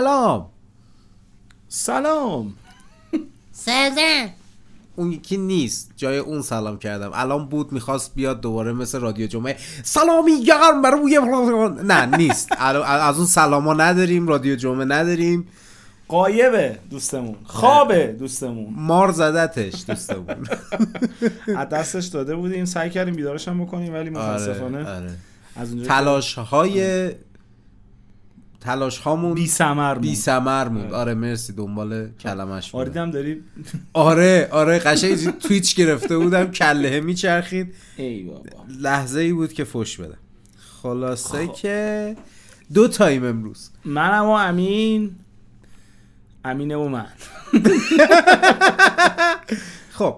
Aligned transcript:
سلام. 0.00 0.46
سلام. 1.68 2.52
سلام. 3.52 4.30
اون 4.96 5.12
یکی 5.12 5.36
نیست. 5.36 5.90
جای 5.96 6.18
اون 6.18 6.42
سلام 6.42 6.78
کردم. 6.78 7.10
الان 7.14 7.48
بود 7.48 7.72
می‌خواست 7.72 8.14
بیاد 8.14 8.40
دوباره 8.40 8.72
مثل 8.72 9.00
رادیو 9.00 9.26
جمعه. 9.26 9.56
سلامی 9.82 10.44
گرم 10.44 10.82
برای 10.82 11.18
نه 11.84 12.16
نیست. 12.16 12.48
الان- 12.58 12.86
از 12.86 13.16
اون 13.16 13.26
سلاما 13.26 13.74
نداریم 13.74 14.28
رادیو 14.28 14.56
جمعه 14.56 14.84
نداریم. 14.84 15.48
قایبه 16.08 16.78
دوستمون. 16.90 17.36
خوابه 17.44 18.06
دوستمون. 18.18 18.74
مار 18.76 19.12
زدتش 19.12 19.84
دوستمون. 19.88 20.46
از 21.56 21.68
دستش 21.68 22.06
داده 22.06 22.36
بودیم. 22.36 22.64
سعی 22.64 22.90
کردیم 22.90 23.14
بیدارش 23.14 23.48
هم 23.48 23.64
بکنیم 23.64 23.94
ولی 23.94 24.10
متاسفانه 24.10 24.78
آره، 24.78 24.96
آره. 24.96 25.12
از 25.56 25.76
تلاش 25.86 26.38
های 26.38 27.10
تلاش 28.60 28.98
هامون 28.98 29.34
بی 29.34 29.46
سمر 29.46 29.94
بی 29.94 30.14
سمر 30.14 30.68
بود. 30.68 30.92
آره. 30.92 31.14
مرسی 31.14 31.52
دنبال 31.52 32.08
کلمش 32.10 32.70
بودم. 32.70 32.80
آریدم 32.80 33.10
داری؟ 33.10 33.42
آره 33.92 34.48
آره 34.52 34.78
قشنگ 34.78 35.38
تویچ 35.38 35.76
گرفته 35.76 36.18
بودم 36.18 36.50
کله 36.50 37.00
میچرخید. 37.00 37.74
ای 37.96 38.22
بابا. 38.22 38.42
لحظه 38.80 39.20
ای 39.20 39.32
بود 39.32 39.52
که 39.52 39.64
فش 39.64 39.96
بدم 39.96 40.18
خلاصه 40.82 41.46
که 41.46 42.16
دو 42.74 42.88
تایم 42.88 43.24
امروز. 43.24 43.70
منم 43.84 44.24
و 44.24 44.30
امین 44.30 45.16
امینه 46.44 46.76
و 46.76 46.88
من. 46.88 47.06
خب 49.98 50.16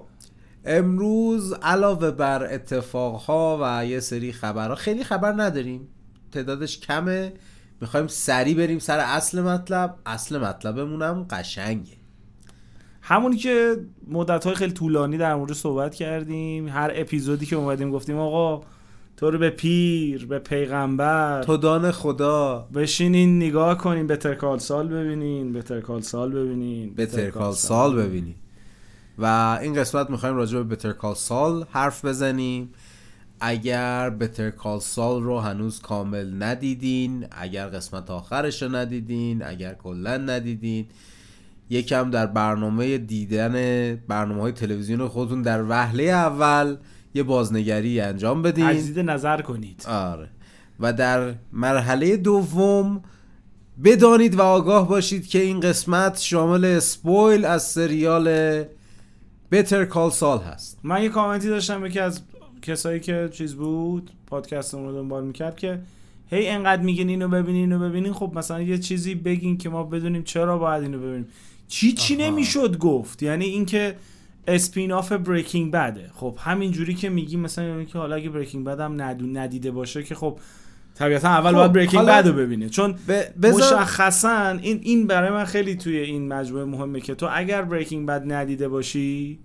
امروز 0.65 1.53
علاوه 1.53 2.11
بر 2.11 2.55
اتفاقها 2.55 3.59
و 3.63 3.87
یه 3.87 4.01
سری 4.01 4.33
خبرها 4.33 4.75
خیلی 4.75 5.05
خبر 5.05 5.33
نداریم. 5.43 5.89
تعدادش 6.33 6.79
کمه. 6.81 7.33
می‌خوایم 7.83 8.07
سریع 8.07 8.57
بریم 8.57 8.79
سر 8.79 8.99
اصل 8.99 9.41
مطلب. 9.41 9.95
اصل 10.07 10.39
مطلبمونم 10.39 11.27
قشنگه. 11.31 11.93
همونی 13.03 13.37
که 13.37 13.77
مدت 14.09 14.45
های 14.45 14.55
خیلی 14.55 14.73
طولانی 14.73 15.19
در 15.19 15.35
مورد 15.35 15.53
صحبت 15.53 15.95
کردیم 15.95 16.69
هر 16.69 16.91
اپیزودی 16.95 17.47
که 17.47 17.57
اومدیم 17.57 17.91
گفتیم 17.91 18.19
آقا 18.19 18.65
تو 19.17 19.31
رو 19.31 19.39
به 19.39 19.51
پیر 19.51 20.27
به 20.27 20.39
پیغمبر 20.39 21.43
تو 21.43 21.57
دان 21.57 21.91
خدا. 21.91 22.69
بشینین 22.75 23.37
نگاه 23.37 23.79
کنین 23.79 24.07
بتر 24.07 24.35
کال 24.35 24.59
سال 24.59 24.89
ببینین 24.89 25.53
بتر 25.53 25.81
کال 25.81 26.01
سال 26.01 26.33
ببینین 26.33 26.95
بتر 26.95 27.31
کال 27.31 27.53
سال 27.53 27.97
ببینی 27.97 28.35
و 29.19 29.59
این 29.63 29.75
قسمت 29.75 30.11
می‌خوایم 30.11 30.37
راجع 30.37 30.59
به 30.59 30.65
بتر 30.65 30.93
کال 30.93 31.15
سال 31.15 31.65
حرف 31.71 32.05
بزنیم. 32.05 32.73
اگر 33.45 34.11
بتر 34.11 34.51
کال 34.51 34.81
سال 34.81 35.23
رو 35.23 35.39
هنوز 35.39 35.81
کامل 35.81 36.43
ندیدین 36.43 37.27
اگر 37.31 37.67
قسمت 37.67 38.11
آخرش 38.11 38.63
رو 38.63 38.77
ندیدین 38.77 39.43
اگر 39.45 39.75
کلا 39.75 40.17
ندیدین 40.17 40.87
یکم 41.71 42.11
در 42.11 42.27
برنامه 42.27 42.99
دیدن 42.99 43.55
برنامه 44.09 44.41
های 44.41 44.53
تلویزیون 44.53 45.09
خودتون 45.09 45.43
در 45.43 45.63
وهله 45.69 46.03
اول 46.03 46.77
یه 47.15 47.23
بازنگری 47.23 48.01
انجام 48.01 48.43
بدین. 48.43 48.67
تجدید 48.67 48.99
نظر 48.99 49.43
کنید. 49.43 49.85
آره. 49.89 50.29
و 50.81 50.93
در 50.93 51.35
مرحله 51.53 52.17
دوم 52.17 53.03
بدانید 53.85 54.35
و 54.35 54.43
آگاه 54.43 54.89
باشید 54.89 55.27
که 55.27 55.41
این 55.41 55.61
قسمت 55.61 56.19
شامل 56.21 56.65
spoil 56.65 57.45
از 57.45 57.63
سریال 57.63 58.65
Better 59.53 59.85
Call 59.85 60.11
Saul 60.11 60.39
هست. 60.39 60.79
من 60.83 61.03
یه 61.03 61.09
کامنتی 61.09 61.49
داشتم 61.49 61.87
یکی 61.87 62.01
از 62.01 62.21
کسایی 62.63 63.01
که 63.01 63.29
چیز 63.33 63.55
بود 63.55 64.11
پادکست 64.27 64.75
رو 64.75 64.93
دنبال 64.93 65.25
می‌کرد 65.25 65.57
که 65.57 65.81
هی 66.31 66.49
انقدر 66.49 66.83
میگین 66.83 67.09
اینو 67.09 67.29
ببینین 67.29 67.73
اینو 67.73 67.89
ببینین 67.89 68.13
خب 68.13 68.33
مثلا 68.35 68.63
یه 68.63 68.79
چیزی 68.79 69.15
بگین 69.15 69.59
که 69.59 69.69
ما 69.69 69.83
بدونیم 69.83 70.23
چرا 70.23 70.59
باید 70.59 70.83
اینو 70.83 70.99
ببینیم. 70.99 71.27
چی 71.69 71.93
چی. 71.93 72.17
نمی‌شد 72.17 72.79
گفت؟ 72.79 73.23
یعنی 73.23 73.45
اینکه 73.45 73.97
spin-off 74.49 75.13
Breaking 75.13 75.73
Bad 75.73 76.01
ه 76.01 76.11
خب 76.15 76.37
همین 76.39 76.73
جوری 76.73 76.95
که 76.95 77.09
میگی 77.09 77.37
مثلا 77.37 77.65
یعنی 77.65 77.87
که 77.87 77.99
حالا 77.99 78.17
اگه 78.17 78.31
Breaking 78.31 78.65
Bad 78.65 78.81
هم 78.81 79.03
ندیده 79.39 79.71
باشه 79.71 80.03
که 80.03 80.15
خب 80.15 80.39
طبیعتا 80.95 81.29
اول 81.29 81.51
خب، 81.51 81.57
باید 81.57 81.73
بریکینگ 81.73 82.07
بد 82.07 82.29
رو 82.29 82.33
ببینه. 82.33 82.69
چون 82.69 82.93
ب... 82.93 83.23
بذار 83.43 83.83
مشخصا 83.83 84.59
این 84.63 84.81
این 84.83 85.07
برای 85.07 85.31
من 85.31 85.45
خیلی 85.45 85.75
توی 85.75 85.97
این 85.97 86.29
مجموعه 86.29 86.65
مهمه 86.65 87.01
که 87.01 87.15
تو 87.15 87.29
اگر 87.33 87.63
بریکینگ 87.63 88.07
بد 88.07 88.33
ندیده 88.33 88.69
باشی 88.69 89.39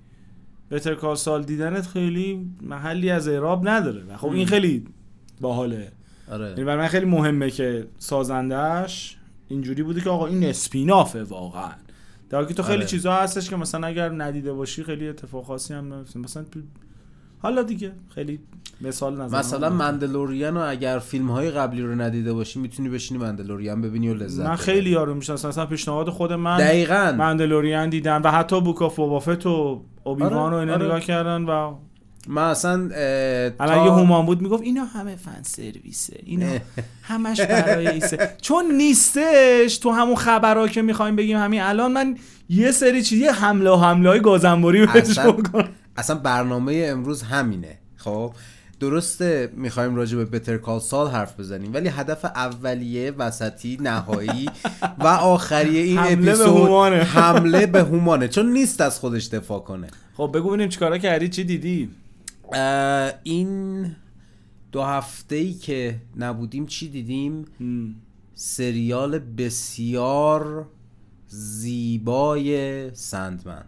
بتر 0.72 0.96
کال 0.96 1.16
سال 1.16 1.44
دیدنت 1.44 1.88
خیلی 1.88 2.50
محلی 2.62 3.10
از 3.10 3.28
اعراب 3.28 3.70
نداره. 3.70 4.04
و 4.10 4.18
خب 4.18 4.32
این 4.32 4.48
خیلی 4.48 4.86
باحاله. 5.42 5.92
آره. 6.32 6.50
یعنی 6.50 6.64
برای 6.64 6.78
من 6.78 6.88
خیلی 6.88 7.06
مهمه 7.06 7.52
که 7.52 7.88
سازندش 7.98 9.18
اینجوری 9.48 9.84
بوده 9.84 10.02
که 10.02 10.10
آقا 10.10 10.28
این 10.28 10.44
اسپینافه 10.44 11.24
واقعا. 11.24 11.72
در 12.30 12.46
که 12.46 12.54
تو 12.54 12.64
خیلی 12.64 12.78
آره. 12.78 12.86
چیزا 12.86 13.14
هستش 13.14 13.50
که 13.50 13.56
مثلا 13.56 13.88
اگر 13.88 14.10
ندیده 14.10 14.54
باشی 14.54 14.84
خیلی 14.84 15.08
اتفاق 15.08 15.46
خاصی 15.46 15.74
هم 15.74 15.94
نمیفته 15.94 16.20
مثلا 16.20 16.46
حالا 17.40 17.64
دیگه 17.64 17.92
خیلی 18.16 18.40
مثال 18.82 19.22
نظر 19.22 19.40
مثلا 19.40 19.70
مندلوریان 19.70 20.56
رو 20.56 20.70
اگر 20.70 21.00
فیلم 21.00 21.32
های 21.32 21.52
قبلی 21.52 21.82
رو 21.82 21.96
ندیده 21.96 22.34
باشی 22.34 22.60
می‌تونی 22.60 22.90
بشینی 22.90 23.20
مندلوریان 23.20 23.82
ببینی 23.82 24.10
و 24.10 24.14
لذت 24.14 24.46
من. 24.46 24.56
خیلی 24.56 24.90
یارو 24.90 25.14
می‌شناسم. 25.14 25.48
مثلا 25.48 25.66
پیشنهاد 25.66 26.10
خود 26.10 26.34
من 26.34 26.58
دقیقاً. 26.58 27.16
مندلوریان 27.18 27.90
دیدن 27.90 28.22
و 28.22 28.32
حتی 28.32 28.62
بوک 28.62 28.82
آف 28.82 28.96
بابافت 28.96 29.46
و 29.46 29.84
اوبیوان 30.08 30.34
آره، 30.34 30.56
و 30.56 30.60
اینا 30.60 30.74
آره. 30.74 30.86
نگاه 30.86 31.00
کردن 31.00 31.44
و 31.44 31.76
من 32.28 32.44
اصلا 32.44 32.90
الان 33.60 33.86
یه 33.86 33.92
هومان 33.92 34.26
بود 34.26 34.42
می‌گفت 34.42 34.64
اینا 34.64 34.86
همه 34.86 35.16
فن 35.16 35.44
سرویسه 35.44 36.20
اینا 36.24 36.60
همش 37.04 37.42
برای 37.42 37.88
ایسه. 37.88 38.36
چون 38.42 38.72
نیستش 38.72 39.78
تو 39.78 39.92
همون 39.92 40.16
خبرها 40.16 40.68
که 40.68 40.82
می‌خوایم 40.82 41.16
بگیم 41.16 41.38
همین 41.38 41.62
الان 41.62 41.92
من 41.92 42.18
یه 42.50 42.72
سری 42.72 43.04
چیز 43.04 43.20
یه 43.22 43.32
حمله 43.32 43.70
و 43.70 43.76
حمله 43.76 44.10
های 44.10 44.20
گازنبوری 44.20 44.86
بهش 44.86 44.96
اصلا- 44.96 45.38
اصلا 45.98 46.16
برنامه 46.16 46.86
امروز 46.88 47.24
همینه 47.24 47.78
خب؟ 47.96 48.32
درسته 48.80 49.52
می‌خوایم 49.56 49.96
راجع 49.96 50.18
به 50.18 50.26
بتر 50.26 50.58
کال 50.58 50.80
سال 50.80 51.08
حرف 51.08 51.40
بزنیم 51.40 51.74
ولی 51.74 51.90
هدف 51.90 52.26
اولیه 52.26 53.12
وسطی 53.12 53.78
نهایی 53.82 54.50
و 55.04 55.08
آخریه 55.08 55.82
این 55.82 55.98
حمله 55.98 56.16
به 56.16 56.32
اپیزود 56.32 56.48
هومانه. 56.48 56.96
حمله 57.18 57.66
به 57.66 57.84
هومانه 57.84 58.28
چون 58.28 58.54
نیست 58.54 58.82
از 58.82 59.00
خودش 59.00 59.28
دفاع 59.28 59.60
کنه 59.60 59.88
خب 60.18 60.32
بگو 60.36 60.50
ببینیم 60.50 60.70
چیکارا 60.70 60.98
کردی 60.98 61.30
چی 61.30 61.44
دیدی 61.44 61.90
این 63.24 63.96
دو 64.72 64.84
هفته 64.84 65.36
ای 65.36 65.54
که 65.54 65.96
نبودیم 66.18 66.66
چی 66.66 66.90
دیدیم. 66.90 67.46
سریال 68.36 69.20
بسیار 69.20 70.66
زیبای 71.28 72.92
سندمن 72.96 73.66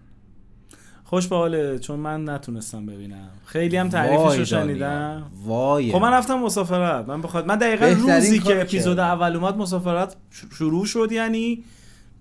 خوش 1.09 1.27
به 1.27 1.35
حاله 1.35 1.79
چون 1.79 1.99
من 1.99 2.29
نتونستم 2.29 2.85
ببینم. 2.85 3.29
خیلی 3.45 3.77
هم 3.77 3.89
تعریفش 3.89 4.37
رو. 4.37 4.45
شنیدم. 4.45 5.31
وای. 5.45 5.91
خب 5.91 5.97
من 5.97 6.13
رفتم 6.13 6.39
مسافرت. 6.39 7.07
من 7.07 7.21
بخواد 7.21 7.47
من 7.47 7.55
دقیقا 7.55 7.85
روزی 7.85 8.39
که 8.39 8.61
اپیزود. 8.61 8.99
اول 8.99 9.35
اومد 9.35 9.57
مسافرت 9.57 10.15
شروع 10.51 10.85
شد 10.85 11.11
یعنی 11.11 11.63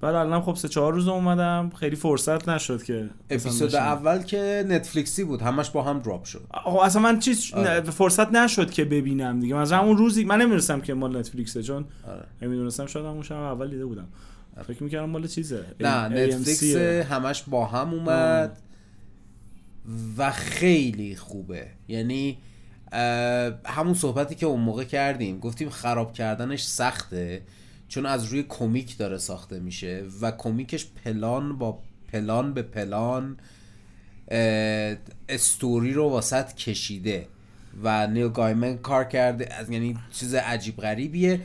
بعد 0.00 0.14
الان 0.14 0.40
خب 0.40 0.55
سه 0.55 0.69
چهار 0.69 0.93
روز 0.93 1.08
اومدم. 1.08 1.70
خیلی 1.81 1.96
فرصت 1.96 2.49
نشد 2.49 2.82
که 2.82 3.11
اپیزود. 3.31 3.75
اول 3.75 4.23
که 4.23 4.64
نتفلیکسی 4.69 5.25
بود. 5.25 5.43
همش 5.43 5.70
با 5.70 5.82
هم 5.82 5.99
دراپ 5.99 6.25
شد. 6.25 6.43
آقا 6.50 6.84
اصلا 6.84 7.02
من 7.02 7.19
چیز 7.19 7.55
آره. 7.55 7.81
فرصت 7.81 8.32
نشد 8.32 8.70
که 8.70 8.84
ببینم 8.84 9.41
دیگه. 9.41 9.55
مثلا 9.55 9.81
اون 9.81 9.96
روزی 9.96 10.25
من 10.25 10.38
نمی‌دونستم 10.38 10.81
که 10.81 10.94
مال 10.94 11.17
نتفلیکسه 11.17 11.62
چون 11.62 11.84
آره. 12.08 12.25
نمی‌دونستم 12.43 12.87
شاید 12.87 13.06
همون 13.06 13.23
شب 13.23 13.37
اول 13.37 13.70
دیده 13.70 13.87
بودم. 13.87 14.08
فکر 14.67 14.82
می‌کردم 14.82 15.11
مال 15.11 15.26
چیزه. 15.26 15.64
نه 15.81 16.08
نتفلیکس. 16.08 16.76
همش 17.12 17.43
با 17.43 17.67
هم 17.67 17.94
اومد. 17.94 18.58
و 20.17 20.31
خیلی 20.31 21.17
خوبه. 21.17 21.67
یعنی 21.88 22.38
همون 23.64 23.94
صحبتی 23.94 24.35
که 24.35 24.46
اون 24.46 24.61
موقع 24.61 24.85
کردیم 24.85 25.38
گفتیم 25.38 25.70
خراب 25.70 26.12
کردنش 26.12 26.62
سخته 26.62 27.43
چون 27.88 28.06
از 28.06 28.25
روی 28.25 28.43
کمیک 28.43 28.99
داره 28.99 29.19
ساخته 29.19 29.61
میشه 29.61 30.05
و 30.20 30.31
کمیکش 30.31 30.87
پلان 31.05 31.58
با 31.58 31.79
پلان 32.12 32.55
به 32.55 32.62
پلان 32.62 33.37
استوری 35.29 35.93
رو 35.93 36.08
واسط 36.08 36.55
کشیده 36.55 37.26
و 37.82 38.06
نیل 38.06 38.29
گایمن 38.29 38.79
کار 38.79 39.05
کرده. 39.05 39.55
از 39.55 39.70
یعنی 39.70 39.99
چیز 40.12 40.34
عجیب 40.34 40.76
غریبیه 40.76 41.41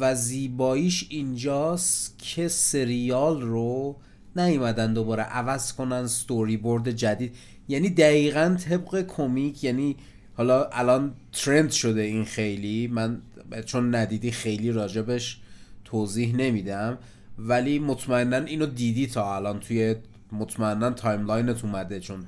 و 0.00 0.14
زیباییش 0.14 1.06
اینجاست 1.08 2.18
که 2.18 2.48
سریال 2.48 3.42
رو 3.42 3.96
نیومدن 4.36 4.94
دوباره 4.94 5.22
عوض 5.22 5.72
کنن 5.72 6.06
ستوری 6.06 6.56
بورد 6.56 6.90
جدید. 6.90 7.36
یعنی 7.68 7.90
دقیقا 7.90 8.56
طبق 8.68 9.06
کمیک 9.06 9.64
یعنی 9.64 9.96
حالا 10.34 10.64
الان 10.64 11.14
trend 11.32 11.70
شده 11.70 12.00
این 12.00 12.24
خیلی. 12.24 12.86
من 12.86 13.22
چون 13.66 13.94
ندیدی 13.94 14.30
خیلی 14.30 14.72
راجبش 14.72 15.40
توضیح 15.84 16.36
نمیدم. 16.36 16.98
ولی 17.38 17.78
مطمئنا 17.78 18.36
اینو 18.36 18.66
دیدی 18.66 19.06
تا 19.06 19.36
الان 19.36 19.60
توی 19.60 19.94
مطمئنا 20.32 20.90
timeline 20.90 21.56
ت 21.56 21.64
اومده. 21.64 22.00
چون 22.00 22.24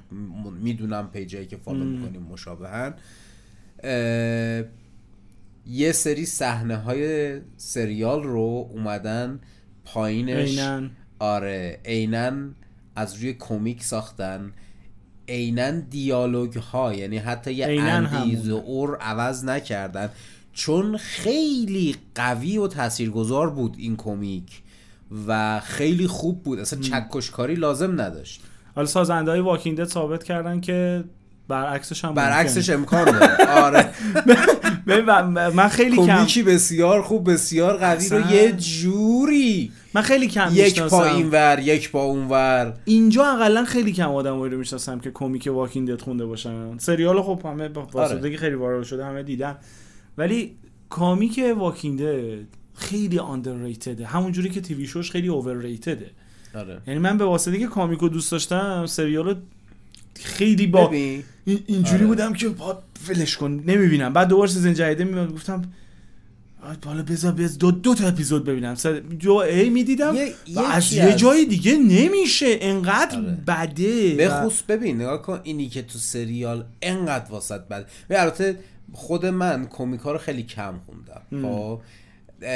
می‌دونم 0.61 1.11
page 1.13 1.36
ایی 1.36 1.47
که 1.47 1.57
follow 1.57 1.85
می‌کنیم 1.85 2.23
مشابهن 2.23 2.95
یه 5.67 5.93
سری 5.93 6.27
صحنه 6.27 6.77
های 6.77 7.41
سریال 7.57 8.23
رو 8.23 8.71
اومدن 8.73 9.41
پایینش 9.85 10.59
عیناً. 10.59 10.89
آره 11.19 11.81
عینن 11.85 12.55
از 12.97 13.15
روی 13.15 13.33
کمیک 13.33 13.83
ساختن. 13.83 14.53
عینن 15.29 15.81
دیالوگ 15.81 16.55
ها 16.55 16.95
یعنی 16.95 17.19
حتی 17.19 17.53
یه 17.53 17.67
عیناً 17.67 17.93
اندیز 17.93 18.51
و. 18.51 18.57
اور 18.57 18.97
عوض 18.97 19.45
نکردن. 19.45 20.11
چون 20.53 20.97
خیلی 20.97 21.97
قوی 22.15 22.59
و 22.59 22.69
تاثیرگذار 22.69 23.51
بود 23.51 23.75
این 23.79 23.97
کمیک 23.97 24.63
و 25.27 25.61
خیلی 25.61 26.07
خوب 26.07 26.43
بود. 26.43 26.59
اصلا 26.59 26.81
چکشکاری 26.81 27.55
لازم 27.55 28.01
نداشت. 28.01 28.43
حالا 28.75 28.87
سازنده 28.87 29.31
های 29.31 29.41
واکینگ 29.41 29.79
دد 29.79 29.85
ثابت 29.85 30.25
کردن 30.25 30.61
که 30.61 31.05
برعکسش 31.49 32.05
هم 32.05 32.15
برعکسش. 32.15 32.71
امکان 32.71 33.05
داره 33.11 33.51
آره 33.51 33.91
من 35.51 35.69
خیلی 35.69 35.97
کم 35.97 36.07
کمیکی 36.07 36.43
بسیار 36.43 37.03
خوب 37.03 37.33
بسیار 37.33 37.77
قوی 37.77 38.09
رو. 38.09 38.31
یه 38.31 38.53
جوری 38.53 39.73
من 39.95 40.03
خیلی 40.03 40.29
کم 40.29 40.51
یک. 40.53 40.83
پا 40.83 41.05
اینور 41.05 41.59
یک 41.59 41.91
پا 41.91 42.05
اونور 42.05 42.75
اینجا 42.85 43.25
اقلا 43.25 43.65
خیلی 43.65 43.93
کم 43.93 44.09
آدم 44.09 44.43
رو 44.43 44.59
می‌شناسم 44.59 45.01
که 45.01 45.11
کمیک 45.11 45.49
واکینگ 45.53 45.91
دد 45.91 46.01
خونده 46.01 46.27
باشن 46.27 46.79
سریال 46.79 47.23
خب 47.23 47.41
همه 47.45 47.69
با 47.69 47.87
آره. 47.95 48.31
که 48.31 48.37
خیلی 48.37 48.55
وارد 48.55 48.85
شده 48.85 49.05
همه 49.05 49.23
دیدن 49.23 49.57
ولی 50.19 50.57
کامیک 50.89 51.41
واکینگ 51.59 52.01
دد 52.03 52.47
خیلی 52.75 53.19
underratedه 53.19 54.03
همونجوری 54.03 54.51
که 54.51 54.61
تیوی 54.61 54.87
شوش 54.87 55.11
خیلی 55.11 55.29
آره 56.55 56.81
یعنی 56.87 57.01
من 57.01 57.19
به 57.19 57.25
واسطه 57.25 57.59
که 57.59 57.67
کامیکو 57.67 58.09
دوست 58.09 58.33
داشتم 58.33 58.87
سریال 58.87 59.37
خیلی 60.25 60.67
با 60.67 60.87
ببین. 60.87 61.23
اینجوری 61.45 61.97
آره. 61.97 62.07
بودم 62.07 62.33
که 62.33 62.49
با 62.49 62.83
ولش 63.09 63.37
کن. 63.37 63.63
نمی‌بینم. 63.67 64.13
بعد 64.13 64.29
دوباره 64.29 64.51
سیزن 64.51 64.75
جدیده 64.75 65.05
میاد 65.05 65.33
گفتم 65.33 65.63
آی 66.63 66.77
بالا 66.83 67.03
بذار 67.03 67.33
بذار. 67.33 67.59
دو, 67.59 67.71
دو 67.71 67.95
تا 67.95 68.09
اپیزود 68.09 68.45
ببینم. 68.45 68.75
سر 68.75 69.01
جو 69.19 69.33
ای 69.33 69.69
می‌دیدم 69.69 70.17
و 70.55 70.61
از 70.61 70.93
یه 70.93 71.15
جای 71.15 71.45
دیگه 71.45 71.77
نمیشه. 71.77 72.59
انقدر 72.61 73.19
آره. 73.19 73.39
بده. 73.47 74.15
بخصوص 74.15 74.63
ببین 74.63 74.97
نگاه 74.97 75.23
کن 75.23 75.41
اینی 75.43 75.69
که 75.69 75.83
تو 75.83 75.99
سریال 75.99 76.65
انقدر 76.83 77.31
واسط 77.31 77.61
بد 77.61 77.91
و 78.11 78.15
البته 78.15 78.59
خود 78.93 79.27
من 79.27 79.67
کمیک 79.71 80.01
ها 80.01 80.13
رو 80.13 80.19
خیلی 80.19 80.43
کم 80.43 80.75
خوندم. 80.87 81.49
خب؟ 81.49 81.81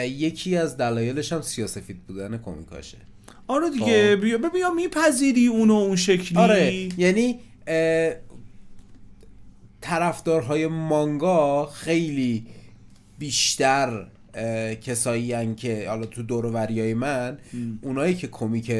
یکی 0.06 0.56
از 0.56 0.76
دلایلش 0.76 1.32
هم 1.32 1.42
سیاسفید 1.42 2.06
بودن 2.06 2.38
کمیکاشه. 2.38 2.98
آره 3.46 3.70
دیگه. 3.70 4.16
بیا 4.16 4.38
بیا 4.38 4.70
میپذیری 4.74 5.46
اونو 5.46 5.74
اون 5.74 5.96
شکلی؟ 5.96 6.38
آره. 6.38 6.88
یعنی 6.98 7.38
طرفدارهای 9.80 10.66
مانگا 10.66 11.66
خیلی 11.66 12.46
بیشتر 13.18 14.06
کسایی 14.80 15.32
هن 15.32 15.54
که 15.54 15.88
حالا 15.88 16.06
تو 16.06 16.22
دور 16.22 16.46
و 16.46 16.52
بریای 16.52 16.94
من 16.94 17.38
اونایی 17.82 18.14
که 18.14 18.28
کمیک 18.28 18.72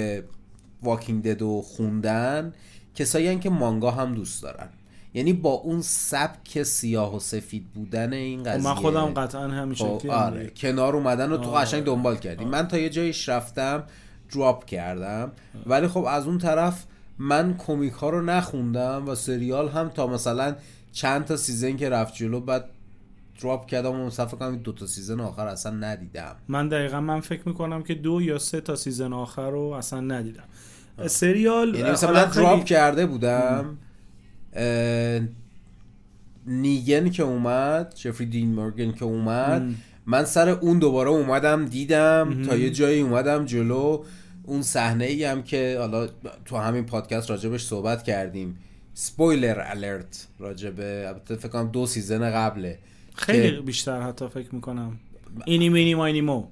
واکینگ 0.82 1.22
دد 1.22 1.40
رو 1.40 1.62
خوندن 1.62 2.52
کسایی 2.94 3.28
هن 3.28 3.40
که 3.40 3.50
مانگا 3.50 3.90
هم 3.90 4.14
دوست 4.14 4.42
دارن. 4.42 4.68
یعنی 5.14 5.32
با 5.32 5.50
اون 5.50 5.82
سبک 5.82 6.62
سیاه 6.62 7.16
و 7.16 7.18
سفید 7.18 7.66
بودن 7.74 8.12
این 8.12 8.44
خب 8.44 8.48
قضیه. 8.48 8.68
من 8.68 8.74
خودم 8.74 9.06
قطعا 9.06 9.48
همین 9.48 9.74
خب 9.74 9.98
شکلی 9.98 10.10
آره 10.10 10.50
کنار 10.56 10.96
اومدن 10.96 11.30
رو 11.30 11.36
تو 11.36 11.50
آره. 11.50 11.60
قشنگ 11.60 11.84
دنبال 11.84 12.16
کردیم 12.16 12.48
من 12.48 12.68
تا 12.68 12.78
یه 12.78 12.88
جایش 12.88 13.28
رفتم 13.28 13.84
drop 14.34 14.64
کردم. 14.64 15.32
ولی 15.66 15.88
خب 15.88 16.04
از 16.04 16.26
اون 16.26 16.38
طرف 16.38 16.84
من 17.20 17.56
کمیک 17.56 17.92
ها 17.92 18.10
رو 18.10 18.22
نخوندم 18.22 19.08
و 19.08 19.14
سریال 19.14 19.68
هم 19.68 19.88
تا 19.88 20.06
مثلا 20.06 20.56
چند 20.92 21.24
تا 21.24 21.36
season 21.36 21.76
که 21.76 21.88
رفت 21.88 22.14
جلو 22.14 22.40
بعد 22.40 22.64
drop 23.42 23.66
کردم 23.66 24.00
و 24.00 24.10
فکر 24.10 24.24
کنم 24.24 24.56
دو 24.56 24.72
تا 24.72 24.86
season 24.86 25.20
آخر 25.20 25.46
اصلا 25.46 25.72
ندیدم. 25.72 26.36
من 26.48 26.68
دقیقا 26.68 27.00
من 27.00 27.20
فکر 27.20 27.48
می‌کنم 27.48 27.82
که 27.82 27.94
دو 27.94 28.22
یا 28.22 28.38
سه 28.38 28.60
تا 28.60 28.76
season 28.76 29.12
آخر 29.12 29.50
رو 29.50 29.60
اصلا 29.60 30.00
ندیدم. 30.00 30.44
سریال 31.06 31.74
یعنی 31.74 31.90
مثلا 31.90 32.12
من 32.12 32.24
drop 32.24 32.64
کرده 32.64 33.06
بودم. 33.06 33.78
اه، 34.52 35.20
نیگن 36.46 37.10
که 37.10 37.22
اومد 37.22 37.94
جفری 37.94 38.26
دین 38.26 38.54
مورگن 38.54 38.92
که 38.92 39.04
اومد 39.04 39.62
م. 39.62 39.74
من 40.06 40.24
سر 40.24 40.48
اون 40.48 40.78
دوباره 40.78 41.10
اومدم 41.10 41.64
دیدم 41.64 42.42
تا 42.42 42.56
یه 42.56 42.70
جایی 42.70 43.00
اومدم 43.00 43.44
جلو. 43.44 44.04
اون 44.44 44.62
صحنه 44.62 45.04
ای 45.04 45.24
هم 45.24 45.42
که 45.42 45.76
حالا 45.78 46.08
تو 46.44 46.56
همین 46.56 46.86
پادکست 46.86 47.30
راجبش 47.30 47.64
صحبت 47.64 48.02
کردیم 48.02 48.58
سپویلر 48.94 49.60
الرت 49.66 50.26
راجبه 50.38 51.04
البته 51.08 51.36
فکر 51.36 51.48
کنم 51.48 51.70
دو 51.70 51.86
سیزن 51.86 52.30
قبله 52.30 52.78
خیلی 53.14 53.50
که- 53.56 53.60
بیشتر 53.62 54.00
حتی 54.02 54.28
فکر 54.28 54.54
می‌کنم 54.54 54.96
اینی 55.44 55.68
مینی 55.68 55.94
ماینی 55.94 56.20
مو 56.20 56.44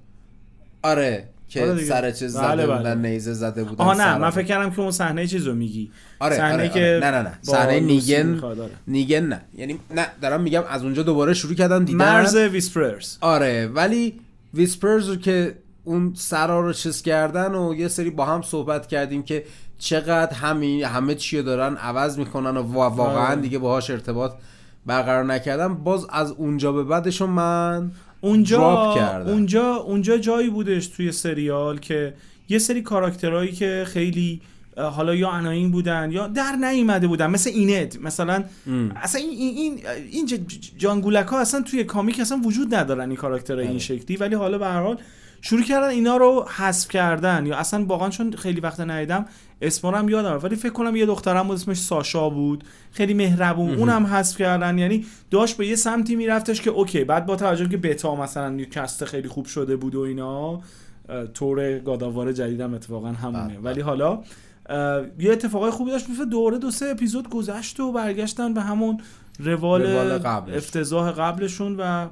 آره 0.82 1.28
که 1.48 1.62
آره. 1.62 1.84
سر 1.84 2.10
چیز 2.10 2.36
بله، 2.36 2.46
زده 2.56 2.66
بله. 2.66 2.76
بودن 2.76 3.06
نیزه 3.06 3.32
زده 3.32 3.64
بودن 3.64 3.84
آها 3.84 3.94
نه 3.94 4.18
من 4.18 4.30
فکر 4.30 4.44
کردم 4.44 4.70
که 4.70 4.80
اون 4.80 4.90
صحنه 4.90 5.26
چیزو 5.26 5.54
میگی 5.54 5.90
آره، 6.18 6.36
صحنه 6.36 6.52
آره، 6.54 6.68
که 6.68 6.80
آره. 6.80 7.00
نه، 7.02 7.10
نه، 7.10 7.22
نه. 7.22 7.38
صحنه 7.42 7.80
نیگن- 7.80 8.44
آره. 8.44 8.70
نیگن 8.86 9.24
نه 9.26 9.40
یعنی 9.58 9.78
نه 9.96 10.06
دارم 10.22 10.40
میگم 10.42 10.62
از 10.70 10.82
اونجا 10.84 11.02
دوباره 11.02 11.34
شروع 11.34 11.54
کردن 11.54 11.84
دیدن 11.84 11.98
مرز 11.98 12.36
ویسپررز 12.36 13.16
آره 13.20 13.66
ولی 13.66 14.20
ویسپرز 14.54 15.08
رو 15.08 15.16
که 15.16 15.54
اون 15.88 16.12
سرا 16.16 16.60
رو 16.60 16.72
چیز 16.72 17.02
کردن 17.02 17.54
و 17.54 17.74
یه 17.74 17.88
سری 17.88 18.10
با 18.10 18.24
هم 18.24 18.42
صحبت 18.42 18.86
کردیم 18.86 19.22
که 19.22 19.44
چقدر 19.78 20.32
همین 20.32 20.84
همه 20.84 21.14
چی 21.14 21.42
دارن 21.42 21.76
عوض 21.76 22.18
می‌کنن 22.18 22.56
و 22.56 22.62
وا- 22.62 22.90
واقعا 22.90 23.26
آره. 23.26 23.40
دیگه 23.40 23.58
باهاش 23.58 23.90
ارتباط 23.90 24.32
برقرار 24.86 25.24
نکردم 25.24 25.74
باز 25.74 26.06
از 26.10 26.30
اونجا 26.30 26.72
به 26.72 26.84
بعدشو 26.84 27.26
من 27.26 27.90
اونجا 28.20 28.94
کردم. 28.94 29.30
اونجا 29.30 29.74
اونجا 29.74 30.18
جایی 30.18 30.50
بودش 30.50 30.86
توی 30.86 31.12
سریال 31.12 31.78
که 31.78 32.14
یه 32.48 32.58
سری 32.58 32.82
کاراکترهایی 32.82 33.52
که 33.52 33.84
خیلی 33.86 34.40
حالا 34.76 35.14
یا 35.14 35.30
اناین 35.30 35.70
بودن 35.70 36.10
یا 36.12 36.26
در 36.26 36.52
نیومده 36.52 37.06
بودن 37.06 37.26
مثل 37.26 37.50
اینت 37.50 38.00
مثلا 38.00 38.44
اصلا 38.96 39.20
این 39.20 39.30
این 39.56 39.80
این, 40.10 40.46
جانگولک 40.76 41.26
ها 41.26 41.40
اصلا 41.40 41.60
توی 41.62 41.84
کامیک 41.84 42.20
اصلا 42.20 42.40
وجود 42.44 42.74
ندارن 42.74 43.08
این 43.08 43.16
کاراکترهای 43.16 43.62
این 43.62 43.70
آره. 43.70 43.78
شکلی 43.78 44.16
ولی 44.16 44.34
حالا 44.34 44.58
به 44.58 44.66
هر 44.66 44.82
حال 44.82 44.98
شروع 45.40 45.62
کردن 45.62 45.88
اینا 45.88 46.16
رو 46.16 46.46
حذف 46.56 46.88
کردن. 46.88 47.46
یا 47.46 47.56
اصلا 47.56 47.84
واقعا 47.84 48.08
چون 48.08 48.32
خیلی 48.32 48.60
وقت 48.60 48.80
ندیدم 48.80 49.24
اسمارم 49.62 50.08
یادم 50.08 50.40
ولی 50.42 50.56
فکر 50.56 50.72
کنم 50.72 50.96
یه 50.96 51.06
دخترم 51.06 51.46
بود 51.46 51.56
اسمش 51.56 51.76
ساشا 51.76 52.30
بود. 52.30 52.64
خیلی 52.92 53.14
مهربون 53.14 53.74
اونم 53.74 54.06
حذف 54.06 54.38
کردن. 54.38 54.78
یعنی 54.78 55.06
داشت 55.30 55.56
به 55.56 55.66
یه 55.66 55.76
سمتی 55.76 56.16
میرفتش 56.16 56.62
که 56.62 56.70
اوکی 56.70 57.04
بعد 57.04 57.26
با 57.26 57.36
توجه 57.36 57.68
که 57.68 57.76
بتا 57.76 58.14
مثلا 58.14 58.48
نیوکست 58.48 59.04
خیلی 59.04 59.28
خوب 59.28 59.46
شده 59.46 59.76
بود 59.76 59.94
و 59.94 60.00
اینا 60.00 60.60
تور 61.34 61.78
گاداوار 61.78 62.32
جدیدم 62.32 62.74
اتفاقا 62.74 63.08
همونه. 63.08 63.48
بله، 63.48 63.58
ولی 63.58 63.80
حالا 63.80 64.22
اه، 64.70 65.02
یه 65.18 65.32
اتفاقای 65.32 65.70
خوبی 65.70 65.90
داشت. 65.90 66.10
مثل 66.10 66.24
دوره 66.24 66.58
دو 66.58 66.70
سه 66.70 66.86
اپیزود 66.86 67.30
گذشت 67.30 67.80
و 67.80 67.92
برگشتن 67.92 68.54
به 68.54 68.60
همون 68.60 69.00
روال, 69.38 69.82
روال 69.82 70.18
قبلش. 70.18 70.56
افتضاح 70.56 71.10
قبلشون 71.10 71.76
و 71.78 72.08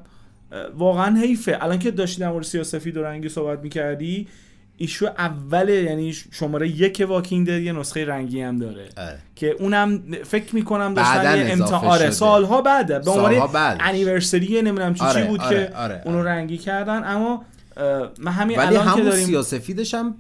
واقعا 0.76 1.16
حیفه 1.20 1.58
الان 1.60 1.78
که 1.78 1.90
داشتی 1.90 2.20
در 2.20 2.28
مورد 2.28 2.44
سیاسفید 2.44 2.96
و 2.96 3.02
رنگی 3.02 3.28
صحبت 3.28 3.60
می‌کردی 3.60 4.28
ایشو 4.76 5.06
اوله 5.06 5.72
یعنی 5.72 6.12
شماره 6.12 6.68
یک 6.68 7.06
واکینگ 7.08 7.46
دد 7.46 7.60
یه 7.60 7.72
نسخه 7.72 8.04
رنگی 8.04 8.40
هم 8.40 8.58
داره 8.58 8.88
آره. 8.96 9.18
که 9.36 9.56
اونم 9.58 10.02
فکر 10.24 10.54
می‌کنم 10.54 10.94
داشتن 10.94 11.38
یه 11.38 11.52
امتحان 11.52 11.90
آره. 11.90 12.10
سالها 12.10 12.62
بعده 12.62 12.98
به 12.98 13.10
عنوان. 13.10 13.76
انیورسری 13.80 14.62
نمی‌دونم 14.62 14.94
چی 14.94 15.00
چی 15.00 15.06
آره، 15.06 15.24
بود 15.24 15.40
آره، 15.40 15.66
که 15.66 15.76
آره، 15.76 16.02
اونو 16.04 16.18
آره. 16.18 16.30
رنگی 16.30 16.58
کردن 16.58 17.04
اما 17.04 17.44
اه، 17.76 18.10
من 18.18 18.32
همین 18.32 18.58
ولی 18.58 18.66
الان 18.66 18.84
که 18.84 18.90
همون 18.90 19.04
داریم 19.04 19.26
سیاسفیدش 19.26 19.94
هم 19.94 20.14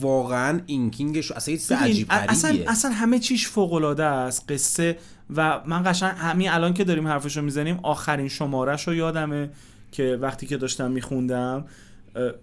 واقعا 0.00 0.60
اینکینگش 0.66 1.32
اصلا 1.32 1.54
یه 1.54 1.82
عجیب 1.82 2.06
اصلا 2.10 2.58
اصلا 2.66 2.90
همه 2.90 3.18
چیش 3.18 3.48
فوق 3.48 3.72
العاده 3.72 4.04
است 4.04 4.52
قصه 4.52 4.96
و 5.36 5.60
من 5.66 5.82
قشنگ 5.86 6.14
همین 6.16 6.50
الان 6.50 6.74
که 6.74 6.84
داریم 6.84 7.08
حرفشو 7.08 7.42
می‌زنیم 7.42 7.80
آخرین 7.82 8.28
شمارش 8.28 8.88
رو 8.88 8.94
یادمه 8.94 9.50
که 9.92 10.18
وقتی 10.20 10.46
که 10.46 10.56
داشتم 10.56 10.90
میخوندم 10.90 11.64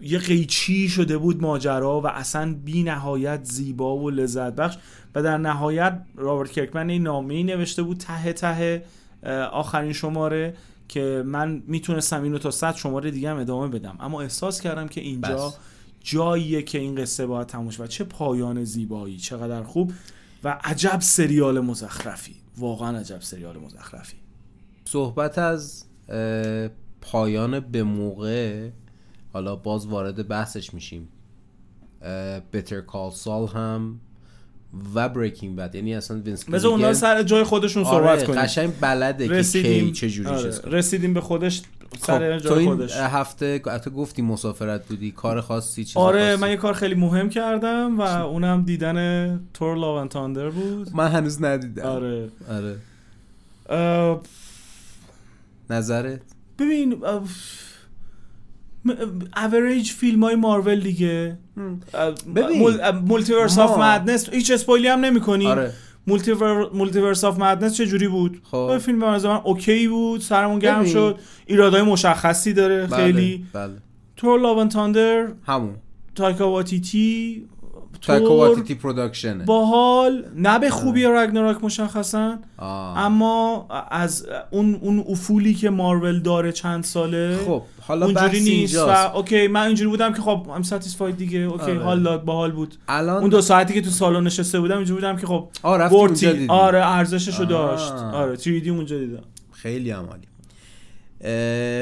یه 0.01 0.19
قیچی 0.19 0.89
شده 0.89 1.17
بود 1.17 1.41
ماجرا 1.41 2.01
و 2.01 2.07
اصلا 2.07 2.55
بی 2.65 2.83
نهایت 2.83 3.43
زیبا 3.43 3.97
و 3.97 4.09
لذت 4.09 4.55
بخش 4.55 4.77
و 5.15 5.23
در 5.23 5.38
نهایت 5.38 6.01
رابرت 6.15 6.51
کرکمن 6.51 6.89
این 6.89 7.03
نامه 7.03 7.43
نوشته 7.43 7.83
بود 7.83 7.97
ته 7.97 8.33
ته 8.33 8.83
آخرین 9.51 9.93
شماره 9.93 10.53
که 10.88 11.23
من 11.25 11.63
می‌تونستم 11.67 12.23
اینو 12.23 12.38
تا 12.38 12.51
صد 12.51 12.75
شماره 12.75 13.11
دیگه 13.11 13.29
هم 13.29 13.38
ادامه 13.38 13.67
بدم 13.67 13.97
اما 14.00 14.21
احساس 14.21 14.61
کردم 14.61 14.88
که 14.88 15.01
اینجا 15.01 15.47
بس. 15.47 15.57
جاییه 16.03 16.61
که 16.61 16.79
این 16.79 16.95
قصه 16.95 17.25
باید 17.25 17.47
تموم 17.47 17.69
شه 17.69 17.83
و 17.83 17.88
چه 17.88 18.03
پایان 18.03 18.63
زیبایی 18.63 19.17
چقدر 19.17 19.63
خوب 19.63 19.93
و 20.43 20.59
عجب 20.63 20.97
سریال 21.01 21.59
مزخرفی 21.59 22.40
واقعا 22.58 22.98
عجب 22.98 23.22
سریال 23.22 23.58
مزخرفی. 23.58 24.17
صحبت 24.86 25.38
از 25.38 25.86
پایان 27.01 27.60
به 27.60 27.84
موقع 27.84 28.70
حالا 29.34 29.55
باز 29.55 29.88
وارد 29.88 30.27
بحثش 30.27 30.74
میشیم. 30.74 31.08
بتر 32.53 32.81
کال 32.81 33.12
سال 33.12 33.48
هم 33.48 34.00
و 34.96 35.10
بریکینگ 35.10 35.55
بد 35.55 35.75
یعنی 35.75 35.96
اصلا 35.96 36.22
وینس 36.22 36.50
مثل 36.50 36.67
اونا 36.67 36.93
سر 36.93 37.24
جای 37.24 37.43
خودشون 37.43 37.84
آره، 37.84 37.98
صحبت 37.98 38.24
کنیم. 38.24 38.39
قشنگ 38.39 38.74
بلده 38.81 39.27
که 39.27 39.34
کی 39.34 39.39
رسیدیم 39.39 39.91
چه 39.91 40.10
جوری 40.10 40.29
آره،. 40.29 40.51
رسیدیم 40.65 41.13
به 41.13 41.22
خودش. 41.22 41.62
سر 42.00 42.38
خب 42.39 42.48
تو 42.48 42.53
این 42.53 42.69
خودش. 42.69 42.98
هفته 42.98 43.62
حتی 43.71 43.89
گفتی 43.89 44.21
مسافرت 44.21 44.88
بودی 44.88 45.12
کار 45.12 45.41
خاصی 45.41 45.86
چیز 45.86 45.98
آره 45.98 46.29
خاصی؟ 46.29 46.41
من 46.41 46.50
یه 46.50 46.57
کار 46.57 46.74
خیلی 46.74 46.95
مهم 46.95 47.29
کردم 47.29 48.00
و 48.00 48.01
اونم 48.01 48.63
دیدن 48.63 49.39
تور 49.53 49.77
لاو 49.77 50.07
تاندر 50.07 50.50
بود. 50.50 50.95
من 50.95 51.07
هنوز 51.07 51.43
ندیدم. 51.43 51.83
آره. 51.86 52.29
آره. 52.50 52.75
اه، 53.69 54.21
نظرت؟ 55.69 56.21
ببین 56.60 57.03
اوریج 59.38 59.91
فیلم 59.91 60.24
های 60.24 60.36
مارول 60.36 60.79
دیگه. 60.79 61.38
ببین. 62.36 62.77
Multiverse 63.05 63.57
of 63.60 63.77
Madness 63.79 64.29
هیچ 64.29 64.51
اسپویلی 64.51 64.88
هم 64.88 65.00
نمی 65.00 65.21
کنی 65.21 65.48
آره. 65.48 65.74
Multiverse 66.07 67.24
of 67.24 67.39
Madness 67.39 67.77
چه 67.77 67.86
جوری 67.86 68.08
بود؟ 68.08 68.41
خب. 68.43 68.77
فیلم 68.77 69.00
به 69.00 69.05
نظر 69.05 69.29
من 69.29 69.41
okay 69.43 69.88
بود 69.88 70.22
سرمون 70.22 70.60
گرم. 70.60 70.86
شد. 70.86 71.20
ایرادای 71.46 71.81
مشخصی 71.81 72.53
داره 72.53 72.88
بله، 72.88 72.96
خیلی. 72.96 73.46
بله. 73.53 73.74
Thor 74.17 74.39
Love 74.39 74.65
Thunder 74.65 75.27
همون. 75.46 75.75
تایکا 76.15 76.51
واتیتی 76.51 77.46
تایکا 78.01 78.27
تور 78.27 78.38
واتیتی 78.38 78.75
production 78.75 79.39
ه 79.39 79.45
باحال 79.45 80.25
نه 80.36 80.60
به 80.60 80.69
خوبی 80.69 81.03
رگناراک 81.03 81.63
مشخصا. 81.63 82.38
اما 82.60 83.67
از 83.91 84.27
اون 84.51 84.75
اون 84.81 85.05
افولی 85.10 85.53
که 85.53 85.69
مارول 85.69 86.19
داره 86.19 86.51
چند 86.51 86.83
ساله 86.83 87.38
خب 87.45 87.62
حالا 87.81 88.05
اونجوری 88.05 88.39
نیست. 88.39 88.77
و 88.77 89.15
okay 89.15 89.48
من 89.48 89.67
اینجوری 89.67 89.89
بودم 89.89 90.13
که 90.13 90.21
خب 90.21 90.50
I'm 90.55 90.63
satisfied 90.63 91.17
دیگه. 91.17 91.39
okay 91.39 91.63
آره. 91.63 91.83
حال 91.83 92.03
داد 92.03 92.25
باحال 92.25 92.51
بود. 92.51 92.75
الان 92.88 93.21
اون 93.21 93.29
دو 93.29 93.41
ساعتی 93.41 93.74
که 93.74 93.81
تو 93.81 93.89
سالن 93.89 94.24
نشسته 94.24 94.60
بودم 94.60 94.75
اینجوری 94.77 95.01
بودم 95.01 95.17
که 95.17 95.27
خب 95.27 95.50
دیدی. 96.13 96.48
آره 96.48 96.88
ارزششو. 96.88 97.45
داشت. 97.45 97.91
آره 97.91 98.36
3D 98.36 98.67
اونجا 98.67 98.98
دیدم. 98.98 99.24
خیلی 99.51 99.91
عمالی 99.91 100.27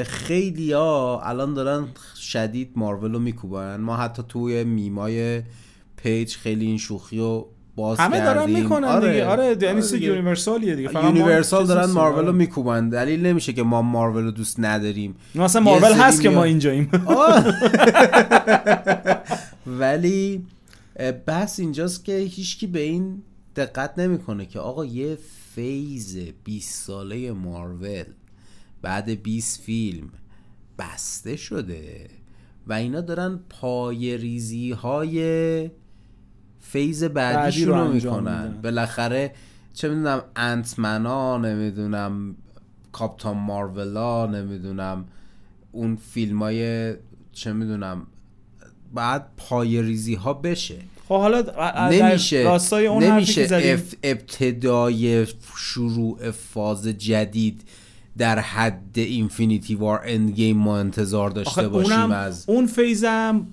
خیلی 0.04 0.72
ها 0.72 1.22
الان 1.24 1.54
دارن 1.54 1.86
شدید 2.20 2.70
مارول 2.76 3.12
رو 3.12 3.18
میکوبن. 3.18 3.80
ما 3.80 3.96
حتی 3.96 4.22
توی 4.28 4.64
میمای 4.64 5.42
پیج 6.02 6.34
خیلی 6.36 6.66
این 6.66 6.78
شوخی 6.78 7.18
رو 7.18 7.48
باز 7.76 7.98
همه 7.98 8.20
دارن 8.20 8.40
کردیم. 8.40 8.62
می‌کنن 8.62 9.00
دیگه 9.00 9.26
آره 9.26 9.56
یعنی 9.60 9.80
دیگه. 9.80 10.06
یونیورسالیه 10.06 10.74
دیگه 10.74 10.88
فقط 10.88 11.04
یونیورسال 11.04 11.66
دارن. 11.66 11.90
مارول 11.90 12.20
رو 12.20 12.26
آره. 12.26 12.36
میکوبن 12.36 12.88
دلیل 12.88 13.26
نمیشه 13.26 13.52
که 13.52 13.62
ما 13.62 13.82
مارول 13.82 14.24
رو 14.24 14.30
دوست 14.30 14.60
نداریم 14.60 15.16
مثلا 15.34 15.62
مارول 15.62 15.92
هست 15.92 16.22
که 16.22 16.30
ما. 16.30 16.44
اینجاییم 16.44 16.90
آه. 17.06 17.46
ولی 19.80 20.46
بحث 21.26 21.60
اینجاست 21.60 22.04
که 22.04 22.16
هیچکی 22.16 22.66
به 22.66 22.80
این 22.80 23.22
دقت 23.56 23.98
نمی‌کنه 23.98 24.46
که 24.46 24.58
آقا 24.60 24.84
یه 24.84 25.18
phase 25.54 26.18
20 26.44 26.84
ساله 26.86 27.32
مارول 27.32 28.04
بعد 28.82 29.22
20 29.22 29.62
فیلم 29.62 30.08
بسته 30.78 31.36
شده 31.36 32.10
و 32.66 32.72
اینا 32.72 33.00
دارن 33.00 33.40
پای 33.50 34.18
ریزی 34.18 34.72
های 34.72 35.70
phase 36.60 37.04
بعدیشون 37.04 37.68
رو 37.68 37.92
می‌کنن. 37.92 38.60
بالاخره 38.62 39.32
چه 39.74 39.88
می‌دونم 39.88 40.22
انت‌منا 40.36 41.38
نمی‌دونم 41.38 42.36
کاپتان 42.92 43.36
مارولا 43.36 44.26
نمی‌دونم 44.26 45.04
اون 45.72 45.96
فیلم 45.96 46.42
های 46.42 46.94
چه 47.32 47.52
می‌دونم 47.52 48.06
بعد 48.94 49.26
پای 49.36 49.82
ریزی 49.82 50.14
ها 50.14 50.32
بشه. 50.34 50.76
خب 51.08 51.16
حالا 51.18 51.42
نمیشه 51.90 52.42
راستای 52.42 52.86
اون 52.86 53.02
نمیشه 53.02 53.76
اف- 53.76 53.96
ابتدای 54.02 55.26
شروع 55.56 56.30
فاز 56.30 56.86
جدید 56.86 57.62
در 58.18 58.38
حد 58.38 58.98
Infinity 58.98 59.74
War 59.74 60.00
Endgame 60.04 60.56
ما 60.56 60.78
انتظار 60.78 61.30
داشته 61.30 61.68
باشیم 61.68 61.92
اونم 61.92 62.10
از 62.10 62.44
اون 62.48 62.66
phase 62.66 63.33
م 63.33 63.46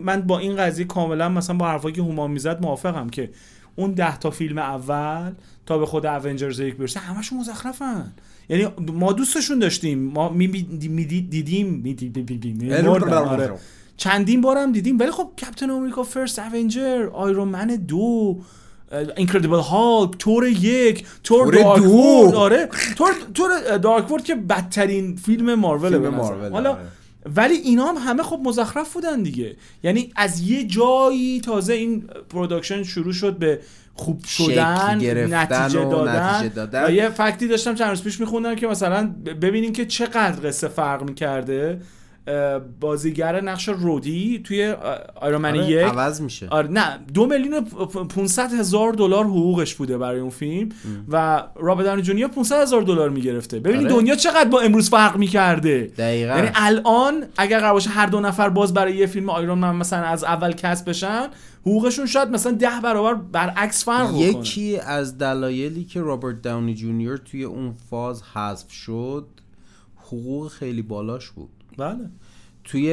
من 0.00 0.22
با 0.22 0.38
این 0.38 0.56
قضیه 0.56 0.84
کاملا 0.84 1.28
مثلا 1.28 1.56
با 1.56 1.68
حرفایی 1.68 1.94
که 1.94 2.02
هومان 2.02 2.30
می‌زد 2.30 2.62
موافقم 2.62 3.08
که 3.08 3.30
اون 3.76 3.92
ده 3.92 4.18
تا 4.18 4.30
فیلم 4.30 4.58
اول 4.58 5.32
تا 5.66 5.78
به 5.78 5.86
خود 5.86 6.06
اونجرز 6.06 6.60
یک 6.60 6.76
برسه 6.76 7.00
همشون 7.00 7.38
مزخرفن. 7.38 8.12
یعنی 8.48 8.68
ما 8.92 9.12
دوستشون 9.12 9.58
داشتیم. 9.58 9.98
ما 9.98 10.28
می 10.28 10.46
می 10.46 11.04
دیدیم. 11.04 11.68
می 11.68 11.94
دیدیم 11.94 12.70
آره. 12.88 13.52
چندین 13.96 14.40
بارم 14.40 14.72
دیدیم. 14.72 14.98
ولی 14.98 15.10
خب 15.10 15.30
Captain 15.38 15.70
America 15.70 16.02
First 16.02 16.38
Avenger 16.38 17.08
Iron 17.12 17.48
Man 17.48 17.66
دو 17.66 18.38
Incredible 19.16 19.58
Hulk 19.58 20.10
Thor 20.18 20.46
یک 20.46 21.06
Thor 21.24 21.54
Thor 21.54 21.62
Dark 21.62 21.82
دو. 21.82 22.38
آره 22.38 22.68
Thor 22.96 23.10
Thor 23.34 23.78
Dark 23.78 24.10
World 24.10 24.24
که 24.24 24.34
بدترین 24.34 25.16
فیلم 25.16 25.54
مارول. 25.54 26.08
مارول، 26.08 26.52
حالا 26.52 26.70
آره. 26.70 26.80
ولی 27.36 27.54
اینا 27.54 27.86
هم 27.86 27.96
همه 27.96 28.22
خب 28.22 28.40
مزخرف 28.44 28.92
بودن 28.92 29.22
دیگه 29.22 29.56
یعنی 29.82 30.12
از 30.16 30.40
یه 30.40 30.64
جایی 30.64 31.40
تازه 31.40 31.72
این 31.74 32.04
production 32.28 32.82
شروع 32.82 33.12
شد 33.12 33.38
به 33.38 33.60
خوب 33.94 34.24
شدن 34.24 34.94
نتیجه 34.94 35.84
دادن, 35.84 36.36
نتیجه 36.36 36.54
دادن. 36.54 36.86
و 36.86 36.90
یه 36.90 37.08
فکتی 37.08 37.48
داشتم 37.48 37.74
چند 37.74 37.88
روز 37.88 38.02
پیش 38.02 38.20
میخوندم 38.20 38.54
که 38.54 38.66
مثلا 38.66 39.14
ببینین 39.42 39.72
که 39.72 39.86
چقدر 39.86 40.48
قصه 40.48 40.68
فرق 40.68 41.02
می‌کرده 41.02 41.80
بازیگر 42.80 43.40
نقش 43.40 43.68
رودی 43.68 44.40
توی 44.44 44.74
آیرون 45.14 45.44
آره، 45.44 45.70
یک. 45.70 45.78
عوض 45.78 46.20
میشه. 46.20 46.48
آره 46.48 46.68
نه 46.68 46.98
دو 47.14 47.26
میلیون 47.26 47.54
و 47.54 47.60
پ- 47.86 48.06
500 48.06 48.52
هزار 48.52 48.92
دلار 48.92 49.24
حقوقش 49.24 49.74
بوده 49.74 49.98
برای 49.98 50.20
اون 50.20 50.30
فیلم 50.30 50.68
و 51.08 51.42
رابرت 51.56 51.86
داونی 51.86 52.02
جونیور 52.02 52.28
500 52.28 52.62
هزار 52.62 52.82
دلار 52.82 53.10
می‌گرفته. 53.10 53.58
ببینید 53.60 53.86
آره. 53.86 53.94
دنیا 53.96 54.14
چقدر 54.14 54.48
با 54.48 54.60
امروز 54.60 54.90
فرق 54.90 55.16
می‌کرده. 55.16 55.92
دقیقا. 55.98 56.36
یعنی 56.36 56.48
الان 56.54 57.24
اگر 57.36 57.60
قرار 57.60 57.72
باشه 57.72 57.90
هر 57.90 58.06
دو 58.06 58.20
نفر 58.20 58.48
باز 58.48 58.74
برای 58.74 58.96
یه 58.96 59.06
فیلم 59.06 59.30
آیرون 59.30 59.58
من 59.58 59.76
مثلا 59.76 60.02
از 60.02 60.24
اول 60.24 60.52
کسب 60.52 60.88
بشن 60.88 61.26
حقوقشون 61.60 62.06
شاید 62.06 62.28
مثلا 62.28 62.52
ده 62.52 62.80
برابر 62.82 63.14
برعکس 63.14 63.84
فرق 63.84 64.08
بکنه. 64.08 64.20
یکی 64.20 64.78
از 64.78 65.18
دلایلی 65.18 65.84
که 65.84 66.00
رابرت 66.00 66.42
داونی 66.42 66.74
جونیور 66.74 67.16
توی 67.16 67.44
اون 67.44 67.72
فاز 67.90 68.22
حذف 68.34 68.70
شد 68.72 69.26
حقوق 69.96 70.48
خیلی 70.48 70.82
بالاش 70.82 71.30
بود. 71.30 71.48
بله. 71.78 72.10
توی 72.64 72.90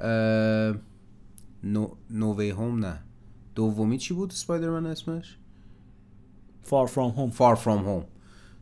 اه، 0.00 0.74
No 1.64 1.88
No 2.10 2.50
Way 2.50 2.65
Home 2.65 2.84
نه. 2.84 2.98
دومی 3.54 3.98
چی 3.98 4.14
بود 4.14 4.30
اسپایدرمن 4.32 4.86
اسمش؟ 4.86 5.36
Far 6.66 6.88
From 6.88 7.16
Home. 7.16 7.30
Far 7.32 7.54
From 7.54 7.84
Home 7.84 8.04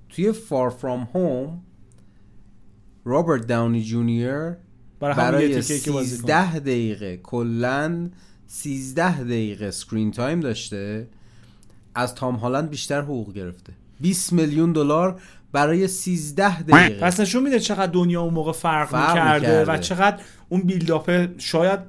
توی 0.09 0.33
Far 0.33 0.71
From 0.71 1.09
Home 1.15 1.63
رابرت 3.05 3.47
داونی 3.47 3.83
جونیور 3.83 4.57
برای 5.01 5.17
برای 5.17 5.63
تیکه 5.63 5.81
که 5.81 5.93
بازی 5.93 6.11
کنه. 6.11 6.19
13 6.19 6.59
دقیقه 6.59 7.17
کلا 7.17 8.11
13 8.47 9.23
دقیقه 9.25 9.71
screen 9.71 10.11
time 10.11 10.41
داشته. 10.41 11.09
از 11.95 12.15
تام 12.15 12.35
هالند 12.35 12.71
بیشتر 12.71 13.01
حقوق 13.03 13.33
گرفته. 13.33 13.73
20 14.01 14.33
میلیون 14.33 14.73
دلار 14.73 15.21
برای 15.53 15.89
13 15.89 16.63
دقیقه 16.63 17.01
پس 17.01 17.21
نشون 17.21 17.43
میده 17.43 17.61
چقدر 17.61 17.93
دنیا 17.93 18.23
اون 18.23 18.35
موقع 18.35 18.53
فرق, 18.53 18.89
فرق 18.89 19.09
می‌کرده 19.17 19.49
می‌کرده. 19.49 19.73
و 19.73 19.77
چقدر 19.79 20.17
اون 20.49 20.61
build-up 20.61 21.29
شاید 21.39 21.81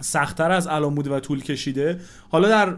سختتر 0.00 0.50
از 0.50 0.66
الان 0.66 0.94
بوده 0.94 1.10
و 1.10 1.20
طول 1.20 1.42
کشیده 1.42 2.00
حالا 2.28 2.48
در 2.48 2.70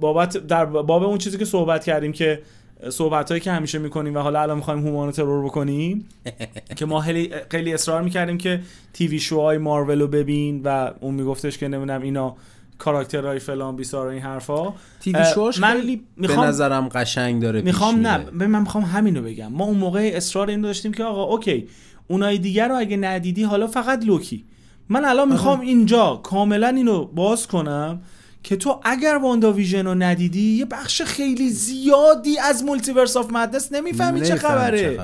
بابت 0.00 0.36
در 0.36 0.64
باب 0.64 1.02
اون 1.02 1.18
چیزی 1.18 1.38
که 1.38 1.44
صحبت 1.44 1.84
کردیم 1.84 2.12
که 2.12 2.42
صحبت 2.90 3.28
هایی 3.28 3.40
که 3.40 3.52
همیشه 3.52 3.78
می‌کنیم 3.78 4.14
و 4.14 4.18
حالا 4.18 4.42
الان 4.42 4.56
می‌خوایم 4.56 4.86
هومان 4.86 5.10
ترور 5.10 5.44
بکنیم 5.44 6.08
که 6.76 6.86
ما 6.86 7.00
خیلی 7.00 7.30
خیلی 7.50 7.74
اصرار 7.74 8.02
می‌کردیم 8.02 8.38
که 8.38 8.60
TV 8.92 9.18
show 9.18 9.45
های 9.45 9.58
مارول 9.58 10.00
رو 10.00 10.08
ببین 10.08 10.62
و 10.64 10.90
اون 11.00 11.14
میگفتش 11.14 11.58
که 11.58 11.68
نمی‌دونم 11.68 12.02
اینا 12.02 12.36
کاراکترهای 12.80 13.38
فلان 13.38 13.76
بیسار 13.76 14.08
این 14.08 14.22
حرفا. 14.22 14.74
TV 15.00 15.18
اه، 15.18 15.34
شوش 15.34 15.58
من 15.58 15.72
خیلی 15.72 16.02
میخوام- 16.16 16.40
به 16.40 16.46
نظرم 16.46 16.88
قشنگ 16.88 17.42
داره 17.42 17.62
می‌خوام 17.62 18.06
نه 18.06 18.30
من 18.30 18.60
می‌خوام 18.60 18.84
همینو 18.84 19.22
بگم. 19.22 19.52
ما 19.52 19.64
اون 19.64 19.78
موقع 19.78 20.10
اصرار 20.14 20.50
این 20.50 20.60
داشتیم 20.60 20.92
که 20.92 21.04
آقا 21.04 21.24
اوکی 21.24 21.68
اونای 22.08 22.38
دیگر 22.38 22.68
رو 22.68 22.76
اگه 22.78 22.96
ندیدی 22.96 23.42
حالا 23.42 23.66
فقط 23.66 24.04
لوکی. 24.04 24.44
من 24.88 25.04
الان 25.04 25.32
می‌خوام 25.32 25.60
اینجا 25.60 26.20
کاملا 26.22 26.68
اینو 26.68 27.04
باز 27.04 27.46
کنم 27.46 28.00
که 28.42 28.56
تو 28.56 28.80
اگر 28.84 29.18
واندا 29.22 29.52
ویژن 29.52 29.86
رو 29.86 29.94
ندیدی 29.94 30.56
یه 30.58 30.64
بخش 30.64 31.02
خیلی 31.02 31.50
زیادی 31.50 32.38
از 32.38 32.64
Multiverse 32.64 33.16
of 33.16 33.32
Madness 33.32 33.72
نمی‌فهمی 33.72 34.20
چه 34.20 34.34
خبره. 34.36 34.98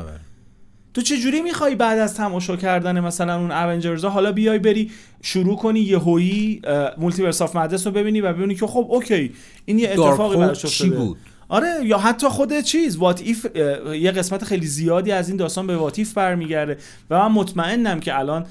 تو 0.97 1.03
چه 1.03 1.17
جوری 1.17 1.43
می‌خوای 1.43 1.75
بعد 1.75 1.99
از 1.99 2.15
تماشا 2.15 2.57
کردن 2.57 3.01
مثلا 3.01 3.39
اون 3.39 3.51
اونجرز 3.51 4.05
حالا 4.05 4.33
بیای 4.33 4.59
بری 4.59 4.91
شروع 5.23 5.57
کنی 5.57 5.81
یهویی 5.81 6.63
Multiverse 6.99 7.43
of 7.43 7.57
Madness 7.57 7.87
رو 7.87 7.93
ببینی 7.93 8.21
و 8.21 8.33
ببینی 8.33 8.55
که 8.55 8.67
خب 8.67 8.87
اوکی 8.91 9.33
این 9.65 9.79
یه 9.79 9.91
اتفاقی 9.91 10.37
براش 10.37 10.67
چی 10.67 10.91
بود؟ 10.91 11.17
آره 11.49 11.69
یا 11.85 11.99
حتی 11.99 12.29
خود 12.29 12.61
چیز 12.61 12.97
What 12.97 13.23
If 13.23 13.47
یه 13.95 14.11
قسمت 14.11 14.45
خیلی 14.45 14.67
زیادی 14.67 15.13
از 15.13 15.29
این 15.29 15.37
داستان 15.37 15.67
به 15.67 15.77
What 15.77 15.99
If 15.99 16.13
برمیگرده 16.13 16.79
و 17.11 17.19
من 17.19 17.35
مطمئنم 17.35 18.01
که 18.01 18.19
الان 18.19 18.47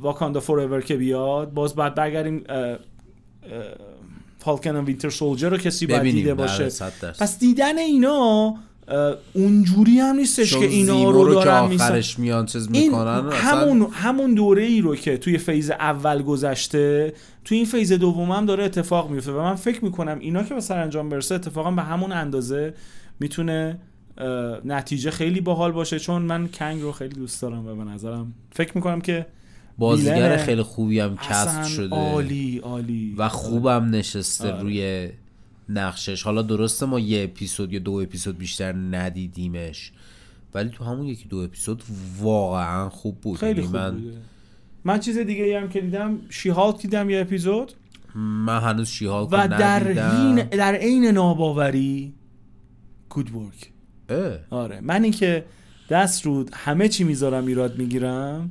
Wakanda 0.00 0.40
Forever 0.40 0.80
که 0.80 0.96
بیاد 0.96 1.52
باز 1.52 1.74
بعد 1.74 1.94
برگردیم 1.94 2.44
Falcon 4.38 4.76
و 4.76 4.84
Winter 4.84 5.10
Soldier 5.10 5.48
رو 5.48 5.56
کسی 5.56 5.86
باید 5.86 6.02
دیده 6.02 6.34
بله، 6.34 6.46
باشه. 6.46 6.64
پس 7.20 7.38
دیدن 7.38 7.78
اینا 7.78 8.54
اونجوری 9.32 9.98
هم 9.98 10.16
نیستش 10.16 10.56
که 10.56 10.66
اینا 10.66 11.10
رو 11.10 11.24
رو 11.24 11.28
که 11.28 11.44
دارن 11.44 11.74
آخرش 11.74 12.18
میان 12.18 12.46
چیز 12.46 12.70
می‌کنن 12.70 13.32
همون 13.32 13.86
همون 13.92 14.34
دوره 14.34 14.62
ای 14.62 14.80
رو 14.80 14.96
که 14.96 15.16
توی 15.16 15.38
phase 15.38 15.70
اول 15.70 16.22
گذشته 16.22 17.14
توی 17.44 17.56
این 17.56 17.66
phase 17.66 17.92
دوم 17.92 18.30
هم 18.30 18.46
داره 18.46 18.64
اتفاق 18.64 19.10
میفته 19.10 19.32
و 19.32 19.42
من 19.42 19.54
فکر 19.54 19.84
می‌کنم 19.84 20.18
اینا 20.20 20.42
که 20.42 20.54
به 20.54 20.60
سرانجام 20.60 21.08
برسه 21.08 21.34
اتفاقا 21.34 21.70
به 21.70 21.82
همون 21.82 22.12
اندازه 22.12 22.74
می‌تونه 23.20 23.78
نتیجه 24.64 25.10
خیلی 25.10 25.40
باحال 25.40 25.72
باشه 25.72 25.98
چون 25.98 26.22
من 26.22 26.48
کنگ 26.48 26.82
رو 26.82 26.92
خیلی 26.92 27.14
دوست 27.14 27.42
دارم 27.42 27.66
و 27.66 27.74
به 27.74 27.84
نظرم 27.84 28.34
فکر 28.52 28.72
می‌کنم 28.74 29.00
که 29.00 29.26
بازیگر. 29.78 30.36
خیلی 30.36 30.62
خوبی 30.62 31.00
هم 31.00 31.16
cast 31.16 31.64
شده 31.64 31.96
عالی 31.96 32.58
عالی 32.58 33.14
و 33.18 33.28
خوبم 33.28 33.90
نشسته 33.90 34.52
آره. 34.52 34.62
روی 34.62 35.08
نقشش. 35.68 36.22
حالا 36.22 36.42
درسته 36.42 36.86
ما 36.86 37.00
یه 37.00 37.24
اپیزود 37.24 37.72
یا 37.72 37.78
دو 37.78 37.92
اپیزود 37.92 38.38
بیشتر 38.38 38.72
ندیدیمش 38.72 39.92
ولی 40.54 40.68
تو 40.68 40.84
همون 40.84 41.06
یکی 41.06 41.28
دو 41.28 41.36
اپیزود 41.36 41.82
واقعا 42.20 42.88
خوب 42.88 43.20
بود. 43.20 43.38
خیلی 43.38 43.50
یعنی 43.50 43.66
خوب 43.66 43.76
من 43.76 43.90
بوده. 43.90 44.16
من 44.84 45.00
چیز 45.00 45.18
دیگه 45.18 45.44
ای 45.44 45.54
هم 45.54 45.68
که 45.68 45.80
دیدم 45.80 46.18
شیهالک 46.30 46.82
دیدم 46.82 47.10
یه 47.10 47.20
اپیزود. 47.20 47.72
من 48.14 48.60
هنوز 48.60 48.88
شیهالک 48.88 49.28
و 49.32 49.48
در 49.48 49.92
حین 49.92 50.34
در 50.42 50.74
عین 50.74 51.04
ناباوری 51.04 52.14
گود 53.08 53.30
ورک. 53.34 53.70
آره. 54.50 54.80
من 54.80 55.02
اینکه 55.02 55.44
دست 55.90 56.26
رود 56.26 56.50
همه 56.54 56.88
چی 56.88 57.04
می‌ذارم 57.04 57.46
ایراد 57.46 57.78
می‌گیرم 57.78 58.50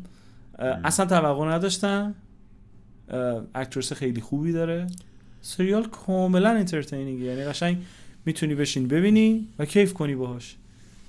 اصلا 0.60 1.06
توقع 1.06 1.56
نداشتم. 1.56 2.16
actress 3.56 3.94
خیلی 3.94 4.22
خوبی 4.22 4.52
داره. 4.52 4.88
سریال 5.42 5.84
کاملا 5.84 6.50
entertaining 6.50 7.20
یعنی 7.20 7.44
قشنگ 7.44 7.78
می‌تونی 8.26 8.56
بشین 8.56 8.88
ببینی 8.88 9.48
و 9.60 9.66
کیف 9.66 9.94
کنی 9.94 10.16
باهاش 10.16 10.56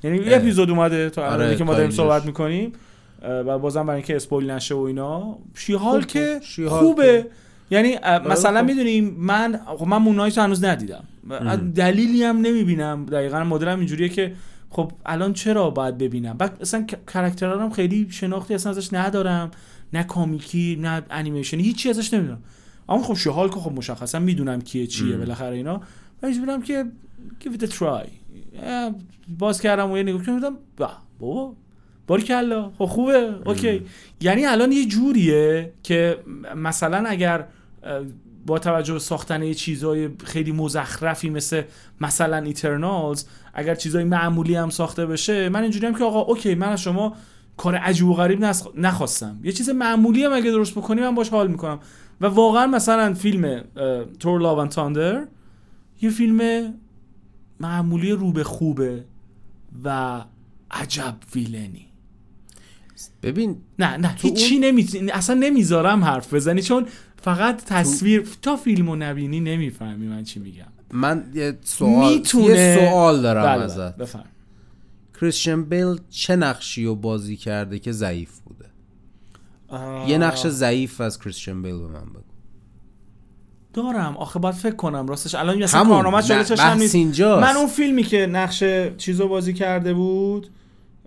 یعنی 0.02 0.16
یه. 0.16 0.36
اپیزود 0.36 0.70
اومده 0.70 1.10
تا 1.10 1.26
الان 1.26 1.46
آره، 1.46 1.56
که 1.56 1.64
ما 1.64 1.74
داریم. 1.74 1.90
صحبت 1.90 2.26
می‌کنیم 2.26 2.72
و 3.22 3.58
بازم 3.58 3.86
برای 3.86 3.96
اینکه 3.96 4.16
spoil 4.16 4.50
نشه 4.50 4.74
و 4.74 4.78
اینا 4.78 5.38
She-Hulk 5.54 6.04
که. 6.04 6.40
She-Hulk 6.42 6.82
خوبه 6.82 7.26
یعنی 7.70 7.98
اه، 8.02 8.28
مثلا. 8.28 8.62
می‌دونیم 8.62 9.16
من 9.18 9.60
خب 9.66 9.86
من 9.86 9.96
Moon 9.96 10.13
Knight 10.13 10.38
هنوز 10.38 10.64
ندیدم. 10.64 11.04
دلیلی 11.74 12.22
هم 12.22 12.36
نمی‌بینم 12.36 13.06
دقیقا 13.06 13.44
مدلم 13.44 13.78
اینجوریه 13.78 14.08
که 14.08 14.32
خب 14.70 14.92
الان 15.06 15.32
چرا 15.32 15.70
باید 15.70 15.98
ببینم 15.98 16.36
بعد 16.36 16.58
اصلا 16.60 16.86
character 17.12 17.57
ها 17.57 17.62
هم 17.62 17.70
خیلی 17.70 18.06
شناختی 18.10 18.54
اصلا 18.54 18.72
ازش 18.72 18.92
ندارم 18.92 19.50
نه 19.92 20.02
comic 20.02 20.66
ی 20.66 20.78
نه 20.80 21.02
انیمیشنی 21.10 21.62
هیچی 21.62 21.90
ازش 21.90 22.14
نمی‌دونم 22.14 22.38
اما 22.88 23.02
خب 23.02 23.14
She-Hulk 23.14 23.48
که 23.48 23.56
خب 23.56 23.72
مشخصا 23.72 24.18
می‌دونم 24.18 24.60
کیه 24.60 24.86
چیه. 24.86 25.16
بالاخره 25.16 25.56
اینا. 25.56 25.80
من 26.22 26.38
بودم 26.38 26.62
که 26.62 26.84
give 27.40 27.60
it 27.60 27.62
a 27.62 27.66
try. 27.66 28.08
باز 29.38 29.60
کردم 29.60 29.90
و 29.90 29.96
یه 29.96 30.02
نگاه 30.02 30.26
کردم 30.26 30.56
بابا 30.76 31.54
باریکلا 32.06 32.72
خب 32.78 32.84
خوبه 32.84 33.34
اوکی. 33.46 33.82
یعنی 34.20 34.46
الان 34.46 34.72
یه 34.72 34.86
جوریه 34.86 35.72
که 35.82 36.18
مثلا 36.56 37.08
اگر 37.08 37.44
با 38.46 38.58
توجه 38.58 38.92
به 38.92 38.98
ساختن 38.98 39.42
یه 39.42 39.54
چیزای 39.54 40.08
خیلی 40.24 40.52
مزخرفی 40.52 41.30
مثل 41.30 41.62
مثلا 42.00 42.36
Eternals 42.36 43.24
اگر 43.54 43.74
چیزای 43.74 44.04
معمولی 44.04 44.54
هم 44.54 44.70
ساخته 44.70 45.06
بشه 45.06 45.48
من 45.48 45.62
اینجوری 45.62 45.86
هم 45.86 45.94
که 45.94 46.04
آقا 46.04 46.20
okay 46.20 46.54
من 46.54 46.68
از 46.68 46.80
شما 46.80 47.16
کار 47.56 47.74
عجیب 47.74 48.06
و 48.06 48.14
غریب 48.14 48.44
نخواستم. 48.76 49.40
یه 49.42 49.52
چیز 49.52 49.70
معمولی 49.70 50.24
هم 50.24 50.32
اگه 50.32 50.50
درست 50.50 50.72
بکنی 50.72 51.00
من 51.00 51.14
باش 51.14 51.28
حال 51.28 51.48
می‌کنم. 51.48 51.78
و 52.20 52.26
واقعا 52.26 52.66
مثلا 52.66 53.14
فیلم 53.14 53.64
تور 54.18 54.40
لاو 54.40 54.58
اند 54.58 54.70
تاندر 54.70 55.26
یه 56.02 56.10
فیلم 56.10 56.74
معمولی 57.60 58.12
رو 58.12 58.32
به 58.32 58.44
خوبه 58.44 59.04
و 59.84 60.20
عجب 60.70 61.14
ویلنی. 61.34 61.86
ببین 63.22 63.56
نه 63.78 63.96
نه 63.96 64.16
تو 64.16 64.28
هیچی 64.28 64.58
نمی... 64.58 64.88
اصلا 65.12 65.36
نمی‌ذارم 65.36 66.04
حرف 66.04 66.34
بزنی 66.34 66.62
چون 66.62 66.86
فقط 67.22 67.64
تصویر 67.64 68.28
تا 68.42 68.56
فیلمو 68.56 68.96
نبینی 68.96 69.40
نمی‌فهمی 69.40 70.06
من 70.06 70.24
چی 70.24 70.40
میگم. 70.40 70.64
من 70.92 71.30
یه 71.34 71.58
سوال 71.62 72.14
می‌تونه 72.14 72.44
یه 72.44 72.78
سوال 72.78 73.22
دارم 73.22 73.42
بله 73.42 73.64
ازت. 73.64 73.96
بله 73.96 74.04
بفهم. 74.06 74.24
کریستیان 75.20 75.64
بیل 75.64 75.96
چه 76.10 76.36
نقشی 76.36 76.84
رو 76.84 76.94
بازی 76.94 77.36
کرده 77.36 77.78
که 77.78 77.92
ضعیف 77.92 78.30
یه 80.06 80.18
نقش 80.18 80.46
ضعیف 80.46 81.00
از 81.00 81.18
کریستیان 81.18 81.62
بیل 81.62 81.78
به 81.78 81.86
من 81.86 82.04
بگو. 82.04 82.22
دارم. 83.72 84.16
آخه 84.16 84.38
باید 84.38 84.54
فکر 84.54 84.74
کنم. 84.74 85.06
راستش 85.06 85.34
الان 85.34 85.62
همون. 85.62 85.88
کارنامه 85.88 86.22
جلوی 86.22 86.38
نه، 86.38 86.44
چشم 86.44 86.76
نیست. 86.78 87.20
من 87.20 87.56
اون 87.56 87.66
فیلمی 87.66 88.02
که 88.02 88.26
نقش 88.26 88.64
چیزو 88.96 89.28
بازی 89.28 89.54
کرده 89.54 89.94
بود 89.94 90.50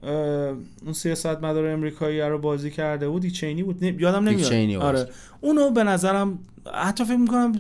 اون 0.04 0.94
سیاست 0.94 1.26
مدار 1.26 1.68
امریکایی 1.68 2.22
رو 2.22 2.38
بازی 2.38 2.72
کرده 2.72 3.10
بود 3.10 3.26
چینی 3.26 3.64
بود. 3.64 3.84
نه، 3.84 4.02
یادم 4.02 4.30
نمیاد. 4.30 4.82
آره. 4.82 5.10
اونو 5.42 5.70
به 5.70 5.84
نظرم 5.84 6.40
حتی 6.74 7.04
فکر 7.04 7.18
می‌کنم 7.18 7.54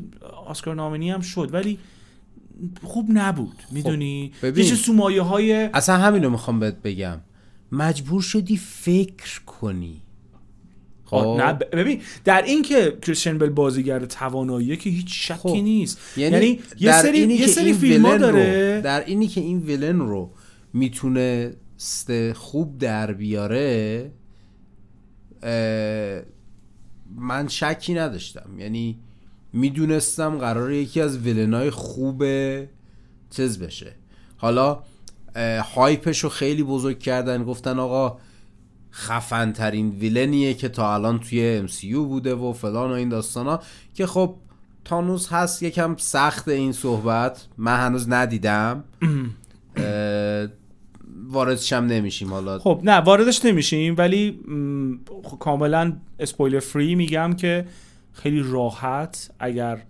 آسکار 0.46 0.76
نامینی 0.76 1.12
هم 1.12 1.22
شد 1.22 1.54
ولی 1.54 1.80
خوب 2.84 3.06
نبود. 3.10 3.64
می‌دونی؟ 3.72 4.32
ببین. 4.44 4.66
یه 4.66 4.76
سومایه 4.76 5.22
های 5.22 5.54
اصلا 5.54 5.98
همین 5.98 6.24
رو 6.24 6.30
می‌خوام 6.30 6.60
بهت 6.60 6.76
بگم. 6.84 7.18
مجبور 7.72 8.22
شدی 8.22 8.58
فکر 8.58 9.42
کنی. 9.46 10.01
خب. 11.12 11.38
نه 11.39 11.54
ببین 11.54 12.02
در 12.24 12.41
این 12.41 12.62
که 12.62 12.97
کریستیان 13.02 13.38
بل 13.38 13.50
بازیگر 13.50 14.00
تواناییه 14.00 14.76
که 14.76 14.89
هیچ 14.89 15.28
شکی 15.28 15.34
خب. 15.34 15.50
نیست. 15.50 16.00
یعنی, 16.17 16.36
یعنی 16.36 16.60
یه 16.80 17.02
سری 17.02 17.19
اینی 17.19 17.34
یه 17.34 17.45
که 17.45 17.47
سری 17.47 17.65
این 17.65 17.78
فیلم 17.78 18.17
داره 18.17 18.76
رو 18.76 18.82
در 18.82 19.06
اینی 19.06 19.28
که 19.28 19.41
این 19.41 19.60
ویلن 19.60 20.00
رو 20.00 20.32
می‌تونسته 20.74 22.34
خوب 22.34 22.78
در 22.78 23.13
بیاره 23.13 24.12
من 27.15 27.47
شکی 27.47 27.93
نداشتم. 27.93 28.50
یعنی 28.60 29.00
می‌دونستم 29.54 30.38
قرار 30.38 30.71
یکی 30.71 31.02
از 31.02 31.17
ویلنای 31.17 31.69
خوب 31.69 32.24
چیز 33.30 33.60
بشه. 33.60 33.95
حالا 34.38 34.84
هایپش 35.76 36.19
رو 36.19 36.30
خیلی 36.30 36.63
بزرگ 36.63 37.00
کردن 37.00 37.43
گفتن 37.43 37.80
آقا 37.80 38.17
خفن 38.92 39.52
ترین 39.52 39.90
ویلنیه 39.90 40.54
که 40.54 40.70
تا 40.70 40.94
الان 40.94 41.20
توی 41.20 41.68
MCU 41.68 41.96
بوده 41.96 42.36
و 42.36 42.54
فلان 42.54 42.92
و 42.92 42.94
این 42.94 43.10
داستانا 43.10 43.60
که 43.94 44.06
خب 44.06 44.36
تانوس 44.86 45.28
هست 45.32 45.64
یکم 45.64 45.96
سخت 45.98 46.48
این 46.48 46.72
صحبت. 46.72 47.48
من 47.58 47.78
هنوز 47.78 48.10
ندیدم. 48.10 48.84
واردش 51.32 51.74
هم 51.74 51.86
نمیشیم 51.86 52.34
حالا. 52.34 52.60
خب 52.60 52.82
نه 52.84 52.98
واردش 52.98 53.46
نمیشیم 53.46 53.96
ولی 53.98 54.40
خب 55.24 55.40
کاملا 55.40 55.94
spoiler 56.20 56.60
free 56.60 56.96
میگم 56.96 57.34
که 57.34 57.66
خیلی 58.14 58.44
راحت 58.46 59.32
اگر 59.40 59.84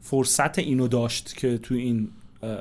فرصت 0.00 0.58
اینو 0.58 0.88
داشت 0.88 1.36
که 1.36 1.58
تو 1.58 1.74
این 1.74 2.08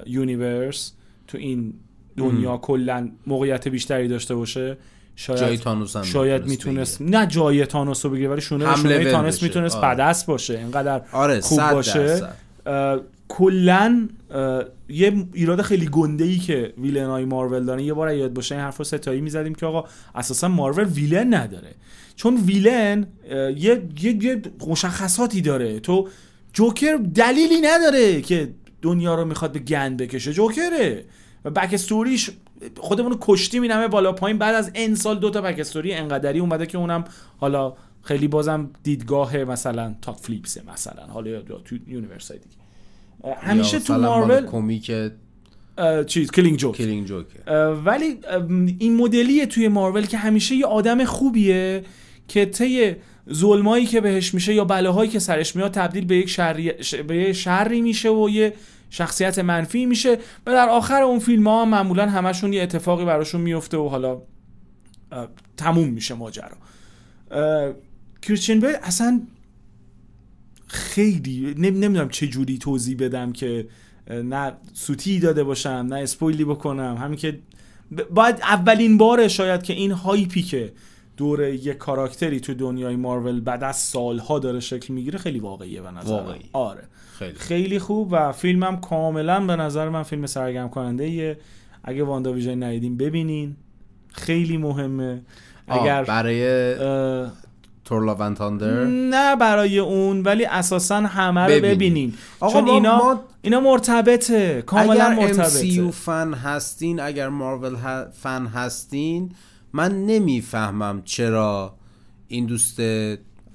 universe 0.06 0.93
تو 1.28 1.38
این 1.38 1.74
دنیا 2.18 2.58
کلا 2.58 3.12
موقعیت 3.28 3.68
بیشتری 3.68 4.08
داشته 4.08 4.36
باشه 4.36 4.78
شاید 5.19 5.39
جای 5.39 5.58
تانوس 5.58 5.95
هم 5.95 6.03
شاید 6.03 6.45
می‌تونست 6.45 7.01
می‌تونست 7.01 7.01
نه 7.01 7.27
جای 7.27 7.65
تانوس 7.65 8.06
رو 8.06 8.12
بگیره 8.12 8.30
ولی 8.30 8.41
شونه 8.41 8.75
شونه 8.75 9.12
تانوس. 9.12 9.43
می‌تونست 9.43 9.75
آره. 9.75 9.95
بدست 9.95 10.25
باشه 10.25 10.58
اینقدر 10.58 11.01
آره 11.12 11.41
خوب 11.41 11.71
باشه. 11.71 12.21
کلا 13.27 14.08
یه 14.89 15.25
ایراد 15.34 15.62
خیلی 15.62 15.86
گنده 15.86 16.23
ای 16.23 16.38
که 16.38 16.73
villain 16.78 17.06
های 17.06 17.25
مارول 17.25 17.65
دارن 17.65 17.80
یه 17.80 17.93
بار 17.93 18.13
یاد 18.13 18.34
باشه 18.34 18.56
این 18.56 18.63
حرف 18.63 18.77
رو 18.77 18.86
سه‌تایی 18.86 19.22
می‌زدیم 19.21 19.56
که 19.56 19.65
آقا 19.65 19.89
اساسا 20.15 20.47
مارول 20.47 20.84
villain 20.84 21.34
نداره. 21.34 21.75
چون 22.15 22.38
villain 22.46 23.08
یه, 23.32 23.53
یه, 24.01 24.23
یه 24.23 24.41
مشخصاتی 24.67 25.41
داره. 25.41 25.80
تو 25.80 26.08
جوکر 26.53 26.99
دلیلی 27.15 27.62
نداره 27.62 28.21
که 28.21 28.49
دنیا 28.82 29.15
رو 29.15 29.25
می‌خواد 29.25 29.51
به 29.51 29.60
گند 29.60 29.97
بکشه. 29.97 30.34
جوکره. 30.34 31.06
و 31.45 31.49
backstory 31.50 31.74
ش 31.74 32.30
خودمون 32.78 33.12
رو 33.12 33.17
کشتیم 33.22 33.62
این 33.62 33.72
همه 33.72 33.88
بالا 33.88 34.12
پایین. 34.12 34.38
بعد 34.38 34.56
از 34.56 34.72
ان 34.76 34.96
سال 34.96 35.20
دوتا 35.20 35.41
backstory 35.41 35.93
انقدری 35.93 36.39
اومده 36.39 36.65
که 36.65 36.78
اونم 36.78 37.04
حالا 37.38 37.74
خیلی 38.02 38.28
بازم 38.28 38.70
دیدگاه 38.84 39.38
مثلا 39.38 39.96
Todd 40.02 40.15
Phillips 40.17 40.57
ه 40.57 40.62
مثلا 40.74 41.06
حالا 41.06 41.30
یا 41.30 41.41
تو 41.41 41.76
universe 41.88 42.32
های 42.32 42.39
دیگه. 42.39 43.36
همیشه 43.41 43.80
تو 43.80 43.93
مارول 43.98 44.46
comic 44.46 44.91
چیز 46.08 46.32
Killing 46.32 46.58
Joke 46.58 46.76
Killing 46.76 47.06
Joke 47.08 47.39
اه، 47.54 47.70
ولی 47.70 48.17
این 48.80 48.96
مدلیه 48.98 49.46
توی 49.46 49.67
مارول 49.67 50.06
که 50.06 50.17
همیشه 50.17 50.56
یه 50.56 50.65
آدم 50.65 51.06
خوبیه 51.06 51.84
که 52.28 52.46
طی 52.46 52.96
ظلمایی 53.34 53.86
که 53.86 54.02
بهش 54.02 54.34
میشه 54.34 54.54
یا 54.54 54.65
بلاهایی 54.65 55.10
که 55.10 55.20
سرش 55.20 55.56
میاد 55.56 55.72
تبدیل 55.72 56.06
به 56.06 56.15
یک 56.17 56.30
شری, 56.30 56.84
ش- 56.84 56.96
به 56.96 57.17
یه 57.17 57.34
شری 57.34 57.82
میشه 57.82 58.10
و 58.10 58.30
یه 58.30 58.54
شخصیت 58.89 59.39
منفی 59.39 59.86
میشه 59.86 60.13
و 60.45 60.52
در 60.52 60.69
آخر 60.69 61.02
اون 61.02 61.19
فیلم 61.19 61.47
ها 61.47 61.65
معمولا 61.65 62.10
همشون 62.10 62.54
یه 62.54 62.63
اتفاقی 62.63 63.06
براشون 63.06 63.41
میفته 63.41 63.78
و 63.78 63.88
حالا 63.89 64.21
تموم 65.58 65.89
میشه 65.89 66.13
ماجرا 66.13 66.58
کریستین 68.21 68.60
بیل 68.60 68.76
اصلا 68.84 69.21
خیلی 70.67 71.56
نم- 71.58 71.80
نمی‌دونم 71.80 72.10
چه 72.10 72.28
جوری 72.28 72.58
توضیح 72.58 72.97
بدم 73.00 73.32
که 73.32 73.67
نه 74.10 74.54
سوتی 74.73 75.19
داده 75.19 75.43
باشم 75.43 75.69
نه 75.69 75.95
spoil 75.96 76.37
ی 76.37 76.46
بکنم 76.45 76.97
همین 77.02 77.17
که 77.17 77.39
باید 78.13 78.36
اولین 78.41 78.97
باره 78.97 79.28
شاید 79.28 79.63
که 79.63 79.73
این 79.73 79.91
hype 79.91 80.32
ی 80.32 80.41
که 80.41 80.73
دور 81.17 81.47
یه 81.47 81.73
کاراکتری 81.73 82.39
تو 82.39 82.54
دنیای 82.54 82.95
مارول 82.95 83.39
بعد 83.39 83.63
از 83.63 83.76
سالها 83.78 84.39
داره 84.39 84.60
شکل 84.60 84.93
می‌گیره 84.93 85.19
خیلی 85.19 85.39
واقعیه 85.39 85.82
به 85.82 85.91
نظر. 85.91 86.12
واقعی. 86.12 86.50
آره 86.54 86.84
خیلی. 87.19 87.34
خیلی 87.36 87.80
خوب 87.80 88.08
و 88.12 88.32
فیلمم 88.32 88.82
کاملا 88.82 89.39
به 89.39 89.56
نظر 89.56 89.89
من 89.89 90.03
فیلم 90.03 90.25
سرگرم 90.25 90.69
کننده 90.69 91.03
ایه. 91.03 91.38
اگه 91.84 92.03
WandaVision 92.04 92.63
ندیدین 92.63 92.97
ببینین. 92.97 93.56
خیلی 94.13 94.58
مهمه. 94.58 95.21
اگر 95.67 96.03
برای 96.03 96.73
اه، 96.80 97.32
Thor 97.86 98.06
Love 98.06 98.22
and 98.22 98.38
Thunder 98.38 98.84
نه 98.86 99.36
برای 99.36 99.80
اون 99.80 100.21
ولی 100.21 100.45
اساسا 100.45 100.95
همه 100.95 101.41
رو 101.41 101.47
ببینین. 101.51 101.75
ببینین. 101.75 102.13
آقا 102.39 102.53
چون 102.53 102.69
اینا 102.69 102.97
ما- 102.97 103.19
اینا 103.41 103.60
مرتبطه. 103.60 104.62
کاملا 104.62 105.03
اگر 105.06 105.15
مرتبطه. 105.15 105.89
MCU 105.89 105.91
فن 105.93 106.34
هستین 106.34 106.99
اگر 106.99 107.30
مارول 107.30 107.75
ه- 107.75 108.12
فن 108.13 108.45
هستین 108.45 109.32
من 109.73 110.06
نمی‌فهمم 110.06 111.01
چرا 111.06 111.73
این 112.27 112.45
دوست 112.45 112.80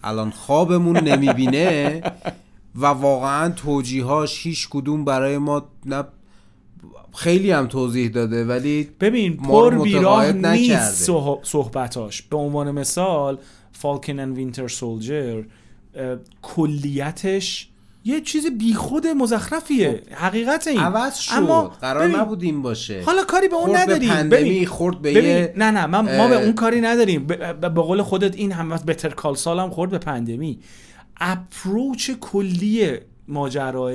الان 0.04 0.30
خوابمون 0.30 0.96
نمی‌بینه. 0.96 2.02
و 2.76 2.86
واقعا 2.86 3.48
توجیهاش 3.48 4.46
هیچ 4.46 4.68
کدوم 4.70 5.04
برای 5.04 5.38
ما 5.38 5.68
نه 5.86 6.04
خیلی 7.14 7.50
هم 7.50 7.66
توضیح 7.66 8.08
داده 8.08 8.44
ولی 8.44 8.88
ببین 9.00 9.36
پر 9.36 9.82
بیراه. 9.82 10.32
نیست 10.32 11.10
صح- 11.10 11.40
صحبتاش. 11.42 12.22
به 12.22 12.36
عنوان 12.36 12.70
مثال 12.70 13.38
فالکن 13.72 14.18
اند 14.18 14.36
وینتر 14.36 14.68
سولجر 14.68 15.42
کلیتش 16.42 17.68
یه 18.04 18.20
چیز 18.20 18.46
بیخود 18.58 19.06
مزخرفیه. 19.06 20.02
حقیقت 20.10 20.66
این. 20.66 20.80
عوض 20.80 21.16
شد. 21.18 21.32
اما 21.36 21.62
قرار 21.68 22.04
ببین، 22.08 22.16
نبود 22.20 22.42
این 22.42 22.62
باشه. 22.62 23.02
حالا 23.06 23.24
کاری 23.24 23.48
به 23.48 23.54
اون 23.56 23.64
خورد 23.66 23.86
به 23.86 23.92
نداریم. 23.92 24.08
پندمی، 24.08 24.40
ببین 24.40 24.66
خورد 24.66 25.02
به 25.02 25.10
ببین 25.10 25.24
یه 25.24 25.54
نه 25.56 25.70
نه 25.70 25.86
من 25.86 26.16
ما 26.16 26.28
به 26.28 26.42
اون 26.44 26.52
کاری 26.52 26.80
نداریم. 26.80 27.26
به 27.60 27.68
قول 27.68 28.02
خودت 28.02 28.36
این 28.36 28.52
هم 28.52 28.68
بتر 28.68 29.08
کال 29.08 29.34
سال 29.34 29.58
هم 29.58 29.70
خورد 29.70 29.90
به 29.90 29.98
پندمی. 29.98 30.58
اپروچ 31.22 32.10
کلی 32.20 32.98
ماجراه 33.28 33.92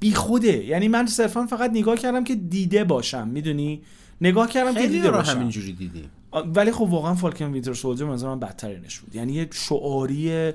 بیخوده. 0.00 0.64
یعنی 0.64 0.88
من 0.88 1.06
صرفا 1.06 1.46
فقط 1.46 1.70
نگاه 1.70 1.96
کردم 1.96 2.24
که 2.24 2.34
دیده 2.34 2.84
باشم 2.84 3.28
می‌دونی؟ 3.28 3.82
نگاه 4.20 4.48
کردم 4.48 4.74
که 4.74 4.86
دیده 4.86 5.10
باشم. 5.10 5.36
همینجوری 5.36 5.72
دیدیم. 5.72 6.10
آ، 6.30 6.42
ولی 6.54 6.72
خب 6.72 6.82
واقعا 6.82 7.14
فالکن 7.14 7.52
وینتر 7.52 7.74
سولجر 7.74 8.04
مثلا 8.04 8.34
من 8.34 8.40
بدترینش 8.40 8.98
بود. 8.98 9.14
یعنی 9.14 9.32
یه 9.32 9.48
شعاری 9.52 10.52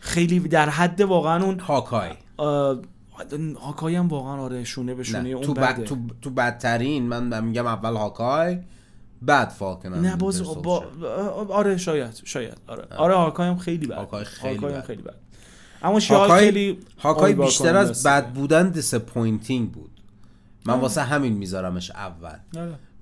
خیلی 0.00 0.40
در 0.40 0.68
حد 0.68 1.00
واقعا 1.00 1.44
اون 1.44 1.60
Hawkeye. 1.60 2.10
Hawkeye 3.60 3.94
هم 3.94 4.08
واقعا 4.08 4.40
آره 4.40 4.64
شونه 4.64 4.94
به 4.94 5.02
شونه 5.02 5.22
نه 5.22 5.28
اون 5.28 5.42
تو, 5.44 5.54
بده. 5.54 5.82
ب... 5.82 5.84
تو, 5.84 5.96
تو 6.22 6.30
بدترین 6.30 7.02
من 7.02 7.44
میگم 7.44 7.66
اول 7.66 7.96
Hawkeye 7.96 8.58
بعد 9.22 9.48
Falcon 9.48 9.88
نه 9.88 10.16
باز 10.16 10.62
با... 10.62 10.84
آره 11.48 11.76
شاید 11.76 12.20
شاید. 12.24 12.58
آره. 12.66 12.84
آره 12.96 13.14
Hawkeye 13.14 13.48
هم 13.48 13.56
خیلی 13.56 13.86
بد. 13.86 13.96
هاکای 13.96 14.24
خیلی 14.24 14.54
Hawkeye 14.54 14.72
هم 14.72 14.80
بد. 14.80 14.84
خیلی 14.86 15.02
بد. 15.02 15.14
اما 15.84 16.00
شاید 16.00 16.20
Hawkeye, 16.20 16.40
خیلی 16.44 16.78
Hawkeye 16.98 17.34
بیشتر 17.34 17.76
از. 17.76 18.02
بد 18.02 18.32
بودن 18.32 18.68
disappointing 18.68 19.72
بود 19.72 19.90
من 20.66 20.74
واسه 20.80 21.02
همین 21.02 21.32
میذارمش 21.32 21.90
اول. 21.90 22.36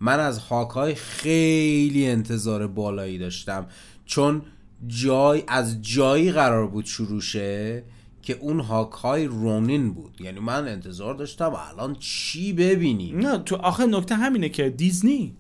من 0.01 0.21
از 0.21 0.39
Hawkeye 0.39 0.95
خیلی 0.95 2.07
انتظار 2.07 2.67
بالایی 2.67 3.19
داشتم 3.19 3.67
چون 4.07 4.43
جای 4.87 5.43
از 5.49 5.83
جایی 5.83 6.33
قرار 6.33 6.67
بود 6.67 6.85
شروع 6.87 7.21
شه 7.21 7.83
که 8.23 8.39
اون 8.41 8.61
هاکای 8.61 9.25
رونین 9.25 9.93
بود 9.93 10.21
یعنی 10.21 10.41
من 10.41 10.69
انتظار 10.69 11.15
داشتم 11.15 11.53
الان 11.73 11.97
چی 12.01 12.53
ببینیم 12.53 13.19
نه 13.19 13.39
تو 13.39 13.57
آخه 13.57 13.87
نکته 13.87 14.15
همینه 14.15 14.49
که 14.49 14.71
دیزنی 14.71 15.37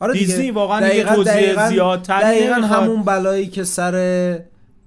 آره. 0.00 0.12
دیزنی 0.14 0.50
واقعا 0.50 0.80
دقیقاً- 0.88 1.24
دقیقاً- 1.24 2.06
دقیقاً 2.08 2.56
نمی‌خواد. 2.56 2.82
همون 2.82 3.02
بلایی 3.02 3.46
که 3.46 3.64
سر 3.64 3.94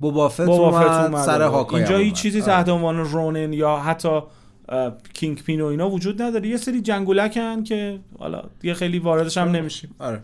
بوبافت 0.04 0.42
بابا 0.42 0.70
اومد, 0.70 1.06
اومد 1.12 1.26
سر 1.26 1.32
آره. 1.34 1.48
هاکای 1.48 1.80
اینجا 1.80 1.98
هیچ. 1.98 2.16
چیزی 2.16 2.42
آره. 2.42 2.52
تحت 2.52 2.70
عنوان 2.70 2.98
رونن 2.98 3.54
یا 3.54 3.78
حتی 3.78 4.20
کینگ 5.14 5.44
پین 5.44 5.62
و 5.62 5.66
اینا 5.66 5.90
وجود 5.90 6.22
نداره 6.22 6.48
یه 6.48 6.58
سری 6.58 6.82
جنگولکن 6.82 7.64
که 7.64 8.00
حالا 8.20 8.44
دیگه 8.60 8.74
خیلی 8.74 9.00
واردش 9.00 9.38
هم 9.38 9.52
نمیشیم 9.52 9.96
آره 10.00 10.20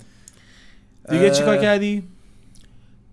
دیگه 1.09 1.31
چیکار 1.31 1.55
اه، 1.55 1.61
کردی 1.61 2.03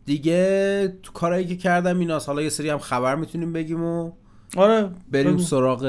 دیگه 0.06 0.94
تو 1.02 1.12
کارهایی 1.12 1.46
که 1.46 1.56
کردم 1.56 1.98
ایناست 1.98 2.28
حالا 2.28 2.42
یه 2.42 2.48
سری 2.48 2.68
هم 2.68 2.78
خبر 2.78 3.14
می‌تونیم 3.14 3.52
بگیم 3.52 3.84
و 3.84 4.10
آره 4.56 4.90
بریم 5.12 5.32
بگو. 5.32 5.42
سراغ 5.42 5.82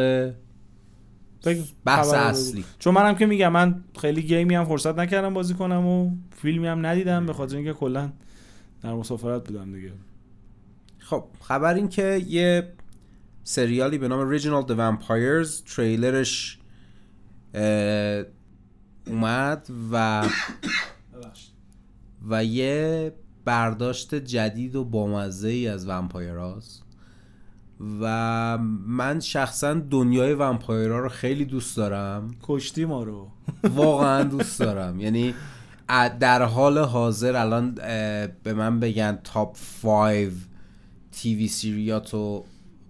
بگو. 1.45 1.63
بحث 1.85 2.13
رو 2.13 2.19
بگو. 2.19 2.27
اصلی. 2.27 2.63
چون 2.79 2.93
منم 2.93 3.15
که 3.15 3.25
میگم 3.25 3.51
من 3.51 3.83
خیلی 4.01 4.21
گیمی 4.21 4.55
هم 4.55 4.65
فرصت 4.65 4.99
نکردم 4.99 5.33
بازی 5.33 5.53
کنم 5.53 5.87
و 5.87 6.11
فیلمی 6.41 6.67
هم 6.67 6.85
ندیدم 6.85 7.25
به 7.25 7.33
خاطر 7.33 7.55
اینکه 7.55 7.73
کلا 7.73 8.09
در 8.83 8.93
مسافرت 8.93 9.47
بودم 9.47 9.71
دیگه 9.73 9.91
خب 11.09 11.23
خبر 11.41 11.73
این 11.73 11.89
که 11.89 12.25
یه 12.27 12.73
سریالی 13.43 13.97
به 13.97 14.07
نام 14.07 14.37
Original 14.37 14.67
The 14.67 14.73
Vampires 14.73 15.75
تریلرش 15.75 16.59
اومد 19.07 19.67
و 19.91 20.25
و 22.29 22.43
یه 22.45 23.13
برداشت 23.45 24.15
جدید 24.15 24.75
و 24.75 24.85
بامزه 24.85 25.47
ای 25.47 25.67
از 25.67 25.89
ومپایراست 25.89 26.83
و 28.01 28.57
من 28.87 29.19
شخصا 29.19 29.73
دنیای 29.73 30.33
ومپایرها 30.33 30.99
رو 30.99 31.09
خیلی 31.09 31.45
دوست 31.45 31.77
دارم. 31.77 32.31
کشتی 32.43 32.85
ما 32.85 33.03
رو. 33.03 33.27
واقعا 33.63 34.23
دوست 34.23 34.59
دارم. 34.59 34.99
یعنی 34.99 35.33
در 36.19 36.43
حال 36.43 36.77
حاضر 36.77 37.35
الان 37.35 37.75
به 38.43 38.53
من 38.53 38.79
بگن 38.79 39.19
تاپ 39.23 39.57
5 39.83 40.31
تیوی 41.21 41.47
سیریاتو 41.47 42.45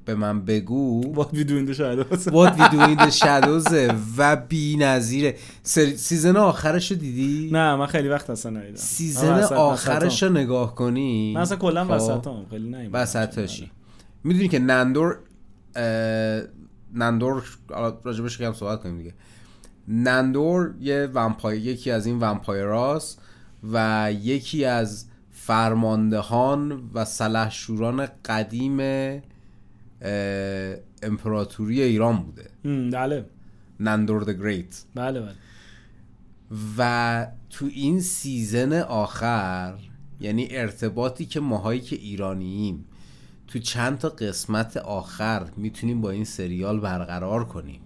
به 0.06 0.16
من 0.16 0.46
بگو. 0.46 1.02
با 1.02 1.30
ویدوینده 1.34 1.74
شاید 1.74 2.02
What 2.10 2.52
We 2.52 2.72
Do 2.72 2.98
in 2.98 3.00
the 3.00 3.12
Shadows 3.20 3.94
و 4.18 4.36
بی 4.36 4.78
نظیره. 4.78 5.36
season 5.64 6.38
آخرش 6.38 6.92
رو 6.92 6.98
دیدی؟ 6.98 7.50
نه 7.52 7.76
من 7.76 7.86
خیلی 7.86 8.08
وقت 8.08 8.30
اصلا 8.30 8.52
ندیدم. 8.52 8.76
season 8.76 9.40
آخرش. 9.44 10.24
رو 10.24 10.30
نگاه 10.30 10.76
کنی؟ 10.76 11.34
من 11.34 11.42
اصلا 11.42 11.58
کلا 11.58 11.86
خب، 11.86 11.92
وسطام 11.92 12.46
خیلی 12.50 12.70
نه 12.70 12.90
وسطشی 12.90 13.72
می‌دونی 14.24 14.48
که 14.48 14.60
نندور 14.60 15.18
اه، 15.76 16.42
نندور 16.94 17.44
حالا 17.70 17.98
راجبش 18.04 18.38
کم 18.38 18.54
صحبت 18.54 18.84
کنیم 18.84 18.98
دیگه. 18.98 19.14
نندور 19.88 20.74
یه 20.80 21.10
vampire 21.14 21.66
یکی 21.66 21.92
از 21.92 22.06
این 22.06 22.20
vampire 22.20 22.99
است 22.99 23.22
و 23.74 24.10
یکی 24.22 24.66
از 24.66 25.06
فرماندهان 25.48 26.90
و 26.94 27.06
سلحشوران 27.06 28.08
قدیم 28.26 28.80
امپراتوری 31.04 31.82
ایران 31.82 32.24
بوده. 32.24 32.50
بله. 32.92 33.26
نندور 33.80 34.24
the 34.24 34.34
Great. 34.40 34.84
بله 34.96 35.22
بله. 35.22 35.34
و 36.78 37.28
تو 37.50 37.66
این 37.66 38.02
season 38.02 38.74
آخر 38.82 39.74
یعنی 40.20 40.48
ارتباطی 40.52 41.26
که 41.26 41.40
ماهایی 41.40 41.82
که 41.82 41.96
ایرانییم 41.96 42.86
تو 43.48 43.60
چند 43.60 43.98
تا 43.98 44.10
قسمت 44.10 44.78
آخر 44.78 45.48
می‌تونیم 45.58 46.02
با 46.02 46.12
این 46.12 46.26
سریال 46.26 46.80
برقرار 46.80 47.46
کنیم. 47.46 47.82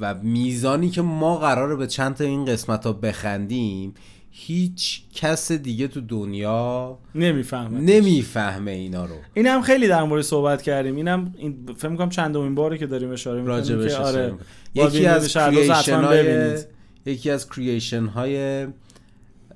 و 0.00 0.14
میزانی 0.14 0.90
که 0.90 1.02
ما 1.02 1.36
قراره 1.36 1.76
به 1.76 1.86
چند 1.86 2.14
تا 2.14 2.24
این 2.24 2.44
قسمت 2.44 2.86
ها 2.86 2.92
بخندیم 2.92 3.94
هیچ 4.38 5.02
کس 5.14 5.52
دیگه 5.52 5.88
تو 5.88 6.00
دنیا 6.00 6.98
نمی‌فهمم 7.14 7.76
نمی‌فهمه 7.76 8.70
اینا 8.70 9.04
رو. 9.04 9.14
این 9.34 9.46
هم 9.46 9.62
خیلی 9.62 9.88
در 9.88 10.02
مورد 10.02 10.22
صحبت 10.22 10.62
کردیم. 10.62 10.96
اینم 10.96 11.34
این 11.38 11.68
فکر 11.76 11.88
می‌کنم 11.88 12.08
چندمین 12.08 12.54
باره 12.54 12.78
که 12.78 12.86
داریم 12.86 13.10
اشاره 13.10 13.40
می‌کنیم 13.40 13.88
که 13.88 13.96
آره 13.96 14.34
یکی 14.74 15.06
از 15.06 15.28
creation 15.28 16.04
های 16.04 16.22
ببینید. 16.22 16.66
یکی 17.06 17.30
از 17.30 17.50
creation 17.50 18.06
های 18.06 18.62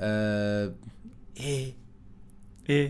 اه، 0.00 0.68
اه، 2.68 2.88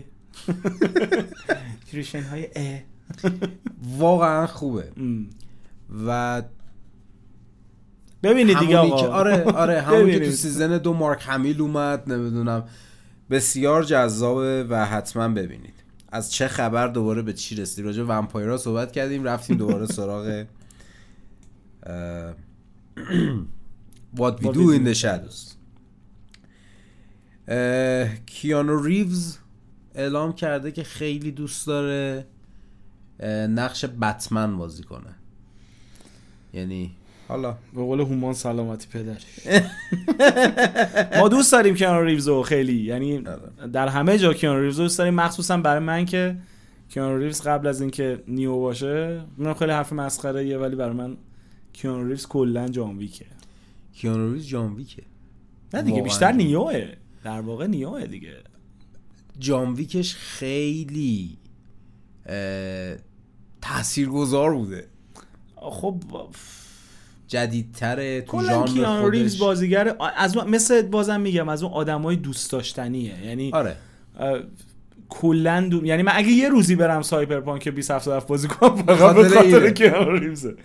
creation 1.91 2.21
های 2.31 2.47
اه. 2.55 2.79
واقعا 3.97 4.47
خوبه. 4.47 4.91
و 6.07 6.41
ببینید 8.23 8.59
دیگه 8.59 8.77
آقا. 8.77 9.01
که 9.01 9.07
آره 9.07 9.43
آره 9.43 9.81
همون 9.81 10.11
که 10.11 10.19
تو. 10.19 10.31
season 10.31 10.77
دو 10.77 10.93
مارک 10.93 11.23
همیل 11.27 11.61
اومد 11.61 12.11
نمی‌دونم. 12.11 12.63
بسیار 13.29 13.83
جذابه 13.83 14.63
و 14.69 14.85
حتما 14.85 15.27
ببینید. 15.27 15.73
از 16.11 16.33
چه 16.33 16.47
خبر 16.47 16.87
دوباره 16.87 17.21
به 17.21 17.33
چی 17.33 17.55
رسید 17.55 17.85
راجع 17.85 18.03
ومپایرها 18.03 18.57
صحبت 18.57 18.91
کردیم 18.91 19.23
رفتیم 19.23 19.57
دوباره 19.57 19.85
سراغ 19.85 20.45
What 24.17 24.35
we 24.41 24.47
do 24.53 24.71
in 24.77 24.83
the 24.83 24.95
shadows. 25.03 25.55
کیانو 28.25 28.83
ریوز 28.83 29.37
اعلام 29.95 30.33
کرده 30.33 30.71
که 30.71 30.83
خیلی 30.83 31.31
دوست 31.31 31.67
داره 31.67 32.25
نقش 33.49 33.85
بتمن 33.85 34.57
بازی 34.57 34.83
کنه. 34.83 35.15
یعنی 36.53 36.95
حالا. 37.31 37.57
به 37.73 37.81
قول 37.81 37.99
هومان 37.99 38.33
سلامتی 38.33 38.87
پدرش 38.87 39.25
ما 41.19 41.29
دوست 41.29 41.51
داریم 41.51 41.75
کیانو 41.75 42.01
ریوزو 42.01 42.41
خیلی. 42.43 42.73
یعنی 42.73 43.23
در 43.73 43.87
همه 43.87 44.17
جا 44.17 44.33
کیانو 44.33 44.59
ریوزو 44.59 44.83
دوست 44.83 44.97
داریم 44.97 45.13
مخصوصا 45.13 45.57
برای 45.57 45.79
من 45.79 46.05
که 46.05 46.37
کیانو 46.89 47.17
ریوز 47.17 47.41
قبل 47.41 47.67
از 47.67 47.81
اینکه 47.81 48.23
نیو 48.27 48.59
باشه 48.59 49.21
من 49.37 49.53
خیلی 49.53 49.71
حرف 49.71 49.93
مسخره 49.93 50.45
یه 50.45 50.57
ولی 50.57 50.75
برای 50.75 50.95
من 50.95 51.17
کیانو 51.73 52.07
ریوز 52.07 52.27
کلا 52.27 52.67
جان 52.67 52.97
ویکه. 52.97 53.25
کیانو 53.93 54.31
ریوز 54.31 54.47
جان 54.47 54.75
ویکه. 54.75 55.03
نه 55.73 55.81
دیگه. 55.81 56.01
بیشتر 56.01 56.31
نیوه. 56.31 56.87
در 57.23 57.41
واقع 57.41 57.67
نیوه 57.67 58.05
دیگه. 58.05 58.37
جان 59.39 59.73
ویکش 59.73 60.15
خیلی 60.15 61.37
تاثیرگذار 63.61 64.53
بوده. 64.53 64.87
خب 65.55 66.03
جدیدتره 67.31 68.21
تو 68.21 68.43
ژانر 68.43 68.67
کیانو 68.67 69.09
ریوز 69.09 69.39
بازیگر 69.39 69.95
از 70.17 70.37
مثل 70.37 70.81
بازم 70.81 71.21
میگم 71.21 71.49
از 71.49 71.63
اون 71.63 71.73
آدمای 71.73 72.15
دوست 72.15 72.51
داشتنیه. 72.51 73.25
یعنی 73.25 73.51
آره. 73.51 73.75
کلا 75.09 75.67
دو... 75.71 75.85
یعنی 75.85 76.03
من 76.03 76.11
اگه 76.15 76.29
یه 76.29 76.49
روزی 76.49 76.75
برم 76.75 77.01
سایبرپانک 77.01 77.67
2077 77.67 78.27
بازی 78.27 78.47
کنم 78.47 78.75
فقط 78.75 79.15
به 79.15 79.29
خاطر. 79.29 79.69
کیانو 79.69 80.11
ریوزه 80.11 80.55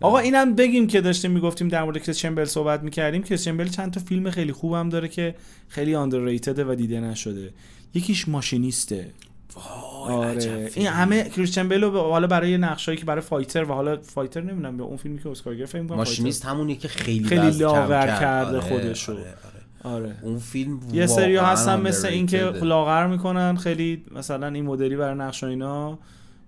آقا 0.00 0.18
اینم 0.18 0.54
بگیم 0.54 0.86
که 0.86 1.00
داشتیم 1.00 1.30
می‌گفتیم 1.30 1.68
در 1.68 1.84
مورد 1.84 2.02
کریس 2.02 2.26
صحبت 2.50 2.82
می‌کردیم. 2.82 3.22
کریستین 3.22 3.44
بیل 3.44 3.68
چند 3.68 3.92
تا 3.92 4.00
فیلم 4.00 4.30
خیلی 4.30 4.52
خوبم 4.52 4.88
داره 4.88 5.08
که 5.08 5.34
خیلی 5.68 5.94
underrated 5.94 6.58
و 6.58 6.74
دیده 6.74 7.00
نشده. 7.00 7.50
یکیش 7.94 8.28
Machinist 8.28 8.95
ه. 8.95 9.10
آره 9.56 10.70
این 10.74 10.86
همه 10.86 11.30
کریستین 11.30 11.50
بیل 11.50 11.84
رو 11.84 12.00
حالا 12.00 12.26
برای 12.26 12.58
نقشایی 12.58 12.98
که 12.98 13.04
برای 13.04 13.20
Fighter 13.20 13.64
و 13.64 13.74
حالا 13.74 13.96
Fighter 13.96 14.40
نمی‌دونم 14.40 14.76
به 14.76 14.82
اون 14.82 14.96
فیلمی 14.96 15.22
که 15.22 15.28
اسکار 15.28 15.54
گرفت 15.54 15.76
می‌کنم 15.76 15.98
Machinist 15.98 16.44
همونی 16.44 16.76
که 16.76 16.88
خیلی 16.88 17.24
خیلی 17.24 17.50
لاغر 17.50 18.06
کرد. 18.06 18.20
کرده 18.20 18.50
آره، 18.56 18.60
خودشو. 18.60 19.12
آره، 19.12 19.20
آره. 19.22 19.94
آره 19.94 20.14
اون 20.22 20.38
فیلم 20.38 20.80
یه 20.92 21.06
سری 21.06 21.36
هستن 21.36 21.80
مثل 21.80 22.08
این 22.08 22.26
که 22.26 22.52
underrated. 22.52 22.62
لاغر 22.62 23.06
می‌کنن 23.06 23.56
خیلی 23.56 24.04
مثلا 24.10 24.46
این 24.46 24.64
مدلی 24.64 24.96
برای 24.96 25.18
نقش 25.18 25.44
اینا 25.44 25.98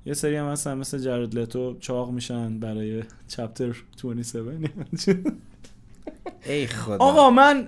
یه 0.06 0.14
سری 0.14 0.36
هم 0.36 0.46
هستن 0.46 0.78
مثل 0.78 0.98
جرد 0.98 1.34
لتو 1.38 1.76
چاق 1.80 2.10
میشن 2.10 2.58
برای 2.60 3.02
چپتر 3.28 3.74
27 4.02 4.48
ای 6.46 6.66
خدا 6.66 6.96
آقا 6.98 7.30
من 7.30 7.66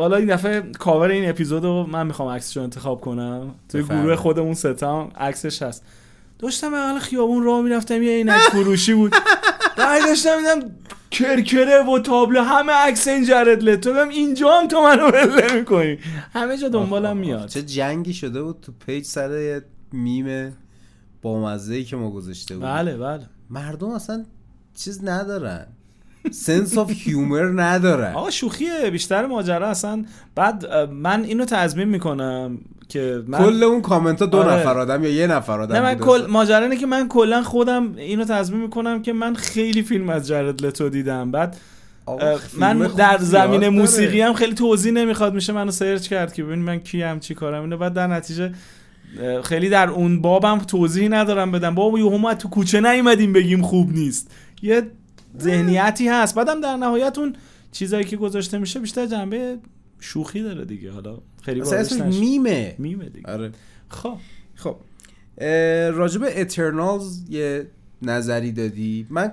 حالا 0.00 0.16
این 0.16 0.34
دفعه 0.34 0.60
کاور 0.78 1.08
این 1.08 1.30
اپیزود 1.30 1.64
رو 1.64 1.86
من 1.86 2.06
می‌خوام 2.06 2.28
عکسش 2.28 2.56
رو 2.56 2.62
انتخاب 2.62 3.00
کنم. 3.00 3.54
توی 3.68 3.82
بفرمایید. 3.82 4.06
گروه 4.06 4.16
خودمون 4.16 4.54
ستا 4.54 5.00
هم 5.00 5.10
عکسش 5.16 5.62
هست. 5.62 5.84
داشتم 6.38 6.74
اول 6.74 6.98
خیابون 6.98 7.42
راه 7.42 7.62
می‌رفتم 7.62 8.02
یه 8.02 8.10
عینک 8.10 8.40
فروشی 8.52 8.94
بود. 8.94 9.14
بعد 9.76 10.02
داشتم 10.06 10.36
میدم 10.38 10.70
کرکره 11.10 11.82
و 11.82 11.98
تابلو 11.98 12.42
همه 12.42 12.72
عکس 12.72 13.08
این 13.08 13.24
جرد 13.24 13.62
لتو 13.62 13.92
بگم 13.92 14.08
اینجا 14.08 14.60
هم 14.60 14.68
تو 14.68 14.82
منو 14.82 15.10
بله 15.10 15.52
می‌کنی 15.54 15.98
همه 16.32 16.56
جا 16.56 16.68
دنبالم 16.68 17.16
میاد. 17.16 17.48
چه 17.48 17.62
جنگی 17.62 18.14
شده 18.14 18.42
بود 18.42 18.60
تو 18.62 18.72
پیج 18.86 19.04
سر 19.04 19.62
میم 19.92 20.52
ای 21.70 21.84
که 21.84 21.96
ما 21.96 22.10
گذاشته 22.10 22.54
بود 22.54 22.64
بله 22.64 22.96
بله. 22.96 23.26
مردم 23.50 23.90
اصلا 23.90 24.24
چیز 24.74 25.04
ندارن. 25.04 25.66
سنس 26.30 26.78
آف 26.78 26.90
هیومر 26.94 27.62
ندارن 27.62 28.14
آقا 28.14 28.30
شوخیه 28.30 28.90
بیشتر 28.90 29.26
ماجرا 29.26 29.68
اصلا 29.68 30.04
بعد 30.34 30.66
من 30.90 31.24
اینو 31.24 31.44
تضمین 31.44 31.88
می‌کنم 31.88 32.58
که 32.88 33.22
من 33.26 33.38
کل 33.38 33.62
اون 33.62 33.82
کامنت 33.82 34.20
ها 34.20 34.26
دو 34.26 34.38
آره. 34.38 34.52
نفر 34.52 34.78
آدم 34.78 35.04
یا 35.04 35.10
یه 35.10 35.26
نفر 35.26 35.60
آدم 35.60 35.74
نه 35.74 35.80
من 35.80 35.94
کل. 35.94 36.26
ماجرا 36.26 36.58
اینه 36.58 36.76
که 36.76 36.86
من 36.86 37.08
کلا 37.08 37.42
خودم 37.42 37.96
اینو 37.96 38.24
تضمین 38.24 38.60
می‌کنم 38.60 39.02
که 39.02 39.12
من 39.12 39.34
خیلی 39.34 39.82
فیلم 39.82 40.10
از 40.10 40.28
جرد 40.28 40.66
لتو 40.66 40.88
دیدم 40.88 41.30
بعد 41.30 41.56
من 42.58 42.78
در 42.78 43.18
زمین. 43.18 43.68
موسیقی 43.68 44.20
هم 44.20 44.34
خیلی 44.34 44.54
توضیح 44.54 44.92
نمی‌خواد 44.92 45.34
میشه 45.34 45.52
منو 45.52 45.70
سرچ 45.70 46.08
کرد 46.08 46.32
که 46.32 46.44
ببین 46.44 46.58
من 46.58 46.78
کیم 46.78 47.18
چی 47.18 47.34
کارم 47.34 47.62
اینو 47.62 47.76
بعد 47.76 47.94
در 47.94 48.06
نتیجه 48.06 48.52
خیلی 49.44 49.68
در 49.68 49.88
اون 49.88 50.20
بابم 50.20 50.58
توضیحی 50.58 51.08
ندارم 51.08 51.52
بدم 51.52 51.74
بابا 51.74 51.98
یهو 51.98 52.18
ما 52.18 52.34
تو 52.34 52.48
کوچه 52.48 52.80
نیومدیم 52.80 53.32
بگیم 53.32 53.62
خوب 53.62 53.92
نیست 53.92 54.30
یه 54.62 54.82
ذهنیتی 55.38 56.08
هست. 56.08 56.34
بعدم 56.34 56.60
در 56.60 56.76
نهایت 56.76 57.18
اون 57.18 57.36
چیزایی 57.72 58.04
که 58.04 58.16
گذاشته 58.16 58.58
میشه 58.58 58.80
بیشتر 58.80 59.06
جنبه 59.06 59.58
شوخی 60.00 60.42
داره 60.42 60.64
دیگه. 60.64 60.92
حالا 60.92 61.18
خیلی 61.42 61.60
اسمش. 61.60 62.14
meme 62.14 62.74
ه. 62.78 62.87
meme 62.87 63.04
ه 63.04 63.08
دیگه. 63.08 63.32
آره. 63.32 63.52
خب. 63.88 64.16
خب. 64.54 64.76
راجب 65.92 66.20
Eternals 66.36 67.22
یه 67.30 67.66
نظری 68.02 68.52
دادی. 68.52 69.06
من 69.10 69.32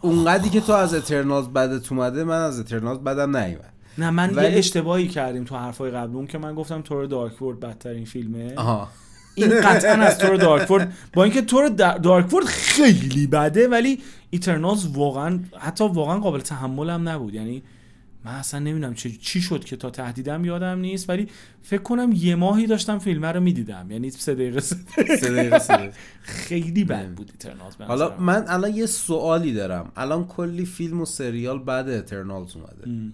اونقدری 0.00 0.50
که 0.50 0.60
تو 0.60 0.72
از 0.72 0.94
Eternals 0.94 1.48
بدت 1.48 1.92
اومده 1.92 2.24
من 2.24 2.40
از 2.42 2.60
Eternals 2.60 2.98
بدم 2.98 3.36
نیومد. 3.36 3.72
نه 3.98 4.10
من 4.10 4.30
ولی- 4.34 4.52
یه 4.52 4.58
اشتباهی 4.58 5.08
کردیم 5.08 5.44
تو 5.44 5.56
حرفای 5.56 5.90
قبل 5.90 6.16
اون 6.16 6.26
که 6.26 6.38
من 6.38 6.54
گفتم 6.54 6.82
Thor 6.82 7.06
Dark 7.06 7.42
World 7.42 7.60
بدترین 7.60 8.04
فیلمه. 8.04 8.54
آها. 8.54 8.88
این 9.42 9.60
قطعا 9.60 9.92
از 9.92 10.18
Thor 10.18 10.36
Dark 10.36 10.70
World 10.70 10.92
با 11.12 11.24
اینکه 11.24 11.42
Thor 11.42 11.68
Dar- 11.68 11.98
Dark 11.98 12.32
World 12.32 12.44
خیلی 12.44 13.26
بده 13.26 13.68
ولی 13.68 13.98
Eternals 14.30 14.86
واقعا 14.86 15.40
حتی 15.58 15.84
واقعا 15.84 16.18
قابل 16.18 16.40
تحملم 16.40 17.08
نبود. 17.08 17.34
یعنی 17.34 17.62
من 18.24 18.32
اصلا 18.32 18.60
نمی‌دونم 18.60 18.94
چه 18.94 19.10
چی 19.10 19.40
شد 19.40 19.64
که 19.64 19.76
تا 19.76 19.90
تهدیدم 19.90 20.44
یادم 20.44 20.78
نیست 20.78 21.10
ولی 21.10 21.28
فکر 21.62 21.82
کنم 21.82 22.10
یه 22.14 22.34
ماهی 22.34 22.66
داشتم 22.66 22.98
فیلم 22.98 23.24
رو 23.26 23.40
می‌دیدم. 23.40 23.90
یعنی 23.90 24.10
سه 24.10 24.34
دقیقه 24.34 24.60
سه. 25.58 25.92
خیلی 26.22 26.84
بد 26.84 27.08
بود 27.08 27.30
ایترنالز 27.32 27.74
حالا. 27.76 28.16
من 28.18 28.44
الان 28.48 28.74
یه 28.74 28.86
سوالی 28.86 29.52
دارم. 29.52 29.92
الان 29.96 30.24
کلی 30.26 30.64
فیلم 30.64 31.00
و 31.00 31.04
سریال 31.04 31.58
بعد 31.58 31.88
اترنالز 31.88 32.56
اومده. 32.56 33.12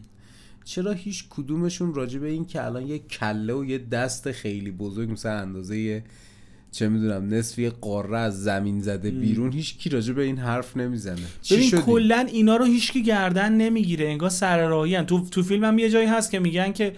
چرا 0.66 0.92
هیچ 0.92 1.24
کدومشون 1.30 1.94
راجع 1.94 2.18
به 2.18 2.28
این 2.28 2.44
که 2.44 2.64
الان 2.64 2.86
یه 2.86 2.98
کله 2.98 3.54
و 3.54 3.64
یه 3.64 3.78
دست 3.78 4.32
خیلی 4.32 4.70
بزرگ 4.70 5.10
مثلا 5.10 5.32
اندازه 5.32 5.78
یه 5.78 6.04
چه 6.70 6.88
می‌دونم 6.88 7.34
نصف 7.34 7.58
یه 7.58 7.70
قاره 7.70 8.18
از 8.18 8.42
زمین 8.42 8.80
زده 8.80 9.10
بیرون 9.10 9.52
هیچ 9.52 9.78
کی 9.78 9.90
راجع 9.90 10.12
به 10.12 10.22
این 10.22 10.38
حرف 10.38 10.76
نمی‌زنه. 10.76 11.22
چی 11.42 11.56
ببین؟ 11.56 11.70
کلا 11.70 12.26
اینا 12.32 12.56
رو 12.56 12.64
هیچکی 12.64 13.02
گردن 13.02 13.52
نمی‌گیره 13.52 14.08
انگار 14.08 14.30
سر 14.30 14.66
راهی 14.68 15.02
تو 15.02 15.20
تو 15.20 15.42
فیلم 15.42 15.64
هم 15.64 15.78
یه 15.78 15.90
جایی 15.90 16.06
هست 16.06 16.30
که 16.30 16.38
میگن 16.38 16.72
که 16.72 16.92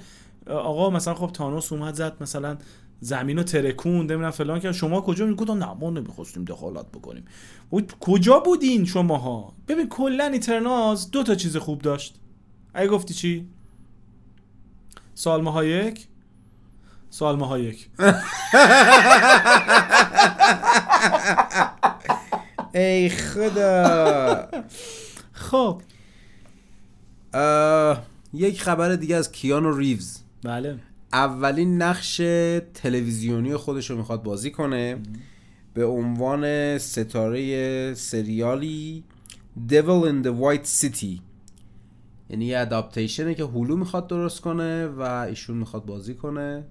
آقا 0.47 0.91
مثلا 0.91 1.15
خب 1.15 1.31
تانوس 1.33 1.73
اومد 1.73 1.95
زد 1.95 2.17
مثلا 2.21 2.59
زمین 3.01 3.37
رو 3.37 3.43
ترکون 3.43 3.93
نمی‌دونم 3.93 4.31
فلان 4.31 4.61
که 4.61 4.73
شما 4.73 5.01
کجا 5.01 5.27
می‌گفتن 5.27 5.59
نه 5.59 5.75
ما 5.81 5.91
نمی‌خواستیم 5.91 6.45
دخالت 6.45 6.87
بکنیم. 6.87 7.25
و 7.73 7.81
کجا 8.01 8.39
بودین 8.39 8.85
شماها؟ 8.85 9.57
ببین 9.69 9.89
کلا 9.89 10.25
ایترناز 10.25 11.11
دو 11.11 11.23
تا 11.23 11.35
چیز 11.35 11.57
خوب 11.57 11.83
داشت. 11.83 12.15
اگه 12.75 12.89
گفتی 12.89 13.15
چی؟ 13.15 13.47
سالمه 15.19 15.67
یک. 15.67 16.07
سالمه 17.11 17.61
یک. 17.61 17.89
ای 22.75 23.09
خدا. 23.09 24.49
خب. 25.33 25.83
یک 28.35 28.63
خبر 28.63 28.97
دیگه 28.97 29.17
از 29.17 29.33
کیانو 29.33 29.77
ریوز. 29.77 30.19
بله. 30.43 30.79
اولین 31.13 31.83
نقش 31.83 32.17
تلویزیونی 32.75 33.57
خودش 33.57 33.91
رو 33.91 33.97
می‌خواد 33.97 34.23
بازی 34.23 34.51
کنه. 34.51 34.99
به 35.75 35.85
عنوان 35.85 36.79
ستاره 36.79 37.95
سریالی 37.95 39.05
Devil 39.69 40.05
in 40.11 40.23
the 40.27 40.33
White 40.33 40.67
City. 40.67 41.28
یعنی 42.31 42.45
یه 42.45 42.59
اداپتیشنه 42.59 43.35
که 43.35 43.45
هلو 43.45 43.77
می‌خواد 43.77 44.07
درست 44.07 44.41
کنه 44.41 44.87
و 44.87 45.01
ایشون 45.03 45.57
می‌خواد 45.57 45.85
بازی 45.85 46.15
کنه. 46.15 46.65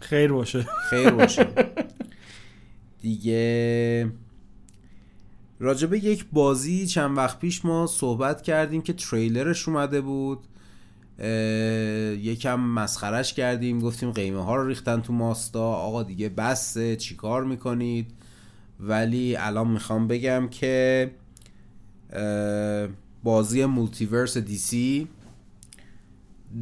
خیر 0.00 0.32
باشه. 0.32 0.66
خیر 0.90 1.10
باشه. 1.10 1.46
دیگه 3.02 4.12
راجبه 5.60 6.04
یک 6.04 6.26
بازی 6.32 6.86
چند 6.86 7.16
وقت 7.16 7.38
پیش 7.38 7.64
ما 7.64 7.86
صحبت 7.86 8.42
کردیم 8.42 8.82
که 8.82 8.92
تریلرش 8.92 9.68
اومده 9.68 10.00
بود. 10.00 10.38
یکم 12.22 12.60
مسخرش 12.60 13.34
کردیم. 13.34 13.80
گفتیم 13.80 14.10
قیمه 14.10 14.44
ها 14.44 14.56
رو 14.56 14.66
ریختن 14.66 15.00
تو 15.00 15.12
ماستا. 15.12 15.72
آقا 15.72 16.02
دیگه 16.02 16.28
بسه 16.28 16.96
چیکار 16.96 17.44
می‌کنید؟ 17.44 18.10
ولی 18.80 19.36
الان 19.36 19.68
می‌خوام 19.68 20.08
بگم 20.08 20.48
که 20.50 21.10
بازی 23.22 23.64
مولتیورس 23.64 24.38
دیسی 24.38 25.08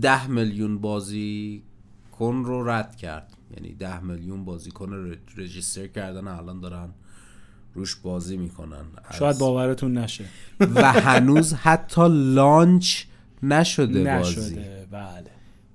ده 0.01 0.27
میلیون 0.27 0.79
بازی 0.79 1.63
کن 2.19 2.43
رو 2.45 2.69
رد 2.69 2.97
کرد. 2.97 3.33
یعنی 3.57 3.75
ده 3.75 4.01
میلیون 4.01 4.45
بازیکن 4.45 4.93
رو 4.93 5.15
رجیستر 5.37 5.87
کردن 5.87 6.29
الان 6.29 6.61
دارن 6.61 6.89
روش 7.75 7.97
بازی 7.97 8.37
می‌کنن. 8.37 8.85
شاید 9.19 9.39
باورتون 9.39 9.99
نشه. 9.99 10.25
و 10.61 10.93
هنوز 10.93 11.55
حتی 11.55 12.09
لانچ 12.09 13.05
نشده, 13.43 14.19
بازی. 14.19 14.41
نشده 14.41 14.87
بله. 14.91 15.31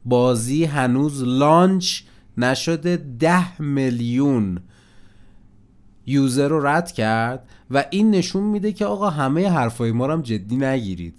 بازی 0.06 0.66
هنوز 0.66 1.24
لانچ 1.24 2.02
نشده 2.38 2.98
ده 2.98 3.62
میلیون 3.62 4.60
یوزر 6.06 6.48
رو 6.48 6.68
رد 6.68 6.92
کرد. 6.92 7.50
و 7.74 7.84
این 7.90 8.12
نشون 8.12 8.44
میده 8.44 8.72
که 8.72 8.86
آقا 8.86 9.10
همه 9.10 9.50
حرفای 9.50 9.92
ما 9.92 10.06
رو 10.06 10.14
هم 10.14 10.22
جدی 10.22 10.56
نگیرید. 10.56 11.14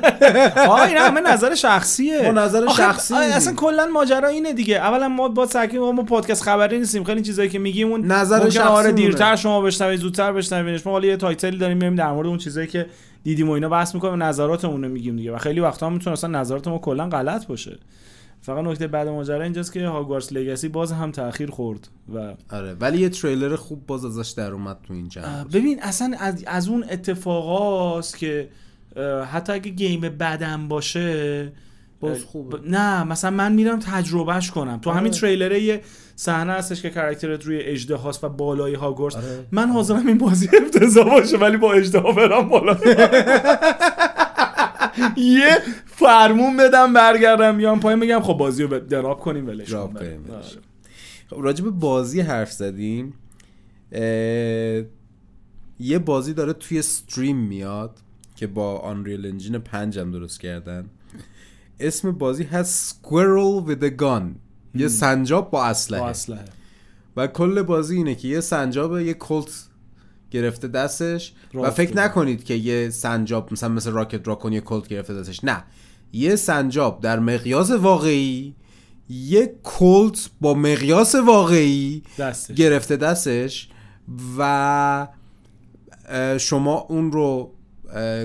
آقا 0.68 0.82
این 0.82 0.96
همه 0.96 1.20
نظر 1.20 1.54
شخصیه. 1.54 2.22
ما 2.22 2.40
نظر 2.40 2.64
آخه 2.64 2.82
شخصی. 2.82 3.14
اصلا 3.14 3.54
کلا 3.54 3.86
ماجرا 3.86 4.28
اینه 4.28 4.52
دیگه. 4.52 4.76
اولا 4.76 5.08
ما 5.08 5.28
با 5.28 5.46
سکی 5.46 5.78
ما 5.78 6.02
پادکست 6.02 6.42
خبری 6.42 6.78
نیستیم. 6.78 7.04
خیلی 7.04 7.22
چیزایی 7.22 7.48
که 7.48 7.58
میگیم 7.58 7.90
اون 7.90 8.06
نظر 8.06 8.50
شخصی 8.50 8.58
آره. 8.58 8.92
دیرتر 8.92 9.36
شما 9.36 9.60
بشنوید 9.60 10.00
زودتر 10.00 10.32
بشنویدش 10.32 10.86
ما 10.86 10.92
حالا 10.92 11.06
یه 11.06 11.16
تایتلی 11.16 11.58
داریم 11.58 11.76
میایم 11.76 11.94
در 11.94 12.12
مورد 12.12 12.26
اون 12.26 12.38
چیزایی 12.38 12.66
که 12.66 12.86
دیدیم 13.24 13.48
و 13.48 13.52
اینا 13.52 13.68
بحث 13.68 13.94
می‌کنیم 13.94 14.22
نظراتمون 14.22 14.84
رو 14.84 14.88
میگیم 14.88 15.16
دیگه. 15.16 15.32
و 15.32 15.38
خیلی 15.38 15.60
وقتا 15.60 15.86
هم 15.86 15.92
می‌تونه 15.92 16.12
اصلا 16.12 16.40
نظرات 16.40 16.68
ما 16.68 16.78
کلا 16.78 17.08
غلط 17.08 17.46
باشه. 17.46 17.78
فقط 18.42 18.64
نکته 18.64 18.86
بعد 18.86 19.08
ماجرا 19.08 19.42
اینجاست 19.42 19.72
که 19.72 19.86
هاگوارتس 19.86 20.32
لگاسی 20.32 20.68
باز 20.68 20.92
هم 20.92 21.10
تاخیر 21.10 21.50
خورد 21.50 21.88
و 22.14 22.34
آره 22.50 22.74
ولی 22.74 22.98
یه 22.98 23.08
تریلر 23.08 23.56
خوب 23.56 23.86
باز 23.86 24.04
ازش 24.04 24.30
در 24.30 24.52
اومد 24.52 24.78
تو 24.88 24.94
این 24.94 25.08
روز. 25.16 25.54
ببین 25.54 25.82
اصلا 25.82 26.16
از, 26.20 26.44
از 26.46 26.68
اون 26.68 26.84
اتفاقاست 26.90 28.18
که 28.18 28.48
حتی 29.32 29.52
اگه 29.52 29.70
گیم 29.70 30.00
بدم 30.00 30.68
باشه 30.68 31.52
باز 32.00 32.24
خوبه. 32.24 32.56
ب- 32.56 32.68
نه 32.68 33.04
مثلا 33.04 33.30
من 33.30 33.52
میرم 33.52 33.78
تجربهش 33.78 34.50
کنم 34.50 34.78
تو 34.78 34.90
آره. 34.90 34.98
همین 34.98 35.12
تریلره 35.12 35.60
یه 35.60 35.80
صحنه 36.16 36.52
هستش 36.52 36.82
که 36.82 36.90
کاراکترت 36.90 37.46
روی 37.46 37.60
اجده 37.60 37.96
هاست 37.96 38.24
و 38.24 38.28
بالای 38.28 38.74
هاگوارتس 38.74 39.16
آره. 39.16 39.46
من 39.52 39.68
حاضرم 39.68 40.06
این 40.06 40.18
بازی 40.18 40.48
افتضاح 40.62 41.10
باشه 41.10 41.36
ولی 41.36 41.56
با 41.56 41.72
اجده 41.72 42.00
برم 42.00 42.48
بالا 42.48 42.76
یه 45.16 45.58
فرمون 45.86 46.56
بدم 46.56 46.92
برگردم 46.92 47.56
بیام 47.56 47.80
پایین 47.80 48.00
بگم 48.00 48.20
خب 48.20 48.32
بازی 48.34 48.62
رو 48.62 48.78
دراب 48.78 49.20
کنیم 49.20 49.46
ولش. 49.46 49.70
دراب 49.70 49.98
کنیم 49.98 50.24
آره. 50.30 50.42
خب 51.30 51.36
راجع 51.42 51.64
به 51.64 51.70
بازی 51.70 52.20
حرف 52.20 52.52
زدیم 52.52 53.14
یه 55.80 55.98
بازی 56.04 56.34
داره 56.34 56.52
توی 56.52 56.78
استریم 56.78 57.36
میاد 57.36 57.98
که 58.36 58.46
با 58.46 58.78
آنریل 58.78 59.26
انجین 59.26 59.58
5 59.58 59.98
هم 59.98 60.10
درست 60.10 60.40
کردن. 60.40 60.84
اسم 61.80 62.12
بازی 62.12 62.44
هست 62.44 63.00
Squirrel 63.02 63.68
with 63.68 63.82
a 63.82 64.00
Gun. 64.02 64.22
یه 64.74 64.88
سنجاب 64.88 65.50
با 65.50 65.64
اسلحه. 65.64 66.00
با 66.00 66.08
اسلحه. 66.08 66.44
و 67.16 67.26
کل 67.26 67.62
بازی 67.62 67.96
اینه 67.96 68.14
که 68.14 68.28
یه 68.28 68.40
سنجاب 68.40 69.00
یه 69.00 69.14
کلت 69.14 69.68
گرفته 70.32 70.68
دستش 70.68 71.32
و 71.54 71.70
فکر. 71.70 71.96
نکنید 71.96 72.44
که 72.44 72.54
یه 72.54 72.90
سنجاب 72.90 73.52
مثلا 73.52 73.68
مثل 73.68 73.90
راکت 73.90 74.28
راکون 74.28 74.52
یه 74.52 74.60
کلت 74.60 74.88
گرفته 74.88 75.14
دستش. 75.14 75.44
نه. 75.44 75.64
یه 76.12 76.36
سنجاب 76.36 77.00
در 77.00 77.18
مقیاس 77.18 77.70
واقعی 77.70 78.54
یه 79.08 79.54
کلت 79.62 80.30
با 80.40 80.54
مقیاس 80.54 81.14
واقعی 81.14 82.02
دستش. 82.18 82.56
گرفته 82.56 82.96
دستش 82.96 83.68
و 84.38 85.08
شما 86.38 86.74
اون 86.88 87.12
رو 87.12 87.54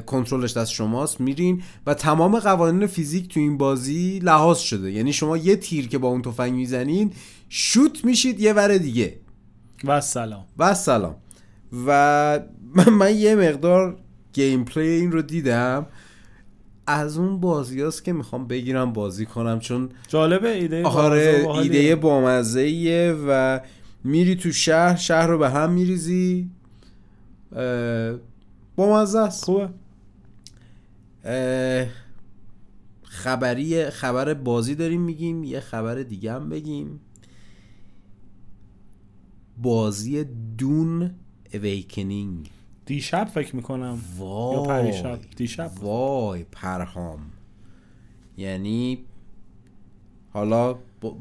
کنترلش 0.05 0.57
دست 0.57 0.71
شماست 0.71 1.21
میرین 1.21 1.63
و 1.85 1.93
تمام 1.93 2.39
قوانین 2.39 2.87
فیزیک 2.87 3.27
تو 3.33 3.39
این 3.39 3.57
بازی 3.57 4.19
لحاظ 4.19 4.59
شده. 4.59 4.91
یعنی 4.91 5.13
شما 5.13 5.37
یه 5.37 5.55
تیر 5.55 5.87
که 5.87 5.97
با 5.97 6.07
اون 6.07 6.21
تفنگ 6.21 6.53
می‌زنین 6.53 7.11
شوت 7.49 8.05
میشید 8.05 8.39
یه 8.39 8.53
ور 8.53 8.77
دیگه. 8.77 9.19
و 9.83 10.01
سلام. 10.01 10.45
و 10.57 10.73
سلام. 10.73 11.15
و 11.87 12.39
من, 12.75 12.89
من 12.89 13.15
یه 13.15 13.35
مقدار 13.35 13.97
گیم 14.33 14.65
پلی 14.65 14.87
این 14.87 15.11
رو 15.11 15.21
دیدم. 15.21 15.85
از 16.87 17.17
اون 17.17 17.39
بازی 17.39 17.81
هست 17.81 18.03
که 18.03 18.13
می‌خوام 18.13 18.47
بگیرم 18.47 18.93
بازی 18.93 19.25
کنم 19.25 19.59
چون 19.59 19.89
جالبه 20.07 20.49
ایده 20.49 20.83
آره. 20.83 21.47
ایده 21.53 21.95
بامزه 21.95 23.17
و 23.27 23.61
میری 24.03 24.35
تو 24.35 24.51
شهر 24.51 24.95
شهر 24.95 25.27
رو 25.27 25.37
به 25.37 25.49
هم 25.49 25.71
میریزی. 25.71 26.49
بامزه 28.75 29.19
است. 29.19 29.45
خوبه. 29.45 29.69
خبری 33.03 33.89
خبر 33.89 34.33
بازی 34.33 34.75
داریم 34.75 35.01
میگیم 35.01 35.43
یه 35.43 35.59
خبر 35.59 35.95
دیگه 35.95 36.33
هم 36.33 36.49
بگیم. 36.49 36.99
بازی 39.61 40.25
دون 40.57 41.11
اویکنینگ 41.53 42.49
دیشب 42.85 43.27
فکر 43.33 43.55
می‌کنم. 43.55 43.97
یا 44.19 44.25
وای. 44.25 44.67
پریشب. 44.67 45.19
دیشب. 45.35 45.71
وای 45.81 46.45
پرهام. 46.51 47.19
یعنی 48.37 48.97
حالا 50.33 50.75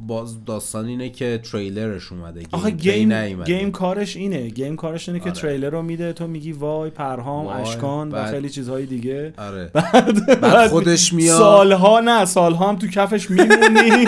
باز 0.06 0.44
داستان 0.44 0.86
اینه 0.86 1.10
که 1.10 1.40
تریلرش 1.52 2.12
اومده. 2.12 2.40
game 2.40 2.48
آخه 2.52 2.70
game. 2.70 3.44
game 3.44 3.70
کارش 3.70 4.16
اینه. 4.16 4.48
game 4.48 4.76
کارش 4.76 5.08
اینه 5.08 5.20
که 5.20 5.30
آره. 5.30 5.40
تریلر 5.40 5.70
رو 5.70 5.82
میده 5.82 6.12
تو 6.12 6.26
میگی 6.26 6.52
وای 6.52 6.90
پرهام 6.90 7.46
وای، 7.46 7.62
اشکان 7.62 8.08
و 8.08 8.12
بعد- 8.12 8.30
خیلی 8.30 8.48
چیزهای 8.50 8.86
دیگه. 8.86 9.34
آره. 9.38 9.70
بعد, 9.74 10.40
بعد 10.40 10.70
خودش 10.70 11.12
میاد. 11.12 11.38
سالها 11.38 12.00
نه 12.00 12.24
سالها 12.24 12.68
هم 12.68 12.76
تو 12.76 12.86
کفش 12.86 13.30
میمونی. 13.30 14.06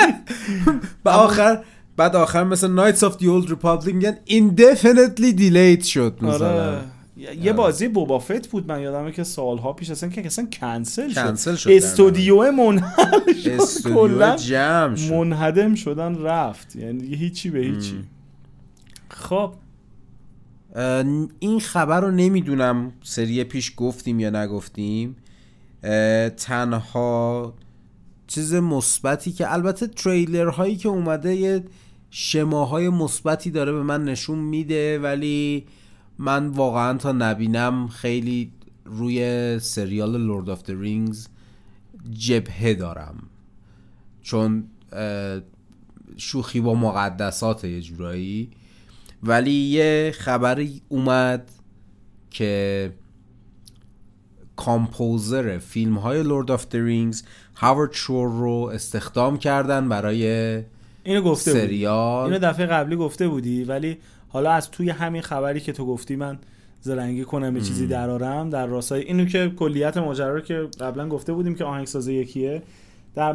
و 1.05 1.09
آخر 1.27 1.63
بعد 1.99 2.17
آخر 2.17 2.45
مثل 2.45 2.77
Knights 2.77 2.99
of 2.99 3.13
the 3.13 3.25
Old 3.25 3.51
Republic 3.51 3.93
میگن 3.93 4.17
indefinitely 4.29 5.39
delayed 5.39 5.85
شد 5.85 6.19
مثلا. 6.23 6.73
آره 6.73 6.85
یه 7.43 7.53
بازی 7.53 7.89
بوبافت 7.89 8.49
بود 8.49 8.69
من 8.69 8.81
یادمه 8.81 9.13
که 9.13 9.25
سالها 9.25 9.73
پیش 9.73 9.91
اصلا 9.91 10.09
که 10.09 10.27
اصلا 10.27 10.49
کنسل 10.53 11.09
شد. 11.09 11.25
کنسل 11.25 11.55
شد 11.55 11.71
استودیو 11.71 12.53
منحل 12.53 13.33
شد. 13.45 13.51
استودیو 13.51 14.37
جمع 14.37 14.97
شد. 14.97 15.13
منهدم 15.13 15.75
شدن 15.75 16.23
رفت. 16.23 16.77
یعنی 16.77 17.15
هیچی 17.15 17.51
به 17.51 17.59
هیچی. 17.59 18.05
خب. 19.09 19.53
این 21.39 21.61
خبر 21.61 22.01
رو 22.01 22.11
نمی‌دونم 22.11 22.93
سری 23.03 23.45
پیش 23.45 23.73
گفتیم 23.77 24.21
یا 24.21 24.31
نگفتیم. 24.31 25.17
تنها 26.37 27.55
چیز 28.27 28.55
مثبتی 28.55 29.33
که 29.33 29.53
البته 29.53 29.87
تریلر 29.87 30.49
هایی 30.49 30.77
که 30.77 30.89
اومده 30.89 31.35
یه 31.35 31.65
شماهای 32.11 32.89
مثبتی 32.89 33.51
داره 33.51 33.73
به 33.73 33.83
من 33.83 34.05
نشون 34.05 34.39
میده 34.39 34.99
ولی 34.99 35.67
من 36.19 36.47
واقعا 36.47 36.99
تا 36.99 37.13
نبینم 37.13 37.89
خیلی 37.89 38.53
روی 38.85 39.59
سریال 39.59 40.21
Lord 40.21 40.51
of 40.51 40.63
the 40.63 40.71
Rings 40.71 41.29
جبهه 42.11 42.75
دارم. 42.75 43.23
چون 44.23 44.65
شوخی 46.17 46.61
با 46.61 46.75
مقدسات 46.75 47.65
یه 47.65 47.81
جورایی. 47.81 48.51
ولی 49.23 49.51
یه 49.51 50.15
خبری 50.19 50.83
اومد 50.89 51.51
که 52.31 52.93
composer 54.57 55.59
فیلم 55.59 55.99
های 55.99 56.23
Lord 56.23 56.51
of 56.51 56.65
the 56.65 56.75
Rings 56.75 57.23
هاورد 57.55 57.93
شور 57.93 58.29
رو 58.29 58.71
استخدام 58.75 59.39
کردن 59.39 59.89
برای 59.89 60.63
اینو 61.09 61.23
گفته 61.23 61.53
بودی. 61.53 61.67
سریال. 61.67 62.25
اینو 62.25 62.39
دفعه 62.39 62.67
قبلی 62.67 62.97
گفته 62.97 63.29
بودی 63.29 63.65
ولی 63.65 63.99
حالا 64.29 64.51
از 64.51 64.71
توی 64.71 64.91
همین 64.91 65.23
خبری 65.23 65.61
که 65.61 65.73
تو 65.73 65.87
گفتی 65.87 66.17
من 66.17 66.39
زرنگی 66.81 67.25
کنم 67.25 67.57
یه 67.57 67.63
چیزی 67.63 67.87
درارم 67.87 68.51
در 68.51 68.67
راستای 68.67 69.03
اینو 69.03 69.25
که 69.25 69.53
کلیت 69.57 69.97
ماجرا 69.97 70.35
رو 70.35 70.41
که 70.41 70.69
قبلا 70.81 71.09
گفته 71.09 71.33
بودیم 71.33 71.55
که 71.55 71.65
آهنگساز 71.65 72.09
یکیه. 72.09 72.63
در 73.15 73.33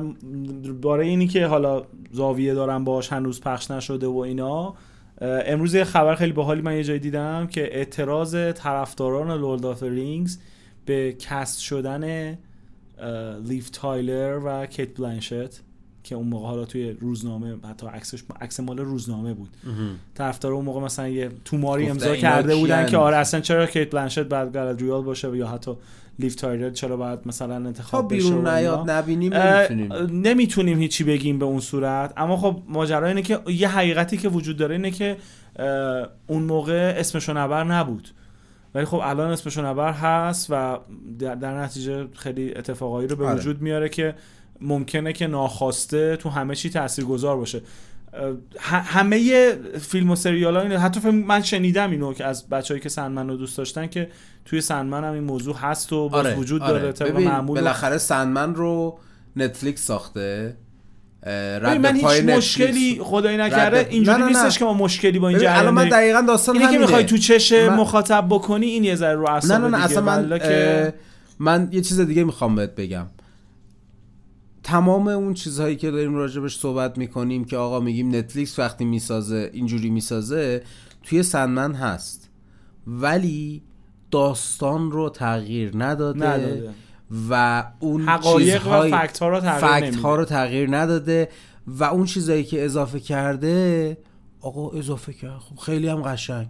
باره 0.82 1.06
اینی 1.06 1.28
که 1.28 1.46
حالا 1.46 1.84
زاویه 2.12 2.54
دارم 2.54 2.84
باش 2.84 3.14
هنوز 3.14 3.42
پخش 3.42 3.72
نشده 3.72 4.08
و 4.08 4.18
اینا 4.18 4.74
امروز 5.22 5.74
یه 5.74 5.84
خبر 5.84 6.16
خیلی 6.16 6.32
باحالی 6.32 6.62
من 6.62 6.76
یه 6.76 6.84
جایی 6.84 7.00
دیدم 7.00 7.48
که 7.48 7.78
اعتراض 7.78 8.36
طرفداران 8.56 9.32
Lord 9.40 9.66
of 9.66 9.84
Rings 9.84 10.38
به 10.86 11.16
cast 11.20 11.60
شدن 11.60 12.38
لیف 13.46 13.70
تایلر 13.70 14.42
و 14.46 14.66
کیت 14.66 14.98
بلنشت 14.98 15.62
که 16.04 16.16
اون 16.16 16.28
موقع 16.28 16.48
حالا 16.48 16.66
توی 16.66 16.92
روزنامه 16.92 17.56
حتی 17.70 17.88
عکسش 17.88 18.24
عکس 18.42 18.60
مال 18.60 18.78
روزنامه 18.78 19.34
بود 19.34 19.50
طرفدار 20.16 20.52
اون 20.52 20.66
موقع 20.66 20.82
مثلا 20.82 21.08
یه 21.08 21.32
توماری 21.46 21.90
امضا 21.90 22.16
کرده 22.16 22.56
بودن؟ 22.56 22.86
که 22.86 22.98
آره 22.98 23.18
اصلا 23.18 23.40
چرا 23.40 23.66
کیت 23.66 23.92
بلنشت 23.92 24.20
بعد 24.20 24.54
گالادریال 24.54 25.02
باشه 25.02 25.38
یا 25.38 25.48
حتی 25.48 25.72
لیف 26.20 26.36
تایلر 26.36 26.70
چرا 26.70 26.98
باید 26.98 27.20
مثلا 27.26 27.56
انتخاب 27.56 28.14
بشه 28.14 28.24
بیرون. 28.24 28.48
نیاد 28.48 28.90
نبینیم 28.90 29.34
نمی‌تونیم 30.12 30.80
هیچی 30.80 31.04
بگیم 31.04 31.40
به 31.40 31.46
اون 31.46 31.60
صورت 31.60 32.14
اما 32.18 32.38
خب 32.38 32.62
ماجرا 32.68 33.08
اینه 33.08 33.22
که 33.22 33.40
یه 33.48 33.68
حقیقتی 33.68 34.18
که 34.18 34.30
وجود 34.30 34.58
داره 34.58 34.76
اینه 34.76 34.92
که 34.92 35.18
اون 36.28 36.44
موقع 36.44 36.94
اسمشو 36.98 37.34
نبر 37.34 37.64
نبود 37.64 38.10
ولی 38.76 38.86
خب 38.86 39.02
الان 39.04 39.32
اسمشو 39.32 39.66
نبر 39.66 39.92
هست 39.92 40.48
و 40.50 40.78
در, 41.20 41.36
در 41.36 41.62
نتیجه 41.62 42.08
خیلی 42.14 42.54
اتفاقایی 42.56 43.08
رو 43.08 43.16
به 43.16 43.26
آره. 43.26 43.40
وجود 43.40 43.62
میاره 43.62 43.90
که 43.90 44.16
ممکنه 44.64 45.14
که 45.14 45.28
ناخواسته 45.28 46.16
تو 46.16 46.30
همه 46.30 46.56
چی 46.56 46.70
تاثیرگذار 46.70 47.38
باشه 47.38 47.62
همه 48.70 49.52
فیلم 49.82 50.12
و 50.12 50.16
سریال 50.16 50.56
ها 50.56 50.62
اینه 50.62 50.78
حتی 50.80 51.00
فیلم 51.00 51.16
من 51.16 51.42
شنیدم 51.44 51.92
اینو 51.92 52.14
که 52.14 52.26
از 52.26 52.50
بچههایی 52.50 52.82
که 52.84 52.90
سندمن 52.90 53.28
رو 53.30 53.38
دوست 53.38 53.58
داشتن 53.58 53.88
که 53.88 54.10
توی 54.46 54.62
سندمن 54.62 55.04
هم 55.04 55.14
این 55.14 55.24
موضوع 55.24 55.56
هست 55.56 55.94
و 55.94 56.10
باز 56.10 56.38
وجود 56.38 56.62
داره 56.62 56.92
طبق 56.92 57.02
آره. 57.08 57.12
ببین 57.14 57.28
معمول 57.28 57.60
بالاخره 57.60 57.98
سندمن 57.98 58.56
رو 58.56 59.00
نتفلیکس 59.36 59.86
ساخته 59.86 60.58
من 61.26 61.96
هیچ 61.96 62.06
مشکلی 62.06 63.00
خدایی 63.04 63.38
نکرده 63.38 63.80
رد- 63.80 63.88
اینجوری 63.90 64.18
نه، 64.18 64.24
نه، 64.24 64.30
نیستش 64.30 64.54
نه. 64.54 64.60
که 64.60 64.66
ما 64.66 64.74
مشکلی 64.74 65.20
با 65.20 65.30
این 65.30 65.38
جریان 65.38 65.56
الان 65.56 65.74
من. 65.74 65.90
دقیقا 65.90 66.22
داستان 66.22 66.58
اینه 66.58 66.72
که. 66.72 66.78
می‌خوای 66.78 67.04
تو 67.04 67.18
چش 67.18 67.52
من- 67.54 67.70
مخاطب 67.76 68.26
بکنی 68.30 68.66
این 68.66 68.84
یه 68.84 68.96
ذره 68.96 69.14
رو 69.16 69.24
نه 69.24 69.30
اعصاب 69.32 69.52
نه 69.62 69.68
نه 69.68 69.72
دیگه. 69.78 69.84
اصلا 69.84 70.04
من 70.04 70.40
که 70.40 70.94
من 71.40 71.70
یه 71.72 71.82
چیز 71.82 72.00
دیگه 72.00 72.24
می‌خوام 72.24 72.56
بهت 72.56 72.76
بگم 72.76 73.06
تمام 74.64 75.08
اون 75.08 75.34
چیزهایی 75.34 75.76
که 75.76 75.92
داریم 75.92 76.16
راجبش 76.16 76.58
صحبت 76.58 76.98
می‌کنیم 76.98 77.46
که 77.46 77.58
آقا 77.58 77.80
میگیم 77.80 78.16
نتفلیکس 78.16 78.60
وقتی 78.60 78.86
می‌سازه 78.86 79.50
اینجوری 79.54 79.90
می‌سازه 79.90 80.64
توی 81.04 81.24
سندمن 81.24 81.74
هست 81.74 82.30
ولی 82.88 83.64
داستان 84.12 84.92
رو 84.92 85.10
تغییر 85.10 85.72
نداده, 85.76 86.28
نداده. 86.28 86.70
و 87.30 87.64
اون 87.80 88.02
حقایق 88.02 88.68
و 88.68 88.82
فکت 88.82 89.20
ها 89.20 89.30
رو 89.30 89.40
تغییر 89.40 89.92
فکت. 89.92 90.00
ها 90.00 90.16
رو 90.16 90.26
تغییر 90.26 90.78
نداده 90.78 91.30
و 91.68 91.84
اون 91.84 92.06
چیزهایی 92.06 92.44
که 92.44 92.66
اضافه 92.66 93.00
کرده 93.00 93.98
آقا 94.42 94.70
اضافه 94.70 95.14
کرد 95.14 95.40
خب 95.40 95.56
خیلی 95.56 95.88
هم 95.88 96.02
قشنگ 96.02 96.48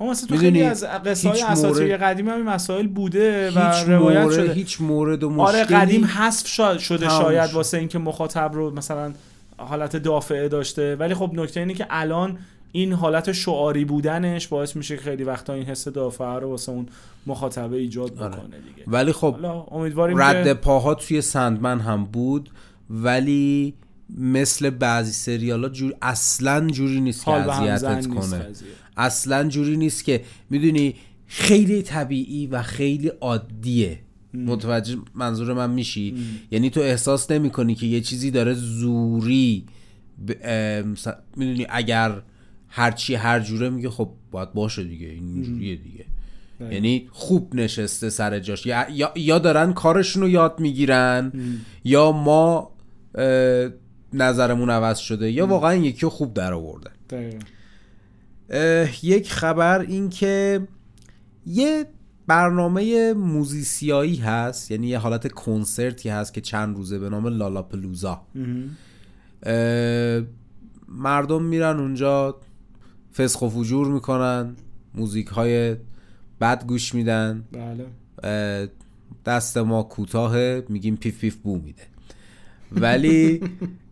اما 0.00 0.10
مثلا 0.10 0.28
تو 0.28 0.36
خیلی 0.36 0.62
از 0.62 0.84
قصه 0.84 1.28
های 1.28 1.42
اساطیری 1.42 1.96
قدیمی 1.96 2.30
هم 2.30 2.36
این 2.36 2.44
مسائل 2.44 2.86
بوده 2.86 3.50
و 3.50 3.58
روایت 3.86 4.20
مورد 4.20 4.34
شده 4.34 4.52
هیچ 4.52 4.80
مورد 4.80 5.24
و 5.24 5.30
مشکلی 5.30 5.46
آره 5.46 5.64
قدیم 5.64 6.04
حذف 6.04 6.46
شده 6.78 7.06
تمام 7.06 7.22
شاید 7.22 7.50
شد. 7.50 7.54
واسه 7.54 7.78
اینکه 7.78 7.98
مخاطب 7.98 8.50
رو 8.54 8.70
مثلا 8.70 9.12
حالت 9.56 9.96
دافعه 9.96 10.48
داشته 10.48 10.96
ولی 10.96 11.14
خب 11.14 11.30
نکته 11.34 11.60
اینه 11.60 11.74
که 11.74 11.86
الان 11.90 12.38
این 12.72 12.92
حالت 12.92 13.32
شعاری 13.32 13.84
بودنش 13.84 14.48
باعث 14.48 14.76
میشه 14.76 14.96
که 14.96 15.02
خیلی 15.02 15.24
وقتا 15.24 15.52
این 15.52 15.64
حس 15.64 15.88
دافعه 15.88 16.38
رو 16.38 16.50
واسه 16.50 16.72
اون 16.72 16.86
مخاطبه 17.26 17.76
ایجاد 17.76 18.18
آره. 18.18 18.36
بکنه 18.36 18.56
دیگه 18.56 18.84
ولی 18.86 19.12
خب 19.12 19.36
امیدواریم 19.70 20.22
رد 20.22 20.44
که 20.44 20.54
پاها 20.54 20.94
توی 20.94 21.20
سندمن 21.20 21.80
هم 21.80 22.04
بود 22.04 22.50
ولی 22.90 23.74
مثل 24.18 24.70
بعضی 24.70 25.12
سریال 25.12 25.62
ها 25.62 25.68
جور 25.68 25.94
اصلا 26.02 26.70
جوری 26.70 27.00
نیست 27.00 27.24
که 27.24 27.30
اذیتت 27.30 28.06
کنه. 28.06 28.46
اصلا 28.96 29.48
جوری 29.48 29.76
نیست 29.76 30.04
که 30.04 30.24
می‌دونی 30.50 30.94
خیلی 31.26 31.82
طبیعی 31.82 32.46
و 32.46 32.62
خیلی 32.62 33.08
عادیه. 33.08 33.98
متوجه 34.34 34.96
منظور 35.14 35.54
من 35.54 35.70
میشی؟ 35.70 36.14
یعنی 36.50 36.70
تو 36.70 36.80
احساس 36.80 37.30
نمی 37.30 37.50
کنی 37.50 37.74
که 37.74 37.86
یه 37.86 38.00
چیزی 38.00 38.30
داره 38.30 38.54
زوری 38.54 39.64
ب... 40.28 40.32
می‌دونی 41.36 41.66
اگر 41.68 42.22
هرچی 42.68 43.14
هر 43.14 43.40
جوره 43.40 43.70
میگه 43.70 43.90
خب 43.90 44.10
باید 44.30 44.52
باشه 44.52 44.84
دیگه 44.84 45.06
اینجوریه 45.06 45.76
دیگه. 45.76 46.04
بله. 46.60 46.74
یعنی 46.74 47.08
خوب 47.10 47.54
نشسته 47.54 48.10
سر 48.10 48.38
جاش. 48.38 48.66
یا, 48.66 49.12
یا, 49.16 49.38
دارن 49.38 49.72
کارشون 49.72 50.22
رو 50.22 50.28
یاد 50.28 50.60
می‌گیرن 50.60 51.32
یا 51.84 52.12
ما 52.12 52.70
اه، 53.14 53.68
نظرمون 54.14 54.70
عوض 54.70 54.98
شده 54.98 55.30
یا 55.30 55.46
واقعا 55.46 55.74
یکی 55.74 56.00
رو 56.00 56.10
خوب 56.10 56.34
در 56.34 56.52
آورده. 56.52 56.90
یک 59.02 59.32
خبر 59.32 59.80
این 59.80 60.08
که 60.08 60.60
یه 61.46 61.86
برنامه 62.26 63.12
موزیسیایی 63.12 64.16
هست 64.16 64.70
یعنی 64.70 64.86
یه 64.86 64.98
حالت 64.98 65.32
کنسرتی 65.32 66.08
هست 66.08 66.34
که 66.34 66.40
چند 66.40 66.76
روزه 66.76 66.98
به 66.98 67.08
نام 67.08 67.26
لالاپلوزا. 67.26 68.26
مهم. 68.34 68.70
اه، 69.42 70.22
مردم 70.88 71.42
میرن 71.42 71.80
اونجا 71.80 72.40
فسخ 73.16 73.42
و 73.42 73.48
فجور 73.48 73.86
می‌کنن 73.86 74.56
موزیک 74.94 75.26
های 75.26 75.76
بد 76.40 76.66
گوش 76.66 76.94
میدن. 76.94 77.44
بله. 77.52 77.86
دست 79.26 79.56
ما 79.56 79.82
کوتاهه 79.82 80.64
میگیم 80.68 80.96
پیف 80.96 81.18
پیف 81.18 81.36
بو 81.36 81.58
میده. 81.58 81.82
ولی 82.72 83.40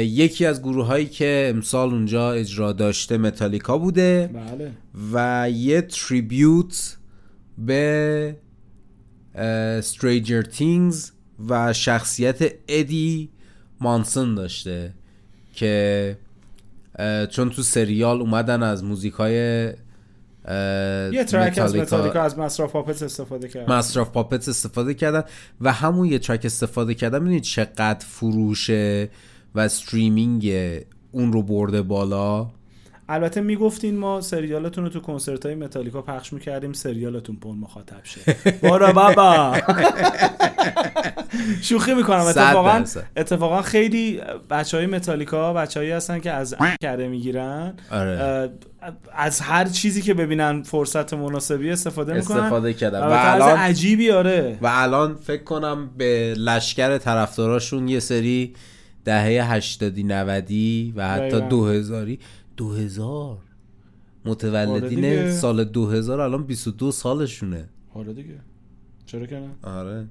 یکی 0.00 0.46
از 0.46 0.62
گروه 0.62 0.86
هایی 0.86 1.06
که 1.06 1.46
امسال 1.54 1.90
اونجا 1.90 2.32
اجرا 2.32 2.72
داشته 2.72 3.18
متالیکا 3.18 3.78
بوده 3.78 4.30
بله. 4.34 4.72
و 5.12 5.50
یه 5.50 5.80
تریبیوت 5.80 6.96
به 7.58 8.36
Stranger 9.80 10.44
Things 10.58 10.96
و 11.48 11.72
شخصیت 11.72 12.52
ادی 12.68 13.28
مانسون 13.80 14.34
داشته 14.34 14.94
که 15.54 16.18
چون 17.30 17.50
تو 17.50 17.62
سریال 17.62 18.20
اومدن 18.20 18.62
از 18.62 18.84
موزیک 18.84 19.12
های 19.12 19.72
یه 20.48 21.24
track 21.24 21.58
از 21.58 21.76
متالیکا 21.76 22.20
از 22.20 22.38
Master 22.38 22.64
of 22.64 22.72
Puppets 22.72 23.02
استفاده 23.02 23.48
کرد 23.48 23.70
Master 23.70 24.00
of 24.00 24.10
Puppets 24.10 24.48
استفاده 24.48 24.94
کردن 24.94 25.22
و 25.60 25.72
همون 25.72 26.06
یه 26.06 26.18
track 26.18 26.44
استفاده 26.44 26.94
کردن. 26.94 27.18
می‌دونید 27.18 27.42
چقدر 27.42 28.06
فروشه 28.06 29.08
و 29.54 29.60
streaming 29.60 30.52
اون 31.12 31.32
رو 31.32 31.42
برده 31.42 31.82
بالا. 31.82 32.50
البته 33.08 33.40
می‌گفتین 33.40 33.96
ما 33.96 34.20
سریالتون 34.20 34.84
رو 34.84 34.90
تو 34.90 35.00
کنسرت 35.00 35.46
های 35.46 35.54
متالیکا 35.54 36.02
پخش 36.02 36.32
می‌کردیم 36.32 36.72
سریالتون 36.72 37.36
پر 37.36 37.52
مخاطب 37.52 38.00
شه. 38.02 38.20
بارا 38.62 38.92
بابا. 38.92 39.56
شوخی 41.62 41.94
می‌کنم. 41.94 42.20
اتفاقا. 42.20 42.84
اتفاقا 43.16 43.62
خیلی 43.62 44.20
بچه 44.50 44.76
های 44.76 44.86
متالیکا 44.86 45.52
بچههایی 45.52 45.92
هستن 45.92 46.18
که 46.18 46.30
از 46.30 46.56
کرده 46.82 47.08
می‌گیرن. 47.08 47.74
آره. 47.90 48.50
از 49.12 49.40
هر 49.40 49.64
چیزی 49.64 50.02
که 50.02 50.14
ببینن 50.14 50.62
فرصت 50.62 51.14
مناسبی 51.14 51.70
استفاده 51.70 52.14
می‌کنن. 52.14 52.38
استفاده 52.38 52.74
کردن. 52.74 53.00
و 53.00 53.12
الان 53.12 53.58
عجیبی 53.58 54.10
آره. 54.10 54.58
و 54.62 54.70
الان 54.72 55.14
فکر 55.14 55.42
کنم 55.42 55.90
به 55.96 56.34
لشکر 56.38 56.98
طرفداراشون 56.98 57.88
یه 57.88 58.00
سری 58.00 58.54
دهه 59.04 59.52
هشتادی 59.52 60.02
نودی 60.02 60.92
و 60.96 61.08
حتی 61.08 61.28
دقیقاً. 61.28 61.48
دو 61.48 61.66
هزاری 61.66 62.18
دو 62.56 62.72
هزار. 62.72 63.36
آره 63.36 63.40
متولدین 64.24 64.88
دیگه. 64.88 65.32
سال 65.32 65.64
دو 65.64 65.86
هزار 65.86 66.20
الان 66.20 66.44
22 66.44 66.92
سالشونه. 66.92 67.68
آره 67.94 68.12
دیگه. 68.12 68.38
چرا 69.06 69.26
که 69.26 69.36
نه؟ 69.36 69.48
آره. 69.62 70.06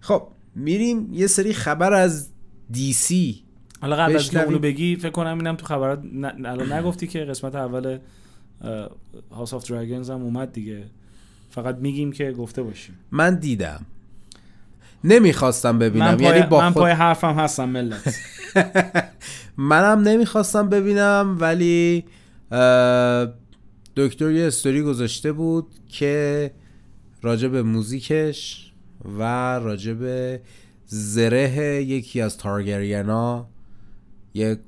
خب 0.00 0.22
میریم 0.54 1.14
یه 1.14 1.26
سری 1.26 1.52
خبر 1.52 1.92
از 1.92 2.28
دی 2.70 2.92
سی. 2.92 3.42
حالا 3.80 3.96
قبل 3.96 4.16
از. 4.16 4.36
اونو 4.36 4.58
بگی 4.58 4.96
فکر 4.96 5.10
کنم 5.10 5.38
اینم 5.38 5.56
تو 5.56 5.66
خبرات 5.66 6.02
ن- 6.12 6.24
الان 6.46 6.72
نگفتی 6.72 7.06
که 7.06 7.24
قسمت 7.24 7.54
اول 7.54 7.98
House 9.30 9.54
of 9.54 9.70
Dragons 9.70 10.10
هم 10.10 10.22
اومد 10.22 10.52
دیگه. 10.52 10.84
فقط 11.50 11.76
میگیم 11.76 12.12
که 12.12 12.32
گفته 12.32 12.62
باشیم. 12.62 12.94
من 13.10 13.34
دیدم. 13.34 13.86
نمی‌خواستم 15.04 15.78
ببینم. 15.78 16.04
من 16.04 16.16
پای, 16.16 16.26
یعنی 16.26 16.42
با 16.42 16.60
من 16.60 16.70
خود... 16.70 16.82
پای 16.82 16.92
حرفم 16.92 17.34
هستم 17.34 17.68
ملت. 17.68 18.14
منم 19.56 20.00
نمی‌خواستم 20.08 20.68
ببینم 20.68 21.36
ولی 21.40 22.04
دکتر 23.96 24.30
یه 24.30 24.46
استوری 24.46 24.82
گذاشته 24.82 25.32
بود 25.32 25.66
که 25.88 26.50
راجع 27.22 27.48
به 27.48 27.62
موزیکش 27.62 28.72
و 29.18 29.22
راجع 29.58 29.92
به 29.92 30.40
زره 30.86 31.82
یکی 31.82 32.20
از 32.20 32.38
تارگرینا 32.38 33.46
یه 34.34 34.58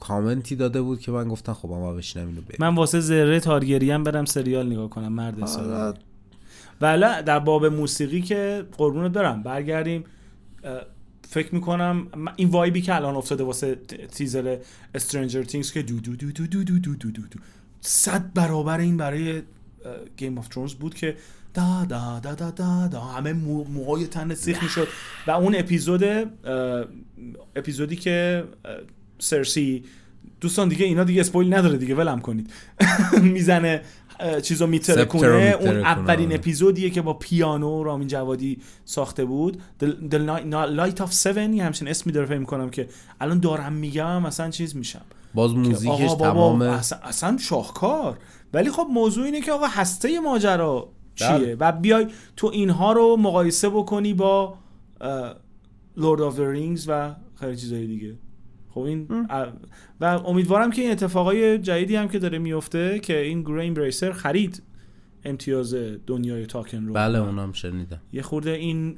کامنتی 0.00 0.56
داده 0.56 0.82
بود 0.82 1.00
که 1.00 1.12
من 1.12 1.28
گفتم 1.28 1.52
خب 1.52 1.68
ما 1.68 1.92
بشنم 1.92 2.26
اینو 2.26 2.40
ببین 2.40 2.56
من 2.60 2.74
واسه 2.74 3.00
ذره 3.00 3.40
تارگری 3.40 3.90
هم 3.90 4.02
برم 4.02 4.24
سریال 4.24 4.66
نگاه 4.66 4.90
کنم 4.90 5.12
مرد 5.12 5.42
حسابی. 5.42 5.98
ولی 6.80 7.22
در 7.26 7.38
باب 7.38 7.66
موسیقی 7.66 8.20
که 8.22 8.66
قربونت 8.78 9.12
برم 9.12 9.42
برگردیم 9.42 10.04
فکر 11.28 11.54
می‌کنم 11.54 12.06
این 12.36 12.48
وایبی 12.48 12.80
که 12.82 12.94
الان 12.94 13.16
افتاده 13.16 13.44
واسه 13.44 13.74
تیزر 14.12 14.56
استرنجر 14.94 15.42
تینگز 15.42 15.72
که 15.72 15.82
دو 15.82 16.00
دو 16.00 16.16
دو 16.16 16.30
دو 16.30 16.46
دو 16.46 16.64
دو 16.64 16.78
دو 16.78 16.94
دو 16.94 17.10
دو 17.10 17.22
دو. 17.22 17.40
صد 17.80 18.32
برابر 18.34 18.78
این 18.78 18.96
برای 18.96 19.42
Game 20.16 20.38
of 20.38 20.48
Thrones 20.48 20.74
بود 20.74 20.94
که 20.94 21.16
دا 21.54 21.86
دا 21.88 22.20
دا 22.22 22.34
دا 22.34 22.50
دا 22.50 22.88
دا 22.88 23.00
همه 23.00 23.32
مو- 23.32 23.64
موهای 23.64 24.06
تن 24.06 24.34
سیخ 24.34 24.62
می‌شد. 24.62 24.88
و 25.26 25.30
اون 25.30 25.54
episode 25.56 26.04
episode 27.56 27.91
ی 27.91 27.96
که 27.96 28.44
سرسی 29.18 29.84
دوستان 30.40 30.68
دیگه 30.68 30.86
اینا 30.86 31.04
دیگه 31.04 31.20
spoil 31.20 31.54
نداره 31.54 31.78
دیگه 31.78 31.94
ولم 31.94 32.20
کنید. 32.20 32.50
می‌زنه 33.22 33.82
چیزو 34.42 34.66
میتره 34.66 35.08
اون 35.14 35.76
اولین 35.76 36.26
آره. 36.26 36.34
اپیزودیه 36.34 36.90
که 36.90 37.02
با 37.02 37.14
پیانو 37.14 37.82
رامین 37.82 38.08
جوادی 38.08 38.58
ساخته 38.84 39.24
بود. 39.24 39.62
The, 39.80 39.86
Light 40.76 40.98
of 40.98 41.10
Seven 41.22 41.54
یه 41.54 41.64
همچین 41.64 41.88
اسمی 41.88 42.12
داره 42.12 42.26
فکر 42.26 42.38
می‌کنم 42.38 42.70
که 42.70 42.88
الان 43.20 43.40
دارم 43.40 43.72
میگم 43.72 44.22
مثلا 44.22 44.50
چیز 44.50 44.76
میشم. 44.76 45.02
باز 45.34 45.54
موزیکش 45.54 46.12
تمام 46.12 46.62
اصلا, 46.62 46.98
اصلا 47.02 47.38
شاهکار. 47.38 48.18
ولی 48.52 48.70
خب 48.70 48.86
موضوع 48.90 49.24
اینه 49.24 49.40
که 49.40 49.52
آقا 49.52 49.66
هسته 49.66 50.20
ماجرا 50.20 50.88
چیه؟ 51.14 51.28
بله. 51.28 51.56
و 51.60 51.72
بیای 51.72 52.06
تو 52.36 52.46
اینها 52.46 52.92
رو 52.92 53.16
مقایسه 53.16 53.68
بکنی 53.68 54.14
با 54.14 54.54
Lord 55.96 56.20
of 56.20 56.36
the 56.36 56.40
Rings 56.40 56.84
و 56.88 57.14
خیلی 57.40 57.56
چیزای 57.56 57.86
دیگه. 57.86 58.14
خب 58.74 58.80
این 58.80 59.08
و 60.00 60.04
امیدوارم 60.04 60.70
که 60.70 60.82
این 60.82 60.90
اتفاقای 60.90 61.58
جدیدی 61.58 61.96
هم 61.96 62.08
که 62.08 62.18
داره 62.18 62.38
میفته 62.38 62.98
که 62.98 63.20
این 63.20 63.42
Embracer 63.42 64.12
خرید 64.12 64.62
امتیاز 65.24 65.74
دنیای 66.06 66.46
تالکین 66.46 66.86
رو. 66.86 66.92
بله 66.92 67.18
اونم 67.18 67.52
شنیدم. 67.52 68.00
یه 68.12 68.22
خورده 68.22 68.50
این 68.50 68.96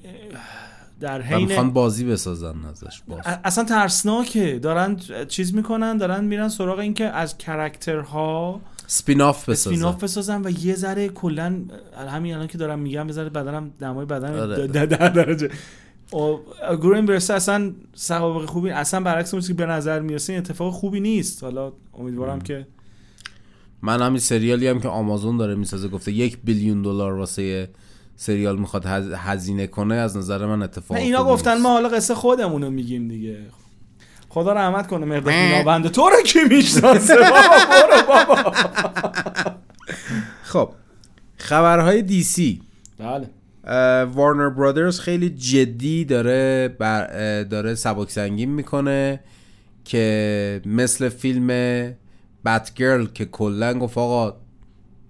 در 1.00 1.22
حین 1.22 1.46
می‌خوان 1.46 1.72
بازی 1.72 2.04
بسازن 2.04 2.64
ازش 2.70 3.02
باز. 3.08 3.20
اصلا 3.44 3.64
ترسناکه. 3.64 4.58
دارن 4.58 4.96
چیز 5.28 5.54
می‌کنن 5.54 5.96
دارن 5.96 6.24
میرن 6.24 6.48
سراغ 6.48 6.78
این 6.78 6.94
که 6.94 7.04
از 7.04 7.38
کرکترها 7.38 8.60
سپین 8.86 9.20
آف 9.20 9.48
اسپین 9.48 9.74
بسازن. 9.74 9.88
آف 9.88 10.04
بسازن 10.04 10.42
و 10.44 10.50
یه 10.64 10.74
ذره 10.74 11.08
کلا 11.08 11.62
همین 12.08 12.34
الان 12.34 12.46
که 12.46 12.58
دارم 12.58 12.78
میگم 12.78 13.06
یه 13.06 13.12
ذره 13.12 13.30
بدنم 13.30 13.70
دمای 13.78 14.06
بدن 14.06 14.38
آره. 14.38 14.66
در 14.66 14.86
در 14.86 15.08
درجه. 15.08 15.50
گرین 16.82 17.06
برسه 17.06 17.34
اصلا 17.34 17.72
سوابق 17.94 18.44
خوبی 18.48 18.70
اصلا 18.70 19.00
برعکس 19.00 19.34
اون 19.34 19.42
که 19.42 19.54
به 19.54 19.66
نظر 19.66 20.00
می‌رسه 20.00 20.32
این 20.32 20.42
اتفاق 20.42 20.72
خوبی 20.72 21.00
نیست. 21.00 21.44
حالا 21.44 21.72
امیدوارم 21.98 22.40
که 22.40 22.66
من 23.82 24.02
همین 24.02 24.18
سریالی 24.18 24.68
هم 24.68 24.80
که 24.80 24.88
آمازون 24.88 25.36
داره 25.36 25.54
می‌سازه 25.54 25.88
گفته 25.88 26.12
یک 26.12 26.38
بیلیون 26.44 26.82
دلار 26.82 27.12
واسه 27.12 27.68
سریال 28.16 28.58
می‌خواد 28.58 28.86
هز- 28.86 29.12
هزینه 29.16 29.66
کنه 29.66 29.94
از 29.94 30.16
نظر 30.16 30.46
من 30.46 30.62
اتفاق 30.62 30.96
اینا 30.96 31.24
گفتن. 31.24 31.58
ما 31.60 31.68
حالا 31.68 31.88
قصه 31.88 32.14
خودمونو 32.14 32.70
میگیم 32.70 33.08
دیگه. 33.08 33.38
خدا 34.28 34.52
رحمت 34.52 34.86
کنه 34.86 35.06
مقدار 35.06 35.34
اینا 35.34 35.62
بنده 35.64 35.88
تو 35.88 36.02
رو 36.08 36.22
کی 36.26 36.38
می‌شناسه؟ 36.50 37.14
بابا 38.08 38.34
بابا. 38.34 38.52
خب 40.42 40.70
خبرهای 41.38 42.02
دی 42.02 42.22
سی 42.22 42.60
بله. 42.98 43.30
وارنر 44.14 44.48
برادرز 44.48 45.00
خیلی 45.00 45.30
جدی 45.30 46.04
داره 46.04 46.68
بر 46.78 47.42
داره 47.42 47.74
سبک 47.74 48.10
سنگین 48.10 48.50
می‌کنه 48.50 49.20
که 49.84 50.60
مثل 50.66 51.08
فیلم 51.08 51.48
بات 52.44 52.74
گرل 52.74 53.06
که 53.06 53.24
کلا 53.24 53.78
گفت 53.78 53.98
آقا 53.98 54.36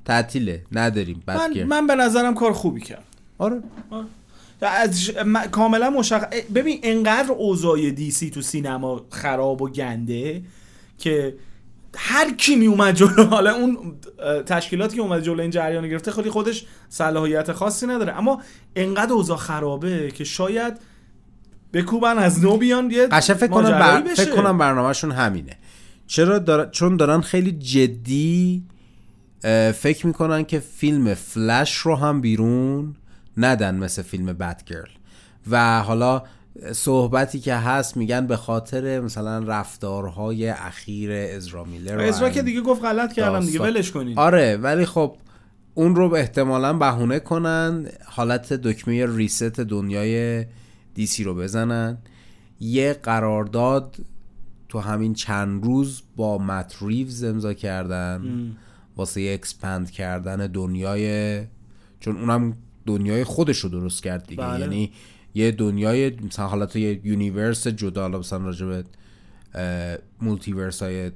تعطیله 0.05 0.63
نداریم 0.73 1.23
من, 1.27 1.37
من 1.65 1.87
به 1.87 1.95
نظرم 1.95 2.35
کار 2.35 2.53
خوبی 2.53 2.81
کرد. 2.81 3.05
آره. 3.39 3.61
از 4.61 5.03
ش- 5.05 5.11
م- 5.27 5.47
کاملا 5.47 5.91
مشخص 5.91 6.27
ببین 6.55 6.81
انقدر 6.83 7.33
اوضاع 7.33 7.91
دی 7.91 8.11
سی 8.11 8.31
تو 8.31 8.41
سینما 8.43 9.07
خراب 9.11 9.63
و 9.63 9.69
گنده 9.69 10.43
که 10.99 11.35
هر 11.97 12.35
کی 12.35 12.57
می 12.57 12.67
اومد 12.67 12.95
جلو 12.95 13.25
حالا 13.25 13.55
اون 13.55 13.79
تشکیلاتی 14.47 14.97
که 14.97 15.03
اومد 15.03 15.23
جلو 15.23 15.41
این 15.41 15.51
جریان 15.51 15.89
گرفته 15.89 16.13
خیلی 16.13 16.31
خودش 16.31 16.67
صلاحیت 16.89 17.53
خاصی 17.53 17.87
نداره. 17.87 18.19
اما 18.19 18.43
انقدر 18.77 19.13
اوضاع 19.13 19.37
خرابه 19.37 20.11
که 20.11 20.25
شاید 20.25 20.81
بکوبن 21.73 22.19
از 22.19 22.45
نو 22.45 22.57
بیان 22.57 22.91
یه 22.91 23.07
قشنگ 23.07 23.37
فکر 23.37 23.51
کنم 23.51 23.71
بر... 23.71 24.01
بشه. 24.01 24.25
فکر 24.25 24.35
کنم 24.35 24.59
برنامهشون 24.59 25.11
همینه. 25.13 25.57
چرا 26.07 26.39
دار... 26.39 26.71
چون 26.71 26.97
دارن 26.97 27.21
خیلی 27.21 27.53
جدی 27.53 28.65
فکر 29.75 30.07
می‌کنن 30.07 30.45
که 30.45 30.59
فیلم 30.59 31.15
فلش 31.15 31.77
رو 31.77 31.97
هم 31.97 32.21
بیرون 32.21 32.97
ندن 33.37 33.75
مثل 33.75 34.03
فیلم 34.03 34.27
بد 34.27 34.63
گرل 34.67 34.91
و 35.51 35.83
حالا 35.83 36.23
صحبتی 36.73 37.41
که 37.41 37.55
هست 37.55 37.97
میگن 37.97 38.27
به 38.27 38.37
خاطر 38.37 39.01
مثلا 39.01 39.39
رفتارهای 39.39 40.49
اخیر 40.49 41.13
ازرا 41.13 41.65
میلر 41.65 42.01
ازرا 42.01 42.31
که 42.31 42.43
دیگه 42.43 42.61
گفت 42.61 42.85
غلط 42.85 43.13
کردم 43.13 43.41
دیگه. 43.41 43.61
ولش 43.61 43.91
کنین 43.91 44.19
آره 44.19 44.57
ولی 44.57 44.87
خب 44.87 45.17
اون 45.75 45.97
رو 45.97 46.15
احتمالا 46.15 46.73
بهونه 46.73 47.19
کنن 47.19 47.87
حالت 48.05 48.53
دکمه 48.53 49.17
ریست 49.17 49.61
دنیای 49.61 50.45
دیسی 50.95 51.25
رو 51.25 51.35
بزنن 51.35 51.99
یه 52.61 52.93
قرارداد 52.93 53.97
تو 54.69 54.79
همین 54.79 55.15
چند 55.15 55.65
روز 55.65 56.03
با 56.17 56.39
مت 56.39 56.77
ریوز 56.81 57.25
امضا 57.25 57.55
کردن 57.55 58.23
واسه 58.97 59.21
یه 59.21 59.35
expand 59.35 59.91
کردن 59.91 60.47
دنیای 60.47 61.41
چون 62.01 62.17
اونم 62.17 62.57
دنیای 62.87 63.25
خودش 63.25 63.59
رو 63.59 63.69
درست 63.69 64.03
کرد 64.03 64.27
دیگه 64.27 64.43
بله. 64.43 64.61
یعنی 64.61 64.93
یه 65.37 65.51
دنیای 65.51 66.11
مثلا 66.11 66.47
حالت 66.47 66.77
یه 66.77 67.01
universe 67.07 67.69
جدا 67.69 68.01
حالا 68.03 68.19
مثلا 68.19 68.39
راجع 68.39 68.67
به 68.67 68.85
multiverse 70.21 70.83
های 70.83 71.11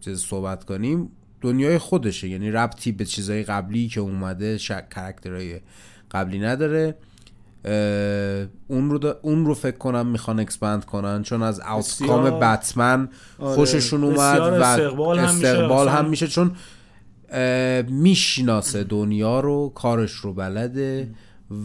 چیز 0.00 0.20
صحبت 0.20 0.64
کنیم 0.64 1.08
دنیای 1.40 1.78
خودشه. 1.78 2.28
یعنی 2.28 2.50
ربطی 2.50 2.92
به 2.92 3.04
چیزهای 3.04 3.42
قبلی 3.42 3.88
که 3.88 4.00
اومده 4.00 4.58
شک 4.58 4.88
character 4.90 5.47
های 5.47 5.60
قبلی 6.10 6.38
نداره. 6.38 6.94
اون 8.68 8.90
رو 8.90 9.00
دا- 9.00 9.16
اون 9.22 9.46
رو 9.46 9.54
فکر 9.54 9.76
کنم 9.76 10.06
می‌خوان 10.06 10.40
expand 10.40 10.84
کنن 10.84 11.22
چون 11.22 11.42
از 11.42 11.60
outcome 11.60 12.24
بسیار- 12.24 12.40
بتمن 12.40 13.08
آره، 13.38 13.54
خوششون 13.54 14.04
اومد 14.04 14.38
و 14.40 14.42
استقبال 14.62 15.18
هم 15.18 15.34
میشه، 15.34 15.48
استقبال 15.48 15.88
اصلا. 15.88 15.98
هم 15.98 16.08
میشه 16.10 16.26
چون 16.26 16.52
می‌شناسه 17.88 18.84
دنیا 18.84 19.40
رو 19.40 19.72
کارش 19.74 20.12
رو 20.12 20.32
بلده. 20.34 21.10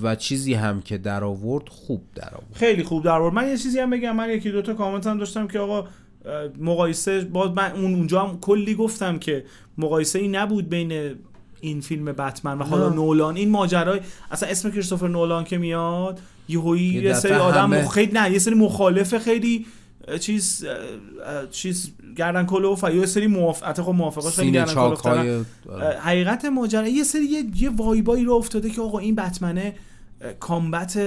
و 0.03 0.15
چیزی 0.15 0.53
هم 0.53 0.81
که 0.81 0.97
در 0.97 1.23
آورد 1.23 1.69
خوب 1.69 2.01
در 2.15 2.33
آورد 2.33 2.53
خیلی 2.53 2.83
خوب 2.83 3.03
در 3.03 3.11
آورد. 3.11 3.33
من 3.33 3.47
یه 3.47 3.57
چیزی 3.57 3.79
هم 3.79 3.89
بگم 3.89 4.15
من 4.15 4.29
یکی 4.29 4.51
دوتا 4.51 4.73
کامنت 4.73 5.07
هم 5.07 5.17
داشتم 5.17 5.47
که 5.47 5.59
آقا 5.59 5.87
مقایسه 6.59 7.21
باز 7.21 7.51
من 7.51 7.71
اون 7.71 7.95
اونجا 7.95 8.21
هم 8.21 8.39
کلی 8.39 8.75
گفتم 8.75 9.19
که 9.19 9.45
مقایسه 9.77 10.19
ای 10.19 10.27
نبود 10.27 10.69
بین 10.69 11.15
این 11.61 11.81
فیلم 11.81 12.05
بتمن 12.05 12.59
و 12.59 12.63
حالا 12.63 12.89
نه. 12.89 12.95
نولان 12.95 13.35
این 13.35 13.49
ماجرای 13.49 13.99
اصلا 14.31 14.49
اسم 14.49 14.71
کریستوفر 14.71 15.07
نولان 15.07 15.43
که 15.43 15.57
میاد 15.57 16.19
یهویی 16.49 16.93
یه 16.93 17.03
یه 17.03 17.13
سری 17.13 17.33
آدم 17.33 17.73
همه-. 17.73 17.89
خیلی 17.89 18.11
نه 18.11 18.31
یه 18.31 18.39
سری 18.39 18.55
مخالف 18.55 19.17
خیلی 19.17 19.65
چیز 20.19 20.65
چیز 21.51 21.91
گردن 22.15 22.45
کلوف 22.45 22.83
یه 22.83 23.05
سری 23.05 23.27
موافقت 23.27 23.81
خب 23.81 23.91
موافقاش 23.91 24.35
خیلی 24.35 24.51
گردن 24.51 24.73
کلوف. 24.73 25.01
های 25.01 25.43
حقیقت 25.99 26.45
ماجرا 26.45 26.87
یه 26.87 27.03
سری 27.03 27.25
یه, 27.25 27.43
یه 27.55 27.69
وایبایی 27.69 28.23
رو 28.23 28.33
افتاده 28.33 28.69
که 28.69 28.81
آقا 28.81 28.99
این 28.99 29.15
بتمنه 29.15 29.75
کامبت 30.39 30.99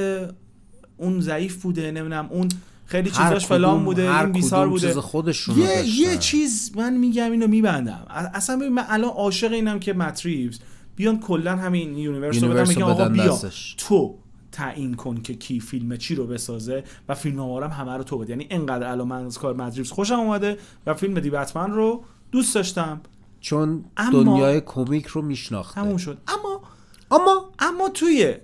اون 0.96 1.20
ضعیف 1.20 1.62
بوده 1.62 1.90
نمی‌دونم 1.90 2.28
اون 2.30 2.48
خیلی 2.86 3.10
چیزاش 3.10 3.46
فلان 3.46 3.84
بوده 3.84 4.20
این 4.20 4.32
بیسار 4.32 4.68
بوده 4.68 4.86
چیز 4.88 4.98
خودشون 4.98 5.58
یه 5.58 5.66
داشتن. 5.66 5.84
یه 5.86 6.16
چیز 6.16 6.72
من 6.76 6.96
میگم 6.96 7.32
اینو 7.32 7.46
میبندم 7.46 8.06
اصلا 8.34 8.56
ببین 8.56 8.72
من 8.72 8.84
الان 8.88 9.10
عاشق 9.10 9.52
اینم 9.52 9.80
که 9.80 9.92
مت 9.92 10.15
ریوز 10.15 10.60
بیان 10.96 11.20
کلا 11.20 11.56
همین 11.56 11.98
universe 11.98 12.36
رو 12.36 12.42
universe 12.42 12.68
میگم 12.68 12.82
آقا 12.82 13.08
بیا 13.08 13.28
دستش. 13.28 13.74
تو 13.78 14.18
تعیین 14.52 14.94
کن 14.94 15.22
که 15.22 15.34
کی 15.34 15.60
فیلم 15.60 15.96
چی 15.96 16.14
رو 16.14 16.26
بسازه 16.26 16.84
و 17.08 17.14
فیلم 17.14 17.40
هم 17.40 17.70
همه 17.70 17.96
رو 17.96 18.02
تو 18.02 18.18
بده. 18.18 18.30
یعنی 18.30 18.46
انقدر 18.50 18.90
الان 18.90 19.08
من 19.08 19.26
از 19.26 19.38
کار 19.38 19.54
مت 19.54 19.66
ریوز 19.66 19.90
خوشم 19.90 20.14
اومده 20.14 20.58
و 20.86 20.94
فیلم 20.94 21.20
The 21.20 21.30
Batman 21.30 21.70
رو 21.70 22.04
دوست 22.32 22.54
داشتم. 22.54 23.00
چون 23.40 23.84
دنیای 24.12 24.60
کمیک 24.60 25.06
رو 25.06 25.22
میشناخته. 25.22 25.74
تموم 25.80 25.96
شد. 25.96 26.18
اما 26.28 26.62
اما 27.10 27.50
اما 27.58 27.88
توی 27.88 28.34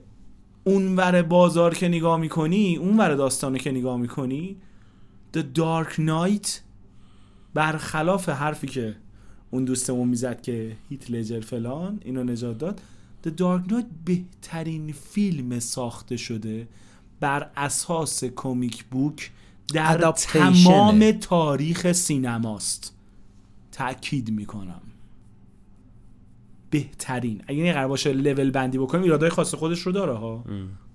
اونور 0.64 1.22
بازار 1.22 1.74
که 1.74 1.88
نگاه 1.88 2.20
می‌کنی 2.20 2.76
اونور 2.76 3.14
داستانه 3.14 3.58
که 3.58 3.70
نگاه 3.70 3.96
می‌کنی 3.96 4.56
The 5.36 5.40
Dark 5.58 5.92
Knight 5.94 6.48
برخلاف 7.54 8.28
حرفی 8.28 8.66
که 8.66 8.96
اون 9.50 9.64
دوستمون 9.64 10.08
می‌زد 10.08 10.42
که 10.42 10.76
هیت 10.88 11.10
لجر 11.10 11.40
فلان 11.40 12.00
اینو 12.04 12.24
نجات 12.24 12.58
داد 12.58 12.80
The 13.26 13.30
Dark 13.30 13.70
Knight 13.70 13.86
بهترین 14.04 14.92
فیلم 14.92 15.58
ساخته 15.58 16.16
شده 16.16 16.68
بر 17.20 17.50
اساس 17.56 18.24
کمیک 18.24 18.84
بوک 18.84 19.30
در. 19.74 20.12
تمام 20.12 21.10
تاریخ 21.10 21.92
سینماست. 21.92 22.94
تأکید 23.72 24.30
می‌کنم. 24.30 24.80
بهترین. 26.70 27.42
اگه 27.46 27.62
این 27.62 27.72
قرار 27.72 27.88
باشه 27.88 28.12
لول 28.12 28.50
بندی 28.50 28.78
بکنیم 28.78 29.02
ایرادای 29.02 29.30
خاص 29.30 29.54
خودش 29.54 29.80
رو 29.80 29.92
داره 29.92 30.12
ها. 30.12 30.44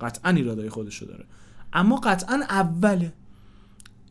قطعا 0.02 0.32
ایرادای 0.32 0.70
خودش 0.70 0.98
رو 0.98 1.08
داره. 1.08 1.26
اما 1.74 1.96
قطعا 1.96 2.42
اوله. 2.50 3.14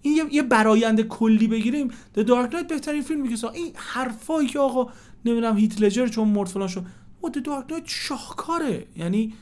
این 0.03 0.17
یه, 0.17 0.25
یه 0.33 0.43
برایند 0.43 1.01
کلی 1.01 1.49
بگیریم. 1.49 1.89
The 1.89 2.21
Dark 2.21 2.53
Knight 2.53 2.69
بهترین 2.69 3.03
فیلمی 3.03 3.29
که 3.29 3.37
ساخت 3.37 3.55
این 3.55 3.73
حرفایی 3.75 4.49
که 4.49 4.59
آقا 4.59 4.93
نمی‌دونم 5.25 5.57
هیت 5.57 5.81
لجر 5.81 6.07
چون 6.07 6.29
مرد 6.29 6.49
فلان 6.49 6.69
شد. 6.69 6.87
The 7.29 7.39
Dark 7.39 7.73
Knight 7.73 7.87
شاهکاره. 7.87 8.87
یعنی 8.97 9.33